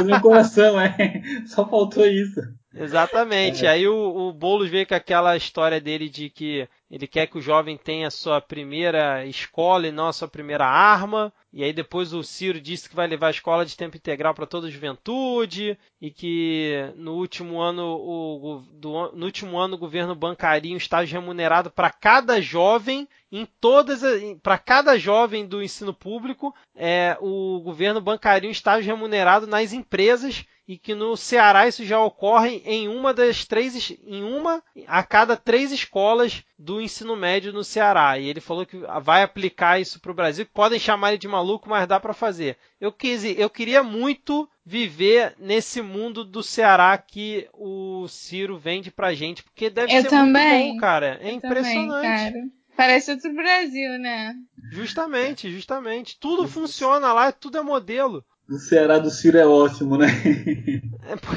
No 0.00 0.04
meu 0.06 0.20
coração, 0.20 0.80
é. 0.80 1.22
Só 1.46 1.68
faltou 1.68 2.06
isso. 2.06 2.40
Exatamente. 2.74 3.66
Aí 3.66 3.86
o, 3.86 3.94
o 4.28 4.32
Boulos 4.32 4.70
veio 4.70 4.86
com 4.86 4.94
aquela 4.94 5.36
história 5.36 5.80
dele 5.80 6.08
de 6.08 6.30
que 6.30 6.66
ele 6.90 7.06
quer 7.06 7.26
que 7.26 7.38
o 7.38 7.40
jovem 7.40 7.76
tenha 7.76 8.08
a 8.08 8.10
sua 8.10 8.40
primeira 8.40 9.24
escola 9.26 9.86
e 9.86 9.92
não 9.92 10.08
a 10.08 10.12
sua 10.12 10.28
primeira 10.28 10.66
arma. 10.66 11.32
E 11.52 11.62
aí 11.62 11.72
depois 11.72 12.14
o 12.14 12.22
Ciro 12.22 12.58
disse 12.60 12.88
que 12.88 12.94
vai 12.96 13.06
levar 13.06 13.26
a 13.26 13.30
escola 13.30 13.64
de 13.66 13.76
tempo 13.76 13.96
integral 13.96 14.32
para 14.34 14.46
toda 14.46 14.68
a 14.68 14.70
juventude 14.70 15.78
e 16.00 16.10
que 16.10 16.90
no 16.96 17.12
último 17.14 17.60
ano 17.60 17.82
o, 17.84 18.56
o- 18.56 18.60
do- 18.72 19.12
no 19.12 19.26
último 19.26 19.58
ano 19.58 19.74
o 19.74 19.78
governo 19.78 20.14
bancaria 20.14 20.72
um 20.74 20.78
estágio 20.78 21.18
remunerado 21.20 21.70
para 21.70 21.90
cada 21.90 22.40
jovem 22.40 23.06
em 23.30 23.46
todas 23.60 24.00
para 24.42 24.56
cada 24.58 24.98
jovem 24.98 25.46
do 25.46 25.62
ensino 25.62 25.92
público 25.92 26.54
é, 26.74 27.16
o 27.20 27.60
governo 27.60 28.00
bancaria 28.00 28.48
um 28.48 28.52
estágio 28.52 28.94
remunerado 28.94 29.46
nas 29.46 29.72
empresas 29.74 30.44
e 30.66 30.78
que 30.78 30.94
no 30.94 31.16
Ceará 31.16 31.66
isso 31.66 31.84
já 31.84 31.98
ocorre 32.00 32.62
em 32.64 32.88
uma 32.88 33.12
das 33.12 33.44
três 33.44 33.90
em 34.06 34.22
uma 34.22 34.62
a 34.86 35.02
cada 35.02 35.36
três 35.36 35.72
escolas 35.72 36.42
do 36.58 36.80
ensino 36.80 37.16
médio 37.16 37.52
no 37.52 37.64
Ceará 37.64 38.18
e 38.18 38.28
ele 38.28 38.40
falou 38.40 38.64
que 38.64 38.78
vai 39.02 39.22
aplicar 39.22 39.80
isso 39.80 40.00
para 40.00 40.12
o 40.12 40.14
Brasil 40.14 40.46
podem 40.54 40.78
chamar 40.78 41.10
ele 41.10 41.18
de 41.18 41.28
maluco 41.28 41.68
mas 41.68 41.86
dá 41.88 41.98
para 41.98 42.14
fazer 42.14 42.56
eu 42.80 42.92
quis 42.92 43.24
eu 43.24 43.50
queria 43.50 43.82
muito 43.82 44.48
viver 44.64 45.34
nesse 45.38 45.82
mundo 45.82 46.24
do 46.24 46.42
Ceará 46.42 46.96
que 46.96 47.48
o 47.52 48.06
Ciro 48.08 48.56
vende 48.56 48.90
pra 48.90 49.14
gente 49.14 49.42
porque 49.42 49.68
deve 49.68 49.92
Eu 49.92 50.02
ser 50.02 50.08
também. 50.08 50.62
muito 50.68 50.74
bom 50.74 50.80
cara 50.80 51.18
é 51.20 51.30
Eu 51.30 51.34
impressionante 51.34 52.02
Também, 52.02 52.32
cara. 52.32 52.62
Parece 52.74 53.10
outro 53.10 53.32
Brasil, 53.34 53.98
né? 53.98 54.34
Justamente, 54.70 55.50
justamente. 55.50 56.18
Tudo 56.18 56.48
funciona 56.48 57.12
lá, 57.12 57.30
tudo 57.30 57.58
é 57.58 57.62
modelo. 57.62 58.24
O 58.48 58.58
Ceará 58.58 58.98
do 58.98 59.10
Ciro 59.10 59.38
é 59.38 59.46
ótimo, 59.46 59.96
né? 59.96 60.06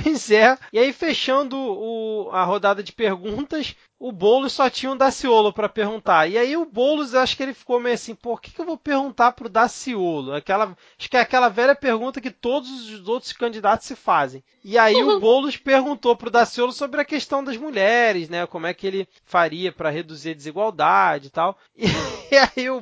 Pois 0.03 0.29
é. 0.31 0.57
E 0.71 0.79
aí, 0.79 0.93
fechando 0.93 1.57
o- 1.57 2.29
a 2.31 2.43
rodada 2.43 2.83
de 2.83 2.91
perguntas, 2.91 3.75
o 3.99 4.11
Boulos 4.11 4.53
só 4.53 4.69
tinha 4.69 4.91
um 4.91 4.97
Daciolo 4.97 5.51
para 5.53 5.67
perguntar. 5.69 6.27
E 6.29 6.37
aí 6.37 6.55
o 6.55 6.65
Boulos, 6.65 7.13
eu 7.13 7.19
acho 7.21 7.35
que 7.35 7.43
ele 7.43 7.53
ficou 7.53 7.79
meio 7.79 7.95
assim, 7.95 8.13
pô, 8.15 8.33
o 8.33 8.37
que, 8.37 8.51
que 8.51 8.59
eu 8.61 8.65
vou 8.65 8.77
perguntar 8.77 9.31
pro 9.31 9.49
Daciolo? 9.49 10.33
Aquela, 10.33 10.75
acho 10.99 11.09
que 11.09 11.17
é 11.17 11.21
aquela 11.21 11.49
velha 11.49 11.75
pergunta 11.75 12.21
que 12.21 12.31
todos 12.31 12.69
os 12.91 13.07
outros 13.07 13.31
candidatos 13.33 13.87
se 13.87 13.95
fazem. 13.95 14.43
E 14.63 14.77
aí 14.77 14.95
o 14.95 15.19
Boulos 15.19 15.57
perguntou 15.57 16.15
pro 16.15 16.29
Daciolo 16.31 16.71
sobre 16.71 17.01
a 17.01 17.05
questão 17.05 17.43
das 17.43 17.57
mulheres, 17.57 18.29
né? 18.29 18.45
Como 18.47 18.67
é 18.67 18.73
que 18.73 18.85
ele 18.87 19.07
faria 19.23 19.71
para 19.71 19.89
reduzir 19.89 20.31
a 20.31 20.35
desigualdade 20.35 21.27
e 21.27 21.31
tal. 21.31 21.57
E, 22.31 22.37
aí 22.37 22.69
o, 22.69 22.81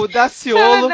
o 0.00 0.08
Daciolo... 0.08 0.88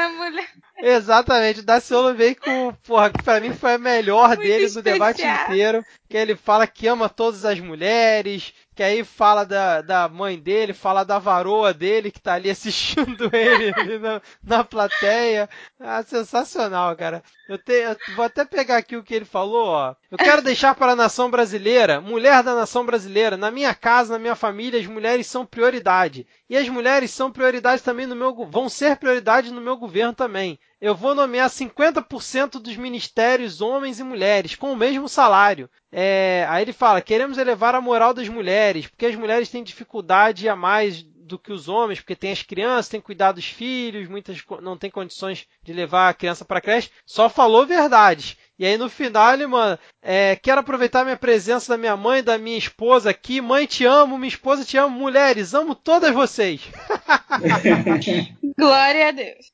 Exatamente, 0.76 1.60
o 1.60 1.64
Daciolo 1.64 2.14
veio 2.14 2.36
com, 2.36 2.72
porra, 2.86 3.10
que 3.10 3.22
pra 3.22 3.40
mim 3.40 3.52
foi 3.52 3.74
a 3.74 3.78
melhor 3.78 4.28
Muito 4.30 4.42
dele 4.42 4.68
do 4.68 4.82
debate 4.82 5.20
especial. 5.22 5.46
inteiro, 5.46 5.84
que 6.08 6.16
ele 6.16 6.34
fala 6.36 6.66
que 6.66 6.86
ama 6.86 7.08
todas 7.08 7.44
as 7.44 7.60
mulheres, 7.60 8.52
que 8.74 8.82
aí 8.82 9.04
fala 9.04 9.44
da, 9.44 9.80
da 9.80 10.08
mãe 10.08 10.38
dele, 10.38 10.72
fala 10.72 11.04
da 11.04 11.18
varoa 11.18 11.72
dele, 11.72 12.10
que 12.10 12.20
tá 12.20 12.34
ali 12.34 12.50
assistindo 12.50 13.30
ele 13.34 13.72
ali 13.76 13.98
na, 13.98 14.20
na 14.42 14.64
plateia. 14.64 15.48
Ah, 15.78 16.02
sensacional, 16.02 16.96
cara. 16.96 17.22
Eu, 17.46 17.58
te, 17.58 17.72
eu 17.72 17.96
vou 18.08 18.24
até 18.24 18.44
pegar 18.44 18.78
aqui 18.78 18.96
o 18.96 19.02
que 19.02 19.14
ele 19.14 19.24
falou, 19.24 19.68
ó. 19.68 19.94
Eu 20.10 20.18
quero 20.18 20.42
deixar 20.42 20.74
para 20.74 20.92
a 20.92 20.96
nação 20.96 21.30
brasileira, 21.30 22.00
mulher 22.00 22.42
da 22.42 22.54
nação 22.54 22.84
brasileira, 22.84 23.36
na 23.36 23.50
minha 23.50 23.74
casa, 23.74 24.14
na 24.14 24.18
minha 24.18 24.34
família, 24.34 24.80
as 24.80 24.86
mulheres 24.86 25.26
são 25.26 25.44
prioridade. 25.46 26.26
E 26.48 26.56
as 26.56 26.68
mulheres 26.68 27.10
são 27.10 27.30
prioridade 27.30 27.82
também 27.82 28.06
no 28.06 28.16
meu, 28.16 28.34
vão 28.46 28.68
ser 28.68 28.96
prioridade 28.96 29.52
no 29.52 29.60
meu 29.60 29.76
governo 29.76 30.14
também. 30.14 30.58
Eu 30.80 30.94
vou 30.94 31.14
nomear 31.14 31.48
50% 31.48 32.60
dos 32.60 32.76
ministérios 32.76 33.60
homens 33.60 34.00
e 34.00 34.04
mulheres 34.04 34.54
com 34.54 34.72
o 34.72 34.76
mesmo 34.76 35.08
salário. 35.08 35.70
É, 35.90 36.46
aí 36.48 36.62
ele 36.62 36.72
fala: 36.72 37.00
queremos 37.00 37.38
elevar 37.38 37.74
a 37.74 37.80
moral 37.80 38.12
das 38.12 38.28
mulheres, 38.28 38.86
porque 38.86 39.06
as 39.06 39.14
mulheres 39.14 39.48
têm 39.48 39.62
dificuldade 39.62 40.48
a 40.48 40.56
mais 40.56 41.02
do 41.24 41.38
que 41.38 41.52
os 41.52 41.68
homens, 41.68 42.00
porque 42.00 42.14
tem 42.14 42.32
as 42.32 42.42
crianças, 42.42 42.88
tem 42.88 43.00
que 43.00 43.06
cuidar 43.06 43.32
dos 43.32 43.46
filhos, 43.46 44.08
muitas 44.08 44.42
não 44.60 44.76
tem 44.76 44.90
condições 44.90 45.46
de 45.62 45.72
levar 45.72 46.10
a 46.10 46.14
criança 46.14 46.44
para 46.44 46.60
creche. 46.60 46.90
Só 47.06 47.28
falou 47.28 47.66
verdades. 47.66 48.36
E 48.58 48.64
aí 48.64 48.76
no 48.76 48.88
final 48.88 49.32
ele, 49.32 49.46
mano, 49.46 49.78
é, 50.02 50.36
quero 50.36 50.60
aproveitar 50.60 51.02
minha 51.04 51.16
presença 51.16 51.72
da 51.72 51.78
minha 51.78 51.96
mãe, 51.96 52.22
da 52.22 52.38
minha 52.38 52.58
esposa 52.58 53.10
aqui. 53.10 53.40
Mãe, 53.40 53.66
te 53.66 53.84
amo, 53.84 54.18
minha 54.18 54.28
esposa 54.28 54.64
te 54.64 54.76
amo, 54.76 54.96
mulheres, 54.96 55.54
amo 55.54 55.74
todas 55.74 56.14
vocês. 56.14 56.60
Glória 58.58 59.08
a 59.08 59.10
Deus. 59.10 59.52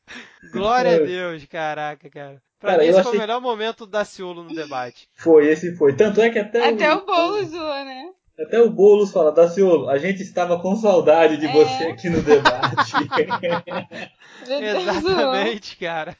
Glória 0.53 0.96
a. 0.96 0.98
Deus, 1.01 1.44
caraca, 1.46 2.09
cara. 2.11 2.42
Pra 2.59 2.72
Cara, 2.72 2.82
mim 2.82 2.88
esse 2.88 3.03
foi 3.03 3.05
o 3.05 3.09
achei- 3.09 3.20
melhor 3.20 3.40
momento 3.40 3.86
da 3.86 4.05
Ciolo 4.05 4.42
no 4.44 4.55
debate. 4.55 5.09
Foi, 5.16 5.46
esse 5.48 5.74
foi. 5.76 5.94
Tanto 5.96 6.20
é 6.20 6.28
que 6.30 6.38
até, 6.38 6.68
Até 6.68 6.92
o 6.94 7.07
bolo 7.07 7.42
zoou, 7.44 7.84
né? 7.84 8.11
Até 8.38 8.59
o 8.59 8.70
Boulos 8.70 9.12
fala, 9.12 9.32
Daciolo, 9.32 9.90
a 9.90 9.98
gente 9.98 10.22
estava 10.22 10.59
com 10.59 10.74
saudade 10.74 11.36
de 11.36 11.44
É. 11.46 11.53
você 11.53 11.84
aqui 11.88 12.09
no 12.09 12.22
debate. 12.22 12.90
Zoou. 14.46 14.62
Exatamente, 14.62 15.76
cara. 15.76 16.16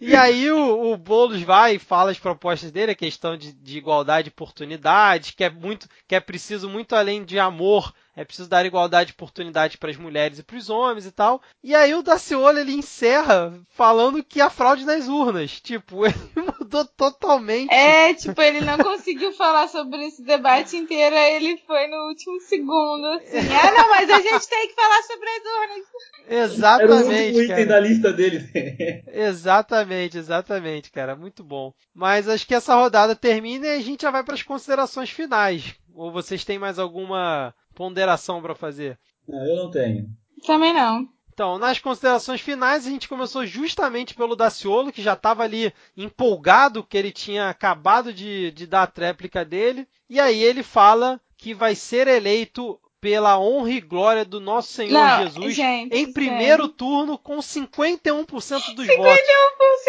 E 0.00 0.16
aí 0.16 0.50
o, 0.50 0.92
o 0.92 0.96
Boulos 0.96 1.42
vai 1.42 1.74
e 1.74 1.78
fala 1.78 2.10
as 2.10 2.18
propostas 2.18 2.70
dele, 2.72 2.92
a 2.92 2.96
questão 2.96 3.36
de, 3.36 3.52
de 3.52 3.76
igualdade 3.76 4.24
de 4.24 4.30
oportunidades, 4.30 5.32
que 5.32 5.44
é 5.44 5.50
muito, 5.50 5.86
que 6.08 6.14
é 6.14 6.20
preciso 6.20 6.70
muito 6.70 6.94
além 6.96 7.22
de 7.22 7.38
amor, 7.38 7.92
é 8.16 8.24
preciso 8.24 8.48
dar 8.48 8.64
igualdade 8.64 9.08
de 9.08 9.12
oportunidade 9.12 9.76
para 9.76 9.90
as 9.90 9.96
mulheres 9.98 10.38
e 10.38 10.42
para 10.42 10.56
os 10.56 10.70
homens 10.70 11.04
e 11.04 11.12
tal. 11.12 11.42
E 11.62 11.74
aí 11.74 11.94
o 11.94 12.02
Daciolo 12.02 12.58
ele 12.58 12.72
encerra 12.72 13.52
falando 13.70 14.24
que 14.24 14.40
a 14.40 14.48
fraude 14.48 14.86
nas 14.86 15.06
urnas, 15.06 15.60
tipo, 15.60 16.06
ele 16.06 16.16
mudou 16.58 16.86
totalmente. 16.86 17.70
É, 17.70 18.14
tipo, 18.14 18.40
ele 18.40 18.62
não 18.62 18.78
conseguiu 18.78 19.32
falar 19.34 19.68
sobre 19.68 20.06
esse 20.06 20.22
debate 20.22 20.78
inteiro, 20.78 21.14
aí 21.14 21.34
ele 21.36 21.58
foi 21.66 21.86
no 21.88 22.08
último 22.08 22.40
segundo, 22.40 23.06
assim. 23.08 23.36
Ah, 23.66 23.72
não, 23.72 23.90
mas 23.90 24.08
a 24.10 24.20
gente 24.20 24.48
tem 24.48 24.68
que 24.68 24.74
falar 24.74 25.02
sobre 25.02 25.28
as 25.28 25.42
urnas. 25.44 25.86
Era 26.28 26.40
o 26.40 26.96
último 26.96 27.12
Exatamente, 27.12 27.38
item 27.38 27.48
cara. 27.48 27.66
da 27.66 27.80
lista 27.80 28.12
dele. 28.12 28.50
Exatamente, 29.12 30.18
exatamente, 30.18 30.90
cara. 30.90 31.16
Muito 31.16 31.42
bom. 31.44 31.72
Mas 31.94 32.28
acho 32.28 32.46
que 32.46 32.54
essa 32.54 32.74
rodada 32.74 33.14
termina 33.14 33.66
e 33.66 33.76
a 33.76 33.80
gente 33.80 34.02
já 34.02 34.10
vai 34.10 34.22
para 34.22 34.34
as 34.34 34.42
considerações 34.42 35.10
finais. 35.10 35.74
Ou 35.94 36.12
vocês 36.12 36.44
têm 36.44 36.58
mais 36.58 36.78
alguma 36.78 37.54
ponderação 37.76 38.40
para 38.40 38.54
fazer? 38.54 38.98
Não, 39.28 39.46
eu 39.46 39.56
não 39.56 39.70
tenho. 39.70 40.08
Também 40.44 40.72
não. 40.72 41.06
Então, 41.32 41.58
nas 41.58 41.78
considerações 41.78 42.40
finais, 42.40 42.86
a 42.86 42.90
gente 42.90 43.06
começou 43.06 43.44
justamente 43.44 44.14
pelo 44.14 44.34
Daciolo, 44.34 44.90
que 44.90 45.02
já 45.02 45.12
estava 45.12 45.42
ali 45.42 45.70
empolgado, 45.94 46.82
que 46.82 46.96
ele 46.96 47.12
tinha 47.12 47.50
acabado 47.50 48.10
de, 48.10 48.50
de 48.52 48.66
dar 48.66 48.84
a 48.84 48.86
tréplica 48.86 49.44
dele. 49.44 49.86
E 50.08 50.18
aí 50.18 50.42
ele 50.42 50.62
fala 50.62 51.20
que 51.36 51.52
vai 51.52 51.74
ser 51.74 52.08
eleito 52.08 52.80
pela 53.06 53.38
honra 53.38 53.70
e 53.70 53.80
glória 53.80 54.24
do 54.24 54.40
nosso 54.40 54.72
Senhor 54.72 54.90
Não, 54.92 55.22
Jesus 55.22 55.54
gente, 55.54 55.96
em 55.96 56.12
primeiro 56.12 56.64
sério. 56.64 56.68
turno 56.68 57.16
com 57.16 57.36
51% 57.36 58.26
dos 58.74 58.84
51%, 58.84 58.96
votos. 58.96 59.22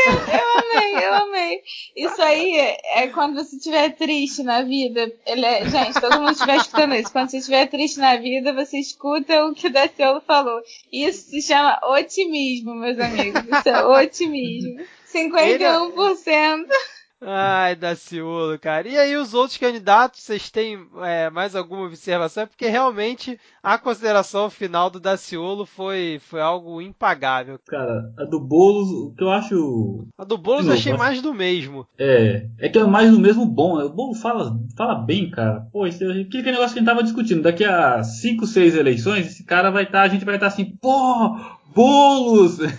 eu 0.05 0.77
amei, 0.77 1.05
eu 1.07 1.13
amei. 1.15 1.61
Isso 1.95 2.21
aí 2.21 2.55
é 2.93 3.07
quando 3.07 3.33
você 3.33 3.55
estiver 3.55 3.89
triste 3.95 4.43
na 4.43 4.61
vida. 4.61 5.11
Ele 5.25 5.43
é- 5.43 5.67
gente, 5.67 5.99
todo 5.99 6.19
mundo 6.19 6.33
estiver 6.33 6.57
escutando 6.57 6.93
isso. 6.93 7.11
Quando 7.11 7.31
você 7.31 7.37
estiver 7.39 7.65
triste 7.65 7.97
na 7.97 8.17
vida, 8.17 8.53
você 8.53 8.77
escuta 8.77 9.45
o 9.45 9.55
que 9.55 9.65
o 9.65 9.71
Daciolo 9.73 10.21
falou. 10.21 10.61
Isso 10.93 11.31
se 11.31 11.41
chama 11.41 11.79
otimismo, 11.85 12.75
meus 12.75 12.99
amigos. 12.99 13.41
Isso 13.45 13.67
é 13.69 13.83
otimismo. 13.83 14.79
51%. 15.11 16.65
Ai, 17.19 17.75
Daciolo, 17.75 18.59
cara. 18.59 18.87
E 18.87 18.95
aí, 18.95 19.15
os 19.17 19.33
outros 19.33 19.57
candidatos, 19.57 20.21
vocês 20.21 20.51
têm 20.51 20.85
é, 21.03 21.31
mais 21.31 21.55
alguma 21.55 21.87
observação? 21.87 22.43
É 22.43 22.45
porque 22.45 22.67
realmente 22.67 23.39
a 23.63 23.75
consideração 23.79 24.51
final 24.51 24.89
do 24.91 24.99
Daciolo 24.99 25.65
foi, 25.65 26.19
foi 26.21 26.39
algo 26.41 26.79
impagável. 26.79 27.59
Cara, 27.67 28.13
a 28.19 28.23
do 28.23 28.39
Boulos, 28.39 28.89
o 28.89 29.15
que 29.17 29.23
eu 29.23 29.31
acho. 29.31 30.05
A 30.15 30.23
do 30.23 30.37
Boulos 30.37 30.67
eu 30.67 30.73
achei 30.73 30.91
acho- 30.91 31.01
mais 31.01 31.19
do 31.19 31.33
mesmo. 31.33 31.87
É. 31.97 32.45
É 32.59 32.69
que 32.69 32.77
é 32.77 32.83
mais 32.83 33.09
do 33.11 33.19
mesmo 33.19 33.47
bom. 33.47 33.77
né? 33.79 33.85
O 33.85 33.89
Boulos 33.89 34.21
fala, 34.21 34.55
fala 34.77 34.93
bem, 34.93 35.31
cara. 35.31 35.67
Pô, 35.71 35.87
esse, 35.87 36.03
aquele 36.03 36.43
negócio 36.51 36.73
que 36.73 36.79
a 36.79 36.81
gente 36.81 36.85
tava 36.85 37.03
discutindo. 37.03 37.41
Daqui 37.41 37.63
a 37.65 38.03
5, 38.03 38.45
6 38.45 38.75
eleições, 38.75 39.25
esse 39.25 39.43
cara 39.43 39.71
vai 39.71 39.83
estar. 39.85 40.03
a 40.03 40.07
gente 40.07 40.23
vai 40.23 40.35
estar 40.35 40.47
assim, 40.47 40.65
pô, 40.79 41.35
Boulos! 41.73 42.59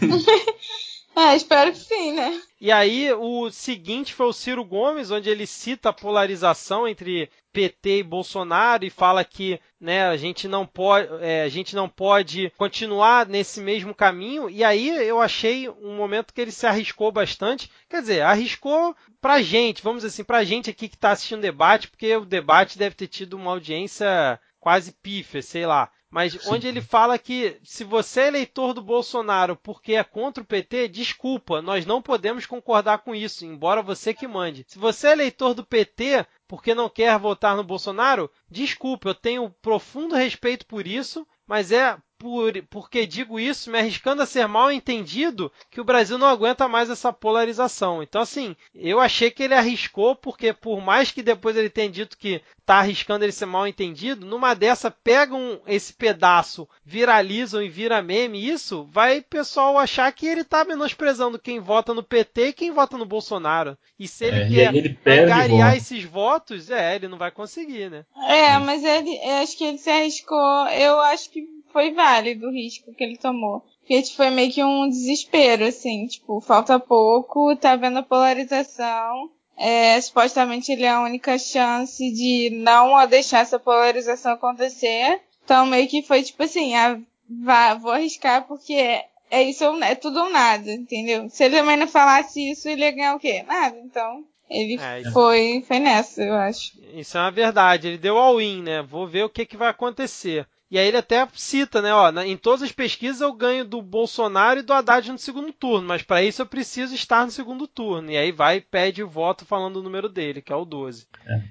É, 1.16 1.34
espero 1.34 1.72
que 1.72 1.78
sim, 1.78 2.12
né? 2.12 2.40
E 2.60 2.72
aí, 2.72 3.12
o 3.12 3.50
seguinte 3.50 4.12
foi 4.12 4.26
o 4.26 4.32
Ciro 4.32 4.64
Gomes, 4.64 5.12
onde 5.12 5.30
ele 5.30 5.46
cita 5.46 5.90
a 5.90 5.92
polarização 5.92 6.88
entre 6.88 7.30
PT 7.52 7.98
e 7.98 8.02
Bolsonaro 8.02 8.84
e 8.84 8.90
fala 8.90 9.24
que 9.24 9.60
né, 9.80 10.08
a, 10.08 10.16
gente 10.16 10.48
não 10.48 10.66
pode, 10.66 11.08
é, 11.20 11.42
a 11.42 11.48
gente 11.48 11.76
não 11.76 11.88
pode 11.88 12.50
continuar 12.56 13.26
nesse 13.26 13.60
mesmo 13.60 13.94
caminho. 13.94 14.50
E 14.50 14.64
aí 14.64 14.88
eu 15.06 15.20
achei 15.20 15.68
um 15.68 15.96
momento 15.96 16.34
que 16.34 16.40
ele 16.40 16.50
se 16.50 16.66
arriscou 16.66 17.12
bastante. 17.12 17.70
Quer 17.88 18.00
dizer, 18.00 18.22
arriscou 18.22 18.94
pra 19.20 19.40
gente, 19.40 19.82
vamos 19.82 20.02
dizer 20.02 20.14
assim, 20.14 20.24
pra 20.24 20.42
gente 20.42 20.68
aqui 20.68 20.88
que 20.88 20.96
está 20.96 21.12
assistindo 21.12 21.38
o 21.38 21.42
debate, 21.42 21.88
porque 21.88 22.16
o 22.16 22.24
debate 22.24 22.76
deve 22.76 22.96
ter 22.96 23.06
tido 23.06 23.34
uma 23.34 23.52
audiência 23.52 24.38
quase 24.58 24.92
pífia, 24.92 25.42
sei 25.42 25.64
lá. 25.64 25.90
Mas 26.10 26.32
Sim. 26.32 26.38
onde 26.46 26.66
ele 26.66 26.80
fala 26.80 27.18
que 27.18 27.58
se 27.62 27.84
você 27.84 28.22
é 28.22 28.28
eleitor 28.28 28.72
do 28.72 28.82
Bolsonaro 28.82 29.56
porque 29.56 29.94
é 29.94 30.02
contra 30.02 30.42
o 30.42 30.46
PT, 30.46 30.88
desculpa, 30.88 31.60
nós 31.60 31.84
não 31.84 32.00
podemos 32.00 32.46
concordar 32.46 32.98
com 32.98 33.14
isso, 33.14 33.44
embora 33.44 33.82
você 33.82 34.14
que 34.14 34.26
mande. 34.26 34.64
Se 34.66 34.78
você 34.78 35.08
é 35.08 35.12
eleitor 35.12 35.54
do 35.54 35.64
PT 35.64 36.26
porque 36.46 36.74
não 36.74 36.88
quer 36.88 37.18
votar 37.18 37.54
no 37.54 37.62
Bolsonaro, 37.62 38.30
desculpa, 38.50 39.10
eu 39.10 39.14
tenho 39.14 39.50
profundo 39.60 40.14
respeito 40.14 40.66
por 40.66 40.86
isso, 40.86 41.26
mas 41.46 41.72
é 41.72 41.98
por, 42.18 42.52
porque 42.68 43.06
digo 43.06 43.38
isso, 43.38 43.70
me 43.70 43.78
arriscando 43.78 44.22
a 44.22 44.26
ser 44.26 44.46
mal 44.46 44.70
entendido, 44.72 45.52
que 45.70 45.80
o 45.80 45.84
Brasil 45.84 46.18
não 46.18 46.26
aguenta 46.26 46.68
mais 46.68 46.90
essa 46.90 47.12
polarização. 47.12 48.02
Então, 48.02 48.20
assim, 48.20 48.56
eu 48.74 49.00
achei 49.00 49.30
que 49.30 49.42
ele 49.42 49.54
arriscou, 49.54 50.16
porque 50.16 50.52
por 50.52 50.80
mais 50.80 51.10
que 51.10 51.22
depois 51.22 51.56
ele 51.56 51.70
tenha 51.70 51.88
dito 51.90 52.18
que 52.18 52.42
tá 52.66 52.76
arriscando 52.80 53.24
ele 53.24 53.32
ser 53.32 53.46
mal 53.46 53.66
entendido, 53.66 54.26
numa 54.26 54.52
dessa 54.54 54.90
pegam 54.90 55.60
esse 55.66 55.92
pedaço, 55.94 56.68
viralizam 56.84 57.62
e 57.62 57.68
vira 57.68 58.02
meme, 58.02 58.46
isso 58.46 58.86
vai 58.90 59.18
o 59.20 59.22
pessoal 59.22 59.78
achar 59.78 60.12
que 60.12 60.26
ele 60.26 60.44
tá 60.44 60.64
menosprezando 60.64 61.38
quem 61.38 61.60
vota 61.60 61.94
no 61.94 62.02
PT 62.02 62.48
e 62.48 62.52
quem 62.52 62.70
vota 62.70 62.98
no 62.98 63.06
Bolsonaro. 63.06 63.76
E 63.98 64.06
se 64.06 64.26
ele 64.26 64.40
É, 64.40 64.48
quer 64.50 64.74
ele 64.74 64.98
angariar 65.06 65.76
esses 65.76 66.04
votos, 66.04 66.70
é, 66.70 66.94
ele 66.96 67.08
não 67.08 67.16
vai 67.16 67.30
conseguir, 67.30 67.90
né? 67.90 68.04
É, 68.28 68.58
mas 68.58 68.84
ele, 68.84 69.16
eu 69.24 69.36
acho 69.42 69.56
que 69.56 69.64
ele 69.64 69.78
se 69.78 69.90
arriscou. 69.90 70.66
Eu 70.68 71.00
acho 71.00 71.30
que 71.30 71.42
foi 71.72 71.92
válido 71.92 72.07
o 72.46 72.50
risco 72.50 72.92
que 72.94 73.04
ele 73.04 73.16
tomou. 73.16 73.62
Porque 73.80 74.02
tipo, 74.02 74.16
foi 74.16 74.30
meio 74.30 74.52
que 74.52 74.62
um 74.62 74.88
desespero, 74.88 75.64
assim, 75.64 76.06
tipo, 76.06 76.40
falta 76.40 76.78
pouco, 76.78 77.56
tá 77.56 77.74
vendo 77.76 77.98
a 77.98 78.02
polarização. 78.02 79.30
É, 79.56 80.00
supostamente 80.00 80.70
ele 80.70 80.84
é 80.84 80.90
a 80.90 81.00
única 81.00 81.36
chance 81.36 81.98
de 82.12 82.50
não 82.50 83.04
deixar 83.06 83.40
essa 83.40 83.58
polarização 83.58 84.32
acontecer. 84.32 85.20
Então 85.44 85.66
meio 85.66 85.88
que 85.88 86.02
foi 86.02 86.22
tipo 86.22 86.42
assim, 86.42 86.74
ah, 86.74 87.00
vá, 87.42 87.74
vou 87.74 87.90
arriscar 87.90 88.46
porque 88.46 88.74
é, 88.74 89.06
é 89.30 89.42
isso 89.42 89.64
ou 89.64 89.82
é 89.82 89.94
tudo 89.94 90.20
ou 90.20 90.30
nada, 90.30 90.70
entendeu? 90.70 91.28
Se 91.28 91.44
ele 91.44 91.56
também 91.56 91.76
não 91.76 91.88
falasse 91.88 92.50
isso, 92.50 92.68
ele 92.68 92.82
ia 92.82 92.90
ganhar 92.90 93.16
o 93.16 93.18
quê? 93.18 93.42
Nada, 93.42 93.78
então. 93.78 94.24
Ele 94.50 94.78
É, 94.80 95.10
foi, 95.10 95.62
foi 95.66 95.78
nessa, 95.78 96.22
eu 96.22 96.34
acho. 96.34 96.72
Isso 96.94 97.18
é 97.18 97.20
uma 97.20 97.30
verdade. 97.30 97.88
Ele 97.88 97.98
deu 97.98 98.16
all-in, 98.16 98.62
né? 98.62 98.82
Vou 98.82 99.06
ver 99.06 99.24
o 99.24 99.28
que, 99.28 99.44
que 99.44 99.56
vai 99.56 99.68
acontecer. 99.68 100.46
E 100.70 100.78
aí 100.78 100.88
ele 100.88 100.96
até 100.98 101.26
cita, 101.34 101.80
né? 101.80 101.92
Ó, 101.94 102.10
em 102.22 102.36
todas 102.36 102.62
as 102.62 102.72
pesquisas 102.72 103.20
eu 103.20 103.32
ganho 103.32 103.64
do 103.64 103.80
Bolsonaro 103.80 104.60
e 104.60 104.62
do 104.62 104.72
Haddad 104.72 105.10
no 105.10 105.18
segundo 105.18 105.52
turno, 105.52 105.88
mas 105.88 106.02
para 106.02 106.22
isso 106.22 106.42
eu 106.42 106.46
preciso 106.46 106.94
estar 106.94 107.24
no 107.24 107.30
segundo 107.30 107.66
turno. 107.66 108.10
E 108.10 108.16
aí 108.16 108.30
vai 108.32 108.58
e 108.58 108.60
pede 108.60 109.02
o 109.02 109.08
voto 109.08 109.44
falando 109.46 109.76
o 109.76 109.82
número 109.82 110.08
dele, 110.08 110.42
que 110.42 110.52
é 110.52 110.56
o 110.56 110.64
12. 110.64 111.06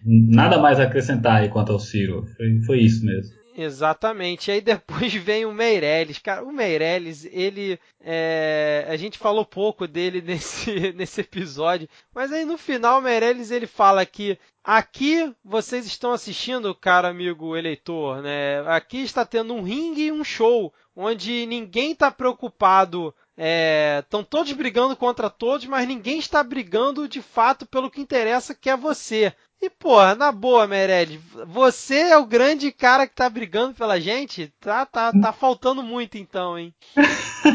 Nada 0.05 0.59
mais 0.59 0.79
a 0.79 0.83
acrescentar 0.83 1.41
aí 1.41 1.49
quanto 1.49 1.71
ao 1.71 1.79
Ciro. 1.79 2.25
Foi, 2.37 2.61
foi 2.65 2.79
isso 2.79 3.03
mesmo. 3.05 3.35
Exatamente. 3.57 4.49
E 4.49 4.51
aí 4.53 4.61
depois 4.61 5.11
vem 5.15 5.43
o 5.45 5.51
Meirelles. 5.51 6.19
Cara, 6.19 6.43
o 6.43 6.53
Meirelles, 6.53 7.25
ele. 7.25 7.79
é, 7.99 8.85
A 8.87 8.95
gente 8.95 9.17
falou 9.17 9.43
pouco 9.43 9.87
dele 9.87 10.21
nesse, 10.25 10.93
nesse 10.93 11.21
episódio. 11.21 11.89
Mas 12.13 12.31
aí 12.31 12.45
no 12.45 12.57
final 12.57 12.99
o 12.99 13.01
Meirelles 13.01 13.49
ele 13.49 13.65
fala 13.65 14.05
que 14.05 14.37
aqui 14.67 15.33
vocês 15.45 15.85
estão 15.85 16.11
assistindo, 16.11 16.75
cara 16.75 17.07
amigo 17.07 17.55
eleitor, 17.55 18.21
né? 18.21 18.59
Aqui 18.67 18.97
está 18.97 19.25
tendo 19.25 19.53
um 19.53 19.63
ringue 19.63 20.07
e 20.07 20.11
um 20.11 20.25
show. 20.25 20.73
Onde 20.93 21.45
ninguém 21.45 21.91
está 21.91 22.11
preocupado. 22.11 23.13
Estão 23.99 24.23
todos 24.23 24.51
brigando 24.51 24.95
contra 24.95 25.29
todos, 25.29 25.67
mas 25.67 25.87
ninguém 25.87 26.17
está 26.17 26.43
brigando 26.43 27.07
de 27.07 27.21
fato 27.21 27.67
pelo 27.67 27.89
que 27.89 28.01
interessa, 28.01 28.55
que 28.55 28.69
é 28.69 28.75
você. 28.75 29.31
E, 29.61 29.69
porra, 29.69 30.15
na 30.15 30.31
boa, 30.31 30.67
Meirelles, 30.67 31.19
você 31.45 31.99
é 31.99 32.17
o 32.17 32.25
grande 32.25 32.71
cara 32.71 33.07
que 33.07 33.15
tá 33.15 33.29
brigando 33.29 33.75
pela 33.75 33.99
gente? 33.99 34.51
Tá, 34.59 34.85
tá, 34.85 35.11
tá 35.11 35.31
faltando 35.31 35.83
muito 35.83 36.17
então, 36.17 36.57
hein? 36.57 36.73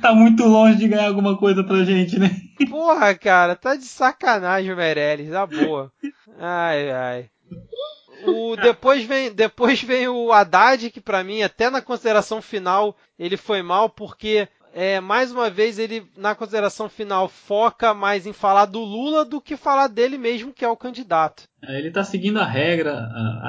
Tá 0.00 0.14
muito 0.14 0.44
longe 0.44 0.76
de 0.76 0.88
ganhar 0.88 1.06
alguma 1.06 1.36
coisa 1.36 1.64
pra 1.64 1.84
gente, 1.84 2.18
né? 2.18 2.30
Porra, 2.68 3.14
cara, 3.14 3.54
tá 3.56 3.74
de 3.76 3.84
sacanagem 3.84 4.72
o 4.72 4.76
Meirelles, 4.76 5.28
na 5.28 5.46
boa. 5.46 5.92
Ai, 6.38 6.90
ai. 6.90 7.30
O, 8.24 8.56
depois, 8.56 9.04
vem, 9.04 9.32
depois 9.32 9.82
vem 9.82 10.06
o 10.08 10.32
Haddad, 10.32 10.90
que 10.90 11.00
pra 11.00 11.24
mim, 11.24 11.42
até 11.42 11.68
na 11.70 11.82
consideração 11.82 12.40
final, 12.40 12.96
ele 13.18 13.36
foi 13.36 13.62
mal, 13.62 13.88
porque 13.90 14.46
é, 14.72 15.00
mais 15.00 15.32
uma 15.32 15.50
vez 15.50 15.78
ele, 15.78 16.06
na 16.16 16.34
consideração 16.34 16.88
final, 16.88 17.28
foca 17.28 17.92
mais 17.92 18.26
em 18.26 18.32
falar 18.32 18.66
do 18.66 18.78
Lula 18.80 19.24
do 19.24 19.40
que 19.40 19.56
falar 19.56 19.88
dele 19.88 20.16
mesmo, 20.16 20.52
que 20.52 20.64
é 20.64 20.68
o 20.68 20.76
candidato. 20.76 21.42
Ele 21.62 21.90
tá 21.90 22.04
seguindo 22.04 22.38
a 22.38 22.44
regra, 22.46 22.92
a- 22.92 22.96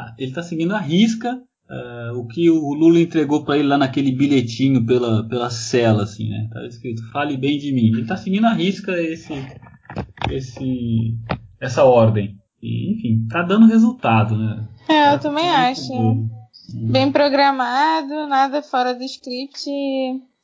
a- 0.09 0.16
ele 0.18 0.34
tá 0.34 0.41
seguindo 0.41 0.76
a 0.76 0.80
risca 0.80 1.39
ah, 1.74 2.11
o 2.15 2.28
que 2.28 2.49
o 2.49 2.74
Lula 2.74 2.99
entregou 2.99 3.43
pra 3.43 3.57
ele 3.57 3.67
lá 3.67 3.78
naquele 3.78 4.11
bilhetinho 4.11 4.86
pela, 4.86 5.28
pela 5.28 5.49
cela, 5.49 6.03
assim, 6.03 6.30
né? 6.30 6.47
Tá 6.51 6.65
escrito, 6.67 7.01
fale 7.11 7.36
bem 7.38 7.57
de 7.57 7.71
mim. 7.71 7.88
Ele 7.88 8.05
tá 8.05 8.15
seguindo 8.15 8.45
a 8.45 8.53
risca 8.53 8.91
esse, 9.01 9.34
esse, 10.30 11.15
essa 11.59 11.84
ordem. 11.84 12.38
E, 12.61 12.93
enfim, 12.93 13.28
tá 13.30 13.41
dando 13.41 13.67
resultado, 13.67 14.38
né? 14.38 14.67
É, 14.88 15.07
eu 15.09 15.11
Tá 15.13 15.19
também 15.19 15.45
muito 15.45 15.57
acho. 15.57 15.88
bom. 15.88 16.30
Bem 16.91 17.11
programado, 17.11 18.28
nada 18.28 18.61
fora 18.61 18.93
do 18.93 19.03
script. 19.03 19.69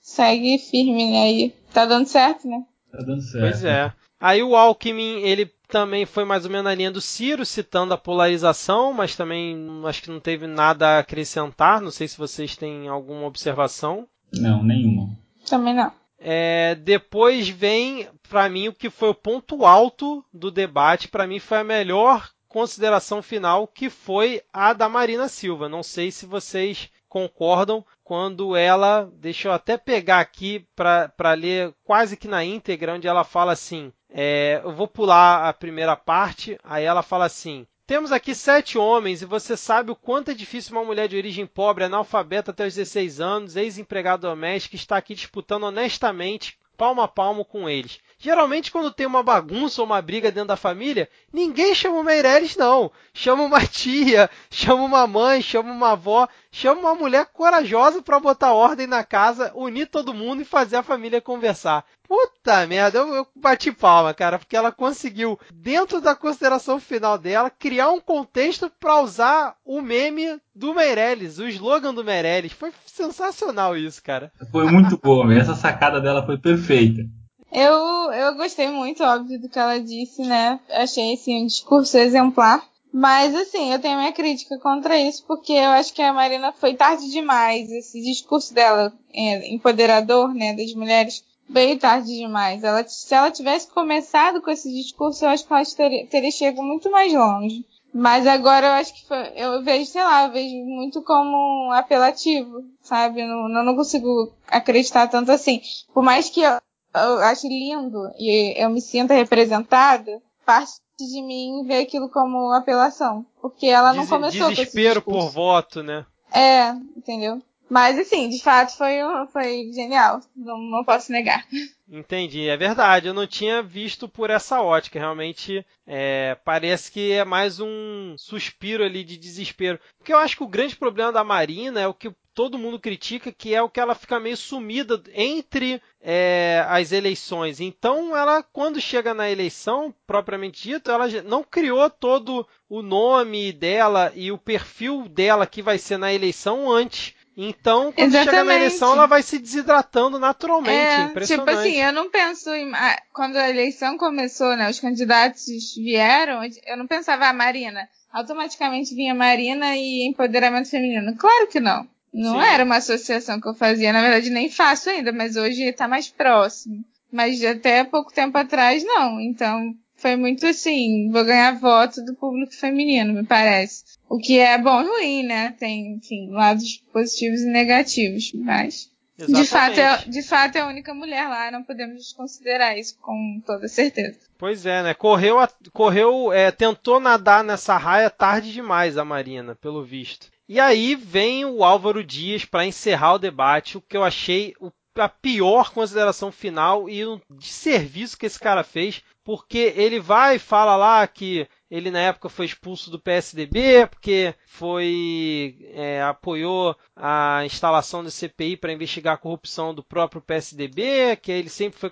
Segue 0.01 0.57
firme 0.57 1.11
né, 1.11 1.23
aí. 1.23 1.53
Tá 1.73 1.85
dando 1.85 2.05
certo, 2.07 2.47
né? 2.47 2.63
Tá 2.91 2.99
dando 2.99 3.21
certo. 3.21 3.41
Pois 3.43 3.63
é. 3.63 3.91
Aí 4.19 4.43
o 4.43 4.55
Alckmin, 4.55 5.21
ele 5.21 5.49
também 5.69 6.05
foi 6.05 6.25
mais 6.25 6.45
ou 6.45 6.51
menos 6.51 6.65
na 6.65 6.73
linha 6.73 6.91
do 6.91 6.99
Ciro, 6.99 7.45
citando 7.45 7.93
a 7.93 7.97
polarização, 7.97 8.91
mas 8.91 9.15
também 9.15 9.55
acho 9.85 10.01
que 10.01 10.09
não 10.09 10.19
teve 10.19 10.47
nada 10.47 10.87
a 10.87 10.99
acrescentar. 10.99 11.79
Não 11.79 11.91
sei 11.91 12.07
se 12.07 12.17
vocês 12.17 12.57
têm 12.57 12.87
alguma 12.87 13.27
observação. 13.27 14.07
Não, 14.33 14.63
nenhuma. 14.63 15.09
Também 15.47 15.75
não. 15.75 15.91
É, 16.17 16.75
depois 16.75 17.47
vem, 17.47 18.09
para 18.27 18.49
mim, 18.49 18.67
o 18.67 18.73
que 18.73 18.89
foi 18.89 19.09
o 19.09 19.15
ponto 19.15 19.63
alto 19.63 20.25
do 20.33 20.51
debate. 20.51 21.07
Para 21.07 21.27
mim, 21.27 21.39
foi 21.39 21.59
a 21.59 21.63
melhor 21.63 22.29
consideração 22.47 23.21
final, 23.21 23.67
que 23.67 23.89
foi 23.89 24.41
a 24.51 24.73
da 24.73 24.89
Marina 24.89 25.27
Silva. 25.27 25.69
Não 25.69 25.83
sei 25.83 26.11
se 26.11 26.25
vocês 26.25 26.89
concordam 27.07 27.85
quando 28.03 28.55
ela, 28.55 29.09
deixa 29.17 29.47
eu 29.47 29.51
até 29.51 29.77
pegar 29.77 30.19
aqui 30.19 30.65
para 30.75 31.33
ler 31.37 31.73
quase 31.83 32.17
que 32.17 32.27
na 32.27 32.43
íntegra, 32.43 32.95
onde 32.95 33.07
ela 33.07 33.23
fala 33.23 33.51
assim: 33.51 33.93
é, 34.11 34.61
eu 34.63 34.71
vou 34.71 34.87
pular 34.87 35.47
a 35.47 35.53
primeira 35.53 35.95
parte, 35.95 36.57
aí 36.63 36.83
ela 36.83 37.03
fala 37.03 37.25
assim. 37.25 37.67
temos 37.85 38.11
aqui 38.11 38.33
sete 38.33 38.77
homens 38.77 39.21
e 39.21 39.25
você 39.25 39.55
sabe 39.55 39.91
o 39.91 39.95
quanto 39.95 40.31
é 40.31 40.33
difícil 40.33 40.75
uma 40.75 40.85
mulher 40.85 41.07
de 41.07 41.17
origem 41.17 41.45
pobre, 41.45 41.83
analfabeta 41.83 42.51
até 42.51 42.65
os 42.65 42.75
16 42.75 43.21
anos, 43.21 43.55
ex-empregada 43.55 44.27
doméstica, 44.27 44.75
está 44.75 44.97
aqui 44.97 45.13
disputando 45.13 45.63
honestamente, 45.63 46.57
palmo 46.79 47.01
a 47.01 47.09
palmo 47.09 47.43
com 47.43 47.69
eles. 47.69 47.99
Geralmente, 48.17 48.71
quando 48.71 48.93
tem 48.93 49.05
uma 49.05 49.21
bagunça 49.21 49.81
ou 49.81 49.85
uma 49.85 50.01
briga 50.01 50.31
dentro 50.31 50.47
da 50.47 50.55
família, 50.55 51.09
ninguém 51.31 51.75
chama 51.75 51.99
o 51.99 52.03
Meirelles, 52.03 52.55
não. 52.55 52.89
Chama 53.13 53.43
uma 53.43 53.59
tia, 53.67 54.29
chama 54.49 54.83
uma 54.83 55.05
mãe, 55.05 55.41
chama 55.41 55.71
uma 55.71 55.91
avó, 55.91 56.27
chama 56.49 56.79
uma 56.79 56.95
mulher 56.95 57.25
corajosa 57.27 58.01
para 58.01 58.19
botar 58.19 58.53
ordem 58.53 58.87
na 58.87 59.03
casa, 59.03 59.51
unir 59.53 59.87
todo 59.87 60.13
mundo 60.13 60.41
e 60.41 60.45
fazer 60.45 60.77
a 60.77 60.83
família 60.83 61.19
conversar. 61.19 61.85
Puta 62.09 62.65
merda, 62.65 62.97
eu, 62.97 63.13
eu 63.13 63.27
bati 63.35 63.71
palma, 63.71 64.15
cara, 64.15 64.39
porque 64.39 64.57
ela 64.57 64.71
conseguiu, 64.71 65.39
dentro 65.53 66.01
da 66.01 66.15
consideração 66.15 66.79
final 66.79 67.19
dela, 67.19 67.51
criar 67.51 67.91
um 67.91 68.01
contexto 68.01 68.67
para 68.79 68.99
usar 68.99 69.55
o 69.63 69.79
meme 69.79 70.41
do 70.55 70.73
Meirelles, 70.73 71.37
o 71.37 71.47
slogan 71.47 71.93
do 71.93 72.03
Meirelles. 72.03 72.51
Foi 72.51 72.71
sensacional 72.87 73.77
isso, 73.77 74.01
cara. 74.01 74.31
Foi 74.51 74.65
muito 74.65 74.97
bom, 74.97 75.31
essa 75.31 75.53
sacada 75.53 76.01
dela 76.01 76.25
foi 76.25 76.39
perfeita. 76.39 77.03
Eu, 77.51 78.11
eu 78.11 78.35
gostei 78.35 78.69
muito, 78.69 79.03
óbvio, 79.03 79.39
do 79.39 79.47
que 79.47 79.59
ela 79.59 79.79
disse, 79.79 80.23
né? 80.23 80.59
Achei, 80.71 81.13
assim, 81.13 81.43
um 81.43 81.45
discurso 81.45 81.95
exemplar. 81.95 82.63
Mas, 82.91 83.35
assim, 83.35 83.71
eu 83.71 83.79
tenho 83.79 83.99
minha 83.99 84.11
crítica 84.11 84.57
contra 84.57 84.97
isso, 84.97 85.23
porque 85.27 85.53
eu 85.53 85.69
acho 85.69 85.93
que 85.93 86.01
a 86.01 86.11
Marina 86.11 86.51
foi 86.53 86.73
tarde 86.73 87.09
demais. 87.11 87.69
Esse 87.71 88.01
discurso 88.01 88.51
dela, 88.51 88.91
é, 89.13 89.53
empoderador, 89.53 90.33
né, 90.33 90.55
das 90.55 90.73
mulheres, 90.73 91.23
veio 91.49 91.79
tarde 91.79 92.15
demais. 92.15 92.63
Ela, 92.63 92.87
se 92.87 93.13
ela 93.13 93.31
tivesse 93.31 93.67
começado 93.67 94.41
com 94.41 94.51
esse 94.51 94.71
discurso, 94.71 95.25
eu 95.25 95.29
acho 95.29 95.45
que 95.45 95.53
ela 95.53 95.63
teria, 95.65 96.07
teria 96.07 96.31
chegado 96.31 96.63
muito 96.63 96.89
mais 96.91 97.11
longe. 97.11 97.65
Mas 97.91 98.27
agora 98.27 98.67
eu 98.67 98.73
acho 98.73 98.93
que 98.93 99.07
foi, 99.07 99.31
eu 99.35 99.63
vejo, 99.63 99.89
sei 99.89 100.03
lá, 100.03 100.25
eu 100.25 100.31
vejo 100.31 100.55
muito 100.57 101.01
como 101.01 101.67
um 101.67 101.71
apelativo, 101.71 102.63
sabe? 102.83 103.21
Eu 103.21 103.27
não, 103.27 103.59
eu 103.59 103.65
não 103.65 103.75
consigo 103.75 104.31
acreditar 104.47 105.07
tanto 105.07 105.31
assim. 105.31 105.59
Por 105.91 106.03
mais 106.03 106.29
que 106.29 106.41
eu, 106.41 106.59
eu 106.93 107.19
acho 107.19 107.47
lindo 107.47 108.11
e 108.19 108.53
eu 108.63 108.69
me 108.69 108.79
sinta 108.79 109.15
representada, 109.15 110.21
parte 110.45 110.79
de 110.99 111.21
mim 111.23 111.63
vê 111.65 111.79
aquilo 111.79 112.09
como 112.09 112.51
apelação. 112.51 113.25
Porque 113.41 113.65
ela 113.65 113.91
não 113.91 114.01
Des 114.01 114.09
começou 114.09 114.49
Desespero 114.49 115.01
com 115.01 115.17
esse 115.17 115.25
por 115.25 115.31
voto, 115.31 115.81
né? 115.81 116.05
É, 116.31 116.69
entendeu? 116.95 117.41
Mas 117.69 117.99
assim, 117.99 118.27
de 118.29 118.41
fato 118.41 118.75
foi, 118.75 118.97
foi 119.31 119.71
genial. 119.73 120.21
Não, 120.35 120.57
não 120.57 120.83
posso 120.83 121.11
negar. 121.11 121.45
Entendi, 121.87 122.47
é 122.47 122.57
verdade. 122.57 123.07
Eu 123.07 123.13
não 123.13 123.27
tinha 123.27 123.61
visto 123.61 124.07
por 124.07 124.29
essa 124.29 124.61
ótica. 124.61 124.99
Realmente 124.99 125.65
é, 125.85 126.35
parece 126.43 126.91
que 126.91 127.11
é 127.11 127.23
mais 127.23 127.59
um 127.59 128.15
suspiro 128.17 128.83
ali 128.83 129.03
de 129.03 129.17
desespero. 129.17 129.79
Porque 129.97 130.13
eu 130.13 130.17
acho 130.17 130.35
que 130.37 130.43
o 130.43 130.47
grande 130.47 130.75
problema 130.75 131.11
da 131.11 131.23
Marina 131.23 131.79
é 131.79 131.87
o 131.87 131.93
que 131.93 132.11
todo 132.39 132.57
mundo 132.57 132.79
critica, 132.79 133.33
que 133.33 133.53
é 133.53 133.61
o 133.61 133.69
que 133.69 133.81
ela 133.81 133.93
fica 133.93 134.17
meio 134.17 134.37
sumida 134.37 135.03
entre 135.13 135.81
é, 135.99 136.63
as 136.69 136.93
eleições. 136.93 137.59
Então, 137.59 138.15
ela, 138.15 138.41
quando 138.41 138.79
chega 138.79 139.13
na 139.13 139.29
eleição, 139.29 139.93
propriamente 140.07 140.63
dito, 140.63 140.89
ela 140.89 141.05
não 141.23 141.43
criou 141.43 141.89
todo 141.89 142.47
o 142.69 142.81
nome 142.81 143.51
dela 143.51 144.13
e 144.15 144.31
o 144.31 144.37
perfil 144.37 145.09
dela 145.09 145.45
que 145.45 145.61
vai 145.61 145.77
ser 145.77 145.97
na 145.97 146.13
eleição 146.13 146.71
antes. 146.71 147.13
Então, 147.41 147.93
quando 147.93 148.09
Exatamente. 148.09 148.25
chega 148.25 148.43
na 148.43 148.55
eleição, 148.55 148.91
ela 148.91 149.05
vai 149.05 149.23
se 149.23 149.39
desidratando 149.39 150.19
naturalmente. 150.19 150.75
É, 150.75 151.03
impressionante. 151.03 151.47
Tipo 151.47 151.57
assim, 151.57 151.77
eu 151.77 151.93
não 151.93 152.09
penso 152.09 152.49
em. 152.49 152.69
Quando 153.13 153.37
a 153.37 153.49
eleição 153.49 153.97
começou, 153.97 154.57
né? 154.57 154.69
Os 154.69 154.81
candidatos 154.81 155.45
vieram, 155.77 156.41
eu 156.67 156.75
não 156.75 156.85
pensava, 156.85 157.29
ah, 157.29 157.33
Marina. 157.33 157.87
Automaticamente 158.11 158.93
vinha 158.93 159.15
Marina 159.15 159.73
e 159.77 160.05
empoderamento 160.05 160.69
feminino. 160.69 161.15
Claro 161.15 161.47
que 161.47 161.61
não. 161.61 161.87
Não 162.13 162.41
Sim. 162.41 162.45
era 162.45 162.65
uma 162.65 162.75
associação 162.75 163.39
que 163.39 163.47
eu 163.47 163.53
fazia, 163.53 163.93
na 163.93 164.01
verdade 164.01 164.29
nem 164.29 164.49
faço 164.49 164.89
ainda, 164.89 165.13
mas 165.13 165.37
hoje 165.37 165.63
está 165.63 165.87
mais 165.87 166.09
próximo. 166.09 166.83
Mas 167.09 167.41
até 167.45 167.85
pouco 167.85 168.11
tempo 168.11 168.37
atrás 168.37 168.83
não. 168.83 169.17
Então 169.21 169.73
foi 169.99 170.15
muito 170.15 170.45
assim, 170.45 171.09
vou 171.11 171.23
ganhar 171.23 171.59
voto 171.59 172.03
do 172.03 172.15
público 172.15 172.53
feminino, 172.53 173.13
me 173.13 173.25
parece. 173.25 173.83
O 174.07 174.17
que 174.17 174.39
é 174.39 174.57
bom 174.57 174.81
e 174.81 174.85
ruim, 174.85 175.23
né? 175.23 175.55
Tem, 175.59 175.95
enfim, 175.95 176.29
lados 176.31 176.83
positivos 176.91 177.41
e 177.41 177.45
negativos, 177.45 178.31
mas 178.33 178.89
de 179.27 179.45
fato, 179.45 179.79
é, 179.79 179.97
de 180.05 180.21
fato 180.21 180.55
é 180.55 180.61
a 180.61 180.67
única 180.67 180.93
mulher 180.93 181.27
lá, 181.27 181.51
não 181.51 181.63
podemos 181.63 181.97
desconsiderar 181.97 182.77
isso 182.77 182.97
com 183.01 183.41
toda 183.45 183.67
certeza. 183.67 184.17
Pois 184.37 184.65
é, 184.65 184.81
né? 184.81 184.93
Correu, 184.93 185.37
correu, 185.73 186.31
é, 186.31 186.51
tentou 186.51 186.99
nadar 186.99 187.43
nessa 187.43 187.75
raia 187.75 188.09
tarde 188.09 188.53
demais 188.53 188.97
a 188.97 189.03
Marina, 189.03 189.55
pelo 189.55 189.83
visto. 189.83 190.27
E 190.47 190.59
aí 190.59 190.95
vem 190.95 191.45
o 191.45 191.63
Álvaro 191.63 192.03
Dias 192.03 192.45
para 192.45 192.65
encerrar 192.65 193.15
o 193.15 193.19
debate, 193.19 193.77
o 193.77 193.81
que 193.81 193.97
eu 193.97 194.03
achei 194.03 194.53
a 194.95 195.09
pior 195.09 195.71
consideração 195.71 196.31
final 196.31 196.89
e 196.89 197.05
o 197.05 197.21
desserviço 197.29 198.17
que 198.17 198.25
esse 198.25 198.39
cara 198.39 198.63
fez, 198.63 199.03
porque 199.29 199.75
ele 199.75 199.99
vai 199.99 200.37
e 200.37 200.39
fala 200.39 200.75
lá 200.75 201.05
que 201.05 201.47
ele 201.69 201.91
na 201.91 201.99
época 201.99 202.29
foi 202.29 202.47
expulso 202.47 202.89
do 202.89 202.97
PSDB 202.97 203.85
porque 203.85 204.33
foi 204.47 205.69
é, 205.75 206.01
apoiou 206.01 206.75
a 206.95 207.45
instalação 207.45 208.03
do 208.03 208.09
CPI 208.09 208.57
para 208.57 208.73
investigar 208.73 209.13
a 209.13 209.19
corrupção 209.19 209.71
do 209.71 209.83
próprio 209.83 210.19
PSDB, 210.19 211.15
que 211.17 211.31
ele 211.31 211.47
sempre 211.47 211.79
foi 211.79 211.91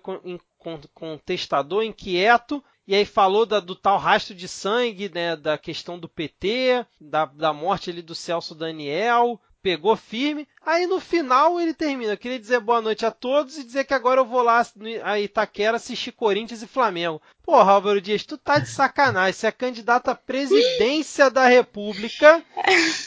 contestador, 0.95 1.83
inquieto 1.83 2.63
e 2.87 2.95
aí 2.95 3.05
falou 3.05 3.45
da, 3.45 3.59
do 3.59 3.75
tal 3.75 3.99
rastro 3.99 4.33
de 4.33 4.47
sangue, 4.47 5.07
né, 5.13 5.35
da 5.35 5.59
questão 5.59 5.99
do 5.99 6.09
PT, 6.09 6.87
da, 6.99 7.25
da 7.25 7.53
morte 7.53 7.91
ali 7.91 8.01
do 8.01 8.15
Celso 8.15 8.55
Daniel, 8.55 9.39
pegou 9.61 9.95
firme. 9.95 10.47
Aí 10.65 10.85
no 10.87 10.99
final 10.99 11.59
ele 11.59 11.73
termina. 11.73 12.13
Eu 12.13 12.17
queria 12.17 12.39
dizer 12.39 12.59
boa 12.59 12.81
noite 12.81 13.05
a 13.05 13.11
todos 13.11 13.57
e 13.57 13.63
dizer 13.63 13.85
que 13.85 13.93
agora 13.93 14.21
eu 14.21 14.25
vou 14.25 14.41
lá 14.41 14.61
a 15.03 15.19
Itaquera 15.19 15.77
assistir 15.77 16.11
Corinthians 16.11 16.61
e 16.61 16.67
Flamengo. 16.67 17.21
Porra, 17.43 17.73
Álvaro 17.73 18.01
Dias, 18.01 18.25
tu 18.25 18.37
tá 18.37 18.59
de 18.59 18.69
sacanagem. 18.69 19.33
Você 19.33 19.47
é 19.47 19.51
candidato 19.51 20.09
à 20.09 20.15
presidência 20.15 21.29
da 21.29 21.47
República 21.47 22.43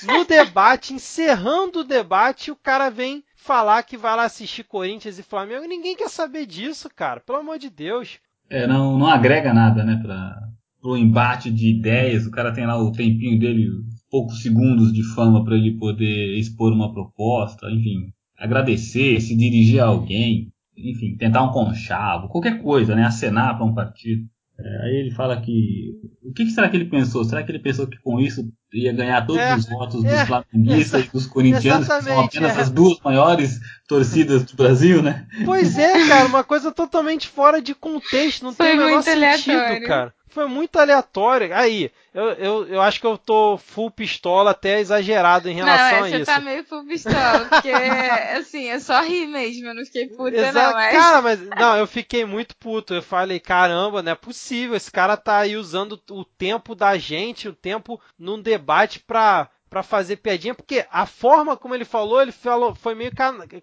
no 0.04 0.24
debate, 0.24 0.94
encerrando 0.94 1.80
o 1.80 1.84
debate, 1.84 2.50
o 2.50 2.56
cara 2.56 2.90
vem 2.90 3.22
falar 3.34 3.82
que 3.82 3.96
vai 3.96 4.16
lá 4.16 4.24
assistir 4.24 4.64
Corinthians 4.64 5.18
e 5.18 5.22
Flamengo. 5.22 5.66
Ninguém 5.66 5.96
quer 5.96 6.08
saber 6.08 6.46
disso, 6.46 6.88
cara. 6.94 7.20
Pelo 7.20 7.38
amor 7.38 7.58
de 7.58 7.70
Deus. 7.70 8.18
É, 8.48 8.66
não, 8.66 8.98
não 8.98 9.06
agrega 9.06 9.54
nada, 9.54 9.84
né, 9.84 9.98
para 10.02 10.36
o 10.82 10.96
embate 10.96 11.50
de 11.50 11.70
ideias. 11.70 12.26
O 12.26 12.30
cara 12.30 12.52
tem 12.52 12.66
lá 12.66 12.76
o 12.76 12.92
tempinho 12.92 13.38
dele, 13.38 13.68
poucos 14.10 14.42
segundos 14.42 14.92
de 14.92 15.02
fama 15.14 15.44
para 15.44 15.56
ele 15.56 15.78
poder 15.78 16.36
expor 16.36 16.72
uma 16.72 16.92
proposta, 16.92 17.70
enfim, 17.70 18.12
agradecer, 18.38 19.20
se 19.20 19.36
dirigir 19.36 19.80
a 19.80 19.86
alguém, 19.86 20.52
enfim, 20.76 21.16
tentar 21.16 21.42
um 21.42 21.52
conchavo, 21.52 22.28
qualquer 22.28 22.60
coisa, 22.62 22.94
né, 22.94 23.04
acenar 23.04 23.56
para 23.56 23.66
um 23.66 23.74
partido. 23.74 24.24
É, 24.62 24.82
aí 24.84 24.96
ele 24.96 25.10
fala 25.10 25.40
que. 25.40 25.92
O 26.22 26.34
que, 26.34 26.44
que, 26.44 26.50
será 26.50 26.68
que 26.68 26.76
ele 26.76 26.84
pensou? 26.84 27.24
Será 27.24 27.42
que 27.42 27.50
ele 27.50 27.60
pensou 27.60 27.86
que 27.86 27.98
com 27.98 28.20
isso 28.20 28.46
ia 28.72 28.92
ganhar 28.92 29.26
todos 29.26 29.40
é, 29.40 29.56
os 29.56 29.66
votos 29.66 30.04
é, 30.04 30.10
dos 30.10 30.28
flamenguistas 30.28 31.04
e 31.04 31.08
dos 31.10 31.26
corintianos, 31.26 31.88
que 31.88 32.02
são 32.02 32.20
apenas 32.20 32.56
é. 32.56 32.60
as 32.60 32.70
duas 32.70 33.00
maiores 33.00 33.58
torcidas 33.88 34.44
do 34.44 34.54
Brasil, 34.54 35.02
né? 35.02 35.26
Pois 35.46 35.78
é, 35.78 36.06
cara, 36.06 36.26
uma 36.26 36.44
coisa 36.44 36.70
totalmente 36.70 37.26
fora 37.26 37.62
de 37.62 37.74
contexto, 37.74 38.44
não 38.44 38.52
Foi 38.52 38.66
tem 38.66 38.78
o 38.78 38.84
menor 38.84 39.02
sentido, 39.02 39.86
cara. 39.86 40.12
Foi 40.30 40.46
muito 40.46 40.78
aleatório. 40.78 41.54
Aí, 41.54 41.90
eu, 42.14 42.24
eu, 42.32 42.66
eu 42.68 42.80
acho 42.80 43.00
que 43.00 43.06
eu 43.06 43.18
tô 43.18 43.58
full 43.58 43.90
pistola, 43.90 44.52
até 44.52 44.80
exagerado 44.80 45.48
em 45.48 45.54
relação 45.54 45.98
não, 45.98 46.04
a 46.04 46.08
isso. 46.08 46.18
Você 46.18 46.24
tá 46.24 46.40
meio 46.40 46.64
full 46.64 46.84
pistola, 46.86 47.46
porque, 47.48 47.70
assim, 48.38 48.64
eu 48.64 48.80
só 48.80 49.00
ri 49.02 49.26
mesmo, 49.26 49.68
eu 49.68 49.74
não 49.74 49.84
fiquei 49.84 50.08
puta, 50.08 50.36
Exato. 50.36 50.54
não. 50.54 50.72
Mas... 50.72 50.96
Cara, 50.96 51.22
mas, 51.22 51.40
não, 51.40 51.76
eu 51.76 51.86
fiquei 51.86 52.24
muito 52.24 52.56
puto. 52.56 52.94
Eu 52.94 53.02
falei, 53.02 53.40
caramba, 53.40 54.02
não 54.02 54.12
é 54.12 54.14
possível. 54.14 54.76
Esse 54.76 54.90
cara 54.90 55.16
tá 55.16 55.38
aí 55.38 55.56
usando 55.56 56.00
o 56.10 56.24
tempo 56.24 56.74
da 56.74 56.96
gente, 56.96 57.48
o 57.48 57.54
tempo 57.54 58.00
num 58.18 58.40
debate 58.40 59.00
pra 59.00 59.48
para 59.70 59.84
fazer 59.84 60.16
piadinha, 60.16 60.52
porque 60.52 60.84
a 60.90 61.06
forma 61.06 61.56
como 61.56 61.76
ele 61.76 61.84
falou, 61.84 62.20
ele 62.20 62.32
falou, 62.32 62.74
foi 62.74 62.92
meio 62.96 63.12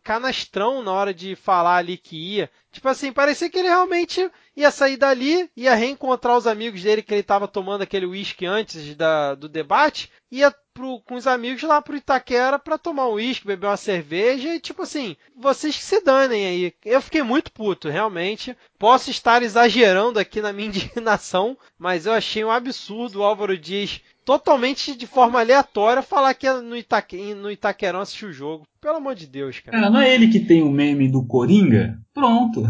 canastrão 0.01 0.81
na 0.81 0.93
hora 0.93 1.13
de 1.13 1.35
falar 1.35 1.75
ali 1.75 1.97
que 1.97 2.15
ia. 2.15 2.49
Tipo 2.71 2.87
assim, 2.87 3.11
parecia 3.11 3.49
que 3.49 3.57
ele 3.57 3.67
realmente 3.67 4.31
ia 4.55 4.71
sair 4.71 4.95
dali, 4.95 5.49
ia 5.55 5.75
reencontrar 5.75 6.37
os 6.37 6.47
amigos 6.47 6.81
dele 6.81 7.01
que 7.01 7.13
ele 7.13 7.21
estava 7.21 7.47
tomando 7.47 7.81
aquele 7.81 8.05
uísque 8.05 8.45
antes 8.45 8.95
da, 8.95 9.35
do 9.35 9.49
debate, 9.49 10.09
ia 10.31 10.53
pro, 10.73 11.01
com 11.01 11.15
os 11.15 11.27
amigos 11.27 11.63
lá 11.63 11.81
pro 11.81 11.97
Itaquera 11.97 12.57
para 12.57 12.77
tomar 12.77 13.09
um 13.09 13.13
uísque, 13.13 13.47
beber 13.47 13.67
uma 13.67 13.77
cerveja 13.77 14.55
e 14.55 14.59
tipo 14.59 14.83
assim, 14.83 15.17
vocês 15.35 15.75
que 15.75 15.83
se 15.83 16.01
danem 16.01 16.45
aí. 16.45 16.73
Eu 16.85 17.01
fiquei 17.01 17.23
muito 17.23 17.51
puto, 17.51 17.89
realmente. 17.89 18.55
Posso 18.79 19.09
estar 19.09 19.41
exagerando 19.43 20.19
aqui 20.19 20.39
na 20.39 20.53
minha 20.53 20.69
indignação, 20.69 21.57
mas 21.77 22.05
eu 22.05 22.13
achei 22.13 22.45
um 22.45 22.51
absurdo 22.51 23.19
o 23.19 23.23
Álvaro 23.23 23.57
Dias 23.57 24.01
totalmente 24.27 24.93
de 24.93 25.07
forma 25.07 25.39
aleatória 25.39 26.01
falar 26.01 26.33
que 26.33 26.45
é 26.45 26.59
no, 26.59 26.75
Itaque, 26.75 27.33
no 27.33 27.49
Itaquerão 27.49 28.01
assistir 28.01 28.25
o 28.25 28.33
jogo. 28.33 28.67
Pelo 28.81 28.97
amor 28.97 29.15
de 29.15 29.25
Deus, 29.25 29.61
cara. 29.61 29.77
Cara, 29.77 29.89
não 29.89 30.01
é 30.01 30.13
ele 30.13 30.27
que 30.27 30.41
tem 30.41 30.61
o 30.61 30.69
meme 30.69 31.07
do 31.07 31.25
Coringa? 31.25 31.97
Pronto. 32.13 32.65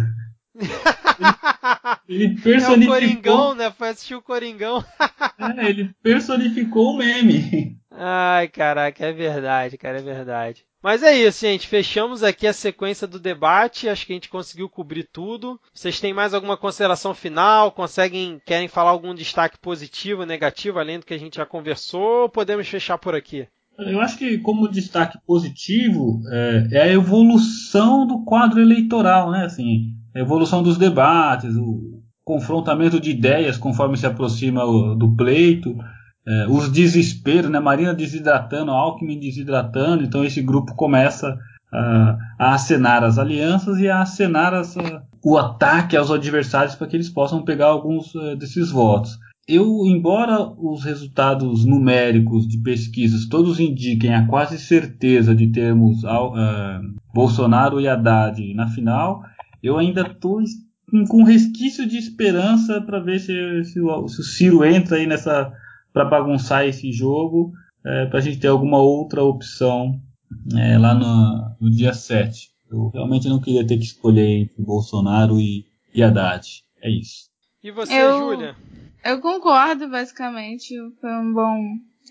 Ele, 2.07 2.23
ele 2.23 2.41
personificou. 2.41 2.95
É 2.95 2.97
o 2.97 3.01
Coringão, 3.01 3.55
né? 3.55 3.71
Foi 3.71 3.89
assistir 3.89 4.15
o 4.15 4.21
Coringão. 4.21 4.83
é, 5.57 5.69
ele 5.69 5.91
personificou 6.01 6.93
o 6.93 6.97
meme. 6.97 7.77
Ai, 7.91 8.47
caraca, 8.47 9.05
é 9.05 9.11
verdade, 9.11 9.77
cara, 9.77 9.99
é 9.99 10.01
verdade. 10.01 10.65
Mas 10.87 11.03
é 11.03 11.13
isso, 11.13 11.41
gente. 11.41 11.67
Fechamos 11.67 12.23
aqui 12.23 12.47
a 12.47 12.53
sequência 12.53 13.05
do 13.05 13.19
debate. 13.19 13.89
Acho 13.89 14.05
que 14.05 14.13
a 14.13 14.15
gente 14.15 14.29
conseguiu 14.29 14.69
cobrir 14.69 15.03
tudo. 15.03 15.59
Vocês 15.73 15.99
têm 15.99 16.13
mais 16.13 16.33
alguma 16.33 16.55
consideração 16.55 17.13
final? 17.13 17.73
Conseguem, 17.73 18.41
querem 18.45 18.69
falar 18.69 18.91
algum 18.91 19.13
destaque 19.13 19.57
positivo, 19.57 20.25
negativo, 20.25 20.79
além 20.79 20.97
do 20.97 21.05
que 21.05 21.13
a 21.13 21.19
gente 21.19 21.35
já 21.35 21.45
conversou? 21.45 22.21
Ou 22.21 22.29
podemos 22.29 22.69
fechar 22.69 22.97
por 22.97 23.13
aqui? 23.13 23.49
Eu 23.77 23.99
acho 23.99 24.17
que 24.17 24.37
como 24.37 24.69
destaque 24.69 25.17
positivo 25.27 26.21
é, 26.31 26.67
é 26.71 26.81
a 26.83 26.93
evolução 26.93 28.07
do 28.07 28.23
quadro 28.23 28.61
eleitoral, 28.61 29.29
né? 29.29 29.43
Assim, 29.43 29.93
a 30.15 30.19
evolução 30.21 30.63
dos 30.63 30.77
debates, 30.77 31.53
o 31.57 32.01
confrontamento 32.23 32.97
de 32.97 33.11
ideias 33.11 33.57
conforme 33.57 33.97
se 33.97 34.05
aproxima 34.05 34.61
do 34.95 35.13
pleito, 35.17 35.75
é, 36.27 36.47
os 36.47 36.71
desesperos, 36.71 37.49
né? 37.49 37.59
Marina 37.59 37.93
desidratando, 37.93 38.71
Alckmin 38.71 39.19
desidratando, 39.19 40.03
então 40.03 40.25
esse 40.25 40.41
grupo 40.41 40.75
começa 40.75 41.37
a, 41.71 42.17
a 42.37 42.53
acenar 42.53 43.03
as 43.03 43.17
alianças 43.17 43.79
e 43.79 43.87
a 43.89 44.01
acenar 44.01 44.53
as, 44.53 44.75
a, 44.77 45.01
o 45.23 45.37
ataque 45.37 45.95
aos 45.95 46.11
adversários 46.11 46.75
para 46.75 46.87
que 46.87 46.95
eles 46.95 47.09
possam 47.09 47.43
pegar 47.43 47.67
alguns 47.67 48.13
uh, 48.15 48.35
desses 48.35 48.69
votos 48.69 49.17
eu, 49.47 49.85
embora 49.85 50.41
os 50.41 50.83
resultados 50.83 51.63
numéricos 51.63 52.45
de 52.45 52.57
pesquisas 52.57 53.27
todos 53.27 53.59
indiquem 53.59 54.13
a 54.13 54.27
quase 54.27 54.59
certeza 54.59 55.33
de 55.33 55.47
termos 55.47 56.03
uh, 56.03 56.81
Bolsonaro 57.13 57.79
e 57.79 57.87
Haddad 57.87 58.53
na 58.53 58.67
final, 58.67 59.23
eu 59.63 59.77
ainda 59.77 60.01
estou 60.01 60.41
com 61.07 61.23
resquício 61.23 61.87
de 61.87 61.97
esperança 61.97 62.81
para 62.81 62.99
ver 62.99 63.19
se, 63.19 63.63
se, 63.63 63.71
se, 63.73 63.81
o 63.81 64.07
Ciro 64.07 64.65
entra 64.65 64.97
aí 64.97 65.07
nessa 65.07 65.51
para 65.97 66.05
bagunçar 66.05 66.65
esse 66.65 66.91
jogo, 66.91 67.51
é, 67.83 68.05
para 68.05 68.19
a 68.19 68.21
gente 68.21 68.39
ter 68.39 68.47
alguma 68.47 68.77
outra 68.77 69.23
opção 69.23 69.99
é, 70.55 70.77
lá 70.77 70.93
no, 70.93 71.55
no, 71.59 71.71
dia 71.71 71.91
7. 71.91 72.51
Eu 72.69 72.89
realmente 72.89 73.27
não 73.27 73.41
queria 73.41 73.65
ter 73.65 73.77
que 73.77 73.85
escolher 73.85 74.41
entre 74.41 74.61
Bolsonaro 74.61 75.39
e, 75.39 75.65
e 75.93 76.03
Haddad. 76.03 76.63
É 76.83 76.89
isso. 76.89 77.29
E 77.63 77.71
você, 77.71 77.93
eu... 77.93 78.19
Júlia? 78.19 78.55
Eu 79.03 79.19
concordo, 79.21 79.89
basicamente. 79.89 80.75
Foi 81.01 81.11
um 81.11 81.33
bom 81.33 81.57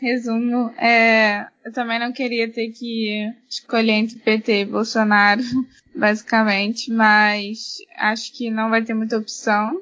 resumo. 0.01 0.71
É, 0.71 1.47
eu 1.65 1.73
também 1.73 2.01
não 2.01 2.13
queria 2.13 2.51
ter 2.51 2.71
que 2.71 3.31
escolher 3.49 3.93
entre 3.93 4.19
PT 4.19 4.63
e 4.63 4.65
Bolsonaro, 4.65 5.43
basicamente, 5.95 6.91
mas 6.91 7.77
acho 7.99 8.33
que 8.33 8.51
não 8.51 8.69
vai 8.69 8.83
ter 8.83 8.95
muita 8.95 9.19
opção. 9.19 9.81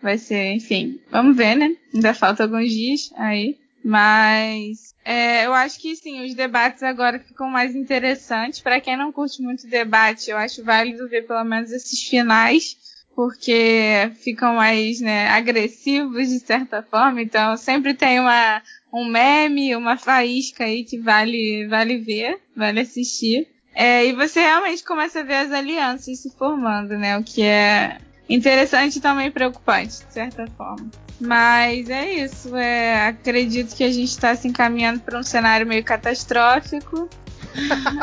Vai 0.00 0.18
ser, 0.18 0.52
enfim, 0.52 1.00
vamos 1.10 1.36
ver, 1.36 1.56
né? 1.56 1.74
Ainda 1.92 2.14
falta 2.14 2.44
alguns 2.44 2.70
dias 2.70 3.10
aí. 3.16 3.58
Mas 3.84 4.94
é, 5.04 5.46
eu 5.46 5.54
acho 5.54 5.80
que 5.80 5.96
sim, 5.96 6.24
os 6.24 6.34
debates 6.34 6.82
agora 6.82 7.18
ficam 7.18 7.48
mais 7.48 7.74
interessantes. 7.74 8.60
Para 8.60 8.80
quem 8.80 8.96
não 8.96 9.12
curte 9.12 9.40
muito 9.40 9.66
debate, 9.66 10.30
eu 10.30 10.36
acho 10.36 10.64
válido 10.64 11.08
ver 11.08 11.26
pelo 11.26 11.44
menos 11.44 11.72
esses 11.72 12.02
finais 12.02 12.76
porque 13.18 14.12
ficam 14.22 14.54
mais 14.54 15.00
né, 15.00 15.26
agressivos 15.30 16.28
de 16.28 16.38
certa 16.38 16.84
forma. 16.84 17.20
Então 17.20 17.56
sempre 17.56 17.92
tem 17.92 18.20
uma, 18.20 18.62
um 18.94 19.06
meme, 19.06 19.74
uma 19.74 19.96
faísca 19.96 20.62
aí 20.62 20.84
que 20.84 20.98
vale, 20.98 21.66
vale 21.66 21.98
ver, 21.98 22.38
vale 22.54 22.78
assistir. 22.78 23.48
É, 23.74 24.06
e 24.06 24.12
você 24.12 24.38
realmente 24.38 24.84
começa 24.84 25.18
a 25.18 25.24
ver 25.24 25.34
as 25.34 25.50
alianças 25.50 26.20
se 26.20 26.30
formando, 26.36 26.96
né? 26.96 27.18
O 27.18 27.24
que 27.24 27.42
é 27.42 27.98
interessante 28.28 28.96
e 28.96 29.00
também 29.00 29.30
preocupante, 29.30 30.04
de 30.06 30.12
certa 30.12 30.46
forma. 30.56 30.90
Mas 31.20 31.90
é 31.90 32.12
isso. 32.12 32.54
É, 32.54 33.08
acredito 33.08 33.74
que 33.74 33.82
a 33.82 33.90
gente 33.90 34.08
está 34.08 34.34
se 34.36 34.46
encaminhando 34.46 35.00
para 35.00 35.18
um 35.18 35.22
cenário 35.22 35.66
meio 35.66 35.82
catastrófico. 35.82 37.08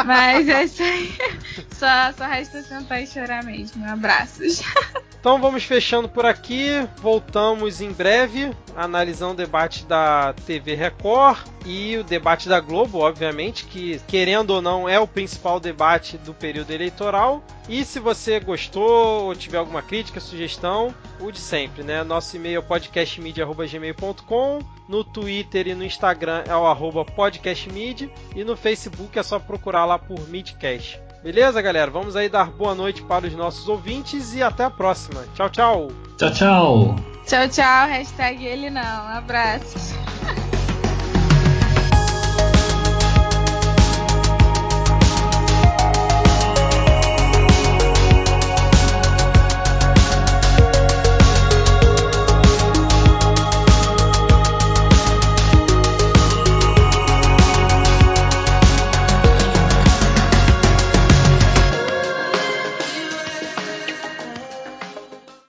Mas 0.05 0.47
é 0.47 0.63
isso 0.63 0.83
aí. 0.83 1.13
Só, 1.71 2.13
só 2.17 2.25
resta 2.25 2.61
sentar 2.63 3.01
e 3.01 3.07
chorar 3.07 3.43
mesmo. 3.43 3.85
Abraços. 3.85 4.61
Então 5.19 5.41
vamos 5.41 5.63
fechando 5.63 6.07
por 6.07 6.23
aqui. 6.23 6.87
Voltamos 6.97 7.81
em 7.81 7.91
breve, 7.91 8.51
analisando 8.75 9.33
o 9.33 9.35
debate 9.35 9.83
da 9.85 10.33
TV 10.45 10.75
Record 10.75 11.39
e 11.65 11.97
o 11.97 12.03
debate 12.03 12.47
da 12.47 12.59
Globo, 12.59 12.99
obviamente, 12.99 13.65
que 13.65 13.99
querendo 14.07 14.51
ou 14.51 14.61
não 14.61 14.87
é 14.87 14.99
o 14.99 15.07
principal 15.07 15.59
debate 15.59 16.15
do 16.19 16.31
período 16.31 16.69
eleitoral. 16.71 17.43
E 17.67 17.83
se 17.83 17.99
você 17.99 18.39
gostou 18.39 19.23
ou 19.25 19.35
tiver 19.35 19.57
alguma 19.57 19.81
crítica, 19.81 20.19
sugestão, 20.19 20.93
o 21.19 21.31
de 21.31 21.39
sempre, 21.39 21.81
né? 21.81 22.03
Nosso 22.03 22.35
e-mail 22.35 22.59
é 22.59 22.61
podcastmedia.gmail.com, 22.61 24.59
no 24.87 25.03
Twitter 25.03 25.67
e 25.67 25.75
no 25.75 25.83
Instagram 25.83 26.43
é 26.47 26.55
o 26.55 26.65
arroba 26.65 27.03
podcastmedia 27.03 28.09
e 28.35 28.43
no 28.43 28.55
Facebook 28.55 29.17
é 29.17 29.23
só 29.23 29.39
procurar 29.39 29.85
lá 29.85 29.97
por 29.97 30.27
Midcast. 30.29 30.99
Beleza, 31.23 31.59
galera? 31.61 31.89
Vamos 31.89 32.15
aí 32.15 32.29
dar 32.29 32.51
boa 32.51 32.75
noite 32.75 33.01
para 33.01 33.25
os 33.25 33.33
nossos 33.33 33.67
ouvintes 33.67 34.35
e 34.35 34.43
até 34.43 34.63
a 34.63 34.69
próxima. 34.69 35.25
Tchau, 35.33 35.49
tchau. 35.49 35.87
Tchau, 36.17 36.31
tchau. 36.31 36.95
Tchau, 37.25 37.49
tchau. 37.49 37.87
Hashtag 37.87 38.45
ele 38.45 38.69
não. 38.69 38.81
Um 38.81 39.17
abraço. 39.17 39.95